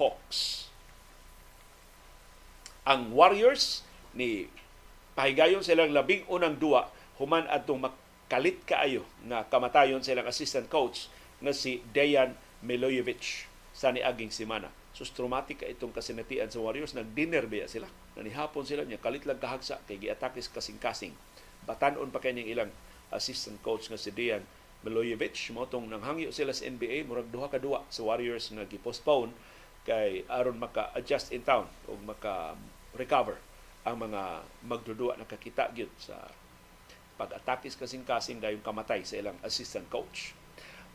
Hawks. 0.00 0.72
Ang 2.88 3.12
Warriors 3.12 3.84
ni 4.12 4.48
pahigayon 5.14 5.62
silang 5.62 5.94
labing 5.94 6.26
unang 6.26 6.58
duwa 6.58 6.90
human 7.18 7.46
adtong 7.46 7.78
makalit 7.78 8.58
kaayo 8.66 9.06
nga 9.30 9.46
kamatayon 9.46 10.02
silang 10.02 10.26
assistant 10.26 10.66
coach 10.66 11.06
nga 11.38 11.54
si 11.54 11.82
Dejan 11.94 12.34
Milojevic 12.64 13.46
sa 13.74 13.90
niaging 13.90 14.30
semana. 14.30 14.70
So 14.94 15.02
traumatic 15.02 15.62
ka 15.62 15.66
itong 15.66 15.90
kasinatian 15.90 16.50
sa 16.50 16.62
Warriors. 16.62 16.94
Nag-dinner 16.94 17.50
ba 17.50 17.66
sila? 17.66 17.90
Nanihapon 18.14 18.62
sila 18.62 18.86
niya. 18.86 19.02
Kalit 19.02 19.26
lang 19.26 19.42
kahagsa 19.42 19.82
kay 19.90 19.98
giatakis 19.98 20.46
kasing-kasing. 20.48 21.10
Batanon 21.66 22.14
pa 22.14 22.22
kanyang 22.22 22.46
ilang 22.46 22.70
assistant 23.10 23.58
coach 23.60 23.90
nga 23.90 23.98
si 23.98 24.14
Dejan 24.14 24.46
Milojevic. 24.86 25.34
Motong 25.50 25.90
nanghangyo 25.90 26.30
sila 26.30 26.54
sa 26.54 26.70
NBA. 26.70 27.04
Murag 27.10 27.28
duha 27.34 27.50
ka 27.50 27.58
duwa 27.58 27.82
sa 27.90 28.06
Warriors 28.06 28.54
nga 28.54 28.62
gipostpone 28.64 29.34
kay 29.84 30.24
aron 30.30 30.56
maka-adjust 30.56 31.34
in 31.34 31.44
town 31.44 31.68
o 31.90 31.98
maka-recover 32.08 33.36
ang 33.84 33.96
mga 34.00 34.44
magdudua 34.64 35.20
nakakita 35.20 35.68
gyud 35.76 35.92
sa 36.00 36.16
pag-atakis 37.14 37.78
kasing-kasing 37.78 38.42
dayong 38.42 38.64
kamatay 38.64 39.06
sa 39.06 39.20
ilang 39.20 39.38
assistant 39.46 39.86
coach. 39.92 40.34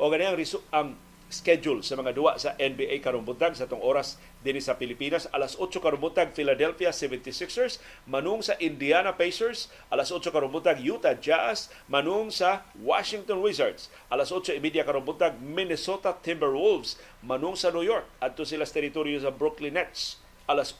O 0.01 0.11
gani 0.11 0.27
ang, 0.27 0.35
ang 0.73 0.89
schedule 1.29 1.85
sa 1.85 1.93
mga 1.93 2.17
duwa 2.17 2.41
sa 2.41 2.57
NBA 2.57 3.05
karong 3.05 3.21
buntag 3.21 3.53
sa 3.53 3.69
tong 3.69 3.85
oras 3.85 4.17
dinhi 4.41 4.57
sa 4.57 4.81
Pilipinas 4.81 5.29
alas 5.29 5.53
8 5.61 5.77
karong 5.77 6.01
buntag 6.01 6.33
Philadelphia 6.33 6.89
76ers 6.89 7.77
manung 8.09 8.41
sa 8.41 8.57
Indiana 8.57 9.13
Pacers 9.13 9.69
alas 9.93 10.09
8 10.09 10.25
karong 10.33 10.49
buntag 10.49 10.81
Utah 10.81 11.13
Jazz 11.13 11.69
manung 11.85 12.33
sa 12.33 12.65
Washington 12.81 13.45
Wizards 13.45 13.93
alas 14.09 14.33
8:30 14.33 14.81
karong 14.81 15.05
buntag 15.05 15.37
Minnesota 15.37 16.17
Timberwolves 16.17 16.97
manung 17.21 17.53
sa 17.53 17.69
New 17.69 17.85
York 17.85 18.09
adto 18.17 18.41
sila 18.41 18.65
sa 18.65 18.81
teritoryo 18.81 19.21
sa 19.21 19.29
Brooklyn 19.29 19.77
Nets 19.77 20.17
alas 20.49 20.73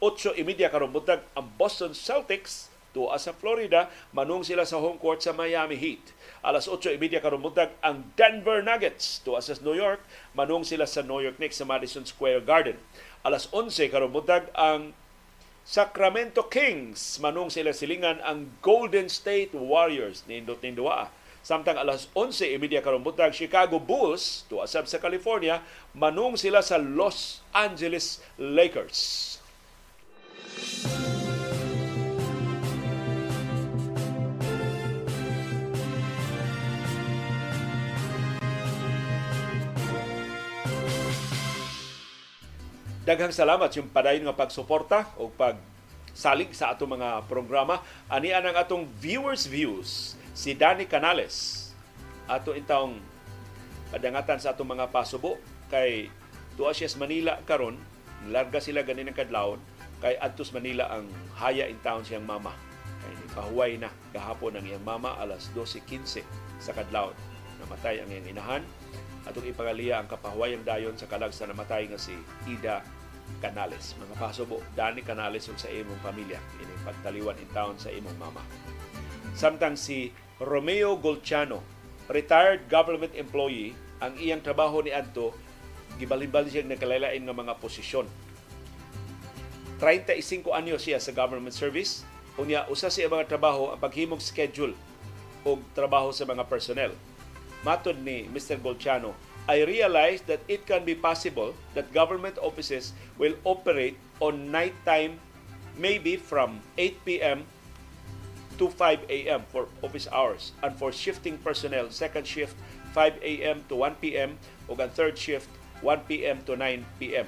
8.30 0.00 0.72
karong 0.72 0.92
buntag 0.96 1.20
ang 1.36 1.46
Boston 1.60 1.92
Celtics 1.92 2.72
tuwa 2.90 3.14
sa 3.20 3.30
Florida, 3.30 3.86
manung 4.10 4.42
sila 4.42 4.66
sa 4.66 4.82
home 4.82 4.98
court 4.98 5.22
sa 5.22 5.30
Miami 5.30 5.78
Heat. 5.78 6.02
Alas 6.42 6.66
8.30 6.66 7.22
karong 7.22 7.44
buntag 7.44 7.70
ang 7.84 8.08
Denver 8.18 8.64
Nuggets 8.64 9.22
tuwa 9.22 9.38
sa 9.38 9.54
New 9.62 9.76
York, 9.76 10.02
manung 10.34 10.66
sila 10.66 10.88
sa 10.88 11.04
New 11.04 11.22
York 11.22 11.38
Knicks 11.38 11.60
sa 11.60 11.68
Madison 11.68 12.02
Square 12.02 12.42
Garden. 12.42 12.80
Alas 13.22 13.46
11 13.52 13.92
karong 13.92 14.12
ang 14.56 14.96
Sacramento 15.60 16.48
Kings 16.48 17.20
manung 17.20 17.52
sila 17.52 17.70
silingan 17.70 18.18
ang 18.24 18.48
Golden 18.64 19.06
State 19.06 19.52
Warriors 19.54 20.24
nindot 20.26 20.58
nindua. 20.64 21.12
Samtang 21.40 21.80
alas 21.80 22.08
11.30 22.16 22.84
karong 22.84 23.04
buntag 23.04 23.32
Chicago 23.32 23.80
Bulls 23.80 24.44
tuwa 24.48 24.68
sa 24.68 24.84
California 25.00 25.64
manung 25.96 26.36
sila 26.36 26.60
sa 26.60 26.76
Los 26.76 27.44
Angeles 27.52 28.20
Lakers. 28.36 29.39
Daghang 43.10 43.34
salamat 43.34 43.74
yung 43.74 43.90
padayon 43.90 44.22
nga 44.22 44.38
pagsuporta 44.38 45.10
o 45.18 45.26
pag 45.26 45.58
salig 46.14 46.54
sa 46.54 46.70
ato 46.70 46.86
mga 46.86 47.26
programa. 47.26 47.82
Ani 48.06 48.30
ang 48.30 48.54
atong 48.54 48.86
viewers 49.02 49.50
views 49.50 50.14
si 50.30 50.54
Danny 50.54 50.86
Canales. 50.86 51.68
Ato 52.30 52.54
intawong 52.54 53.02
padangatan 53.90 54.38
sa 54.38 54.54
atong 54.54 54.78
mga 54.78 54.94
pasubo 54.94 55.42
kay 55.66 56.06
tuwa 56.54 56.70
Manila 57.02 57.34
karon 57.42 57.74
larga 58.30 58.62
sila 58.62 58.86
ganin 58.86 59.10
ng 59.10 59.16
kadlawon 59.18 59.58
kay 60.00 60.16
Adtos 60.16 60.50
Manila 60.56 60.88
ang 60.88 61.06
haya 61.36 61.68
in 61.68 61.76
town 61.84 62.00
siyang 62.00 62.24
mama. 62.24 62.56
Kay 63.04 63.12
pahuway 63.36 63.72
na 63.76 63.92
gahapon 64.16 64.56
ang 64.56 64.64
iyang 64.64 64.82
mama 64.84 65.16
alas 65.20 65.52
12.15 65.52 66.24
sa 66.60 66.72
kadlawon. 66.72 67.16
Namatay 67.60 68.00
ang 68.00 68.08
iyang 68.08 68.28
inahan. 68.32 68.62
Atong 69.28 69.44
ipagaliya 69.44 70.00
ang 70.00 70.08
kapahuwayang 70.08 70.64
dayon 70.64 70.96
sa 70.96 71.04
kalag 71.04 71.36
sa 71.36 71.44
namatay 71.44 71.92
nga 71.92 72.00
si 72.00 72.16
Ida 72.48 72.80
Canales. 73.44 73.92
Mga 74.00 74.16
pasubo, 74.16 74.64
Dani 74.72 75.04
Canales 75.04 75.44
sa 75.44 75.68
imong 75.68 76.00
pamilya. 76.00 76.40
Ini 76.58 76.74
pagtaliwan 76.82 77.36
in 77.36 77.50
town 77.52 77.76
sa 77.76 77.92
imong 77.92 78.16
mama. 78.16 78.40
Samtang 79.36 79.76
si 79.76 80.10
Romeo 80.40 80.96
Golciano, 80.96 81.60
retired 82.08 82.66
government 82.72 83.12
employee, 83.12 83.76
ang 84.00 84.16
iyang 84.16 84.40
trabaho 84.40 84.80
ni 84.80 84.90
Adto, 84.90 85.36
gibalibal 86.00 86.48
siya 86.48 86.64
nagkalalain 86.64 87.20
ng 87.20 87.36
mga 87.36 87.60
posisyon 87.60 88.08
35 89.80 90.52
anyo 90.52 90.76
siya 90.76 91.00
sa 91.00 91.08
government 91.10 91.56
service. 91.56 92.04
Unya, 92.36 92.68
usa 92.68 92.92
siya 92.92 93.08
mga 93.08 93.32
trabaho 93.32 93.72
ang 93.72 93.80
paghimog 93.80 94.20
schedule 94.20 94.76
o 95.40 95.56
trabaho 95.72 96.12
sa 96.12 96.28
mga 96.28 96.44
personnel. 96.44 96.92
Matod 97.64 97.96
ni 98.04 98.28
Mr. 98.28 98.60
Golciano, 98.60 99.16
I 99.48 99.64
realized 99.64 100.28
that 100.28 100.44
it 100.46 100.68
can 100.68 100.84
be 100.84 100.92
possible 100.92 101.56
that 101.72 101.90
government 101.96 102.36
offices 102.38 102.92
will 103.16 103.34
operate 103.42 103.96
on 104.20 104.52
night 104.52 104.76
time 104.84 105.16
maybe 105.80 106.20
from 106.20 106.60
8 106.76 107.04
p.m. 107.08 107.38
to 108.60 108.68
5 108.68 109.08
a.m. 109.08 109.40
for 109.48 109.72
office 109.80 110.04
hours 110.12 110.52
and 110.60 110.76
for 110.76 110.92
shifting 110.92 111.40
personnel, 111.40 111.88
second 111.88 112.28
shift 112.28 112.52
5 112.92 113.16
a.m. 113.24 113.64
to 113.72 113.74
1 113.80 113.96
p.m. 114.04 114.36
o 114.68 114.76
ang 114.76 114.92
third 114.92 115.16
shift 115.16 115.48
1 115.80 116.04
p.m. 116.04 116.44
to 116.44 116.52
9 116.52 116.84
p.m. 117.00 117.24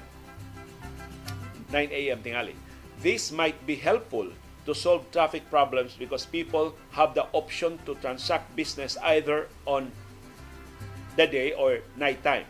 9 1.73 1.89
a.m. 1.91 2.23
tingali. 2.23 2.55
This 3.01 3.33
might 3.33 3.59
be 3.67 3.75
helpful 3.75 4.29
to 4.67 4.75
solve 4.75 5.03
traffic 5.11 5.43
problems 5.51 5.97
because 5.99 6.27
people 6.27 6.77
have 6.93 7.15
the 7.15 7.27
option 7.33 7.79
to 7.87 7.97
transact 7.99 8.55
business 8.55 8.97
either 9.03 9.49
on 9.67 9.91
the 11.17 11.27
day 11.27 11.53
or 11.53 11.81
night 11.97 12.23
time. 12.23 12.45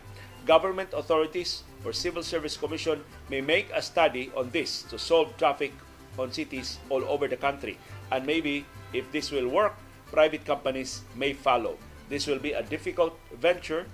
Government 0.45 0.89
authorities 0.93 1.63
or 1.83 1.91
Civil 1.91 2.21
Service 2.23 2.55
Commission 2.55 3.03
may 3.29 3.41
make 3.41 3.71
a 3.73 3.81
study 3.81 4.31
on 4.35 4.51
this 4.51 4.83
to 4.91 4.99
solve 4.99 5.35
traffic 5.37 5.73
on 6.19 6.31
cities 6.31 6.77
all 6.89 7.03
over 7.05 7.27
the 7.27 7.37
country. 7.37 7.77
And 8.11 8.25
maybe 8.25 8.65
if 8.93 9.09
this 9.11 9.31
will 9.31 9.47
work, 9.47 9.73
private 10.11 10.45
companies 10.45 11.01
may 11.15 11.33
follow. 11.33 11.77
This 12.09 12.27
will 12.27 12.39
be 12.39 12.53
a 12.53 12.61
difficult 12.61 13.17
venture 13.33 13.87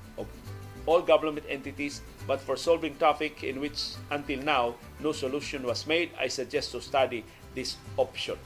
all 0.85 1.01
government 1.03 1.47
entities, 1.49 2.03
but 2.27 2.39
for 2.39 2.56
solving 2.56 2.95
traffic 2.95 3.43
in 3.43 3.60
which 3.60 3.99
until 4.11 4.39
now 4.43 4.64
no 4.99 5.11
solution 5.11 5.64
was 5.64 5.88
made, 5.88 6.11
I 6.19 6.27
suggest 6.27 6.72
to 6.76 6.80
study 6.80 7.26
this 7.56 7.76
option. 7.97 8.38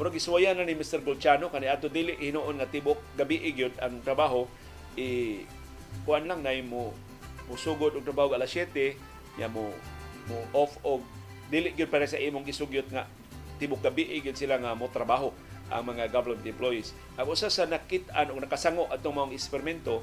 Murag 0.00 0.16
isuwayan 0.16 0.56
na 0.56 0.64
ni 0.64 0.72
Mr. 0.72 1.02
Bolchano 1.04 1.52
kani 1.52 1.68
ato 1.68 1.92
dili 1.92 2.16
hinuon 2.16 2.56
nga 2.56 2.68
tibok 2.68 2.96
gabi 3.20 3.36
igyot 3.36 3.76
ang 3.84 4.00
trabaho 4.00 4.48
i 4.96 5.42
kuan 6.08 6.24
lang 6.24 6.40
na 6.40 6.56
mo 6.64 6.96
musugod 7.50 7.92
og 7.92 8.06
trabaho 8.06 8.32
alas 8.32 8.48
7 8.48 8.96
ya 9.36 9.52
mo 9.52 9.68
mo 10.24 10.40
off 10.56 10.80
og 10.88 11.04
dili 11.52 11.76
gyud 11.76 11.92
para 11.92 12.08
sa 12.08 12.16
imong 12.16 12.48
gisugyot 12.48 12.88
nga 12.88 13.04
tibok 13.60 13.84
gabi 13.84 14.08
igyot 14.16 14.40
sila 14.40 14.56
nga 14.56 14.72
mo 14.72 14.88
trabaho 14.88 15.36
ang 15.70 15.86
mga 15.86 16.10
government 16.10 16.42
employees. 16.42 16.90
Ang 17.14 17.30
usa 17.30 17.46
sa 17.46 17.64
nakit-an 17.64 18.34
o 18.34 18.40
nakasango 18.42 18.90
atong 18.90 19.14
mga 19.14 19.36
eksperimento 19.38 20.02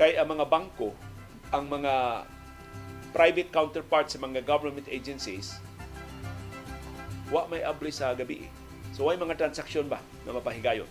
kay 0.00 0.16
ang 0.16 0.32
mga 0.32 0.48
bangko, 0.48 0.96
ang 1.52 1.68
mga 1.68 2.24
private 3.12 3.52
counterparts 3.52 4.16
sa 4.16 4.18
mga 4.24 4.40
government 4.48 4.88
agencies, 4.88 5.60
wa 7.28 7.44
may 7.48 7.60
abli 7.60 7.92
sa 7.92 8.16
gabi. 8.16 8.48
So, 8.92 9.08
way 9.08 9.16
mga 9.16 9.40
transaksyon 9.40 9.88
ba 9.88 10.00
na 10.24 10.36
mapahigayon? 10.36 10.88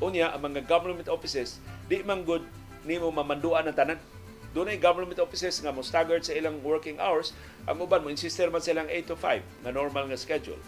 Unya, 0.00 0.32
ang 0.32 0.44
mga 0.44 0.64
government 0.64 1.08
offices, 1.08 1.60
di 1.88 2.00
man 2.00 2.24
good 2.24 2.44
nimo 2.84 3.12
mamanduan 3.12 3.68
ang 3.68 3.76
tanan. 3.76 4.00
Doon 4.56 4.72
ay 4.72 4.80
government 4.80 5.20
offices 5.20 5.60
nga 5.60 5.70
mo 5.70 5.84
staggered 5.84 6.24
sa 6.24 6.34
ilang 6.34 6.58
working 6.64 6.96
hours, 6.96 7.36
ang 7.68 7.78
uban 7.80 8.02
mo 8.02 8.08
insister 8.10 8.48
man 8.48 8.64
silang 8.64 8.88
8 8.88 9.12
to 9.12 9.16
5 9.16 9.64
na 9.64 9.70
normal 9.70 10.08
nga 10.08 10.18
schedule. 10.18 10.58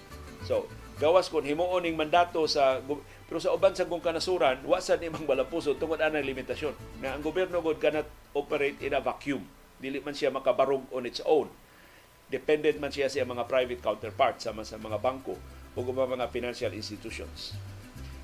So, 0.47 0.69
gawas 1.01 1.33
kon 1.33 1.43
himuon 1.43 1.83
ning 1.83 1.99
mandato 1.99 2.45
sa 2.47 2.79
pero 3.27 3.41
sa 3.41 3.51
uban 3.57 3.73
sa 3.73 3.89
kung 3.89 4.05
kanasuran, 4.05 4.61
wa 4.69 4.79
sa 4.79 5.01
nimang 5.01 5.25
balapuso 5.25 5.73
tungod 5.81 6.05
anang 6.05 6.23
limitasyon. 6.23 6.77
Na 7.01 7.17
ang 7.17 7.25
gobyerno 7.25 7.65
god 7.65 7.81
cannot 7.81 8.07
operate 8.33 8.81
in 8.85 8.97
a 8.97 9.01
vacuum. 9.01 9.45
Dili 9.81 9.99
man 10.01 10.17
siya 10.17 10.33
makabarog 10.33 10.85
on 10.93 11.09
its 11.09 11.21
own. 11.25 11.51
Dependent 12.33 12.81
man 12.81 12.93
siya 12.93 13.13
sa 13.13 13.25
mga 13.25 13.45
private 13.45 13.81
counterparts 13.85 14.49
sama 14.49 14.65
sa 14.65 14.81
mga 14.81 15.01
bangko 15.01 15.37
o 15.73 15.79
mga 15.81 16.29
financial 16.33 16.73
institutions. 16.73 17.57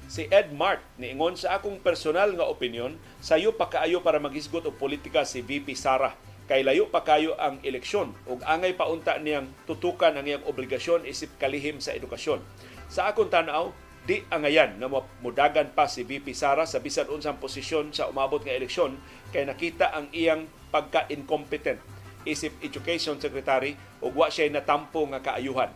Si 0.09 0.25
Ed 0.33 0.57
Mart 0.57 0.81
niingon 0.97 1.37
sa 1.37 1.61
akong 1.61 1.85
personal 1.85 2.33
nga 2.33 2.49
opinion, 2.49 2.97
sayo 3.21 3.53
pa 3.53 3.69
kaayo 3.69 4.01
para 4.01 4.17
maghisgot 4.17 4.65
og 4.65 4.81
politika 4.81 5.29
si 5.29 5.45
VP 5.45 5.77
Sara 5.77 6.17
kay 6.49 6.65
layo 6.65 6.89
pa 6.89 7.05
kayo 7.05 7.37
ang 7.37 7.61
eleksyon 7.61 8.17
ug 8.25 8.41
angay 8.49 8.73
paunta 8.73 9.21
niyang 9.21 9.53
tutukan 9.69 10.17
ang 10.17 10.25
iyang 10.25 10.41
obligasyon 10.49 11.05
isip 11.05 11.29
kalihim 11.37 11.77
sa 11.77 11.93
edukasyon. 11.93 12.41
Sa 12.89 13.13
akong 13.13 13.29
tanaw, 13.29 13.69
di 14.09 14.25
angayan 14.33 14.81
nga 14.81 14.89
mudagan 15.21 15.69
pa 15.77 15.85
si 15.85 16.01
VP 16.01 16.33
Sara 16.33 16.65
sa 16.65 16.81
bisan 16.81 17.13
unsang 17.13 17.37
posisyon 17.37 17.93
sa 17.93 18.09
umabot 18.09 18.41
nga 18.41 18.57
eleksyon 18.57 18.97
kay 19.37 19.45
nakita 19.45 19.93
ang 19.93 20.09
iyang 20.17 20.49
pagka-incompetent 20.73 21.77
isip 22.25 22.57
education 22.65 23.21
secretary 23.21 23.77
ug 24.01 24.17
wa 24.17 24.33
siya 24.33 24.49
natampo 24.49 25.05
nga 25.13 25.21
kaayuhan 25.21 25.69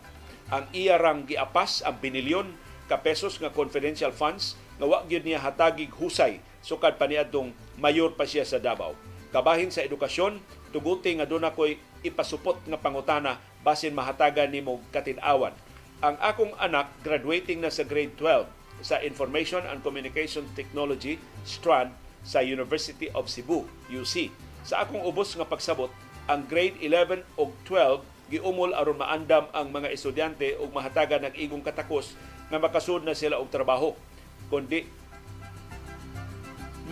ang 0.49 0.65
iya 0.73 0.97
rang 0.97 1.29
giapas 1.29 1.85
ang 1.85 2.01
binilyon 2.01 2.49
ka 2.89 3.05
pesos 3.05 3.37
nga 3.37 3.53
confidential 3.53 4.09
funds 4.09 4.57
nga 4.81 4.89
wa 4.89 5.05
gyud 5.05 5.23
niya 5.29 5.37
hatagig 5.37 5.93
husay 5.93 6.41
sukad 6.65 6.97
pa 6.97 7.05
niadtong 7.05 7.51
mayor 7.77 8.15
pa 8.15 8.23
siya 8.23 8.47
sa 8.47 8.57
Davao. 8.57 8.95
Kabahin 9.35 9.73
sa 9.73 9.83
edukasyon, 9.83 10.39
tuguti 10.71 11.11
nga 11.19 11.27
doon 11.27 11.43
ako'y 11.43 11.75
ipasupot 12.05 12.63
nga 12.69 12.79
pangutana 12.79 13.37
basin 13.65 13.91
mahatagan 13.91 14.47
nimo 14.47 14.79
katinawan. 14.95 15.51
Ang 16.03 16.19
akong 16.19 16.51
anak 16.59 16.91
graduating 16.99 17.63
na 17.63 17.71
sa 17.71 17.87
grade 17.87 18.11
12 18.19 18.43
sa 18.83 18.99
Information 18.99 19.63
and 19.63 19.79
Communication 19.79 20.43
Technology 20.51 21.15
strand 21.47 21.95
sa 22.27 22.43
University 22.43 23.07
of 23.15 23.31
Cebu, 23.31 23.63
UC. 23.87 24.27
Sa 24.67 24.83
akong 24.83 24.99
ubos 24.99 25.31
nga 25.31 25.47
pagsabot, 25.47 25.87
ang 26.27 26.43
grade 26.43 26.75
11 26.83 27.23
ug 27.39 27.55
12 27.63 28.03
giumol 28.35 28.75
aron 28.75 28.99
maandam 28.99 29.47
ang 29.55 29.71
mga 29.71 29.95
estudyante 29.95 30.59
ug 30.59 30.75
mahatagan 30.75 31.31
ng 31.31 31.39
igong 31.39 31.63
katakos 31.63 32.19
nga 32.51 32.59
makasud 32.59 33.07
na 33.07 33.15
sila 33.15 33.39
og 33.39 33.47
trabaho 33.47 33.95
kundi 34.51 34.83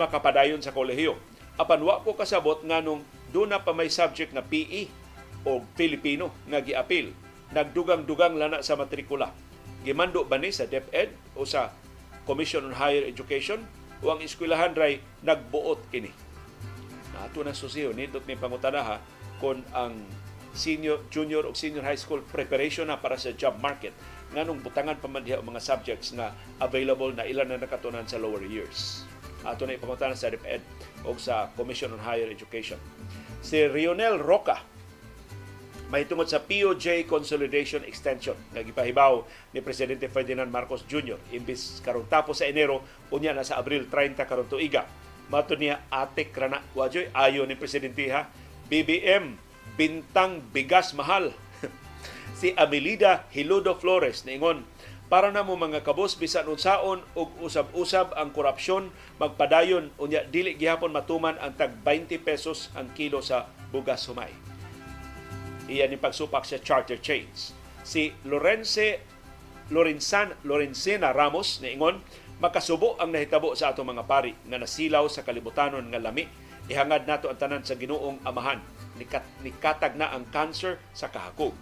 makapadayon 0.00 0.64
sa 0.64 0.72
kolehiyo. 0.72 1.20
Apan 1.60 1.84
wa 1.84 2.00
ko 2.00 2.16
kasabot 2.16 2.64
nganong 2.64 3.04
doon 3.28 3.52
na 3.52 3.60
pa 3.60 3.76
may 3.76 3.92
subject 3.92 4.32
na 4.32 4.40
PE 4.40 4.88
o 5.44 5.60
Filipino 5.76 6.32
nga 6.48 6.64
giapil. 6.64 7.12
Nagdugang-dugang 7.52 8.36
lana 8.40 8.64
sa 8.64 8.76
matrikula. 8.80 9.32
Gimando 9.84 10.24
ba 10.24 10.40
ni 10.40 10.48
sa 10.48 10.64
DepEd 10.64 11.12
o 11.36 11.44
sa 11.44 11.72
Commission 12.24 12.64
on 12.64 12.74
Higher 12.76 13.04
Education 13.04 13.60
o 14.00 14.10
ang 14.10 14.20
eskwelahan 14.24 14.72
ray 14.72 15.04
nagbuot 15.20 15.78
kini. 15.92 16.10
Nato 17.12 17.44
na 17.44 17.52
susiyo, 17.52 17.92
nindot 17.92 18.24
ni 18.24 18.38
pangutanaha 18.38 18.98
kung 19.42 19.60
ang 19.76 20.00
senior, 20.56 21.02
junior 21.08 21.44
o 21.44 21.52
senior 21.52 21.84
high 21.84 21.98
school 21.98 22.20
preparation 22.24 22.88
na 22.88 23.00
para 23.00 23.16
sa 23.16 23.32
job 23.32 23.56
market 23.60 23.92
nganong 24.32 24.64
butangan 24.64 24.96
pa 24.96 25.08
man 25.08 25.24
mga 25.24 25.60
subjects 25.60 26.16
na 26.16 26.32
available 26.56 27.12
na 27.12 27.28
ilan 27.28 27.52
na 27.52 27.60
nakatunan 27.60 28.08
sa 28.08 28.16
lower 28.16 28.40
years. 28.48 29.04
Ato 29.44 29.68
na 29.68 29.76
ipanguntahan 29.76 30.16
sa 30.16 30.32
DepEd 30.32 30.64
o 31.04 31.12
sa 31.20 31.52
Commission 31.52 31.92
on 31.92 32.00
Higher 32.00 32.32
Education. 32.32 32.80
Si 33.44 33.60
Rionel 33.66 34.22
Roca, 34.22 34.62
may 35.92 36.08
tungod 36.08 36.24
sa 36.24 36.40
POJ 36.40 37.04
Consolidation 37.04 37.84
Extension 37.84 38.32
nga 38.48 38.64
gipahibaw 38.64 39.28
ni 39.52 39.60
Presidente 39.60 40.08
Ferdinand 40.08 40.48
Marcos 40.48 40.88
Jr. 40.88 41.20
imbis 41.36 41.84
karon 41.84 42.08
tapos 42.08 42.40
sa 42.40 42.48
Enero 42.48 42.80
unya 43.12 43.36
na 43.36 43.44
sa 43.44 43.60
Abril 43.60 43.84
30 43.92 44.16
karon 44.24 44.48
tuiga. 44.48 44.88
Mato 45.28 45.52
niya 45.52 45.84
atik 45.92 46.32
rana 46.32 46.64
wajoy 46.72 47.12
ayo 47.12 47.44
ni 47.44 47.60
presidente 47.60 48.08
ha 48.08 48.32
BBM 48.72 49.36
bintang 49.76 50.40
bigas 50.56 50.96
mahal. 50.96 51.36
si 52.40 52.56
Amelida 52.56 53.28
Hiludo 53.28 53.76
Flores 53.76 54.24
niingon, 54.24 54.64
para 55.12 55.28
na 55.28 55.44
mo 55.44 55.60
mga 55.60 55.84
kabos 55.84 56.16
bisan 56.16 56.48
unsaon 56.48 57.04
ug 57.12 57.28
usab-usab 57.44 58.16
ang 58.16 58.32
korupsyon 58.32 58.88
magpadayon 59.20 59.92
unya 60.00 60.24
dili 60.24 60.56
gihapon 60.56 60.88
matuman 60.88 61.36
ang 61.36 61.52
tag 61.52 61.76
20 61.84 62.16
pesos 62.24 62.72
ang 62.72 62.88
kilo 62.96 63.20
sa 63.20 63.44
bugas 63.68 64.08
humay. 64.08 64.51
Iyan 65.70 65.94
ni 65.94 65.98
pagsupak 65.98 66.42
sa 66.42 66.58
charter 66.58 66.98
chains. 66.98 67.54
Si 67.82 68.14
Lorenze 68.26 69.02
Lorenzan 69.70 70.34
Lorenzena 70.42 71.14
Ramos 71.14 71.62
niingon 71.62 72.02
makasubo 72.42 72.98
ang 72.98 73.14
nahitabo 73.14 73.54
sa 73.54 73.70
ato 73.70 73.86
mga 73.86 74.04
pari 74.04 74.34
nga 74.50 74.58
nasilaw 74.58 75.06
sa 75.06 75.22
kalibutanon 75.22 75.86
nga 75.88 76.02
lami 76.02 76.26
ihangad 76.66 77.06
nato 77.06 77.30
ang 77.30 77.38
tanan 77.38 77.62
sa 77.62 77.78
Ginoong 77.78 78.22
Amahan 78.26 78.58
nikat, 79.00 79.24
nikatag 79.40 79.96
na 79.96 80.12
ang 80.12 80.28
cancer 80.28 80.76
sa 80.92 81.08
kahakog. 81.08 81.54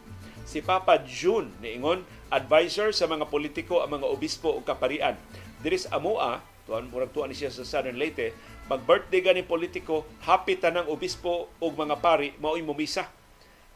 Si 0.48 0.64
Papa 0.64 0.98
June 1.06 1.52
niingon 1.62 2.02
advisor 2.32 2.90
sa 2.90 3.06
mga 3.06 3.28
politiko 3.28 3.84
ang 3.84 4.00
mga 4.00 4.06
obispo 4.08 4.50
o 4.50 4.64
kaparian. 4.64 5.14
Diris 5.60 5.86
amoa, 5.92 6.40
tuan 6.64 6.88
murag 6.88 7.12
tuan 7.12 7.30
siya 7.30 7.52
sa 7.52 7.62
Southern 7.62 8.00
Leyte, 8.00 8.32
mag-birthday 8.66 9.20
gani 9.20 9.42
politiko, 9.44 10.08
happy 10.24 10.56
tanang 10.58 10.88
obispo 10.88 11.52
o 11.60 11.64
mga 11.70 12.00
pari 12.00 12.34
mao'y 12.40 12.64
mumisa. 12.64 13.06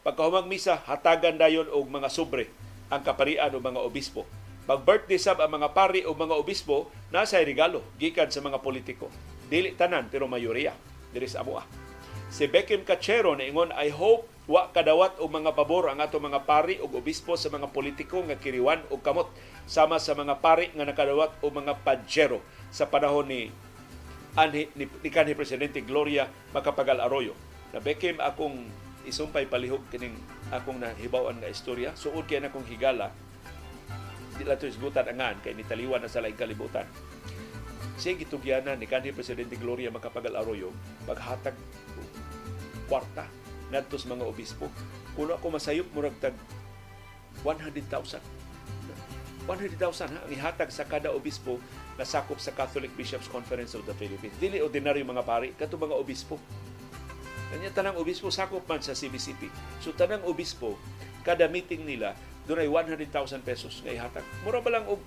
Pagkahumag 0.05 0.45
misa, 0.45 0.85
hatagan 0.85 1.33
dayon 1.33 1.65
og 1.73 1.89
mga 1.89 2.13
sobre 2.13 2.53
ang 2.93 3.01
kaparian 3.01 3.49
o 3.49 3.57
mga 3.57 3.81
obispo. 3.81 4.21
Mag-birthday 4.69 5.17
sab 5.17 5.41
ang 5.41 5.57
mga 5.57 5.73
pari 5.73 6.05
o 6.05 6.13
mga 6.13 6.37
obispo, 6.37 6.93
nasa 7.09 7.41
regalo 7.41 7.81
gikan 7.97 8.29
sa 8.29 8.37
mga 8.37 8.61
politiko. 8.61 9.09
Dili 9.49 9.73
tanan 9.73 10.05
pero 10.13 10.29
mayoriya 10.29 10.77
diri 11.09 11.25
sa 11.25 11.41
amoa. 11.41 11.65
Si 12.29 12.45
Beckham 12.45 12.85
Cachero 12.85 13.33
na 13.33 13.49
ingon, 13.49 13.73
I 13.73 13.89
hope 13.89 14.29
wa 14.45 14.69
kadawat 14.69 15.17
og 15.17 15.25
mga 15.25 15.57
pabor 15.57 15.89
ang 15.89 15.97
ato 15.97 16.21
mga 16.21 16.45
pari 16.45 16.77
ug 16.77 17.01
obispo 17.01 17.33
sa 17.33 17.49
mga 17.49 17.73
politiko 17.73 18.21
nga 18.29 18.37
kiriwan 18.37 18.85
og 18.93 19.01
kamot 19.01 19.25
sama 19.65 19.97
sa 19.97 20.13
mga 20.13 20.37
pari 20.37 20.69
nga 20.77 20.85
nakadawat 20.85 21.33
og 21.41 21.49
mga 21.49 21.81
pajero 21.81 22.45
sa 22.69 22.85
panahon 22.85 23.25
ni 23.25 23.49
anhi 24.37 24.69
ni, 24.77 24.85
ni 24.85 25.09
kanhi 25.09 25.33
presidente 25.33 25.81
Gloria 25.81 26.29
Macapagal 26.53 27.01
Arroyo. 27.01 27.33
Na 27.73 27.81
Beckham 27.81 28.21
akong 28.21 28.84
isumpay 29.05 29.45
palihog 29.45 29.85
kining 29.93 30.17
akong 30.49 30.81
nahibawan 30.81 31.37
nga 31.39 31.49
istorya. 31.49 31.93
Suod 31.93 32.25
kay 32.27 32.41
na 32.41 32.49
akong 32.49 32.67
higala 32.67 33.13
di 34.35 34.43
lang 34.43 34.59
ito 34.59 34.67
isgutan 34.67 35.07
angan 35.07 35.39
kay 35.39 35.55
nitaliwan 35.55 36.03
na 36.03 36.11
sa 36.11 36.19
laing 36.19 36.35
kalibutan 36.35 36.83
siya 37.95 38.19
gitugyanan 38.19 38.75
ni 38.75 38.87
kanhi 38.91 39.15
Presidente 39.15 39.55
Gloria 39.55 39.87
Macapagal 39.87 40.35
Arroyo 40.35 40.75
paghatag 41.07 41.55
kwarta 42.91 43.23
ngadto 43.71 43.97
sa 43.97 44.11
mga 44.13 44.27
obispo. 44.27 44.69
Kuno 45.15 45.39
ako 45.39 45.57
masayop 45.57 45.87
murag 45.95 46.19
tag 46.19 46.35
100,000. 47.41 48.19
100,000 49.47 49.79
ha 50.11 50.19
ang 50.21 50.29
ihatag 50.29 50.69
sa 50.73 50.83
kada 50.83 51.13
obispo 51.15 51.57
na 51.95 52.03
sakop 52.03 52.37
sa 52.41 52.51
Catholic 52.51 52.91
Bishops 52.99 53.31
Conference 53.31 53.73
of 53.79 53.87
the 53.87 53.95
Philippines. 53.95 54.35
Dili 54.37 54.59
ordinaryo 54.59 55.07
mga 55.07 55.23
pari, 55.23 55.55
kato 55.55 55.79
mga 55.79 55.95
obispo. 55.95 56.35
Kanya 57.55 57.71
tanang 57.71 57.95
obispo 57.95 58.27
sakop 58.27 58.67
man 58.67 58.83
sa 58.83 58.91
CBCP. 58.91 59.47
So 59.79 59.95
tanang 59.95 60.27
obispo, 60.27 60.75
kada 61.23 61.47
meeting 61.47 61.87
nila, 61.87 62.11
doon 62.51 62.59
ay 62.59 62.67
100,000 62.67 63.07
pesos 63.47 63.79
nga 63.79 63.95
ihatag. 63.95 64.27
Mura 64.43 64.59
ba 64.59 64.75
lang 64.75 64.83
og 64.91 64.99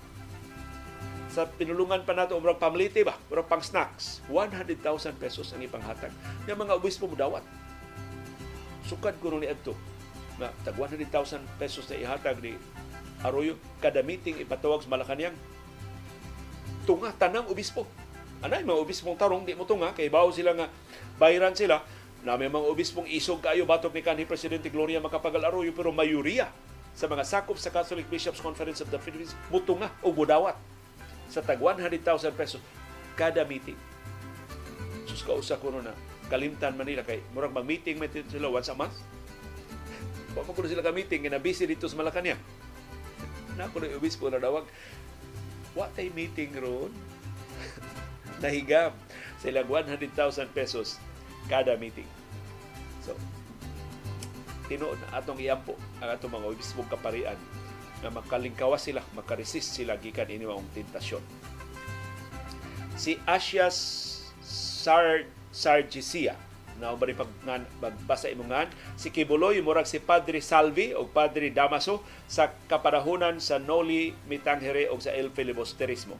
sa 1.29 1.45
pinulungan 1.45 2.01
pa 2.09 2.17
nato 2.17 2.33
umrag 2.33 2.57
pamliti 2.57 3.05
ba, 3.05 3.13
murag 3.29 3.45
pang 3.45 3.61
snacks, 3.61 4.25
100,000 4.33 4.81
pesos 5.21 5.53
ang 5.53 5.61
ipanghatag. 5.61 6.09
Yung 6.49 6.57
mga 6.57 6.73
obispo 6.73 7.05
mo 7.05 7.13
dawat. 7.13 7.45
sukad 8.89 9.13
ko 9.21 9.37
ni 9.37 9.45
adto 9.45 9.77
na 10.41 10.49
tag 10.65 10.73
100,000 10.73 11.05
pesos 11.61 11.85
na 11.85 12.01
ihatag 12.01 12.41
ni 12.41 12.57
Arroyo 13.21 13.53
kada 13.77 14.01
meeting 14.01 14.41
ipatawag 14.41 14.81
sa 14.81 14.89
Malacanang 14.89 15.37
tunga 16.89 17.13
tanang 17.13 17.45
obispo 17.53 17.85
anay 18.39 18.63
mga 18.63 18.79
obispong 18.79 19.19
tarong 19.19 19.43
di 19.43 19.51
mo 19.51 19.67
tunga 19.67 19.91
kay 19.91 20.07
bawo 20.07 20.31
sila 20.31 20.55
nga 20.55 20.71
bayaran 21.19 21.51
sila 21.51 21.83
na 22.23 22.35
may 22.35 22.51
mga 22.51 22.67
obispong 22.67 23.07
isog 23.07 23.39
kayo 23.39 23.63
batok 23.63 23.95
ni 23.95 24.03
kanhi 24.03 24.27
Presidente 24.27 24.67
Gloria 24.67 24.99
Macapagal 24.99 25.39
Arroyo 25.39 25.71
pero 25.71 25.95
mayuriya 25.95 26.51
sa 26.91 27.07
mga 27.07 27.23
sakop 27.23 27.55
sa 27.55 27.71
Catholic 27.71 28.11
Bishops 28.11 28.43
Conference 28.43 28.83
of 28.83 28.91
the 28.91 28.99
Philippines 28.99 29.31
mutunga 29.47 29.87
o 30.03 30.11
budawat 30.11 30.59
sa 31.31 31.39
tag 31.39 31.61
100,000 31.61 32.03
pesos 32.35 32.59
kada 33.15 33.47
meeting. 33.47 33.77
Sus 35.07 35.23
kausa 35.23 35.55
ko 35.61 35.71
na 35.71 35.95
kalimtan 36.27 36.75
Manila 36.75 37.05
kay 37.07 37.23
murag 37.31 37.55
mag-meeting 37.55 37.95
may 37.95 38.11
sila 38.11 38.51
once 38.51 38.67
a 38.67 38.75
month. 38.75 38.99
Wa 40.35 40.43
ko 40.43 40.59
sila 40.67 40.83
ka 40.83 40.91
meeting 40.91 41.23
na 41.31 41.39
busy 41.39 41.63
dito 41.69 41.87
sa 41.87 41.95
Malacañang. 41.95 42.39
Na 43.57 43.67
ko 43.71 43.81
na 43.81 43.91
obispo 43.95 44.31
na 44.31 44.39
dawag. 44.39 44.63
Wa 45.75 45.91
tay 45.91 46.11
meeting 46.11 46.55
ron. 46.59 46.91
Nahigam 48.43 48.95
sila 49.39 49.63
100,000 49.63 50.15
pesos 50.51 50.99
kada 51.49 51.73
meeting. 51.75 52.07
So, 53.01 53.17
tinuod 54.69 55.01
na 55.01 55.17
atong 55.17 55.41
iyampo 55.41 55.73
ang 55.97 56.13
atong 56.13 56.29
mga 56.29 56.47
obispong 56.53 56.87
kaparian 56.87 57.35
na 57.99 58.13
makalingkawas 58.13 58.85
sila, 58.85 59.03
makaresist 59.17 59.75
sila 59.75 59.99
gikan 59.99 60.29
ini 60.29 60.47
maong 60.47 60.69
tentasyon. 60.71 61.19
Si 62.95 63.19
Asias 63.25 63.75
Sar 64.45 65.27
Sargisia 65.49 66.37
na 66.79 66.95
umari 66.95 67.11
pag 67.11 67.27
magbasa 67.83 68.31
imongan 68.31 68.71
si 68.95 69.11
Kibuloy 69.11 69.59
murag 69.59 69.83
si 69.83 69.99
Padre 69.99 70.39
Salvi 70.39 70.95
o 70.95 71.03
Padre 71.03 71.51
Damaso 71.51 71.99
sa 72.23 72.55
kaparahunan 72.71 73.43
sa 73.43 73.59
Noli 73.59 74.15
Mitangere 74.31 74.87
o 74.87 74.95
sa 75.03 75.11
El 75.11 75.35
Filibusterismo. 75.35 76.15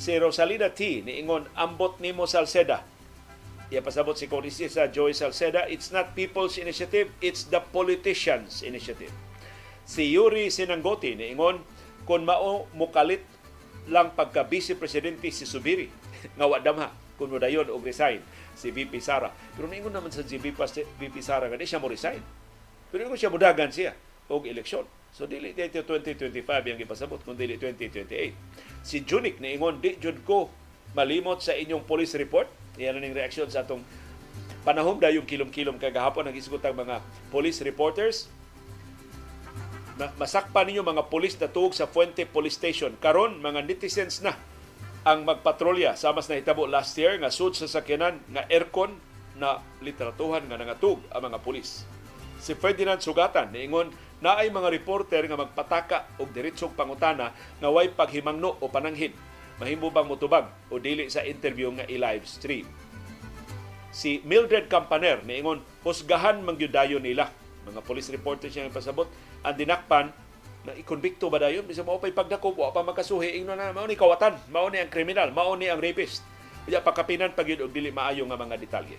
Si 0.00 0.16
Rosalina 0.16 0.72
T. 0.72 1.04
niingon 1.04 1.44
ambot 1.52 2.00
nimo 2.00 2.24
Salceda 2.24 2.80
Iya 3.68 3.84
pasabot 3.84 4.16
si 4.16 4.32
Congresista 4.32 4.88
Joy 4.88 5.12
Salceda, 5.12 5.68
it's 5.68 5.92
not 5.92 6.16
people's 6.16 6.56
initiative, 6.56 7.12
it's 7.20 7.44
the 7.52 7.60
politicians' 7.60 8.64
initiative. 8.64 9.12
Si 9.84 10.08
Yuri 10.08 10.48
Sinanggoti 10.48 11.12
niingon, 11.12 11.60
kung 12.08 12.24
mao 12.24 12.64
mukalit 12.72 13.20
lang 13.92 14.16
pagka 14.16 14.48
vice 14.48 14.72
presidente 14.72 15.28
si 15.28 15.44
Subiri 15.44 15.92
nga 16.40 16.48
wadamha 16.48 16.88
kung 17.20 17.28
dayon 17.36 17.68
og 17.68 17.84
resign 17.84 18.24
si 18.56 18.72
VP 18.72 19.04
Sara. 19.04 19.28
Pero 19.52 19.68
niingon 19.68 19.92
naman 19.92 20.08
sa 20.08 20.24
si 20.24 20.40
VP 20.40 21.20
Sara 21.20 21.52
nga 21.52 21.60
di 21.60 21.68
siya 21.68 21.76
mo 21.76 21.92
resign. 21.92 22.24
Pero 22.88 23.04
ingon 23.04 23.20
siya 23.20 23.28
mudagan 23.28 23.68
siya 23.68 23.92
og 24.32 24.48
eleksyon. 24.48 24.88
So 25.12 25.28
dili 25.28 25.52
dito 25.52 25.84
2025 25.84 26.40
yang 26.72 26.78
ipasabot 26.80 27.20
kun 27.20 27.36
dili 27.36 27.60
2028. 27.60 28.32
Si 28.80 29.04
Junik 29.04 29.44
niingon 29.44 29.84
di 29.84 30.00
jud 30.00 30.24
ko 30.24 30.48
malimot 30.96 31.44
sa 31.44 31.52
inyong 31.52 31.84
police 31.84 32.16
report 32.16 32.48
Iyan 32.78 33.02
ning 33.02 33.10
reaksyon 33.10 33.50
sa 33.50 33.66
atong 33.66 33.82
panahon 34.62 35.02
dayong 35.02 35.26
kilom-kilom 35.26 35.82
kagahapon 35.82 36.30
ang 36.30 36.36
isgot 36.38 36.62
ang 36.62 36.78
mga 36.78 37.02
police 37.34 37.58
reporters. 37.66 38.30
Masakpan 40.14 40.70
ninyo 40.70 40.86
mga 40.86 41.10
polis 41.10 41.34
na 41.42 41.50
tuog 41.50 41.74
sa 41.74 41.90
Fuente 41.90 42.22
Police 42.22 42.54
Station. 42.54 42.94
Karon 43.02 43.42
mga 43.42 43.66
netizens 43.66 44.22
na 44.22 44.38
ang 45.02 45.26
magpatrolya 45.26 45.98
sa 45.98 46.14
mas 46.14 46.30
nahitabo 46.30 46.70
last 46.70 46.94
year 46.94 47.18
nga 47.18 47.34
sud 47.34 47.58
sa 47.58 47.66
sakyanan 47.66 48.22
nga 48.30 48.46
aircon 48.46 48.94
na 49.34 49.58
literatuhan 49.82 50.46
nga 50.46 50.54
nangatug 50.54 51.02
ang 51.10 51.22
mga 51.26 51.42
pulis. 51.42 51.82
Si 52.38 52.54
Ferdinand 52.54 53.02
Sugatan 53.02 53.50
niingon 53.50 53.90
na 54.22 54.38
ay 54.38 54.54
mga 54.54 54.70
reporter 54.70 55.26
nga 55.26 55.38
magpataka 55.38 55.98
og 56.22 56.30
diretsong 56.30 56.78
pangutana 56.78 57.34
nga 57.34 57.68
way 57.70 57.90
paghimangno 57.90 58.54
o 58.62 58.70
pananghid 58.70 59.14
mahimo 59.58 59.90
bang 59.90 60.06
mutubag 60.06 60.46
o 60.70 60.78
dili 60.78 61.10
sa 61.10 61.26
interview 61.26 61.70
nga 61.74 61.86
i-live 61.90 62.24
stream. 62.24 62.66
Si 63.90 64.22
Mildred 64.22 64.70
Campaner 64.70 65.26
niingon 65.26 65.58
husgahan 65.82 66.38
mangyudayon 66.46 67.02
nila. 67.02 67.34
Mga 67.66 67.82
police 67.82 68.08
reporters 68.14 68.54
siya 68.54 68.70
pasabot 68.70 69.10
ang 69.42 69.54
dinakpan 69.58 70.14
na 70.62 70.72
ikonbikto 70.78 71.26
ba 71.26 71.42
dayon? 71.42 71.66
Bisan 71.66 71.84
mao 71.84 71.98
pay 71.98 72.14
pagdakop 72.14 72.54
wa 72.54 72.70
pa 72.70 72.86
makasuhi. 72.86 73.42
Ingno 73.42 73.58
na 73.58 73.74
mao 73.74 73.84
ni 73.90 73.98
kawatan 73.98 74.38
mao 74.54 74.70
ni 74.70 74.78
ang 74.78 74.90
kriminal 74.90 75.34
mao 75.34 75.58
ni 75.58 75.66
ang 75.66 75.82
rapist. 75.82 76.22
Unya 76.70 76.78
pakapinan 76.84 77.34
pagyud 77.34 77.64
og 77.64 77.74
dili 77.74 77.90
maayo 77.90 78.22
nga 78.28 78.38
mga 78.38 78.56
detalye. 78.60 78.98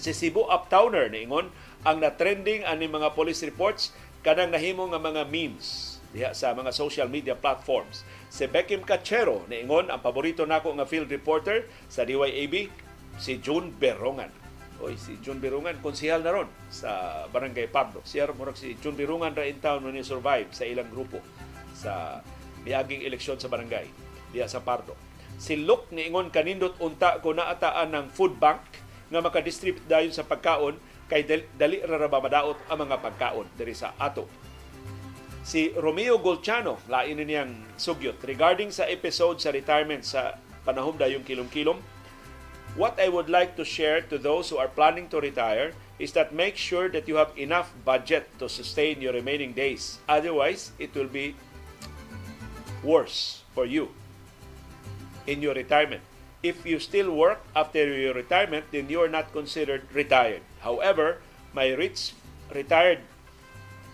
Si 0.00 0.16
Cebu 0.16 0.48
Uptowner 0.48 1.12
niingon 1.12 1.52
ang 1.84 1.96
na-trending 2.00 2.64
ani 2.64 2.88
mga 2.88 3.12
police 3.12 3.44
reports 3.44 3.92
kanang 4.24 4.52
nahimo 4.52 4.88
nga 4.88 5.00
mga 5.00 5.28
memes. 5.28 6.00
Diha 6.10 6.34
sa 6.34 6.50
mga 6.50 6.74
social 6.74 7.06
media 7.06 7.38
platforms 7.38 8.02
Si 8.30 8.46
Beckham 8.46 8.86
Cachero, 8.86 9.42
niingon 9.50 9.90
ang 9.90 9.98
paborito 9.98 10.46
nako 10.46 10.78
nga 10.78 10.86
field 10.86 11.10
reporter 11.10 11.66
sa 11.90 12.06
DYAB, 12.06 12.70
si 13.18 13.42
June 13.42 13.74
Berongan. 13.74 14.30
Oy, 14.80 14.96
si 14.96 15.18
June 15.20 15.42
Berungan, 15.42 15.76
konsihal 15.82 16.24
na 16.24 16.32
ron 16.32 16.48
sa 16.72 17.26
Barangay 17.28 17.68
Pablo. 17.68 18.00
Siya 18.06 18.30
murag 18.32 18.56
si 18.56 18.78
June 18.80 18.96
Berungan 18.96 19.34
ra 19.34 19.44
in 19.44 19.60
town 19.60 19.84
ni 19.90 20.00
survive 20.00 20.48
sa 20.54 20.64
ilang 20.64 20.88
grupo 20.88 21.20
sa 21.76 22.24
miaging 22.64 23.04
eleksyon 23.04 23.40
sa 23.40 23.48
barangay 23.48 23.88
diya 24.30 24.46
sa 24.46 24.60
Pardo. 24.60 24.94
Si 25.40 25.56
Luke 25.56 25.88
niingon 25.92 26.28
kanindot 26.28 26.76
unta 26.84 27.20
ko 27.24 27.32
naataan 27.32 27.92
ng 27.96 28.06
food 28.12 28.36
bank 28.36 28.60
nga 29.10 29.20
makadistribute 29.24 29.84
dayon 29.88 30.12
sa 30.12 30.28
pagkaon 30.28 30.76
kay 31.10 31.26
dali 31.26 31.82
ra 31.82 32.06
madaot 32.06 32.56
ang 32.70 32.78
mga 32.86 32.96
pagkaon 33.02 33.48
diri 33.58 33.74
sa 33.74 33.96
ato 33.98 34.28
si 35.42 35.72
Romeo 35.76 36.18
Golchano, 36.20 36.78
lain 36.88 37.20
niyang 37.22 37.52
sugyot, 37.80 38.20
regarding 38.24 38.70
sa 38.70 38.84
episode 38.86 39.40
sa 39.40 39.50
retirement 39.50 40.04
sa 40.04 40.36
panahon 40.64 40.96
dayong 40.96 41.24
kilom-kilom, 41.24 41.80
what 42.76 43.00
I 43.00 43.08
would 43.08 43.28
like 43.28 43.56
to 43.56 43.64
share 43.64 44.00
to 44.12 44.18
those 44.18 44.50
who 44.50 44.58
are 44.60 44.70
planning 44.70 45.08
to 45.10 45.18
retire 45.18 45.72
is 45.98 46.12
that 46.16 46.32
make 46.32 46.56
sure 46.56 46.88
that 46.88 47.08
you 47.08 47.16
have 47.16 47.32
enough 47.36 47.72
budget 47.84 48.30
to 48.38 48.48
sustain 48.48 49.02
your 49.02 49.12
remaining 49.12 49.52
days. 49.52 49.98
Otherwise, 50.08 50.72
it 50.78 50.94
will 50.94 51.10
be 51.10 51.36
worse 52.82 53.42
for 53.52 53.66
you 53.66 53.92
in 55.26 55.42
your 55.42 55.52
retirement. 55.52 56.00
If 56.42 56.64
you 56.64 56.80
still 56.80 57.12
work 57.12 57.44
after 57.54 57.84
your 57.84 58.14
retirement, 58.14 58.64
then 58.72 58.88
you 58.88 59.02
are 59.04 59.12
not 59.12 59.32
considered 59.32 59.84
retired. 59.92 60.40
However, 60.64 61.20
my 61.52 61.76
rich 61.76 62.16
retired 62.54 63.04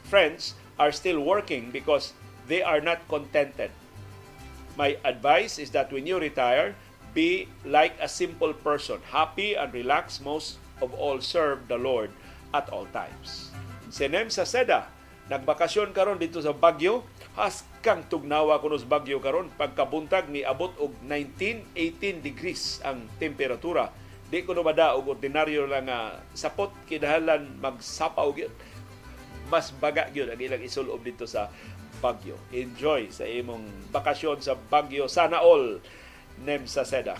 friends 0.07 0.55
are 0.77 0.93
still 0.93 1.21
working 1.21 1.73
because 1.73 2.13
they 2.49 2.63
are 2.63 2.81
not 2.81 3.03
contented. 3.09 3.73
My 4.77 5.01
advice 5.05 5.57
is 5.57 5.73
that 5.73 5.89
when 5.89 6.05
you 6.05 6.21
retire, 6.21 6.77
be 7.17 7.49
like 7.65 7.97
a 7.97 8.09
simple 8.09 8.53
person, 8.53 9.01
happy 9.09 9.57
and 9.57 9.73
relaxed, 9.73 10.21
most 10.21 10.61
of 10.85 10.93
all 10.93 11.21
serve 11.25 11.65
the 11.69 11.81
Lord 11.81 12.13
at 12.53 12.69
all 12.69 12.85
times. 12.93 13.49
Si 13.89 14.05
Nem 14.05 14.29
sa 14.29 14.45
Seda, 14.45 14.93
nagbakasyon 15.33 15.97
karon 15.97 16.21
dito 16.21 16.37
sa 16.45 16.53
Bagyo, 16.53 17.09
haskang 17.33 18.05
tugnawa 18.13 18.61
kuno 18.61 18.77
sa 18.77 18.85
Bagyo 18.85 19.17
karon 19.17 19.49
pagkabuntag 19.57 20.29
ni 20.29 20.45
abot 20.45 20.77
og 20.77 20.93
19-18 21.09 22.21
degrees 22.21 22.85
ang 22.85 23.09
temperatura. 23.17 23.89
Di 24.29 24.45
ko 24.45 24.53
mada 24.61 24.93
og 24.99 25.17
ordinaryo 25.17 25.71
lang 25.71 25.89
nga 25.89 26.21
sapot 26.35 26.75
kidahalan 26.91 27.47
magsapaw 27.63 28.29
gyud 28.35 28.53
mas 29.47 29.71
baga 29.71 30.11
gyud 30.11 30.31
ang 30.31 30.41
ilang 30.41 30.63
isulob 30.63 31.03
dito 31.03 31.27
sa 31.27 31.51
Bagyo. 31.97 32.37
Enjoy 32.53 33.09
sa 33.09 33.25
imong 33.25 33.89
bakasyon 33.89 34.45
sa 34.45 34.53
Bagyo. 34.53 35.09
Sana 35.09 35.41
all 35.41 35.81
nem 36.45 36.69
sa 36.69 36.85
seda. 36.85 37.17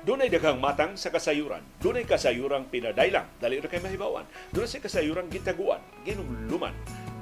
Dunay 0.00 0.32
daghang 0.32 0.56
matang 0.56 0.96
sa 0.96 1.12
kasayuran. 1.12 1.60
Dunay 1.76 2.08
kasayurang 2.08 2.72
pinadaylang, 2.72 3.28
dali 3.36 3.60
ra 3.60 3.68
kay 3.68 3.84
mahibawan. 3.84 4.24
Dunay 4.48 4.66
sa 4.66 4.80
kasayurang 4.80 5.28
gitaguan, 5.28 5.84
ginumluman 6.08 6.72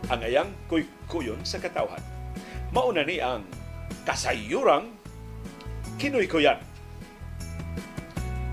ang 0.09 0.21
ayang 0.25 0.51
kuy-kuyon 0.69 1.41
sa 1.45 1.61
katawhan. 1.61 2.01
Mauna 2.73 3.05
ni 3.05 3.21
ang 3.21 3.45
kasayurang 4.05 4.89
kinuy-kuyan. 6.01 6.61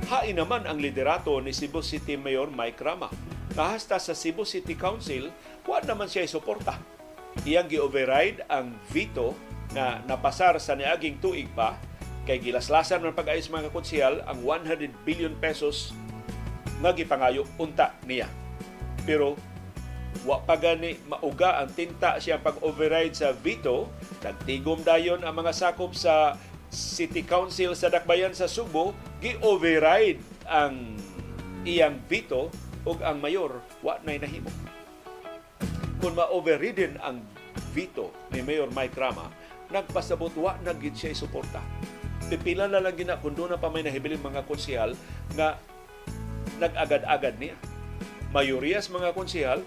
Hain 0.06 0.38
naman 0.38 0.70
ang 0.70 0.78
liderato 0.78 1.34
ni 1.42 1.50
Cebu 1.50 1.82
City 1.82 2.14
Mayor 2.20 2.52
Mike 2.54 2.80
Rama. 2.84 3.10
Kahasta 3.56 3.98
sa 3.98 4.14
Cebu 4.14 4.46
City 4.46 4.78
Council, 4.78 5.32
wa 5.66 5.80
naman 5.82 6.12
siya 6.12 6.28
suporta. 6.28 6.78
Iyang 7.44 7.72
gi-override 7.72 8.46
ang 8.52 8.76
veto 8.94 9.34
na 9.74 10.00
napasar 10.06 10.56
sa 10.62 10.78
niaging 10.78 11.20
tuig 11.20 11.50
pa 11.52 11.76
kay 12.26 12.42
gilaslasan 12.42 13.04
ng 13.06 13.14
pag-ayos 13.14 13.52
mga 13.52 13.70
konsehal 13.70 14.22
ang 14.26 14.42
100 14.42 14.92
billion 15.06 15.34
pesos 15.38 15.94
nga 16.82 16.92
gipangayo 16.92 17.46
unta 17.58 17.96
niya. 18.04 18.30
Pero 19.06 19.38
wa 20.24 20.40
pa 20.40 20.56
gani 20.56 20.96
mauga 21.12 21.60
ang 21.60 21.70
tinta 21.76 22.16
siya 22.22 22.40
pag-override 22.40 23.12
sa 23.12 23.36
veto, 23.36 23.92
nagtigom 24.24 24.82
dayon 24.88 25.22
ang 25.28 25.36
mga 25.36 25.52
sakop 25.52 25.92
sa 25.92 26.40
City 26.72 27.24
Council 27.24 27.76
sa 27.76 27.92
Dakbayan 27.92 28.32
sa 28.32 28.48
Subo, 28.48 28.96
gi-override 29.20 30.20
ang 30.48 30.96
iyang 31.68 32.00
veto 32.08 32.48
ug 32.86 33.02
ang 33.02 33.18
mayor 33.20 33.60
wa 33.82 33.98
nay 34.06 34.22
nahimo. 34.22 34.52
Kung 36.00 36.14
ma-overridden 36.14 37.02
ang 37.02 37.26
veto 37.74 38.14
ni 38.30 38.46
Mayor 38.46 38.70
Mike 38.70 38.94
Rama, 38.94 39.32
nagpasabot 39.74 40.32
wa 40.38 40.54
na 40.62 40.72
gid 40.78 40.94
siya 40.94 41.18
suporta. 41.18 41.60
Pipila 42.30 42.70
na 42.70 42.82
lang 42.82 42.94
gina 42.98 43.18
na 43.18 43.58
pa 43.58 43.70
may 43.70 43.82
nahibiling 43.82 44.22
mga 44.22 44.46
konsehal 44.46 44.94
nga 45.34 45.58
nag-agad-agad 46.62 47.38
niya. 47.42 47.56
Mayoriyas 48.34 48.92
mga 48.92 49.14
konsehal, 49.14 49.62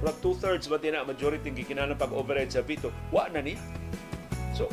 Murag 0.00 0.16
two-thirds 0.24 0.64
ba 0.72 0.80
tina 0.80 1.04
majority 1.04 1.52
ng 1.52 1.60
gikinahanglan 1.60 2.00
pag-override 2.00 2.48
sa 2.48 2.64
veto, 2.64 2.88
wa 3.12 3.28
na 3.28 3.44
niya. 3.44 3.60
So, 4.56 4.64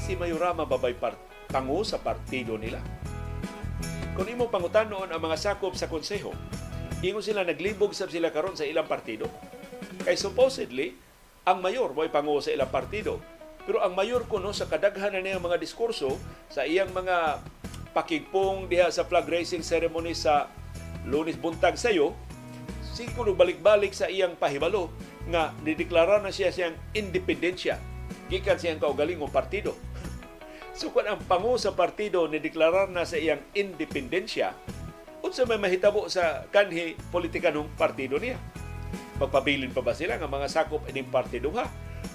si 0.00 0.16
Mayorama 0.16 0.64
babay 0.64 0.96
part, 0.96 1.20
tango 1.52 1.84
sa 1.84 2.00
partido 2.00 2.56
nila. 2.56 2.80
Kung 4.16 4.26
imo 4.26 4.48
pangutan 4.48 4.88
noon 4.88 5.12
ang 5.12 5.20
mga 5.20 5.36
sakop 5.36 5.76
sa 5.76 5.92
konseho, 5.92 6.32
ingon 7.04 7.22
sila 7.22 7.44
naglibog 7.44 7.92
sab 7.92 8.08
sila 8.08 8.32
karon 8.32 8.56
sa 8.56 8.64
ilang 8.64 8.88
partido. 8.88 9.28
Kay 10.02 10.16
supposedly, 10.16 10.96
ang 11.44 11.60
mayor 11.60 11.92
mo'y 11.92 12.08
pangu 12.08 12.40
sa 12.40 12.50
ilang 12.52 12.72
partido. 12.72 13.20
Pero 13.68 13.84
ang 13.84 13.92
mayor 13.92 14.24
kuno 14.24 14.56
sa 14.56 14.64
kadaghan 14.64 15.12
na 15.12 15.20
niyang 15.20 15.44
mga 15.44 15.60
diskurso 15.60 16.16
sa 16.48 16.64
iyang 16.64 16.88
mga 16.96 17.44
pakigpong 17.92 18.68
diha 18.68 18.88
sa 18.88 19.04
flag 19.04 19.28
raising 19.28 19.60
ceremony 19.60 20.16
sa 20.16 20.48
Lunes 21.04 21.36
buntag 21.36 21.76
sayo, 21.76 22.16
siguro 22.98 23.30
balik-balik 23.38 23.94
sa 23.94 24.10
iyang 24.10 24.34
pahibalo 24.34 24.90
nga 25.30 25.54
dideklara 25.62 26.18
na 26.18 26.34
siya 26.34 26.50
siyang 26.50 26.74
independensya 26.98 27.78
gikan 28.26 28.58
siyang 28.58 28.82
kaugalingong 28.82 29.30
partido. 29.30 29.78
So 30.78 30.94
kung 30.94 31.10
ang 31.10 31.18
pangu 31.26 31.58
sa 31.58 31.74
partido 31.74 32.30
ni 32.30 32.38
deklarar 32.38 32.86
na 32.86 33.02
sa 33.02 33.18
iyang 33.18 33.42
independensya, 33.50 34.54
unsa 35.26 35.42
may 35.42 35.58
mahitabo 35.58 36.06
sa 36.06 36.46
kanhi 36.54 36.94
politika 37.10 37.50
ng 37.50 37.74
partido 37.74 38.14
niya? 38.14 38.38
Magpabilin 39.18 39.74
pa 39.74 39.82
ba 39.82 39.90
sila 39.90 40.14
nga 40.22 40.30
mga 40.30 40.46
sakop 40.46 40.86
ining 40.86 41.10
partido 41.10 41.50
ha? 41.58 41.66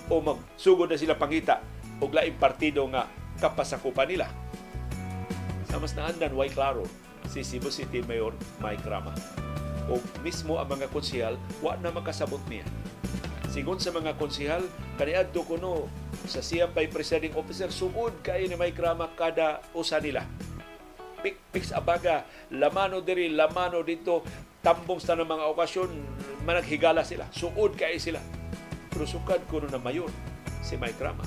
O 0.07 0.23
magsugod 0.23 0.88
na 0.88 0.95
sila 0.95 1.19
pangita 1.19 1.60
o 1.99 2.07
laing 2.07 2.39
partido 2.39 2.88
nga 2.88 3.11
kapasakupan 3.43 4.07
nila? 4.07 4.31
Sa 5.68 5.84
mas 5.84 5.91
naandan, 5.91 6.31
way 6.31 6.47
klaro 6.47 6.88
si 7.27 7.43
Cebu 7.43 7.68
City 7.68 7.99
Mayor 8.07 8.31
Mike 8.64 8.88
Rama 8.88 9.11
o 9.91 9.99
mismo 10.23 10.60
ang 10.60 10.69
mga 10.72 10.88
konsihal 10.91 11.35
wa 11.60 11.76
na 11.80 11.91
makasabot 11.91 12.39
niya. 12.47 12.64
Sigon 13.53 13.77
sa 13.77 13.93
mga 13.93 14.18
konsihal, 14.18 14.65
kaniadto 14.97 15.45
kuno 15.45 15.85
sa 16.26 16.41
siyang 16.41 16.73
pay 16.73 16.89
presiding 16.89 17.38
officer 17.38 17.69
sugod 17.69 18.15
kay 18.26 18.49
ni 18.49 18.57
Mike 18.57 18.80
Rama 18.81 19.11
kada 19.14 19.61
usa 19.77 20.01
nila. 20.01 20.26
Pik 21.22 21.38
pik 21.53 21.69
abaga, 21.72 22.26
lamano 22.49 22.99
diri, 23.05 23.30
lamano 23.30 23.85
dito, 23.85 24.26
tambong 24.65 24.97
sa 24.97 25.14
ng 25.14 25.27
mga 25.27 25.45
okasyon, 25.53 25.89
managhigala 26.47 27.05
sila. 27.05 27.30
Suod 27.30 27.77
kay 27.77 28.01
sila. 28.01 28.19
Pero 28.89 29.05
sukad 29.05 29.45
kuno 29.47 29.69
na 29.69 29.77
mayon 29.77 30.11
si 30.65 30.73
Mike 30.73 30.97
Rama. 30.97 31.23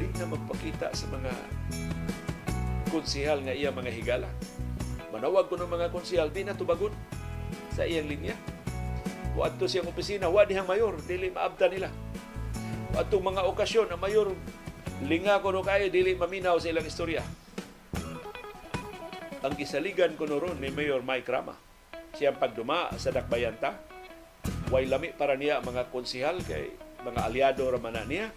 Di 0.00 0.10
na 0.18 0.26
magpakita 0.26 0.90
sa 0.90 1.06
mga 1.12 1.32
konsihal 2.90 3.46
nga 3.46 3.54
iya 3.54 3.70
mga 3.70 3.94
higala 3.94 4.26
manawag 5.20 5.52
ko 5.52 5.60
ng 5.60 5.68
mga 5.68 5.92
konsihal, 5.92 6.32
di 6.32 6.48
na 6.48 6.56
tubagon 6.56 6.96
sa 7.76 7.84
iyang 7.84 8.08
linya. 8.08 8.32
Waadto 9.36 9.68
siyang 9.68 9.92
opisina, 9.92 10.32
wa 10.32 10.48
dihang 10.48 10.64
mayor, 10.64 10.96
dili 11.04 11.28
maabda 11.28 11.68
nila. 11.68 11.92
Waadto 12.96 13.20
mga 13.20 13.44
okasyon, 13.52 13.92
ang 13.92 14.00
mayor, 14.00 14.32
linga 15.04 15.44
ko 15.44 15.52
no 15.52 15.60
kayo, 15.60 15.92
dili 15.92 16.16
maminaw 16.16 16.56
sa 16.56 16.72
ilang 16.72 16.88
istorya. 16.88 17.20
Ang 19.44 19.52
gisaligan 19.60 20.16
ko 20.16 20.24
ron 20.24 20.56
ni 20.56 20.72
Mayor 20.72 21.04
Mike 21.04 21.28
Rama. 21.28 21.56
Siyang 22.16 22.40
pagduma 22.40 22.92
sa 22.96 23.12
Dakbayanta, 23.12 23.76
way 24.72 24.88
lami 24.88 25.12
para 25.12 25.36
niya 25.36 25.60
mga 25.60 25.92
konsihal 25.92 26.40
kay 26.44 26.72
mga 27.04 27.28
aliado 27.28 27.64
raman 27.68 27.92
na 27.92 28.04
niya. 28.08 28.32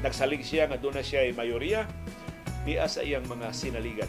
Nagsalig 0.00 0.44
siya 0.44 0.68
nga 0.68 0.80
doon 0.80 1.00
na 1.00 1.04
siya 1.04 1.24
ay 1.24 1.32
mayoriya, 1.32 1.88
niya 2.68 2.84
sa 2.84 3.00
iyang 3.00 3.24
mga 3.24 3.52
sinaligan 3.56 4.08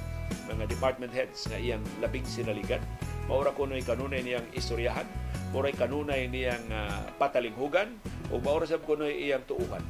mga 0.50 0.70
department 0.70 1.12
heads 1.12 1.50
nga 1.50 1.58
iyang 1.58 1.82
labing 2.02 2.26
sinaligan. 2.26 2.82
Maura 3.26 3.50
kuno'y 3.54 3.82
kanunay 3.82 4.22
niyang 4.22 4.46
istoryahan, 4.54 5.06
maura 5.50 5.74
kanunay 5.74 6.30
niyang 6.30 6.66
uh, 6.70 7.10
patalinghugan, 7.18 7.98
o 8.30 8.38
maura 8.38 8.70
sab 8.70 8.86
kuno'y 8.86 9.30
iyang 9.30 9.42
tuuhan. 9.50 9.82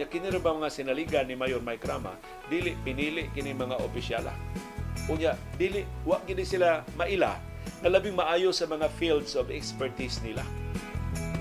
Ya 0.00 0.08
kini 0.08 0.32
ba 0.40 0.56
mga 0.56 0.72
sinaligan 0.72 1.28
ni 1.28 1.38
Mayor 1.38 1.62
Mike 1.62 1.86
Rama, 1.86 2.16
dili 2.50 2.74
pinili 2.82 3.30
kini 3.30 3.54
mga 3.54 3.78
opisyala. 3.78 4.34
Unya, 5.06 5.38
dili 5.60 5.86
wa 6.02 6.18
gini 6.26 6.42
sila 6.42 6.82
maila 6.98 7.38
na 7.82 7.88
labing 7.90 8.14
maayo 8.16 8.50
sa 8.50 8.66
mga 8.66 8.90
fields 8.98 9.38
of 9.38 9.52
expertise 9.52 10.18
nila. 10.26 10.42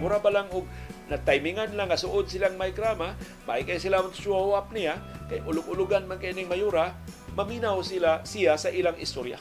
Mura 0.02 0.18
ba 0.18 0.34
lang 0.34 0.50
og 0.54 0.66
na 1.12 1.20
timingan 1.20 1.76
lang 1.76 1.92
nga 1.92 2.00
suod 2.00 2.32
silang 2.32 2.56
Mike 2.56 2.80
Rama, 2.80 3.14
maikay 3.44 3.76
sila 3.76 4.00
show 4.16 4.56
up 4.56 4.72
niya, 4.72 4.96
kay 5.28 5.44
ulug-ulugan 5.44 6.08
man 6.08 6.18
kay 6.18 6.32
ning 6.32 6.48
mayura, 6.48 6.96
maminaw 7.36 7.80
sila 7.84 8.24
siya 8.28 8.60
sa 8.60 8.70
ilang 8.72 8.96
istorya. 9.00 9.40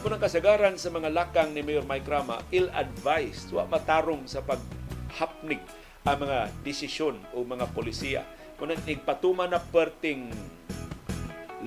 Kung 0.00 0.16
ang 0.16 0.22
kasagaran 0.22 0.80
sa 0.80 0.88
mga 0.88 1.12
lakang 1.12 1.52
ni 1.52 1.60
Mayor 1.60 1.84
Mike 1.84 2.08
Rama, 2.08 2.40
ill-advised, 2.48 3.52
wa 3.52 3.68
matarong 3.68 4.24
sa 4.24 4.40
paghapnig 4.40 5.60
ang 6.08 6.24
mga 6.24 6.48
desisyon 6.64 7.20
o 7.36 7.44
mga 7.44 7.68
polisiya. 7.76 8.24
Kung 8.56 8.72
ang 8.72 8.80
igpatuma 8.88 9.44
na 9.44 9.60
perting 9.60 10.32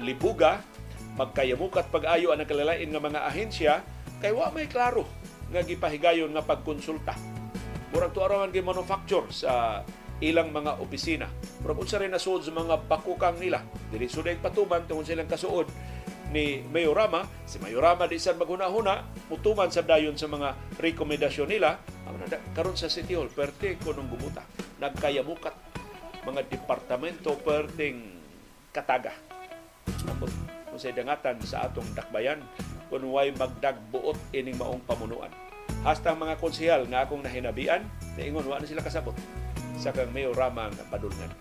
libuga, 0.02 0.66
magkayamukat 1.14 1.94
pag-ayo 1.94 2.34
ang 2.34 2.42
kalalain 2.42 2.90
nga 2.90 3.02
mga 3.02 3.22
ahensya, 3.30 3.74
kay 4.18 4.34
wa 4.34 4.50
may 4.50 4.66
klaro 4.66 5.06
nga 5.54 5.62
gipahigayon 5.62 6.34
nga 6.34 6.42
pagkonsulta. 6.42 7.14
Murag 7.94 8.18
to 8.18 8.26
arawan 8.26 8.50
manufacture 8.50 9.30
sa 9.30 9.86
ilang 10.24 10.56
mga 10.56 10.80
opisina. 10.80 11.28
Pero 11.60 11.76
unsa 11.76 12.00
rin 12.00 12.16
nasuod 12.16 12.48
sa 12.48 12.56
mga 12.56 12.88
bakukang 12.88 13.36
nila. 13.36 13.60
Dili 13.92 14.08
suday 14.08 14.40
patuman 14.40 14.88
tungod 14.88 15.04
silang 15.04 15.28
kasuod 15.28 15.68
ni 16.32 16.64
Mayorama. 16.72 17.28
Si 17.44 17.60
Mayorama 17.60 18.08
di 18.08 18.18
sad 18.18 18.40
maghuna-huna, 18.40 19.04
mutuman 19.28 19.68
sa 19.68 19.84
dayon 19.84 20.16
sa 20.16 20.32
mga 20.32 20.80
rekomendasyon 20.80 21.48
nila. 21.52 21.78
Karon 22.56 22.80
sa 22.80 22.88
City 22.88 23.20
Hall, 23.20 23.28
perte 23.28 23.76
ko 23.84 23.92
nung 23.92 24.08
gumuta. 24.08 24.48
Nagkayamukat 24.80 25.56
mga 26.24 26.42
departamento 26.48 27.36
perting 27.44 28.16
kataga. 28.72 29.12
Tapos, 30.08 30.32
kung 30.72 30.80
sa 30.80 30.96
dangatan 30.96 31.36
sa 31.44 31.68
atong 31.68 31.92
dakbayan, 31.92 32.40
kung 32.88 33.04
way 33.12 33.36
magdagbuot 33.36 34.16
ining 34.32 34.56
maong 34.56 34.80
pamunuan. 34.88 35.30
Hasta 35.84 36.16
mga 36.16 36.40
konsehal 36.40 36.88
nga 36.88 37.04
akong 37.04 37.20
nahinabian, 37.20 37.84
naingon, 38.16 38.48
wa 38.48 38.56
na 38.56 38.68
sila 38.70 38.80
kasabot 38.80 39.16
sa 39.78 39.96
kang 39.96 40.12
Mayor 40.14 40.36
Rama 40.36 40.70
nga 40.70 40.86
padulngan. 40.90 41.32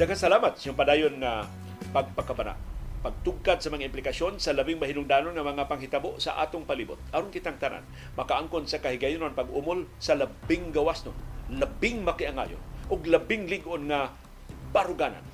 Daghang 0.00 0.16
salamat 0.16 0.56
sa 0.56 0.72
padayon 0.72 1.20
nga 1.20 1.44
pagpakabana 1.92 2.70
pagtugkad 3.00 3.64
sa 3.64 3.72
mga 3.72 3.88
implikasyon 3.88 4.36
sa 4.36 4.52
labing 4.52 4.76
mahinungdanon 4.76 5.32
nga 5.32 5.44
mga 5.44 5.64
panghitabo 5.72 6.20
sa 6.20 6.36
atong 6.44 6.68
palibot. 6.68 7.00
Aron 7.16 7.32
kitang 7.32 7.56
tanan, 7.56 7.84
makaangkon 8.12 8.68
sa 8.68 8.76
kahigayonon 8.76 9.32
pag-umol 9.32 9.88
sa 9.96 10.12
labing 10.12 10.68
gawas 10.68 11.00
no, 11.08 11.16
labing 11.48 12.04
makiangayon 12.04 12.60
ug 12.92 13.00
labing 13.08 13.48
ligon 13.48 13.88
nga 13.88 14.12
baruganan. 14.76 15.24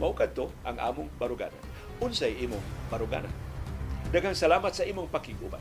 Mao 0.00 0.16
kadto 0.16 0.52
ang 0.64 0.76
among 0.80 1.12
baruganan. 1.20 1.60
Unsay 2.00 2.36
imong 2.40 2.64
baruganan? 2.88 3.32
Daghang 4.12 4.36
salamat 4.36 4.72
sa 4.72 4.84
imong 4.84 5.08
pakiguban. 5.12 5.60